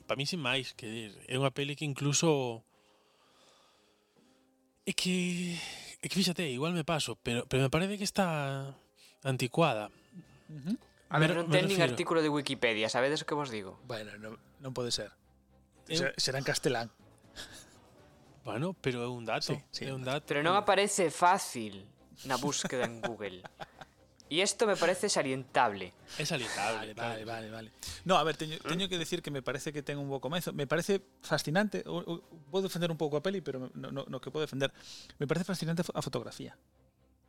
pa 0.07 0.15
mí 0.17 0.25
sin 0.25 0.41
máis, 0.41 0.73
que 0.73 0.87
dir, 0.87 1.13
é 1.29 1.35
unha 1.37 1.53
peli 1.53 1.75
que 1.75 1.85
incluso 1.85 2.63
é 4.87 4.93
que 4.95 5.59
é 6.03 6.07
que 6.09 6.17
fíxate, 6.19 6.47
igual 6.51 6.75
me 6.75 6.87
paso, 6.87 7.19
pero 7.21 7.47
pero 7.47 7.63
me 7.63 7.71
parece 7.71 7.99
que 7.99 8.07
está 8.07 8.75
anticuada. 9.23 9.91
Uh 10.51 10.61
-huh. 10.63 10.77
A 11.13 11.21
ver, 11.21 11.37
non 11.37 11.53
ten 11.53 11.69
nin 11.69 11.85
artículo 11.85 12.25
de 12.25 12.33
Wikipedia, 12.33 12.89
sabedes 12.89 13.21
o 13.23 13.29
que 13.29 13.37
vos 13.37 13.53
digo? 13.53 13.77
Bueno, 13.85 14.17
non, 14.17 14.41
non 14.65 14.73
pode 14.73 14.91
ser. 14.91 15.13
Eh, 15.89 16.01
Eu... 16.01 16.09
Será 16.17 16.41
en 16.41 16.47
castelán. 16.49 16.89
Bueno, 18.45 18.75
pero 18.75 19.03
é 19.05 19.09
un 19.09 19.25
dato, 19.25 19.55
Sí, 19.55 19.59
sí, 19.71 19.85
é 19.87 19.95
un 19.95 20.03
dato. 20.03 20.27
Pero 20.27 20.43
non 20.43 20.59
aparece 20.59 21.11
fácil 21.15 21.87
na 22.27 22.35
búsqueda 22.39 22.85
en 22.91 22.99
Google. 23.03 23.43
E 24.33 24.41
isto 24.41 24.65
me 24.67 24.75
parece 24.81 25.13
salientable. 25.13 25.93
É 26.17 26.25
salientable, 26.25 26.97
Vale, 26.97 27.23
vale, 27.29 27.49
vale. 27.53 27.69
No, 28.09 28.17
a 28.17 28.25
ver, 28.25 28.35
teño, 28.41 28.57
teño 28.65 28.89
que 28.89 28.97
decir 28.97 29.21
que 29.21 29.31
me 29.31 29.45
parece 29.45 29.71
que 29.77 29.85
ten 29.85 30.01
un 30.01 30.09
bo 30.09 30.19
comezo. 30.25 30.51
Me 30.57 30.67
parece 30.67 31.05
fascinante. 31.21 31.85
o- 31.87 32.01
o- 32.03 32.23
Vou 32.51 32.65
defender 32.65 32.89
un 32.91 32.97
pouco 32.97 33.21
a 33.21 33.23
peli, 33.23 33.45
pero 33.45 33.69
no, 33.77 33.93
no, 33.93 34.09
no 34.09 34.17
que 34.25 34.33
podo 34.33 34.43
defender. 34.49 34.73
Me 35.21 35.29
parece 35.29 35.45
fascinante 35.45 35.85
a 35.85 36.01
fotografía. 36.03 36.57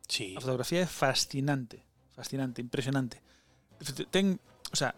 Sí. 0.08 0.32
A 0.34 0.40
fotografía 0.40 0.80
é 0.82 0.88
fascinante. 0.88 1.84
Fascinante, 2.16 2.58
impresionante. 2.64 3.20
Ten, 4.10 4.40
o 4.72 4.76
sea, 4.76 4.94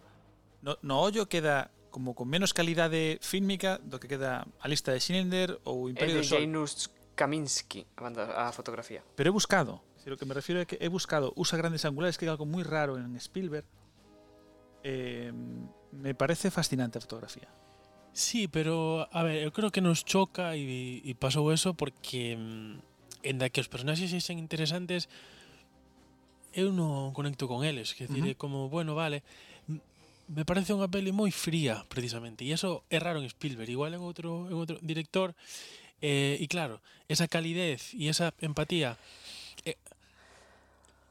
no, 0.63 0.79
no 0.81 0.99
ollo 1.03 1.27
queda 1.27 1.69
como 1.89 2.13
con 2.15 2.27
menos 2.27 2.53
calidade 2.53 3.19
fílmica 3.21 3.79
do 3.83 3.99
que 3.99 4.07
queda 4.07 4.45
a 4.59 4.67
lista 4.67 4.91
de 4.91 4.99
Schindler 4.99 5.59
ou 5.63 5.89
Imperio 5.89 6.19
é 6.19 6.21
de 6.21 6.23
do 6.23 6.27
Sol. 6.27 6.39
Janusz 6.41 6.91
Kaminski 7.17 7.87
a, 7.97 8.01
banda, 8.01 8.23
a 8.35 8.51
fotografía. 8.51 9.01
Pero 9.15 9.29
he 9.29 9.33
buscado. 9.33 9.81
Decir, 9.97 10.11
lo 10.13 10.17
que 10.17 10.25
me 10.25 10.35
refiero 10.37 10.61
é 10.61 10.65
que 10.65 10.77
he 10.79 10.87
buscado. 10.87 11.33
Usa 11.35 11.57
grandes 11.57 11.83
angulares, 11.83 12.17
que 12.17 12.25
é 12.25 12.29
algo 12.29 12.45
moi 12.45 12.63
raro 12.63 12.95
en 12.95 13.17
Spielberg. 13.17 13.65
Eh, 14.85 15.33
me 15.91 16.13
parece 16.13 16.51
fascinante 16.51 16.97
a 16.97 17.01
fotografía. 17.01 17.49
Sí, 18.13 18.47
pero 18.47 19.05
a 19.11 19.21
ver, 19.21 19.43
eu 19.45 19.51
creo 19.53 19.69
que 19.69 19.81
nos 19.81 20.01
choca 20.01 20.57
e, 20.57 21.01
e 21.05 21.11
pasou 21.13 21.53
eso 21.53 21.73
porque 21.77 22.33
en 22.33 23.35
da 23.37 23.49
que 23.49 23.61
os 23.61 23.69
personaxes 23.69 24.09
sexen 24.09 24.41
interesantes 24.41 25.05
eu 26.57 26.73
non 26.73 27.13
conecto 27.13 27.45
con 27.45 27.61
eles, 27.61 27.93
que 27.93 28.09
decir, 28.09 28.23
uh 28.23 28.33
-huh. 28.33 28.39
como, 28.39 28.57
bueno, 28.73 28.97
vale, 28.97 29.21
me 30.27 30.43
parece 30.43 30.75
unha 30.75 30.91
peli 30.91 31.15
moi 31.15 31.31
fría, 31.31 31.87
precisamente, 31.87 32.43
e 32.43 32.51
eso 32.51 32.83
é 32.91 32.99
raro 32.99 33.23
en 33.23 33.27
Spielberg, 33.31 33.71
igual 33.71 33.95
en 33.95 34.03
outro, 34.03 34.51
en 34.51 34.55
outro 34.59 34.75
director, 34.83 35.31
eh, 36.03 36.35
e 36.37 36.45
claro, 36.51 36.83
esa 37.07 37.31
calidez 37.31 37.95
e 37.95 38.11
esa 38.11 38.35
empatía 38.43 38.99
eh, 39.63 39.79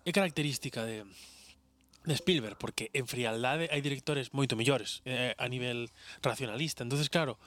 é, 0.05 0.09
é 0.09 0.11
característica 0.13 0.85
de, 0.85 1.09
de 2.05 2.15
Spielberg, 2.15 2.61
porque 2.61 2.93
en 2.93 3.09
frialdade 3.09 3.73
hai 3.73 3.81
directores 3.81 4.37
moito 4.37 4.55
mellores 4.55 5.01
eh, 5.09 5.33
a 5.41 5.49
nivel 5.49 5.89
racionalista, 6.21 6.85
entonces 6.85 7.09
claro, 7.09 7.41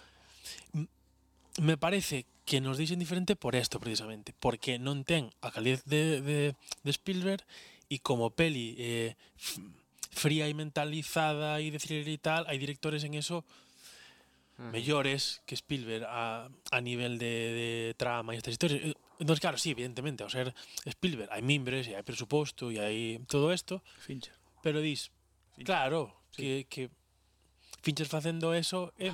me 1.61 1.77
parece 1.77 2.25
que 2.49 2.65
nos 2.65 2.81
dixen 2.81 2.97
diferente 2.97 3.37
por 3.37 3.53
esto 3.53 3.77
precisamente, 3.77 4.33
porque 4.33 4.81
non 4.81 5.05
ten 5.05 5.29
a 5.45 5.53
calidez 5.53 5.85
de, 5.85 6.17
de, 6.25 6.39
de 6.57 6.91
Spielberg 6.91 7.45
e 7.93 8.01
como 8.01 8.33
peli 8.33 8.73
eh, 8.81 9.13
fría 10.09 10.49
e 10.49 10.53
mentalizada 10.57 11.61
e 11.61 11.69
de 11.71 11.79
thriller 11.79 12.09
e 12.09 12.17
tal, 12.19 12.43
hai 12.49 12.57
directores 12.57 13.05
en 13.05 13.13
eso 13.15 13.45
mellores 14.59 15.39
que 15.47 15.55
Spielberg 15.55 16.03
a, 16.03 16.49
a 16.71 16.79
nivel 16.81 17.15
de, 17.17 17.25
de 17.55 17.69
trama 17.95 18.35
e 18.35 18.37
estas 18.37 18.53
historias. 18.59 18.83
Eh, 18.83 18.95
Entonces, 19.19 19.39
claro, 19.43 19.57
sí, 19.59 19.71
evidentemente, 19.71 20.23
ao 20.23 20.31
ser 20.31 20.51
Spielberg 20.87 21.27
hai 21.31 21.43
mimbres 21.43 21.87
e 21.87 21.95
hai 21.95 22.03
presuposto 22.07 22.71
e 22.71 22.79
hai 22.79 22.97
todo 23.27 23.51
isto, 23.51 23.83
Fincher. 24.03 24.31
pero 24.63 24.79
dis, 24.83 25.11
Fincher. 25.55 25.67
claro, 25.67 26.15
Sí. 26.35 26.39
que, 26.39 26.51
que 26.71 26.83
Fincher 27.83 28.07
facendo 28.07 28.51
eso 28.55 28.91
é, 28.99 29.11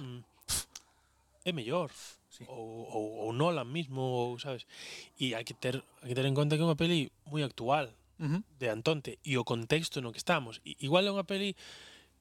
é 1.45 1.51
mellor. 1.53 1.89
Sí. 2.30 2.43
Ou, 2.51 2.85
ou, 2.85 3.05
ou 3.26 3.34
Nolan 3.34 3.65
mismo, 3.65 4.01
ou, 4.01 4.35
sabes? 4.38 4.65
E 5.17 5.34
hai 5.34 5.41
que 5.47 5.53
ter 5.57 5.80
hai 6.03 6.09
que 6.11 6.17
ter 6.17 6.26
en 6.30 6.35
conta 6.38 6.53
que 6.57 6.61
é 6.61 6.67
unha 6.69 6.77
peli 6.77 7.09
moi 7.30 7.41
actual. 7.45 7.89
uh 8.20 8.26
-huh. 8.26 8.42
de 8.60 8.68
Antonte 8.70 9.20
e 9.24 9.38
o 9.40 9.44
contexto 9.44 10.02
no 10.02 10.12
que 10.12 10.22
estamos. 10.22 10.62
I, 10.64 10.76
igual 10.84 11.08
é 11.08 11.12
unha 11.12 11.28
peli 11.28 11.58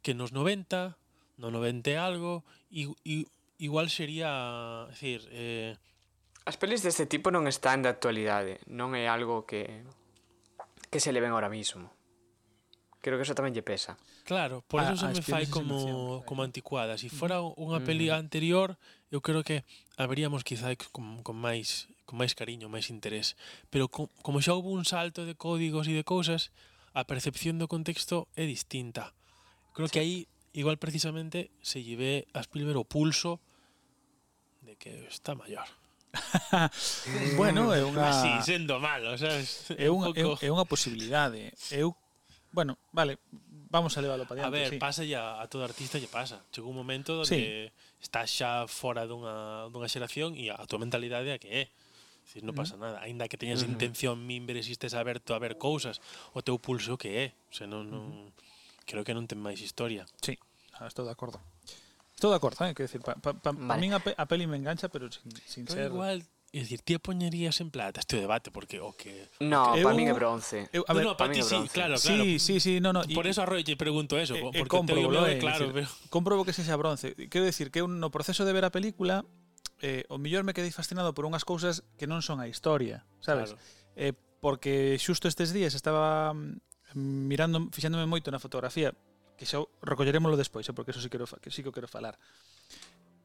que 0.03 0.12
nos 0.12 0.31
90, 0.31 0.97
no 1.39 1.49
90 1.51 1.91
e 1.91 1.97
algo, 1.97 2.45
e, 2.71 2.91
e 3.05 3.27
igual 3.59 3.89
sería, 3.89 4.87
decir, 4.91 5.25
eh... 5.33 5.77
As 6.45 6.61
pelis 6.61 6.85
deste 6.85 7.09
tipo 7.09 7.33
non 7.33 7.49
están 7.49 7.81
de 7.81 7.89
actualidade, 7.89 8.61
non 8.69 8.93
é 8.93 9.09
algo 9.09 9.49
que 9.49 9.85
que 10.95 11.01
se 11.01 11.11
leven 11.11 11.33
ahora 11.33 11.49
mismo. 11.49 11.91
Creo 13.03 13.19
que 13.19 13.27
eso 13.27 13.35
tamén 13.35 13.51
lle 13.51 13.66
pesa. 13.66 13.99
Claro, 14.23 14.62
por 14.62 14.79
eso 14.79 14.95
a, 14.95 14.97
se 14.97 15.07
a 15.11 15.11
me 15.11 15.23
fai 15.27 15.45
como, 15.51 16.23
como 16.23 16.47
anticuada. 16.47 16.95
Se 16.95 17.11
si 17.11 17.12
fora 17.12 17.43
unha 17.43 17.83
mm. 17.83 17.85
peli 17.85 18.07
anterior, 18.15 18.79
eu 19.11 19.19
creo 19.19 19.43
que 19.43 19.66
haberíamos 19.99 20.47
quizá 20.47 20.71
con, 20.95 21.27
con 21.27 21.35
máis 21.35 21.91
con 22.05 22.20
máis 22.20 22.36
cariño, 22.36 22.68
máis 22.68 22.93
interés. 22.93 23.36
Pero 23.72 23.89
co, 23.89 24.12
como 24.20 24.40
xa 24.44 24.55
houve 24.55 24.72
un 24.72 24.85
salto 24.85 25.24
de 25.24 25.35
códigos 25.35 25.89
e 25.89 25.97
de 25.97 26.05
cousas, 26.05 26.52
a 26.94 27.05
percepción 27.05 27.59
do 27.59 27.66
contexto 27.66 28.31
é 28.39 28.47
distinta. 28.47 29.12
Creo 29.74 29.90
sí. 29.90 29.93
que 29.98 30.01
aí, 30.01 30.16
igual 30.55 30.78
precisamente, 30.78 31.51
se 31.60 31.82
lleve 31.82 32.31
a 32.32 32.40
Spielberg 32.47 32.78
o 32.78 32.86
pulso 32.86 33.43
de 34.62 34.76
que 34.76 35.09
está 35.10 35.35
maior. 35.35 35.66
bueno, 37.36 37.74
é 37.74 37.82
unha 37.82 38.06
así 38.14 38.31
sendo 38.47 38.78
malo, 38.78 39.18
sabes? 39.18 39.66
É 39.74 39.90
unha 39.90 40.10
un 40.10 40.14
é, 40.14 40.47
é 40.47 40.51
unha 40.51 40.64
posibilidade. 40.64 41.51
Eu 41.74 41.98
bueno, 42.55 42.78
vale, 42.94 43.18
vamos 43.74 43.98
a 43.98 44.01
leválo 44.01 44.24
para 44.31 44.47
diante, 44.47 44.56
A 44.56 44.60
ver, 44.62 44.70
sí. 44.70 44.78
pasa 44.78 45.02
ya 45.02 45.43
a 45.43 45.51
todo 45.51 45.66
artista 45.66 45.98
lle 45.98 46.06
pasa. 46.06 46.39
Chegou 46.55 46.70
un 46.70 46.78
momento 46.78 47.26
onde 47.26 47.26
sí. 47.26 47.43
estás 47.98 48.31
xa 48.31 48.70
fora 48.70 49.10
dunha 49.10 49.66
dunha 49.74 49.90
xeración 49.90 50.39
e 50.39 50.55
a 50.55 50.62
tua 50.70 50.78
mentalidade 50.78 51.35
é 51.35 51.35
a 51.35 51.43
que 51.43 51.51
é. 51.51 51.62
Dicir, 52.24 52.42
non 52.42 52.56
pasa 52.56 52.80
nada, 52.80 53.05
aínda 53.05 53.28
que 53.28 53.36
teñas 53.36 53.60
intención 53.62 54.24
mimbre, 54.24 54.56
existes 54.56 54.96
aberto 54.96 55.36
a 55.36 55.38
ver 55.38 55.60
cousas, 55.60 56.01
o 56.32 56.40
teu 56.40 56.56
pulso 56.56 56.96
que 56.96 57.10
é, 57.20 57.26
se 57.52 57.68
non, 57.68 57.84
non 57.92 58.32
creo 58.88 59.05
que 59.05 59.12
non 59.12 59.28
ten 59.28 59.36
máis 59.36 59.60
historia. 59.60 60.09
Sí, 60.24 60.40
ah, 60.80 60.88
estou 60.88 61.05
de 61.05 61.12
acordo. 61.12 61.36
Estou 62.16 62.32
de 62.32 62.38
acordo, 62.40 62.64
eh? 62.64 62.72
quero 62.72 62.88
decir, 62.88 63.05
pa, 63.05 63.12
pa, 63.20 63.36
pa, 63.36 63.52
vale. 63.52 63.68
pa 63.68 63.76
min 63.76 63.92
a, 63.92 64.01
pe, 64.01 64.16
a 64.16 64.24
peli 64.24 64.48
me 64.48 64.56
engancha, 64.56 64.88
pero 64.88 65.12
sin, 65.12 65.28
sin 65.44 65.68
pero 65.68 65.76
ser... 65.76 65.92
Igual, 65.92 66.18
É 66.55 66.62
dicir, 66.62 66.86
ti 66.86 66.94
a 66.94 67.02
poñerías 67.02 67.59
en 67.59 67.74
plata 67.74 67.98
este 67.98 68.14
debate 68.14 68.55
porque 68.55 68.78
o 68.78 68.94
que 68.94 69.26
No, 69.42 69.74
para 69.74 69.90
min 69.90 70.06
é 70.06 70.14
bronce. 70.14 70.70
Eu, 70.70 70.86
a 70.86 70.94
ver, 70.94 71.02
no, 71.02 71.10
no, 71.10 71.18
para 71.18 71.34
ti 71.34 71.42
sí, 71.42 71.59
claro, 71.74 71.98
claro. 71.98 71.98
Sí, 71.98 72.38
sí, 72.38 72.62
sí, 72.62 72.78
no, 72.78 72.94
no. 72.94 73.02
Por 73.10 73.26
eso 73.26 73.42
a 73.42 73.46
Roy 73.51 73.66
lle 73.66 73.74
pregunto 73.74 74.14
eso, 74.14 74.38
eh, 74.38 74.55
eh 74.55 74.62
porque 74.62 74.78
eh, 74.78 74.86
te 74.86 74.94
digo, 74.94 75.10
eh, 75.26 75.42
claro, 75.42 75.66
decir, 75.66 75.74
pero... 75.74 75.90
comprobo 76.14 76.46
que 76.46 76.55
sexa 76.55 76.78
bronce. 76.78 77.18
Quero 77.26 77.42
decir 77.42 77.74
que 77.74 77.82
un, 77.82 77.98
no 77.98 78.14
proceso 78.14 78.46
de 78.46 78.55
ver 78.55 78.62
a 78.62 78.70
película 78.70 79.26
eh, 79.85 80.09
o 80.09 80.16
millor 80.16 80.48
me 80.48 80.56
quedei 80.56 80.73
fascinado 80.73 81.12
por 81.12 81.28
unhas 81.28 81.44
cousas 81.44 81.85
que 82.01 82.09
non 82.09 82.24
son 82.24 82.40
a 82.40 82.48
historia, 82.48 83.05
sabes? 83.20 83.52
Claro. 83.52 83.61
Eh, 84.01 84.16
porque 84.40 84.97
xusto 84.97 85.28
estes 85.28 85.52
días 85.52 85.77
estaba 85.77 86.32
mm, 86.32 86.97
mirando, 86.97 87.69
fixándome 87.69 88.09
moito 88.09 88.32
na 88.32 88.40
fotografía, 88.40 88.97
que 89.36 89.44
xa 89.44 89.61
recollerémoslo 89.85 90.40
despois, 90.40 90.65
eh, 90.65 90.73
porque 90.73 90.97
eso 90.97 91.05
sí, 91.05 91.12
quero, 91.12 91.28
que 91.28 91.52
sí 91.52 91.61
que 91.61 91.69
quero 91.69 91.85
falar. 91.85 92.16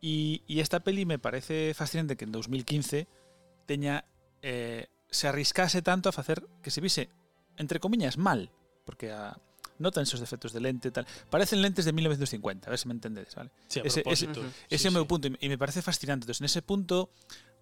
E, 0.04 0.44
e 0.44 0.60
esta 0.60 0.84
peli 0.84 1.08
me 1.08 1.16
parece 1.16 1.72
fascinante 1.72 2.20
que 2.20 2.28
en 2.28 2.36
2015 2.36 3.08
teña 3.64 4.04
eh, 4.44 4.92
se 5.08 5.32
arriscase 5.32 5.80
tanto 5.80 6.12
a 6.12 6.16
facer 6.16 6.44
que 6.60 6.76
se 6.76 6.84
vise, 6.84 7.08
entre 7.56 7.80
comiñas, 7.80 8.20
mal, 8.20 8.52
porque 8.84 9.16
a, 9.16 9.40
notan 9.80 10.04
esos 10.04 10.20
defectos 10.20 10.54
de 10.54 10.60
lente 10.60 10.92
tal. 10.92 11.08
Parecen 11.30 11.62
lentes 11.62 11.86
de 11.86 11.94
1950, 11.94 12.68
a 12.68 12.70
ver 12.70 12.80
se 12.80 12.88
me 12.88 12.94
entendedes, 12.94 13.34
vale? 13.36 13.50
Sí, 13.68 13.80
a 13.80 13.84
ese 13.84 14.04
ese, 14.06 14.28
uh 14.28 14.32
-huh. 14.32 14.52
ese 14.70 14.78
sí, 14.78 14.88
é 14.88 14.90
o 14.90 14.94
meu 14.94 15.04
sí. 15.04 15.10
punto 15.10 15.28
e 15.28 15.48
me 15.50 15.58
parece 15.58 15.82
fascinante. 15.82 16.24
Entonces, 16.28 16.44
nese 16.44 16.62
punto 16.62 17.10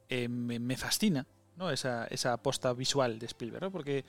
eh, 0.09 0.27
me, 0.27 0.59
me 0.59 0.75
fascina, 0.75 1.25
¿no? 1.55 1.71
Esa 1.71 2.05
esa 2.09 2.33
aposta 2.33 2.73
visual 2.73 3.19
de 3.19 3.25
Spielberg, 3.25 3.63
¿no? 3.63 3.71
Porque 3.71 4.03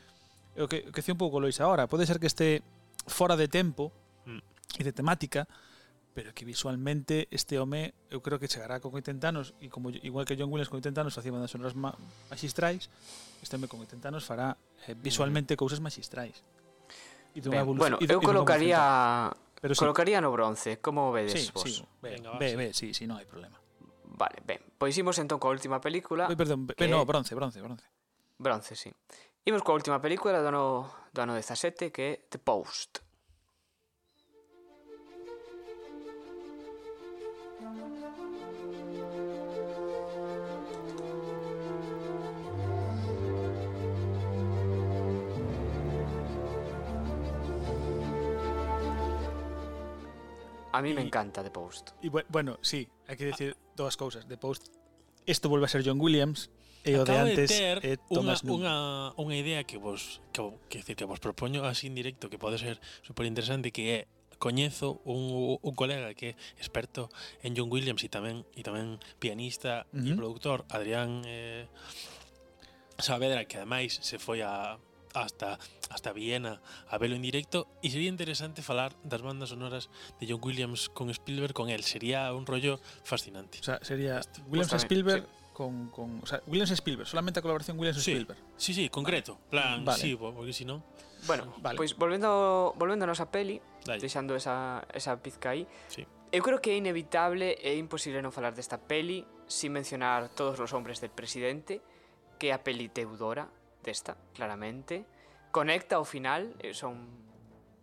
o 0.58 0.66
que 0.66 0.88
o 0.88 0.92
que 0.92 1.02
un 1.06 1.20
pouco 1.20 1.38
Lois 1.38 1.60
ahora, 1.60 1.86
pode 1.86 2.06
ser 2.06 2.18
que 2.18 2.26
este 2.26 2.62
fora 3.06 3.36
de 3.36 3.48
tempo 3.48 3.92
mm. 4.26 4.80
e 4.80 4.82
de 4.84 4.92
temática, 4.92 5.46
pero 6.12 6.34
que 6.34 6.44
visualmente 6.44 7.28
este 7.30 7.62
home 7.62 7.94
eu 8.10 8.20
creo 8.20 8.42
que 8.42 8.50
chegará 8.50 8.82
con 8.82 8.90
80 8.90 9.22
anos 9.28 9.54
e 9.62 9.70
como 9.70 9.94
igual 9.94 10.26
que 10.26 10.34
John 10.34 10.50
Williams 10.50 10.66
con 10.66 10.82
80 10.82 11.06
anos 11.06 11.14
facía 11.14 11.30
bandas 11.30 11.54
sonoras 11.54 11.78
ma, 11.78 11.94
magistrais, 12.26 12.90
este 13.38 13.54
home 13.54 13.70
con 13.70 13.80
80 13.86 14.08
anos 14.10 14.26
fará 14.26 14.58
eh, 14.86 14.98
visualmente 14.98 15.54
mm. 15.54 15.58
cousas 15.58 15.78
magistrais. 15.78 16.42
E 17.34 17.40
dunha 17.40 17.60
evolución, 17.60 17.96
bueno, 17.96 17.96
eu 18.00 18.18
colocaría 18.20 19.32
Pero 19.60 19.74
sí. 19.74 19.78
colocaría 19.78 20.20
no 20.20 20.30
bronce, 20.30 20.78
como 20.80 21.10
vedes 21.10 21.46
sí, 21.46 21.50
vos? 21.52 21.62
Sí, 21.62 21.84
ben, 22.00 22.22
Venga, 22.22 22.38
ve, 22.38 22.56
ve, 22.56 22.66
sí, 22.72 22.94
sí, 22.94 23.10
non 23.10 23.18
hai 23.18 23.26
problema. 23.26 23.58
Vale, 24.06 24.38
ben. 24.46 24.62
Pois 24.78 24.94
imos 24.94 25.18
entón 25.18 25.42
coa 25.42 25.50
última 25.50 25.82
película. 25.82 26.30
Oi, 26.30 26.38
perdón, 26.38 26.70
que... 26.70 26.78
ben, 26.78 26.90
no, 26.94 27.02
bronce, 27.02 27.34
bronce, 27.34 27.58
bronce. 27.58 27.86
Bronce, 28.38 28.78
sí. 28.78 28.90
Imos 29.42 29.66
coa 29.66 29.74
última 29.74 29.98
película 29.98 30.38
do 30.38 30.48
ano, 30.50 30.64
do 31.10 31.20
ano 31.22 31.34
17, 31.34 31.90
que 31.90 32.02
é 32.06 32.12
The 32.30 32.38
Post. 32.38 33.02
A 50.72 50.82
mí 50.82 50.90
y, 50.90 50.94
me 50.94 51.02
encanta 51.02 51.42
The 51.42 51.50
Post. 51.50 51.90
Y 52.02 52.08
bueno, 52.08 52.58
sí, 52.60 52.88
hai 53.08 53.16
que 53.16 53.26
decir 53.32 53.56
ah. 53.56 53.72
dúas 53.76 53.96
cousas. 53.96 54.28
The 54.28 54.36
Post, 54.36 54.68
isto 55.24 55.48
volve 55.48 55.66
a 55.66 55.72
ser 55.72 55.82
John 55.84 56.00
Williams, 56.00 56.50
e 56.84 56.96
o 56.96 57.02
Acabo 57.02 57.26
de 57.26 57.32
antes 57.32 57.50
de 57.50 57.58
ter 57.58 57.76
eh, 57.82 57.92
é 57.92 57.96
Thomas 57.98 58.40
Unha, 58.46 59.12
unha 59.18 59.36
idea 59.36 59.66
que 59.66 59.76
vos 59.76 60.22
que, 60.30 60.40
que, 60.70 60.78
decir, 60.80 60.94
que 60.94 61.04
vos 61.04 61.18
propoño 61.18 61.66
así 61.66 61.90
en 61.90 61.98
directo 61.98 62.30
que 62.30 62.38
pode 62.38 62.56
ser 62.56 62.80
super 63.02 63.26
interesante 63.26 63.74
que 63.74 63.84
é 63.92 64.00
coñezo 64.38 65.02
un, 65.02 65.58
un 65.58 65.74
colega 65.74 66.14
que 66.14 66.32
é 66.32 66.34
experto 66.56 67.10
en 67.42 67.58
John 67.58 67.68
Williams 67.68 68.06
e 68.06 68.08
tamén 68.08 68.46
e 68.54 68.62
tamén 68.62 69.02
pianista 69.18 69.84
uh 69.90 69.98
-huh. 69.98 70.14
e 70.14 70.16
produtor 70.16 70.64
Adrián 70.70 71.26
eh, 71.26 71.66
Saavedra 72.98 73.44
que 73.44 73.58
ademais 73.58 73.98
se 73.98 74.16
foi 74.22 74.46
a 74.46 74.78
hasta, 75.22 75.58
hasta 75.90 76.12
Viena 76.12 76.60
a 76.88 76.98
velo 76.98 77.16
en 77.16 77.22
directo 77.22 77.68
e 77.82 77.90
sería 77.90 78.08
interesante 78.08 78.62
falar 78.62 78.94
das 79.04 79.22
bandas 79.22 79.50
sonoras 79.50 79.90
de 80.20 80.26
John 80.28 80.40
Williams 80.42 80.88
con 80.88 81.10
Spielberg 81.10 81.54
con 81.54 81.68
él, 81.70 81.84
sería 81.84 82.32
un 82.32 82.46
rollo 82.46 82.80
fascinante. 83.04 83.58
O 83.60 83.64
sea, 83.64 83.78
sería 83.82 84.20
Williams 84.46 84.68
pues 84.68 84.68
también, 84.68 84.84
Spielberg 84.84 85.22
sí. 85.22 85.52
con, 85.52 85.88
con 85.90 86.20
o 86.22 86.26
sea, 86.26 86.42
Williams 86.46 86.70
Spielberg, 86.72 87.08
solamente 87.08 87.40
a 87.40 87.42
colaboración 87.42 87.78
Williams 87.78 88.02
sí, 88.02 88.12
Spielberg. 88.12 88.38
Sí, 88.56 88.74
sí, 88.74 88.88
concreto, 88.88 89.34
vale. 89.34 89.50
plan, 89.50 89.84
vale. 89.84 90.00
sí, 90.00 90.16
porque 90.16 90.52
si 90.52 90.64
no. 90.64 90.82
Bueno, 91.26 91.54
vale. 91.58 91.76
pois 91.76 91.94
pues, 91.94 91.98
volvendo 91.98 92.74
volvéndonos 92.78 93.18
a 93.20 93.30
peli, 93.30 93.60
Dai. 93.84 93.98
deixando 93.98 94.36
esa 94.36 94.86
esa 94.94 95.18
pizca 95.18 95.50
aí. 95.50 95.66
Sí. 95.88 96.06
Eu 96.30 96.44
creo 96.44 96.60
que 96.60 96.72
é 96.72 96.76
inevitable 96.76 97.56
e 97.56 97.80
imposible 97.80 98.20
non 98.20 98.30
falar 98.30 98.52
desta 98.52 98.76
peli 98.76 99.24
sin 99.48 99.72
mencionar 99.72 100.28
todos 100.28 100.60
os 100.60 100.76
hombres 100.76 101.00
del 101.00 101.08
presidente, 101.08 101.80
que 102.36 102.52
é 102.52 102.54
a 102.54 102.60
peli 102.60 102.92
Teudora, 102.92 103.48
desta, 103.88 104.20
claramente. 104.36 105.08
Conecta 105.48 105.96
ao 105.96 106.04
final, 106.04 106.52
eh, 106.60 106.76
son 106.76 107.24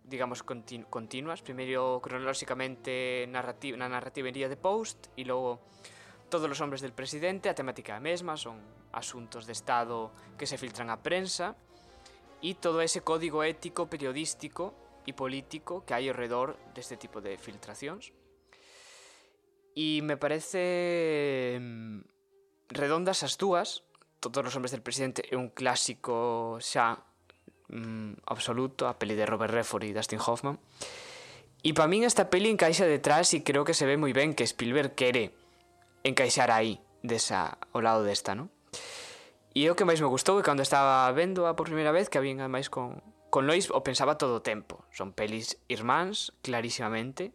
digamos 0.06 0.46
continu 0.46 0.86
continuas, 0.86 1.42
primeiro 1.42 1.98
cronolóxicamente 1.98 3.26
narrati 3.26 3.74
na 3.74 3.90
narrativa 3.90 4.30
iría 4.30 4.46
de 4.46 4.54
Post 4.54 5.10
e 5.18 5.26
logo 5.26 5.66
todos 6.30 6.46
os 6.46 6.62
hombres 6.62 6.78
del 6.78 6.94
presidente, 6.94 7.50
a 7.50 7.58
temática 7.58 7.94
é 7.94 7.98
a 7.98 8.02
mesma, 8.02 8.38
son 8.38 8.62
asuntos 8.94 9.50
de 9.50 9.54
Estado 9.54 10.14
que 10.38 10.46
se 10.46 10.58
filtran 10.58 10.94
á 10.94 11.02
prensa 11.02 11.58
e 12.38 12.54
todo 12.54 12.78
ese 12.82 13.02
código 13.02 13.42
ético, 13.42 13.90
periodístico 13.90 14.74
e 15.06 15.14
político 15.14 15.82
que 15.82 15.94
hai 15.94 16.06
ao 16.06 16.18
redor 16.18 16.58
deste 16.74 16.98
tipo 16.98 17.22
de 17.22 17.38
filtracións. 17.38 18.14
E 19.74 20.02
me 20.02 20.16
parece 20.18 21.58
mm, 21.58 22.02
redondas 22.74 23.22
as 23.22 23.38
dúas, 23.38 23.85
Todos 24.30 24.50
os 24.50 24.56
hombres 24.58 24.74
del 24.74 24.82
presidente 24.82 25.22
é 25.30 25.38
un 25.38 25.54
clásico 25.54 26.58
xa 26.58 26.98
mm, 27.70 28.26
absoluto, 28.26 28.90
a 28.90 28.98
peli 28.98 29.14
de 29.14 29.26
Robert 29.26 29.54
Redford 29.54 29.86
e 29.86 29.94
Dustin 29.94 30.18
Hoffman. 30.18 30.58
E 31.62 31.74
para 31.74 31.86
min 31.86 32.02
esta 32.02 32.30
peli 32.30 32.50
encaixa 32.50 32.86
detrás 32.86 33.30
e 33.34 33.46
creo 33.46 33.62
que 33.62 33.74
se 33.74 33.86
ve 33.86 33.94
moi 33.94 34.10
ben 34.10 34.34
que 34.34 34.46
Spielberg 34.46 34.98
quere 34.98 35.30
encaixar 36.02 36.50
aí, 36.50 36.82
desa, 37.06 37.58
ao 37.70 37.82
lado 37.82 38.02
desta, 38.02 38.34
non? 38.34 38.50
E 39.56 39.66
o 39.70 39.74
que 39.78 39.88
máis 39.88 40.02
me 40.02 40.10
gustou 40.10 40.36
é 40.38 40.44
cando 40.44 40.60
estaba 40.60 41.06
vendo 41.14 41.46
a 41.46 41.56
por 41.56 41.70
primeira 41.70 41.94
vez 41.94 42.10
que 42.10 42.18
había 42.18 42.34
máis 42.50 42.66
con, 42.68 43.00
con 43.30 43.46
Lois 43.46 43.70
o 43.72 43.80
pensaba 43.80 44.18
todo 44.20 44.38
o 44.38 44.44
tempo. 44.44 44.84
Son 44.92 45.14
pelis 45.16 45.56
irmáns, 45.70 46.34
clarísimamente. 46.42 47.32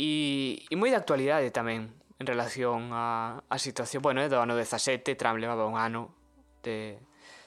E, 0.00 0.64
e 0.66 0.74
moi 0.74 0.90
de 0.90 0.98
actualidade 0.98 1.52
tamén 1.52 1.99
en 2.20 2.26
relación 2.26 2.90
a, 2.92 3.42
a 3.48 3.58
situación, 3.58 4.04
bueno, 4.04 4.20
é 4.20 4.28
do 4.28 4.36
ano 4.44 4.52
17 4.52 5.16
Trump 5.16 5.40
levaba 5.40 5.64
un 5.64 5.80
ano 5.80 6.12
de, 6.60 7.00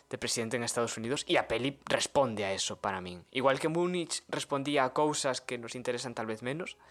de 0.09 0.17
presidente 0.17 0.57
en 0.57 0.65
Estados 0.65 0.97
Unidos 0.97 1.21
e 1.29 1.37
a 1.37 1.45
peli 1.45 1.77
responde 1.85 2.41
a 2.41 2.57
eso 2.57 2.81
para 2.81 2.97
min. 2.97 3.21
Igual 3.29 3.61
que 3.61 3.69
Múnich 3.69 4.25
respondía 4.33 4.81
a 4.81 4.89
cousas 4.89 5.45
que 5.45 5.61
nos 5.61 5.77
interesan 5.77 6.17
tal 6.17 6.25
vez 6.25 6.41
menos, 6.41 6.81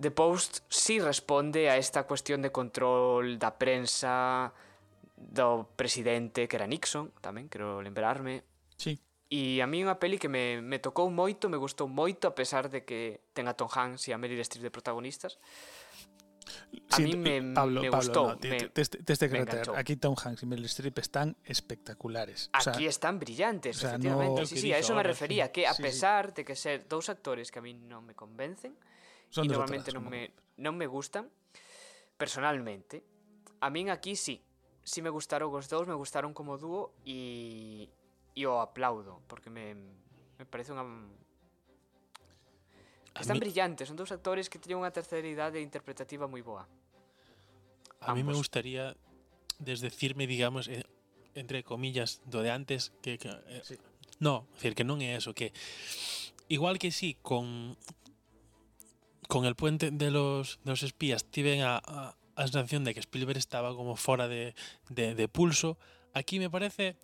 The 0.00 0.08
Post 0.16 0.64
sí 0.72 0.96
responde 0.96 1.68
a 1.68 1.76
esta 1.76 2.08
cuestión 2.08 2.40
de 2.40 2.56
control 2.56 3.36
da 3.36 3.60
prensa 3.60 4.56
do 5.12 5.68
presidente 5.76 6.48
que 6.48 6.56
era 6.56 6.64
Nixon, 6.64 7.12
tamén 7.20 7.52
quero 7.52 7.84
lembrarme. 7.84 8.48
Sí. 8.80 8.96
E 9.28 9.60
a 9.60 9.68
mí 9.68 9.84
unha 9.84 10.00
peli 10.00 10.16
que 10.16 10.32
me, 10.32 10.64
me 10.64 10.80
tocou 10.80 11.12
moito, 11.12 11.52
me 11.52 11.60
gustou 11.60 11.84
moito, 11.84 12.24
a 12.24 12.32
pesar 12.32 12.72
de 12.72 12.88
que 12.88 13.28
ten 13.36 13.44
a 13.44 13.52
Tom 13.52 13.68
Hanks 13.68 14.08
e 14.08 14.16
a 14.16 14.20
Meryl 14.20 14.40
Streep 14.40 14.64
de 14.64 14.72
protagonistas. 14.72 15.36
A 16.90 16.96
Sí, 16.96 17.02
mí 17.04 17.10
te- 17.12 17.40
me, 17.40 17.54
Pablo, 17.54 17.80
me 17.82 17.90
Pablo, 17.90 18.06
gustou. 18.06 18.28
no, 18.28 18.38
te- 18.38 18.48
me, 18.50 18.56
te- 18.68 18.84
te- 18.86 19.28
me 19.28 19.38
enganchou. 19.40 19.74
Aquí 19.76 19.96
Tom 19.96 20.14
Hanks 20.22 20.42
y 20.42 20.46
Meryl 20.46 20.64
Streep 20.66 20.98
están 20.98 21.36
espectaculares. 21.44 22.50
O 22.56 22.60
sea, 22.60 22.72
Aquí 22.74 22.86
están 22.86 23.18
brillantes, 23.18 23.76
o 23.76 23.80
sea, 23.80 23.90
efectivamente. 23.90 24.40
no- 24.42 24.46
Sí, 24.46 24.56
sí, 24.58 24.72
a 24.72 24.78
eso 24.78 24.94
me 24.94 25.02
refería, 25.02 25.46
sí. 25.46 25.52
que 25.52 25.66
a 25.66 25.72
Sí, 25.72 25.76
sí. 25.76 25.82
pesar 25.82 26.34
de 26.34 26.44
que 26.44 26.54
ser 26.56 26.86
dous 26.88 27.08
actores 27.08 27.50
que 27.52 27.58
a 27.58 27.62
mí 27.62 27.72
non 27.74 28.04
me 28.04 28.14
convencen, 28.14 28.76
son 29.28 29.48
dos 29.48 29.56
normalmente 29.56 29.92
como- 29.92 30.10
me, 30.10 30.32
non 30.60 30.76
me 30.76 30.86
gustan, 30.86 31.28
personalmente, 32.16 33.04
a 33.60 33.70
min 33.70 33.90
aquí 33.90 34.16
sí, 34.16 34.42
sí 34.82 35.02
me 35.02 35.10
gustaron 35.10 35.52
os 35.54 35.68
dous, 35.68 35.86
me 35.86 35.94
gustaron 35.94 36.32
como 36.34 36.58
dúo 36.58 36.92
e, 37.04 37.88
e 38.34 38.42
o 38.46 38.60
aplaudo, 38.60 39.20
porque 39.26 39.50
me, 39.50 39.74
me 40.38 40.44
parece 40.46 40.72
unha... 40.72 40.84
Están 43.20 43.36
mí- 43.36 43.44
brillantes, 43.46 43.88
son 43.88 43.96
dous 43.98 44.10
actores 44.14 44.46
que 44.50 44.58
teñen 44.62 44.78
unha 44.82 44.92
terceira 44.94 45.26
idade 45.26 45.58
interpretativa 45.62 46.26
moi 46.30 46.42
boa. 46.42 46.64
A 48.04 48.14
mí 48.14 48.22
me 48.22 48.32
gustaría 48.34 48.94
desdecirme, 49.58 50.26
digamos, 50.30 50.70
eh, 50.70 50.86
entre 51.34 51.62
comillas, 51.66 52.22
do 52.26 52.42
de 52.46 52.50
antes, 52.54 52.94
que, 53.02 53.18
que 53.18 53.28
eh, 53.30 53.62
Sí. 53.66 53.74
no, 54.22 54.46
es 54.54 54.62
decir, 54.62 54.74
que 54.78 54.86
non 54.86 55.02
é 55.02 55.18
eso, 55.18 55.34
que 55.34 55.50
igual 56.46 56.78
que 56.78 56.90
sí, 56.94 57.18
con 57.22 57.74
con 59.28 59.44
el 59.44 59.54
puente 59.56 59.90
de 59.90 60.10
los, 60.10 60.58
de 60.64 60.70
los 60.72 60.82
espías 60.82 61.24
tiven 61.28 61.60
a, 61.60 61.76
a, 61.84 62.16
a 62.34 62.42
sensación 62.48 62.84
de 62.84 62.94
que 62.94 63.00
Spielberg 63.00 63.36
estaba 63.36 63.76
como 63.76 63.92
fora 63.96 64.26
de, 64.26 64.54
de, 64.88 65.14
de 65.14 65.28
pulso, 65.28 65.76
aquí 66.14 66.38
me 66.40 66.48
parece 66.48 66.96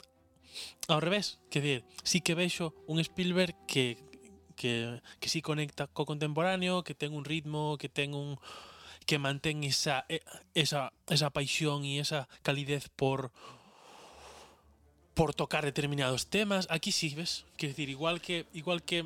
ao 0.89 1.03
revés, 1.05 1.43
que 1.51 1.61
decir, 1.61 1.81
sí 2.07 2.23
que 2.25 2.33
vexo 2.39 2.73
un 2.87 2.97
Spielberg 3.03 3.53
que 3.69 3.99
que, 4.55 5.01
que 5.21 5.29
sí 5.29 5.43
conecta 5.43 5.87
co 5.87 6.07
contemporáneo, 6.07 6.83
que 6.83 6.95
ten 6.95 7.13
un 7.13 7.25
ritmo, 7.25 7.77
que 7.79 7.89
ten 7.89 8.15
un 8.15 8.39
que 9.05 9.21
mantén 9.21 9.63
esa 9.69 10.09
e- 10.09 10.25
esa 10.57 10.91
esa 11.13 11.29
paixón 11.29 11.85
e 11.85 12.01
esa 12.01 12.25
calidez 12.41 12.89
por 12.89 13.29
por 15.15 15.35
tocar 15.35 15.65
determinados 15.65 16.27
temas. 16.27 16.67
Aquí 16.71 16.91
sí, 16.91 17.15
ves? 17.15 17.45
Quer 17.57 17.71
decir, 17.71 17.89
igual 17.91 18.21
que 18.21 18.47
igual 18.53 18.83
que 18.83 19.05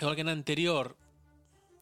igual 0.00 0.16
que 0.16 0.24
na 0.24 0.32
anterior 0.32 0.96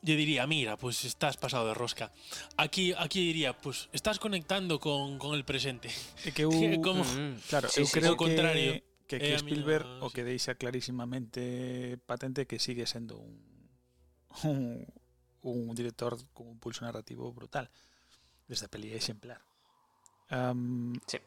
yo 0.02 0.16
diría, 0.16 0.46
mira, 0.46 0.76
pues 0.80 1.04
estás 1.04 1.36
pasado 1.36 1.68
de 1.68 1.74
rosca. 1.74 2.10
Aquí 2.56 2.94
aquí 2.96 3.20
diría, 3.20 3.52
pues 3.52 3.88
estás 3.92 4.18
conectando 4.18 4.80
con, 4.80 5.18
con 5.18 5.34
el 5.36 5.44
presente. 5.44 5.90
Que 6.24 6.44
como 6.82 7.04
Mm, 7.04 7.36
claro, 7.48 7.68
sí, 7.68 7.84
sí, 7.84 8.00
creo 8.00 8.12
ao 8.12 8.16
contrario, 8.16 8.80
que, 8.80 8.89
que 9.10 9.16
eh, 9.16 9.34
aquí 9.34 9.42
Spielberg 9.42 9.86
miña, 9.86 10.06
o 10.06 10.14
que 10.14 10.22
deixa 10.22 10.54
clarísimamente 10.54 11.98
patente 12.06 12.46
que 12.46 12.62
sigue 12.62 12.86
sendo 12.86 13.18
un, 13.18 13.42
un, 14.46 14.86
un 15.42 15.74
director 15.74 16.14
con 16.30 16.46
un 16.46 16.62
pulso 16.62 16.86
narrativo 16.86 17.32
brutal. 17.34 17.66
Desde 18.46 18.66
a 18.66 18.70
peli 18.70 18.94
é 18.94 18.98
exemplar. 18.98 19.42
Um, 20.30 20.94
sí. 21.06 21.18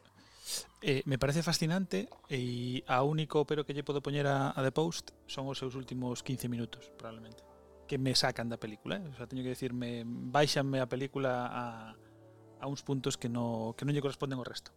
Eh, 0.80 1.00
me 1.04 1.16
parece 1.16 1.40
fascinante 1.40 2.08
e 2.28 2.84
a 2.88 3.00
único 3.04 3.44
pero 3.48 3.64
que 3.64 3.72
lle 3.72 3.84
podo 3.84 4.04
poñer 4.04 4.28
a, 4.28 4.52
a 4.52 4.60
The 4.64 4.72
Post 4.72 5.12
son 5.28 5.48
os 5.48 5.56
seus 5.60 5.76
últimos 5.76 6.24
15 6.24 6.48
minutos, 6.48 6.88
probablemente. 6.96 7.44
Que 7.84 8.00
me 8.00 8.16
sacan 8.16 8.48
da 8.48 8.56
película, 8.56 8.96
eh? 8.96 9.08
o 9.12 9.16
sea, 9.16 9.28
teño 9.28 9.44
que 9.44 9.52
decirme, 9.52 10.04
baixanme 10.04 10.80
a 10.80 10.88
película 10.88 11.48
a, 11.48 11.96
a 12.60 12.64
uns 12.64 12.80
puntos 12.84 13.16
que, 13.16 13.28
no, 13.28 13.76
que 13.76 13.84
non 13.88 13.92
lle 13.92 14.04
corresponden 14.04 14.40
ao 14.40 14.44
resto. 14.44 14.72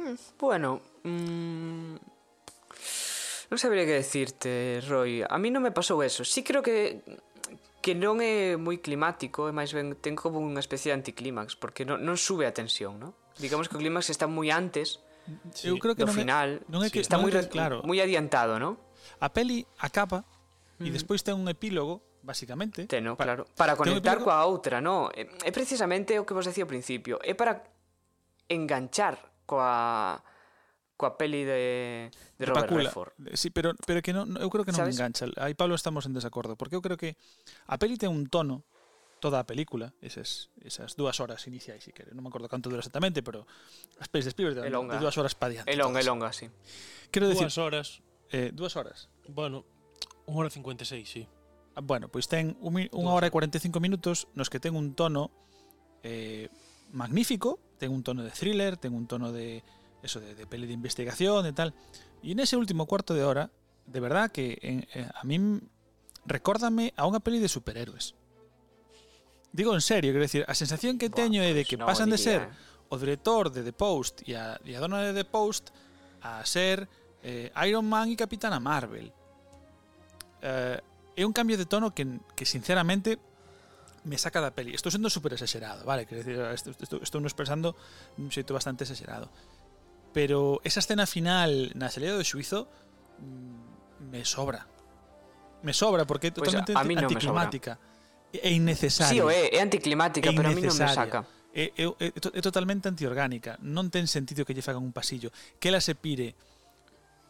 Mm, 0.00 0.16
bueno, 0.40 0.80
mmm, 1.04 1.94
non 3.52 3.58
sabría 3.60 3.84
que 3.84 4.00
decirte, 4.00 4.80
Roy. 4.88 5.20
A 5.20 5.36
mí 5.36 5.52
non 5.52 5.60
me 5.60 5.74
pasou 5.74 6.00
eso. 6.00 6.24
Sí 6.24 6.40
creo 6.40 6.64
que 6.64 7.04
que 7.80 7.96
non 7.96 8.20
é 8.20 8.60
moi 8.60 8.80
climático, 8.80 9.48
e 9.48 9.52
máis 9.56 9.72
ben 9.72 9.96
ten 9.96 10.12
como 10.12 10.40
unha 10.40 10.60
especie 10.60 10.92
de 10.92 11.00
anticlímax, 11.00 11.56
porque 11.56 11.88
non, 11.88 12.04
non 12.04 12.20
sube 12.20 12.44
a 12.44 12.52
tensión, 12.52 13.00
non? 13.00 13.16
Digamos 13.40 13.72
que 13.72 13.76
o 13.76 13.80
clímax 13.80 14.12
está 14.12 14.28
moi 14.28 14.52
antes 14.52 15.00
sí. 15.56 15.72
eu 15.72 15.80
creo 15.80 15.96
que 15.96 16.04
do 16.04 16.12
non 16.12 16.16
final, 16.16 16.48
é, 16.60 16.68
non 16.68 16.84
é 16.84 16.92
que, 16.92 17.00
está 17.00 17.16
non 17.16 17.24
moi, 17.24 17.32
é 17.32 17.40
que, 17.40 17.48
claro. 17.48 17.80
moi 17.88 17.96
adiantado, 18.04 18.60
non? 18.60 18.76
A 19.24 19.32
peli 19.32 19.64
acaba 19.80 20.28
e 20.76 20.88
mm. 20.88 20.94
despois 20.94 21.24
ten 21.24 21.40
un 21.40 21.48
epílogo 21.48 22.04
basicamente. 22.20 22.84
Teno, 22.84 23.16
para, 23.16 23.40
claro. 23.40 23.42
Para 23.56 23.72
conectar 23.80 24.20
coa 24.20 24.44
outra, 24.44 24.84
no? 24.84 25.08
É, 25.16 25.24
é 25.24 25.50
precisamente 25.50 26.20
o 26.20 26.28
que 26.28 26.36
vos 26.36 26.44
decía 26.44 26.68
ao 26.68 26.70
principio. 26.70 27.16
É 27.24 27.32
para 27.32 27.64
enganchar 28.52 29.16
coa 29.50 30.22
coa 30.94 31.16
peli 31.18 31.42
de, 31.42 32.12
de 32.38 32.44
Robert 32.46 32.68
Pacula. 32.70 32.86
Redford. 32.86 33.12
Eh, 33.26 33.36
sí, 33.36 33.50
pero, 33.50 33.74
pero 33.88 34.04
que 34.04 34.12
non, 34.14 34.36
eu 34.38 34.46
creo 34.52 34.62
que 34.62 34.70
non 34.70 34.86
¿Sabes? 34.86 34.94
engancha. 34.94 35.26
Aí 35.42 35.58
Pablo 35.58 35.74
estamos 35.74 36.06
en 36.06 36.14
desacordo, 36.14 36.54
porque 36.54 36.78
eu 36.78 36.84
creo 36.84 37.00
que 37.00 37.18
a 37.66 37.80
peli 37.80 37.98
ten 37.98 38.12
un 38.12 38.30
tono 38.30 38.62
toda 39.20 39.40
a 39.40 39.44
película, 39.44 39.92
esas, 40.00 40.48
esas 40.64 40.96
dúas 40.96 41.20
horas 41.20 41.46
iniciais, 41.46 41.84
si 41.84 41.92
quere. 41.92 42.12
Non 42.16 42.24
me 42.24 42.30
acordo 42.32 42.48
canto 42.48 42.72
dura 42.72 42.80
exactamente, 42.80 43.20
pero 43.24 43.44
as 44.00 44.08
pelis 44.08 44.28
de 44.28 44.32
Spielberg 44.32 44.60
de, 44.60 44.68
de 44.68 44.98
dúas 45.00 45.16
horas 45.20 45.36
pa 45.36 45.52
diante. 45.52 45.68
É 45.68 45.76
longa, 45.76 46.00
é 46.00 46.06
longa, 46.06 46.32
sí. 46.32 46.48
Quero 47.12 47.28
decir... 47.28 47.48
Dúas 47.48 47.60
horas. 47.60 47.86
Eh, 48.32 48.48
dúas 48.54 48.76
horas. 48.76 49.12
Bueno, 49.28 49.68
unha 50.24 50.46
hora 50.46 50.50
cincuenta 50.52 50.84
e 50.84 50.88
seis, 50.88 51.08
sí. 51.08 51.28
Ah, 51.76 51.84
bueno, 51.84 52.08
pois 52.08 52.26
ten 52.26 52.56
un, 52.64 52.76
unha 52.76 53.12
hora 53.12 53.28
e 53.28 53.32
45 53.32 53.78
minutos 53.78 54.28
nos 54.34 54.48
que 54.48 54.58
ten 54.58 54.72
un 54.72 54.96
tono 54.96 55.28
eh, 56.02 56.48
magnífico, 56.90 57.60
Tengo 57.80 57.94
un 57.94 58.04
tono 58.04 58.22
de 58.22 58.30
thriller, 58.30 58.76
tengo 58.76 58.96
un 58.98 59.06
tono 59.06 59.32
de 59.32 59.64
eso, 60.02 60.20
de, 60.20 60.34
de 60.34 60.46
peli 60.46 60.66
de 60.66 60.74
investigación, 60.74 61.42
de 61.42 61.54
tal. 61.54 61.74
Y 62.22 62.32
en 62.32 62.40
ese 62.40 62.56
último 62.56 62.84
cuarto 62.84 63.14
de 63.14 63.24
hora, 63.24 63.50
de 63.86 64.00
verdad 64.00 64.30
que 64.30 64.58
en, 64.60 64.86
eh, 64.94 65.08
a 65.12 65.24
mí 65.24 65.60
recórdame 66.26 66.92
a 66.96 67.06
una 67.06 67.20
peli 67.20 67.38
de 67.38 67.48
superhéroes. 67.48 68.14
Digo 69.50 69.74
en 69.74 69.80
serio, 69.80 70.12
quiero 70.12 70.22
decir, 70.22 70.44
a 70.46 70.54
sensación 70.54 70.98
que 70.98 71.08
Buah, 71.08 71.24
teño 71.24 71.42
é 71.42 71.56
de 71.56 71.64
que 71.64 71.80
no 71.80 71.86
pasan 71.86 72.12
de 72.12 72.18
ser 72.18 72.42
¿eh? 72.42 72.48
o 72.92 72.98
director 73.00 73.50
de 73.50 73.64
The 73.64 73.72
Post 73.72 74.28
e 74.28 74.36
a, 74.36 74.60
e 74.62 74.76
a 74.76 74.78
dona 74.78 75.00
de 75.00 75.16
The 75.16 75.24
Post 75.24 75.72
a 76.20 76.44
ser 76.44 76.86
eh, 77.24 77.50
Iron 77.66 77.88
Man 77.88 78.12
e 78.12 78.14
Capitana 78.14 78.60
Marvel. 78.60 79.08
Eh, 80.44 80.78
é 81.16 81.22
un 81.24 81.32
cambio 81.32 81.56
de 81.56 81.64
tono 81.64 81.90
que, 81.96 82.06
que 82.36 82.44
sinceramente 82.44 83.18
me 84.04 84.16
saca 84.16 84.40
da 84.40 84.50
peli. 84.50 84.74
Estou 84.74 84.90
sendo 84.90 85.10
super 85.10 85.32
exagerado, 85.32 85.84
vale? 85.84 86.06
Quer 86.06 86.24
decir, 86.24 86.36
estou, 86.54 86.72
estou, 86.72 86.98
estou 87.02 87.20
expresando 87.26 87.76
un 88.16 88.30
xeito 88.32 88.54
bastante 88.54 88.84
exagerado. 88.84 89.28
Pero 90.12 90.60
esa 90.64 90.80
escena 90.80 91.06
final 91.06 91.70
na 91.76 91.92
salida 91.92 92.16
do 92.16 92.24
xuizo 92.24 92.66
mm, 93.20 94.10
me 94.10 94.24
sobra. 94.24 94.66
Me 95.62 95.76
sobra 95.76 96.08
porque 96.08 96.28
é 96.28 96.32
pois 96.32 96.50
totalmente 96.50 96.72
pues 96.72 96.76
a, 96.76 96.80
a 96.80 96.84
no 96.84 97.06
anticlimática. 97.06 97.72
É 98.32 98.50
innecesaria. 98.50 99.10
Sí, 99.10 99.18
o 99.20 99.28
é, 99.28 99.52
é 99.52 99.60
anticlimática, 99.60 100.30
é 100.30 100.32
pero 100.32 100.48
a 100.48 100.54
mí 100.56 100.62
non 100.62 100.74
me 100.74 100.88
saca. 100.88 101.26
É, 101.50 101.74
é, 101.74 101.84
é, 101.98 102.06
é 102.14 102.40
totalmente 102.40 102.88
antiorgánica. 102.88 103.58
Non 103.60 103.92
ten 103.92 104.08
sentido 104.08 104.46
que 104.46 104.56
lle 104.56 104.64
fagan 104.64 104.82
un 104.82 104.94
pasillo. 104.94 105.28
Que 105.60 105.68
ela 105.68 105.82
se 105.82 105.92
pire 105.98 106.34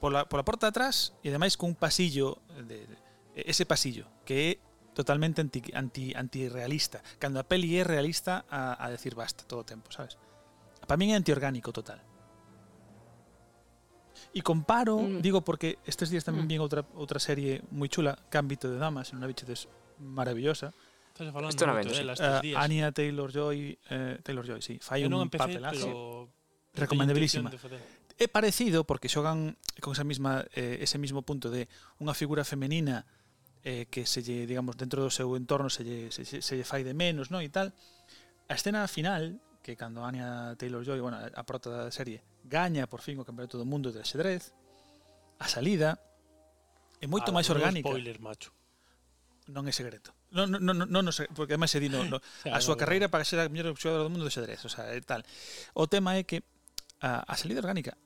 pola, 0.01 0.25
pola 0.29 0.45
porta 0.45 0.67
de 0.67 0.73
atrás 0.73 1.13
e 1.23 1.29
ademais 1.29 1.55
cun 1.61 1.77
pasillo 1.77 2.41
de, 2.57 2.89
de, 2.89 2.97
ese 3.37 3.69
pasillo 3.69 4.09
que 4.25 4.35
é 4.35 4.51
totalmente 5.01 5.41
anti, 5.41 5.65
anti, 5.73 6.13
antirrealista. 6.13 7.01
Cando 7.17 7.41
a 7.41 7.49
peli 7.49 7.81
é 7.81 7.85
realista 7.85 8.45
a, 8.53 8.77
a 8.77 8.87
decir 8.93 9.17
basta 9.17 9.49
todo 9.49 9.65
o 9.65 9.67
tempo, 9.67 9.89
sabes? 9.89 10.21
Para 10.85 11.01
min 11.01 11.13
é 11.13 11.17
antiorgánico 11.17 11.73
total. 11.73 12.05
E 14.31 14.45
comparo, 14.45 15.01
mm. 15.01 15.25
digo 15.25 15.41
porque 15.43 15.81
estes 15.89 16.13
días 16.13 16.23
tamén 16.23 16.47
mm. 16.47 16.51
vin 16.51 16.61
outra 16.63 16.85
outra 16.95 17.19
serie 17.19 17.65
moi 17.73 17.89
chula, 17.89 18.15
Cámbito 18.29 18.69
de 18.69 18.79
Damas, 18.79 19.11
en 19.11 19.19
unha 19.19 19.27
bichetes 19.27 19.67
maravillosa. 19.99 20.71
Estás 21.11 21.35
falando 21.35 21.51
Esto 21.51 21.67
moito 21.67 21.91
dela 21.91 22.15
estes 22.15 22.39
eh, 22.39 22.45
días. 22.45 22.57
Uh, 22.57 22.63
Anya 22.63 22.89
Taylor-Joy, 22.95 23.59
eh, 23.91 24.15
Taylor-Joy, 24.23 24.61
sí, 24.63 24.79
fai 24.79 25.03
un 25.03 25.17
empecé, 25.19 25.59
papelazo. 25.59 25.89
Pero... 25.89 26.41
Recomendabilísima. 26.75 27.51
É 28.21 28.29
parecido 28.29 28.87
porque 28.87 29.11
xogan 29.11 29.59
con 29.83 29.97
esa 29.97 30.05
misma 30.05 30.47
eh, 30.55 30.79
ese 30.85 31.03
mismo 31.03 31.27
punto 31.27 31.51
de 31.51 31.67
unha 31.99 32.15
figura 32.15 32.47
femenina 32.47 33.09
eh, 33.65 33.87
que 33.91 34.07
se 34.07 34.23
lle, 34.23 34.47
digamos, 34.47 34.77
dentro 34.77 35.05
do 35.05 35.11
seu 35.13 35.37
entorno 35.37 35.69
se 35.69 35.85
lle, 35.85 36.09
se, 36.11 36.25
se 36.25 36.53
lle 36.57 36.65
fai 36.65 36.85
de 36.85 36.95
menos, 36.97 37.29
no? 37.29 37.45
E 37.45 37.49
tal. 37.53 37.73
A 38.49 38.55
escena 38.57 38.89
final, 38.89 39.39
que 39.63 39.77
cando 39.77 40.05
Anya 40.05 40.57
Taylor-Joy, 40.57 41.01
bueno, 41.01 41.21
a 41.21 41.43
prota 41.45 41.71
da 41.71 41.93
serie, 41.93 42.25
gaña 42.45 42.89
por 42.89 43.05
fin 43.05 43.21
o 43.21 43.25
Campeonato 43.25 43.61
do 43.61 43.69
Mundo 43.69 43.93
de 43.93 44.01
xadrez, 44.03 44.57
a 45.39 45.47
salida 45.49 46.01
é 47.01 47.07
moito 47.09 47.33
ah, 47.33 47.37
máis 47.37 47.49
orgánica. 47.53 47.89
spoiler, 47.89 48.17
macho. 48.21 48.53
Non 49.51 49.67
é 49.69 49.73
secreto. 49.73 50.13
Non, 50.31 50.47
non, 50.47 50.63
non, 50.63 50.77
non, 50.89 51.03
non 51.05 51.15
porque 51.37 51.57
ademais 51.57 51.73
se 51.73 51.81
di 51.83 51.89
no, 51.89 52.05
no, 52.07 52.21
a 52.49 52.61
súa 52.65 52.77
carreira 52.81 53.13
para 53.13 53.25
ser 53.25 53.41
a 53.41 53.49
mellor 53.49 53.77
xogadora 53.77 54.09
do 54.09 54.13
mundo 54.13 54.25
de 54.25 54.33
xadrez, 54.33 54.61
o 54.65 54.71
sea, 54.73 54.89
é 54.89 55.01
tal. 55.05 55.21
O 55.77 55.85
tema 55.89 56.17
é 56.17 56.25
que 56.25 56.45
a, 57.01 57.25
a 57.25 57.35
salida 57.37 57.61
orgánica 57.61 57.97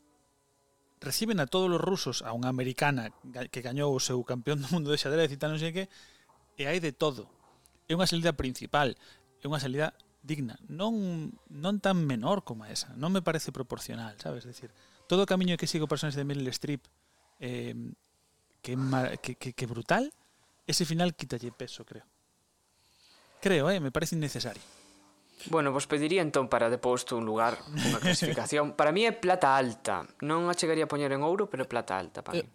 reciben 1.04 1.38
a 1.38 1.46
todos 1.46 1.68
os 1.68 1.80
rusos 1.80 2.24
a 2.24 2.32
unha 2.32 2.48
americana 2.48 3.12
que 3.52 3.60
gañou 3.60 3.92
o 3.92 4.02
seu 4.02 4.18
campeón 4.24 4.64
do 4.64 4.68
mundo 4.72 4.88
de 4.90 4.98
xadrez 4.98 5.30
e 5.30 5.38
tal 5.38 5.52
non 5.52 5.60
sei 5.60 5.70
que 5.70 5.84
e 6.56 6.64
hai 6.64 6.80
de 6.80 6.90
todo. 6.96 7.28
É 7.86 7.92
unha 7.92 8.08
salida 8.08 8.32
principal 8.32 8.96
é 9.40 9.44
unha 9.44 9.60
salida 9.60 9.92
digna. 10.24 10.56
Non, 10.72 11.28
non 11.52 11.84
tan 11.84 12.00
menor 12.02 12.42
como 12.42 12.64
esa 12.64 12.96
non 12.96 13.12
me 13.12 13.20
parece 13.20 13.52
proporcional 13.52 14.16
sabes? 14.18 14.48
Decir 14.48 14.72
todo 15.04 15.22
o 15.22 15.30
camiño 15.30 15.60
que 15.60 15.68
sigo 15.68 15.86
personas 15.86 16.16
de 16.16 16.24
Meryl 16.24 16.48
Streep 16.48 16.80
eh, 17.38 17.76
que, 18.64 18.72
que, 19.20 19.32
que, 19.36 19.50
que 19.52 19.66
brutal 19.68 20.08
ese 20.64 20.88
final 20.88 21.12
quítalle 21.12 21.52
peso 21.52 21.84
creo. 21.84 22.08
Creo, 23.44 23.68
eh, 23.68 23.78
me 23.78 23.92
parece 23.92 24.16
innecesario. 24.16 24.62
Bueno, 25.50 25.72
vos 25.72 25.86
pediría 25.86 26.22
entón 26.22 26.48
para 26.48 26.70
deposto 26.70 27.16
un 27.16 27.28
lugar, 27.28 27.60
unha 27.68 28.00
clasificación. 28.04 28.76
para 28.76 28.92
mí 28.92 29.04
é 29.04 29.12
plata 29.12 29.56
alta. 29.56 30.04
Non 30.24 30.48
a 30.48 30.54
chegaría 30.56 30.84
a 30.84 30.90
poñer 30.90 31.12
en 31.12 31.24
ouro, 31.24 31.48
pero 31.48 31.68
plata 31.68 31.96
alta 31.96 32.24
para 32.24 32.40
eh, 32.40 32.44
mí. 32.44 32.50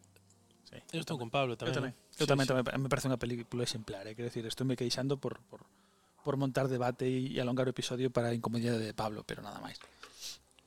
Sí. 0.69 0.77
Eu 0.93 1.01
estou 1.01 1.17
con 1.17 1.33
Pablo 1.33 1.57
tamén. 1.57 1.73
Eu 1.73 1.73
eh. 1.73 1.79
tamén. 1.79 1.93
Eu 2.19 2.25
tamén, 2.27 2.45
sí, 2.45 2.49
tamén 2.53 2.65
sí. 2.65 2.81
me 2.81 2.89
parece 2.89 3.07
unha 3.09 3.21
película 3.21 3.63
exemplar, 3.65 4.05
eh? 4.05 4.13
quero 4.13 4.29
decir, 4.29 4.45
estou 4.45 4.65
me 4.65 4.77
queixando 4.77 5.17
por, 5.17 5.41
por, 5.49 5.65
por 6.21 6.35
montar 6.37 6.69
debate 6.69 7.09
e 7.09 7.37
alongar 7.41 7.65
o 7.65 7.73
episodio 7.73 8.13
para 8.13 8.29
a 8.29 8.35
incomodidade 8.35 8.81
de 8.81 8.93
Pablo, 8.93 9.25
pero 9.25 9.41
nada 9.41 9.57
máis. 9.61 9.77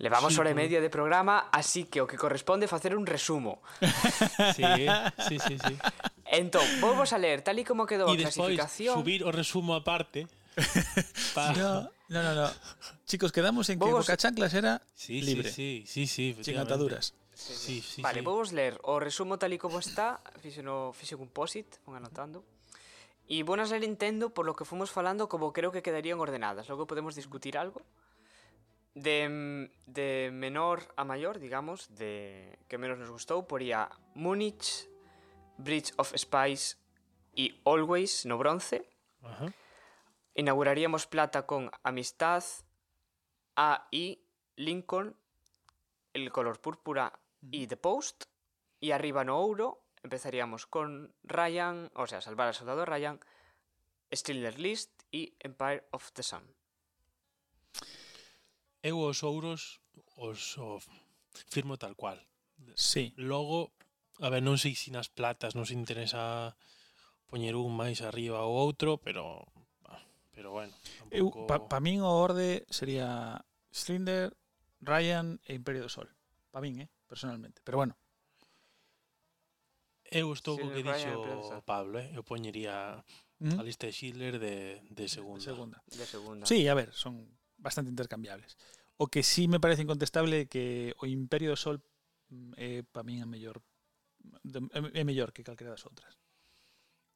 Levamos 0.03 0.35
sí, 0.35 0.41
hora 0.41 0.51
e 0.51 0.59
media 0.59 0.83
de 0.83 0.91
programa, 0.91 1.47
así 1.55 1.87
que 1.87 2.03
o 2.03 2.11
que 2.11 2.19
corresponde 2.19 2.67
facer 2.67 2.99
un 2.99 3.07
resumo. 3.07 3.63
sí, 4.59 4.67
sí, 5.29 5.39
sí, 5.39 5.55
sí. 5.55 5.75
Entón, 6.27 6.67
volvos 6.83 7.15
a 7.15 7.19
ler, 7.23 7.47
tal 7.47 7.61
e 7.61 7.63
como 7.63 7.87
quedou 7.87 8.11
a 8.11 8.17
clasificación... 8.19 8.99
E 8.99 8.99
despois 8.99 9.07
subir 9.07 9.21
o 9.23 9.31
resumo 9.31 9.79
aparte 9.79 10.27
para... 11.39 11.87
No. 11.87 12.02
No, 12.13 12.23
no, 12.23 12.35
no. 12.35 12.51
Chicos, 13.07 13.33
quedamos 13.33 13.71
en 13.71 13.79
que 13.79 13.87
¿Vos? 13.87 14.07
Bocachanclas 14.07 14.53
era 14.53 14.83
sí, 14.95 15.23
libre. 15.23 15.51
Sí, 15.51 15.85
sí, 15.87 16.07
sí. 16.07 16.35
sí 16.35 16.45
sin 16.45 16.59
ataduras. 16.59 17.15
Sí, 17.33 17.81
sí, 17.81 18.03
vale, 18.03 18.21
sí. 18.21 18.25
vou 18.25 18.45
ler 18.53 18.77
o 18.85 19.01
resumo 19.01 19.41
tal 19.41 19.57
e 19.57 19.59
como 19.59 19.81
está, 19.81 20.21
fixen, 20.45 20.69
no, 20.69 20.93
fixen 20.93 21.17
un 21.25 21.33
post-it, 21.33 21.81
anotando. 21.89 22.45
E 23.25 23.41
buenas 23.49 23.73
a 23.73 23.81
Nintendo 23.81 24.29
por 24.29 24.45
lo 24.45 24.53
que 24.53 24.69
fomos 24.69 24.93
falando 24.93 25.25
como 25.33 25.57
creo 25.57 25.73
que 25.73 25.81
quedarían 25.81 26.21
ordenadas. 26.21 26.69
Logo 26.69 26.85
podemos 26.85 27.17
discutir 27.17 27.57
algo. 27.57 27.81
De, 28.93 29.73
de 29.89 30.29
menor 30.37 30.93
a 31.01 31.09
maior, 31.09 31.41
digamos, 31.41 31.89
de 31.97 32.61
que 32.69 32.77
menos 32.77 33.01
nos 33.01 33.09
gustou, 33.09 33.49
poría 33.49 33.89
Múnich, 34.13 34.85
Bridge 35.57 35.97
of 35.97 36.13
Spies 36.13 36.77
e 37.33 37.57
Always 37.65 38.29
no 38.29 38.37
bronce. 38.37 38.85
Ajá. 39.25 39.49
Uh 39.49 39.49
-huh 39.49 39.62
inauguraríamos 40.35 41.07
plata 41.07 41.47
con 41.47 41.71
Amistad, 41.83 42.45
A.I., 43.57 44.25
Lincoln, 44.57 45.17
El 46.13 46.31
color 46.31 46.61
púrpura 46.61 47.19
y 47.51 47.67
The 47.67 47.77
Post. 47.77 48.25
Y 48.81 48.91
arriba 48.91 49.25
no 49.25 49.39
ouro 49.39 49.83
empezaríamos 50.03 50.67
con 50.67 51.15
Ryan, 51.23 51.91
o 51.95 52.07
sea, 52.07 52.21
Salvar 52.21 52.49
al 52.49 52.55
Soldado 52.55 52.85
Ryan, 52.85 53.21
Stiller 54.13 54.59
List 54.59 54.91
y 55.11 55.35
Empire 55.41 55.87
of 55.93 56.13
the 56.13 56.23
Sun. 56.23 56.43
Eu 58.83 58.99
os 58.99 59.23
ouros 59.23 59.79
os 60.19 60.59
o 60.59 60.83
firmo 61.31 61.79
tal 61.79 61.95
cual. 61.95 62.27
Sí. 62.75 63.15
Logo, 63.17 63.71
a 64.19 64.29
ver, 64.29 64.43
non 64.43 64.59
sei 64.59 64.75
se 64.75 64.91
nas 64.91 65.07
platas 65.07 65.55
nos 65.55 65.71
interesa 65.71 66.59
poñer 67.31 67.55
un 67.55 67.71
máis 67.79 68.03
arriba 68.03 68.43
ou 68.43 68.59
outro, 68.59 68.99
pero 68.99 69.47
Pero 70.33 70.51
bueno, 70.51 70.73
eu 71.13 71.29
para 71.47 71.69
pa 71.69 71.79
min 71.81 72.01
o 72.01 72.09
orde 72.09 72.65
sería 72.73 73.37
Slinder, 73.69 74.33
Ryan 74.81 75.39
e 75.45 75.53
Imperio 75.53 75.85
do 75.85 75.93
Sol. 75.93 76.09
Para 76.49 76.65
min, 76.65 76.81
eh, 76.81 76.89
personalmente. 77.07 77.61
Pero 77.65 77.79
bueno. 77.79 77.97
Eu 80.13 80.33
estou 80.33 80.61
co 80.61 80.69
que 80.69 80.85
dixo 80.85 81.65
Pablo, 81.65 81.97
eh? 82.01 82.13
eu 82.13 82.25
poñería 82.25 83.01
¿Mm? 83.41 83.57
a 83.57 83.63
lista 83.65 83.89
de 83.89 83.93
Schiller 83.97 84.37
de, 84.37 84.85
de 84.89 85.05
segunda. 85.09 85.41
De 85.41 85.49
segunda. 85.49 85.79
De 85.89 86.05
segunda. 86.05 86.45
Sí, 86.45 86.69
a 86.69 86.75
ver, 86.77 86.93
son 86.93 87.33
bastante 87.57 87.89
intercambiables. 87.89 88.57
O 88.97 89.09
que 89.09 89.23
sí 89.23 89.49
me 89.49 89.61
parece 89.61 89.83
incontestable 89.83 90.49
que 90.49 90.93
o 91.01 91.09
Imperio 91.09 91.53
do 91.53 91.57
Sol 91.57 91.81
mm, 92.29 92.53
eh, 92.57 92.83
para 92.85 93.05
min 93.05 93.21
é 93.21 93.29
mellor 93.29 93.61
é 94.97 95.03
mellor 95.05 95.33
que 95.33 95.45
calquera 95.45 95.73
das 95.73 95.85
outras. 95.85 96.17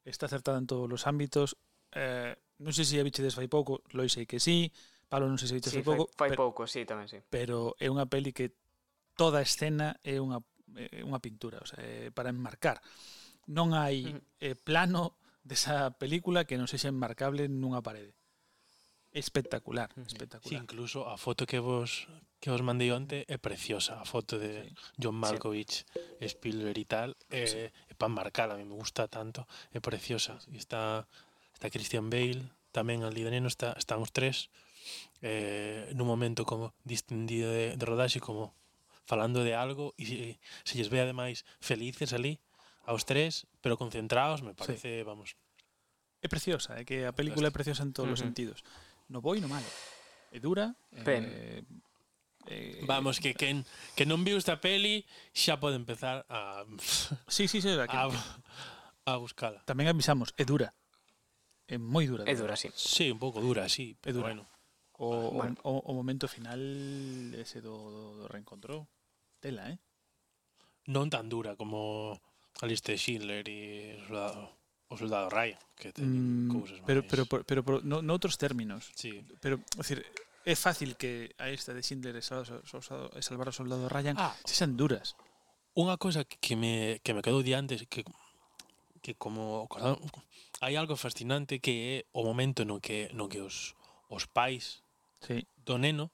Está 0.04 0.26
acertada 0.26 0.58
en 0.58 0.66
todos 0.66 0.88
os 0.88 1.04
ámbitos. 1.04 1.56
Eh, 1.92 2.36
non 2.62 2.72
sei 2.72 2.84
se 2.88 2.96
a 3.00 3.06
bichedes 3.06 3.36
fai 3.36 3.48
pouco, 3.48 3.84
Loi 3.92 4.08
sei 4.08 4.24
que 4.24 4.40
sí, 4.40 4.72
Pablo 5.08 5.28
non 5.28 5.36
sei 5.36 5.48
se 5.50 5.56
bichedes 5.56 5.76
sí, 5.76 5.82
fai 5.82 5.96
pouco. 5.96 6.04
Fai, 6.14 6.28
fai 6.28 6.30
pero, 6.32 6.42
pouco, 6.42 6.60
sí, 6.64 6.84
tamén 6.88 7.08
sí. 7.08 7.20
Pero 7.28 7.76
é 7.76 7.88
unha 7.92 8.08
peli 8.08 8.32
que 8.32 8.56
toda 9.16 9.40
a 9.40 9.46
escena 9.46 9.98
é 10.04 10.20
unha 10.20 10.40
é 10.76 11.00
unha 11.00 11.22
pintura, 11.22 11.62
o 11.62 11.66
sea, 11.66 11.80
é 11.80 12.12
para 12.12 12.28
enmarcar. 12.32 12.82
Non 13.48 13.72
hai 13.72 14.04
uh 14.04 14.18
-huh. 14.18 14.52
eh, 14.52 14.56
plano 14.58 15.16
desa 15.46 15.94
película 15.94 16.44
que 16.44 16.58
non 16.58 16.66
sexa 16.66 16.90
enmarcable 16.90 17.46
nunha 17.46 17.80
parede. 17.80 18.12
Espectacular, 19.16 19.88
espectacular. 20.04 20.50
Sí, 20.50 20.60
incluso 20.60 21.08
a 21.08 21.16
foto 21.16 21.48
que 21.48 21.62
vos 21.62 22.10
que 22.36 22.52
vos 22.52 22.60
mandei 22.60 22.92
onte 22.92 23.24
é 23.24 23.40
preciosa, 23.40 23.96
a 23.96 24.04
foto 24.04 24.36
de 24.36 24.68
sí. 24.68 25.00
John 25.00 25.16
Malkovich, 25.16 25.88
sí. 25.88 26.28
Spielberg 26.28 26.76
e 26.76 26.84
tal, 26.84 27.10
é, 27.32 27.46
sí. 27.48 27.56
é 27.64 27.94
para 27.96 28.12
marcar, 28.12 28.52
a 28.52 28.60
mí 28.60 28.64
me 28.68 28.76
gusta 28.76 29.08
tanto, 29.08 29.48
é 29.72 29.80
preciosa, 29.80 30.36
sí, 30.44 30.52
está 30.60 31.08
está 31.56 31.72
Christian 31.72 32.12
Bale, 32.12 32.52
tamén 32.76 33.00
ali 33.00 33.24
de 33.24 33.32
neno 33.32 33.48
está, 33.48 33.72
están 33.80 34.04
os 34.04 34.12
tres, 34.12 34.52
eh, 35.24 35.88
nun 35.96 36.04
momento 36.04 36.44
como 36.44 36.76
distendido 36.84 37.48
de, 37.48 37.80
de 37.80 37.84
rodaxe, 37.88 38.20
como 38.20 38.52
falando 39.08 39.40
de 39.40 39.56
algo, 39.56 39.96
e 39.96 40.04
se, 40.04 40.16
se 40.68 40.76
lles 40.76 40.92
ve 40.92 41.00
ademais 41.00 41.48
felices 41.64 42.12
ali, 42.12 42.36
aos 42.84 43.08
tres, 43.08 43.48
pero 43.64 43.80
concentrados, 43.80 44.44
me 44.44 44.52
parece, 44.52 45.00
sí. 45.00 45.08
vamos... 45.08 45.40
É 46.20 46.28
preciosa, 46.28 46.76
é 46.76 46.84
que 46.84 47.08
a 47.08 47.16
película 47.16 47.48
é 47.48 47.54
preciosa 47.54 47.80
en 47.88 47.96
todos 47.96 48.12
uh 48.12 48.12
-huh. 48.12 48.20
os 48.20 48.24
sentidos. 48.24 48.60
No 49.08 49.24
boi 49.24 49.40
no 49.40 49.48
malo. 49.48 49.66
É 50.28 50.36
dura, 50.36 50.76
eh, 50.92 51.00
Pen. 51.00 51.24
Eh, 51.24 51.64
Eh, 52.46 52.84
Vamos, 52.86 53.18
que 53.18 53.34
quen, 53.34 53.66
que 53.98 54.06
non 54.06 54.22
viu 54.22 54.38
esta 54.38 54.62
peli 54.62 55.02
xa 55.34 55.58
pode 55.58 55.74
empezar 55.74 56.22
a... 56.30 56.62
sí, 57.26 57.50
sí, 57.50 57.58
sí, 57.58 57.74
a, 57.74 57.90
que... 57.90 57.98
a, 57.98 58.06
a 58.06 59.12
buscala. 59.18 59.66
Tamén 59.66 59.90
avisamos, 59.90 60.30
é 60.38 60.46
dura. 60.46 60.70
É 61.66 61.76
moi 61.78 62.06
dura. 62.06 62.22
É 62.26 62.34
dura, 62.38 62.54
sí. 62.54 62.70
Sí, 62.74 63.10
un 63.10 63.18
pouco 63.18 63.42
dura, 63.42 63.66
sí, 63.68 63.98
pero 63.98 64.22
dura. 64.22 64.26
bueno. 64.30 64.42
O, 64.98 65.30
bueno. 65.30 65.56
o, 65.62 65.82
o 65.84 65.92
momento 65.92 66.24
final 66.24 66.60
ese 67.36 67.60
do, 67.60 67.74
do, 67.74 68.02
do 68.22 68.24
reencontro 68.32 68.88
tela, 69.42 69.68
eh? 69.68 69.76
Non 70.88 71.10
tan 71.10 71.28
dura 71.28 71.58
como 71.58 72.16
Alistair 72.62 72.96
Schindler 72.96 73.44
e 73.50 73.98
o 73.98 74.06
soldado, 74.08 74.42
o 74.88 74.94
soldado 74.96 75.26
Ryan, 75.28 75.60
que 75.76 75.92
teñen 75.92 76.48
mm, 76.48 76.54
cousas 76.54 76.78
máis. 76.80 76.88
Pero, 76.88 77.00
pero, 77.04 77.22
pero, 77.26 77.60
pero, 77.66 77.76
no, 77.82 78.00
noutros 78.00 78.38
términos. 78.38 78.88
Sí. 78.94 79.20
Pero, 79.42 79.60
é 79.60 79.82
decir, 79.82 80.00
é 80.46 80.54
fácil 80.54 80.94
que 80.94 81.34
a 81.42 81.50
esta 81.50 81.74
de 81.74 81.82
Schindler 81.82 82.14
e 82.16 82.22
salvar 82.22 83.48
o 83.50 83.54
soldado 83.54 83.90
Ryan 83.90 84.16
ah, 84.16 84.32
se 84.46 84.54
sean 84.54 84.78
duras. 84.78 85.18
Unha 85.76 85.98
cosa 86.00 86.24
que 86.24 86.54
me, 86.56 87.02
que 87.04 87.12
me 87.12 87.20
quedou 87.20 87.42
diante 87.44 87.76
antes 87.76 87.90
que 87.90 88.06
que 89.06 89.14
como 89.14 89.70
ah. 89.78 89.94
hai 90.58 90.74
algo 90.74 90.98
fascinante 90.98 91.62
que 91.62 92.02
é 92.02 92.10
o 92.10 92.26
momento 92.26 92.66
no 92.66 92.82
que 92.82 93.06
no 93.14 93.30
que 93.30 93.38
os 93.38 93.78
os 94.10 94.26
pais 94.26 94.82
sí. 95.22 95.46
do 95.62 95.78
neno 95.78 96.10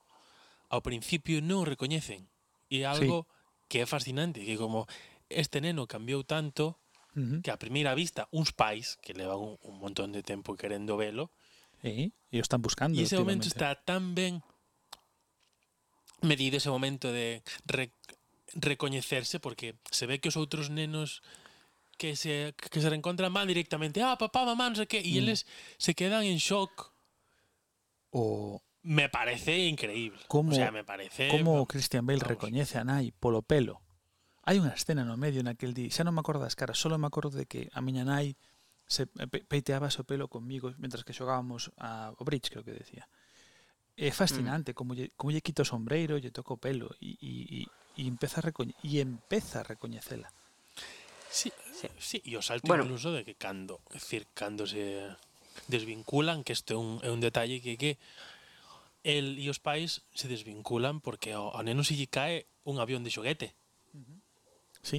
ao 0.68 0.84
principio 0.84 1.40
non 1.40 1.64
o 1.64 1.68
recoñecen. 1.68 2.28
E 2.68 2.84
é 2.84 2.88
algo 2.88 3.24
sí. 3.24 3.68
que 3.72 3.78
é 3.80 3.86
fascinante, 3.88 4.44
que 4.44 4.60
como 4.60 4.84
este 5.32 5.64
neno 5.64 5.88
cambiou 5.88 6.20
tanto 6.24 6.76
uh 7.16 7.20
-huh. 7.20 7.40
que 7.40 7.48
a 7.48 7.56
primeira 7.56 7.96
vista 7.96 8.28
uns 8.28 8.52
pais 8.52 9.00
que 9.00 9.16
levan 9.16 9.40
un, 9.40 9.54
un 9.64 9.76
montón 9.80 10.12
de 10.12 10.20
tempo 10.20 10.52
querendo 10.56 11.00
velo, 11.00 11.32
sí, 11.80 12.12
e 12.28 12.36
o 12.36 12.44
están 12.44 12.60
buscando. 12.60 12.96
E 12.96 13.04
ese 13.04 13.16
momento 13.16 13.48
está 13.48 13.72
tan 13.72 14.12
ben 14.12 14.44
medido 16.20 16.60
ese 16.60 16.68
momento 16.68 17.08
de 17.08 17.40
re, 17.64 17.92
recoñecerse 18.52 19.40
porque 19.40 19.80
se 19.88 20.04
ve 20.04 20.20
que 20.20 20.28
os 20.28 20.36
outros 20.36 20.68
nenos 20.68 21.24
que 21.96 22.16
se, 22.16 22.54
que 22.56 22.80
se 22.80 22.88
reencontran 22.88 23.32
van 23.32 23.48
directamente, 23.48 24.02
ah, 24.02 24.16
papá, 24.18 24.44
mamá, 24.44 24.70
no 24.70 24.76
sé 24.76 24.86
qué, 24.86 25.00
y 25.00 25.14
mm. 25.14 25.18
eles 25.18 25.46
se 25.78 25.94
quedan 25.94 26.24
en 26.24 26.38
shock. 26.38 26.92
O... 28.10 28.62
Me 28.82 29.08
parece 29.08 29.66
increíble. 29.66 30.20
Como, 30.26 30.50
o 30.50 30.54
sea, 30.54 30.72
me 30.72 30.82
parece... 30.82 31.28
Como 31.28 31.66
Christian 31.66 32.04
Bale 32.04 32.18
vamos. 32.18 32.30
recoñece 32.30 32.78
a 32.78 32.84
Nai 32.84 33.12
polo 33.12 33.42
pelo. 33.42 33.80
Hai 34.42 34.58
unha 34.58 34.74
escena 34.74 35.06
no 35.06 35.14
medio 35.14 35.38
naquel 35.46 35.70
día, 35.70 35.86
xa 35.94 36.02
non 36.02 36.18
me 36.18 36.22
acordo 36.26 36.42
das 36.42 36.58
caras, 36.58 36.74
solo 36.74 36.98
me 36.98 37.06
acordo 37.06 37.38
de 37.38 37.46
que 37.46 37.70
a 37.70 37.78
miña 37.78 38.02
nai 38.02 38.34
se 38.90 39.06
peiteaba 39.46 39.86
o 39.86 40.02
pelo 40.02 40.26
comigo 40.26 40.74
mentras 40.82 41.06
que 41.06 41.14
xogábamos 41.14 41.70
a, 41.78 42.10
o 42.18 42.22
bridge, 42.26 42.50
creo 42.50 42.66
que 42.66 42.74
decía. 42.74 43.06
É 43.94 44.10
fascinante 44.10 44.72
mm. 44.72 44.76
como, 44.76 44.98
lle, 44.98 45.14
como 45.14 45.30
lle 45.30 45.46
quito 45.46 45.62
o 45.62 45.70
sombreiro, 45.70 46.18
lle 46.18 46.34
toco 46.34 46.58
o 46.58 46.60
pelo 46.60 46.90
e, 46.98 47.14
e, 47.22 47.32
e, 47.54 47.60
e 47.94 48.02
empeza 48.10 48.42
a 48.42 48.46
recoñe, 48.50 48.74
e 48.82 48.98
empeza 48.98 49.62
a 49.62 49.68
recoñecela. 49.68 50.26
Sí, 51.32 51.50
sí. 51.72 51.88
sí. 51.98 52.18
e 52.28 52.36
o 52.36 52.44
salto 52.44 52.68
bueno. 52.68 52.84
incluso 52.84 53.08
de 53.10 53.24
que 53.24 53.34
cando, 53.34 53.80
decir, 53.88 54.28
cando 54.36 54.68
se 54.68 55.08
desvinculan, 55.66 56.44
que 56.44 56.52
isto 56.52 56.76
é 56.76 56.78
un, 56.78 57.00
é 57.00 57.08
un 57.08 57.24
detalle 57.24 57.64
que 57.64 57.80
que 57.80 57.96
el 59.02 59.40
e 59.40 59.48
os 59.48 59.58
pais 59.58 60.04
se 60.12 60.28
desvinculan 60.28 61.00
porque 61.00 61.32
ao, 61.32 61.50
ao 61.56 61.64
neno 61.64 61.82
se 61.82 61.96
lle 61.96 62.06
cae 62.06 62.44
un 62.68 62.78
avión 62.78 63.02
de 63.02 63.10
xoguete. 63.10 63.56
Uh 63.96 64.04
-huh. 64.04 64.18
Sí. 64.84 64.98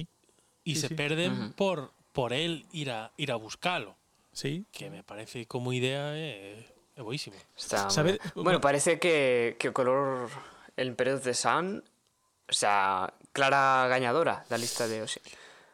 E 0.66 0.74
sí, 0.74 0.82
se 0.82 0.88
sí. 0.90 0.94
perden 0.98 1.32
uh 1.32 1.38
-huh. 1.38 1.50
por 1.54 1.94
por 2.10 2.34
el 2.34 2.66
ir 2.74 2.90
a 2.90 3.14
ir 3.16 3.30
a 3.30 3.38
buscalo. 3.38 3.94
Sí. 4.34 4.66
Que 4.74 4.90
me 4.90 5.06
parece 5.06 5.46
como 5.46 5.70
idea 5.70 6.18
é, 6.18 6.58
é 6.98 7.02
boísimo. 7.02 7.38
Está 7.54 7.88
¿Sabe? 7.88 8.18
Bueno, 8.34 8.58
bueno, 8.58 8.60
parece 8.60 8.98
que 8.98 9.54
que 9.56 9.70
o 9.70 9.72
color 9.72 10.28
el 10.74 10.90
Imperio 10.90 11.22
de 11.22 11.34
San, 11.34 11.86
o 12.50 12.52
sea, 12.52 13.14
clara 13.32 13.86
gañadora 13.86 14.42
da 14.50 14.58
lista 14.58 14.90
de 14.90 15.06
Oxen. 15.06 15.22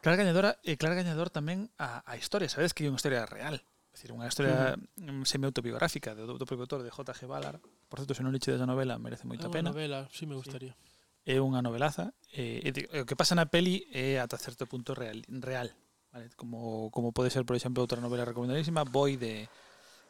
Clara 0.00 0.16
Gañadora 0.16 0.56
eh, 0.64 0.72
e 0.72 0.80
Clara 0.80 0.96
Gañador 0.96 1.28
tamén 1.28 1.68
a, 1.76 2.00
a 2.08 2.16
historia, 2.16 2.48
sabedes 2.48 2.72
que 2.72 2.84
é 2.84 2.90
unha 2.90 3.00
historia 3.00 3.28
real. 3.28 3.60
É 3.60 3.94
dicir, 3.94 4.10
unha 4.14 4.28
historia 4.28 4.76
uh 4.76 5.24
semi-autobiográfica 5.28 6.16
do, 6.16 6.38
do 6.38 6.46
propio 6.48 6.64
autor 6.64 6.80
de 6.80 6.90
J.G. 6.90 7.26
Ballard. 7.28 7.60
Por 7.90 8.00
certo, 8.00 8.16
se 8.16 8.24
non 8.24 8.32
leche 8.32 8.54
esa 8.54 8.64
novela, 8.64 8.96
merece 8.96 9.28
moita 9.28 9.52
pena. 9.52 9.70
É 9.70 9.76
novela, 9.76 10.08
sí 10.08 10.24
me 10.24 10.38
gustaría. 10.38 10.72
Sí. 10.72 11.36
É 11.36 11.36
unha 11.36 11.60
novelaza. 11.60 12.16
E, 12.32 12.64
e, 12.64 12.70
e, 12.72 13.02
o 13.02 13.06
que 13.06 13.18
pasa 13.18 13.36
na 13.36 13.52
peli 13.52 13.84
é 13.92 14.16
ata 14.16 14.40
certo 14.40 14.64
punto 14.64 14.96
real. 14.96 15.20
real 15.28 15.68
vale? 16.12 16.30
como, 16.36 16.90
como 16.90 17.12
pode 17.12 17.30
ser, 17.30 17.44
por 17.44 17.56
exemplo, 17.56 17.84
outra 17.84 18.00
novela 18.00 18.24
recomendadísima, 18.24 18.88
Boy 18.88 19.16
de, 19.20 19.48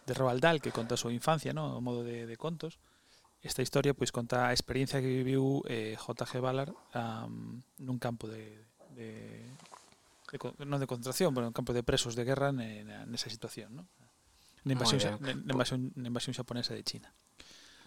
de 0.07 0.12
Roald 0.15 0.41
Dahl, 0.41 0.62
que 0.62 0.71
conta 0.71 0.95
a 0.95 1.01
súa 1.01 1.12
infancia, 1.12 1.53
¿no? 1.53 1.77
o 1.77 1.83
modo 1.83 2.07
de, 2.07 2.27
de 2.27 2.37
contos. 2.39 2.79
Esta 3.41 3.65
historia 3.65 3.97
pois 3.97 4.12
conta 4.12 4.49
a 4.49 4.55
experiencia 4.55 5.01
que 5.01 5.09
viviu 5.09 5.65
eh, 5.65 5.97
J.G. 5.97 6.45
Ballard 6.45 6.77
um, 6.93 7.65
nun 7.81 7.97
campo 7.97 8.29
de, 8.29 8.69
de, 8.93 9.49
de, 10.31 10.39
non 10.65 10.78
de 10.78 10.86
concentración, 10.86 11.35
pero 11.35 11.51
en 11.51 11.55
campo 11.55 11.74
de 11.74 11.82
presos 11.82 12.15
de 12.15 12.23
guerra 12.24 12.55
ne, 12.55 12.86
nesa 13.07 13.28
situación, 13.28 13.74
¿no? 13.74 13.85
na 14.65 14.73
invasión, 14.73 15.01
xa, 15.01 15.16
na, 15.20 15.32
na, 15.32 15.52
invasión, 15.52 15.93
na 15.97 16.09
invasión 16.12 16.36
xaponesa 16.36 16.77
de 16.77 16.85
China. 16.85 17.09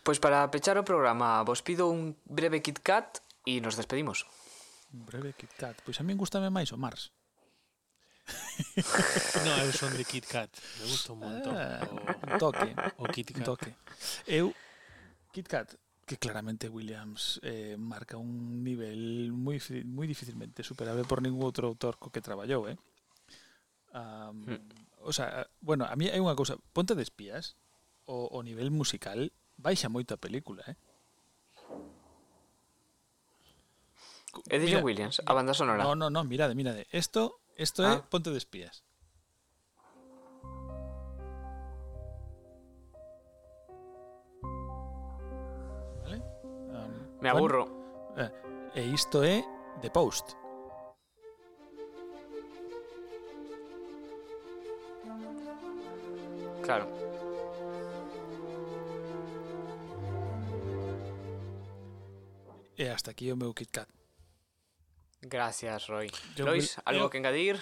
Pois 0.04 0.18
pues 0.18 0.20
para 0.20 0.50
pechar 0.50 0.76
o 0.78 0.84
programa, 0.84 1.40
vos 1.46 1.62
pido 1.62 1.88
un 1.88 2.18
breve 2.26 2.62
Kit 2.66 2.82
Kat 2.82 3.22
e 3.46 3.62
nos 3.62 3.78
despedimos. 3.78 4.26
Un 4.92 5.06
breve 5.06 5.38
Kit 5.38 5.54
Kat. 5.54 5.78
Pois 5.86 6.02
a 6.02 6.04
min 6.04 6.18
gustame 6.18 6.50
máis 6.50 6.74
o 6.74 6.78
Mars. 6.78 7.14
no, 9.46 9.52
eu 9.64 9.72
son 9.76 9.94
de 9.94 10.04
Kit 10.04 10.26
Kat. 10.26 10.50
Me 10.82 10.86
gusta 10.90 11.14
un 11.14 11.20
montón. 11.22 11.54
Ah, 11.54 11.86
o... 11.88 11.96
Un 12.02 12.34
toque. 12.42 12.70
O 12.98 13.06
Kit 13.08 13.30
Kat. 13.30 13.38
Un 13.38 13.46
toque. 13.46 13.72
Eu, 14.26 14.52
Kit 15.32 15.48
Kat, 15.48 15.78
que 16.06 16.18
claramente 16.18 16.70
Williams 16.70 17.40
eh, 17.44 17.76
marca 17.80 18.18
un 18.18 18.64
nivel 18.64 19.32
moi 19.32 19.56
moi 19.88 20.06
dificilmente 20.08 20.64
superable 20.64 21.08
por 21.08 21.24
ningún 21.24 21.44
outro 21.48 21.72
autor 21.72 21.96
co 21.96 22.12
que 22.12 22.24
traballou, 22.24 22.68
eh? 22.68 22.78
Um. 23.94 24.60
O 25.04 25.12
sea, 25.12 25.48
bueno, 25.60 25.84
a 25.84 25.96
mí 26.00 26.08
hai 26.08 26.20
unha 26.24 26.36
cousa, 26.36 26.56
Ponte 26.72 26.96
de 26.96 27.04
espías, 27.04 27.60
o, 28.08 28.32
o 28.32 28.40
nivel 28.40 28.72
musical 28.72 29.32
baixa 29.60 29.92
moito 29.92 30.16
a 30.16 30.20
película, 30.20 30.64
eh? 30.68 30.80
É 34.50 34.58
de 34.58 34.66
John 34.66 34.84
Williams, 34.84 35.22
a 35.24 35.32
banda 35.36 35.54
sonora. 35.54 35.84
No, 35.84 35.94
no, 35.94 36.10
no, 36.10 36.24
mirade, 36.26 36.56
mirade. 36.56 36.88
Esto, 36.90 37.40
esto 37.56 37.86
ah. 37.86 37.94
é 37.94 38.02
Ponte 38.02 38.32
de 38.34 38.40
espías. 38.40 38.82
Me 47.24 47.30
aburro. 47.30 48.12
Bueno, 48.16 48.32
e 48.76 48.82
isto 48.84 49.24
é 49.24 49.46
The 49.80 49.90
Post. 49.90 50.36
Claro. 56.62 56.86
E 62.76 62.90
hasta 62.90 63.12
aquí 63.12 63.32
o 63.32 63.38
meu 63.38 63.54
KitKat. 63.54 63.88
Gracias, 65.22 65.88
Roy. 65.88 66.12
Yo 66.36 66.44
Lois, 66.44 66.76
algo 66.84 67.06
eu... 67.06 67.10
que 67.10 67.20
engadir? 67.20 67.56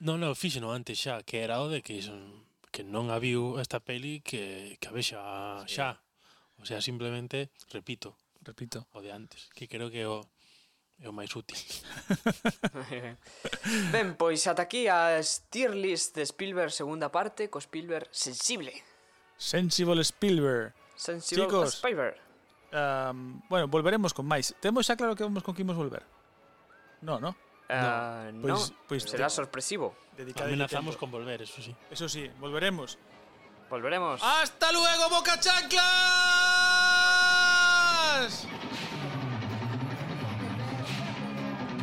Non, 0.00 0.16
non, 0.16 0.32
fíxeno 0.32 0.72
antes 0.72 0.96
xa, 0.96 1.20
que 1.20 1.44
era 1.44 1.60
o 1.60 1.68
de 1.68 1.84
que 1.84 2.00
son, 2.00 2.48
que 2.72 2.80
non 2.80 3.12
a 3.12 3.20
viu 3.20 3.60
esta 3.60 3.84
peli 3.84 4.24
que, 4.24 4.80
que 4.80 4.88
a 4.88 4.96
vexa 4.96 5.20
sí. 5.68 5.76
xa. 5.76 6.00
O 6.56 6.64
sea, 6.64 6.80
simplemente, 6.80 7.52
repito, 7.68 8.16
repito. 8.42 8.86
O 8.92 9.00
de 9.00 9.12
antes, 9.12 9.48
que 9.54 9.68
creo 9.68 9.90
que 9.90 10.04
o, 10.06 10.20
é 11.00 11.08
o 11.08 11.12
máis 11.16 11.32
útil. 11.32 11.56
ben, 13.94 14.16
pois 14.20 14.44
ata 14.44 14.68
aquí 14.68 14.84
a 14.88 15.16
tier 15.48 15.72
list 15.72 16.16
de 16.16 16.24
Spielberg 16.28 16.72
segunda 16.72 17.08
parte 17.08 17.48
co 17.48 17.60
Spielberg 17.60 18.08
sensible. 18.12 18.72
Sensible 19.40 20.04
Spielberg. 20.04 20.76
Sensible 20.96 21.48
Chicos, 21.48 21.80
Spielberg. 21.80 22.16
Um, 22.72 23.40
bueno, 23.48 23.66
volveremos 23.66 24.12
con 24.12 24.28
máis. 24.28 24.52
Temos 24.60 24.84
xa 24.84 24.94
claro 24.94 25.16
que 25.16 25.24
vamos 25.24 25.42
con 25.42 25.56
que 25.56 25.64
imos 25.64 25.76
volver. 25.76 26.04
No, 27.00 27.16
no. 27.16 27.32
Uh, 27.70 28.28
no, 28.34 28.42
pois, 28.42 28.70
no, 28.70 28.76
pois 28.84 29.02
será 29.08 29.32
sorpresivo. 29.32 29.96
Amenazamos 30.36 31.00
con 31.00 31.10
volver, 31.10 31.42
eso 31.42 31.62
sí. 31.62 31.74
Eso 31.90 32.08
sí, 32.08 32.28
volveremos. 32.38 32.98
Volveremos. 33.70 34.20
¡Hasta 34.22 34.72
luego, 34.72 35.08
Boca 35.08 35.38
Chancla! 35.40 36.19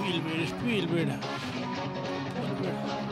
Spielberg, 0.08 0.48
Spielberg. 0.48 1.20
Spielberg. 2.40 3.07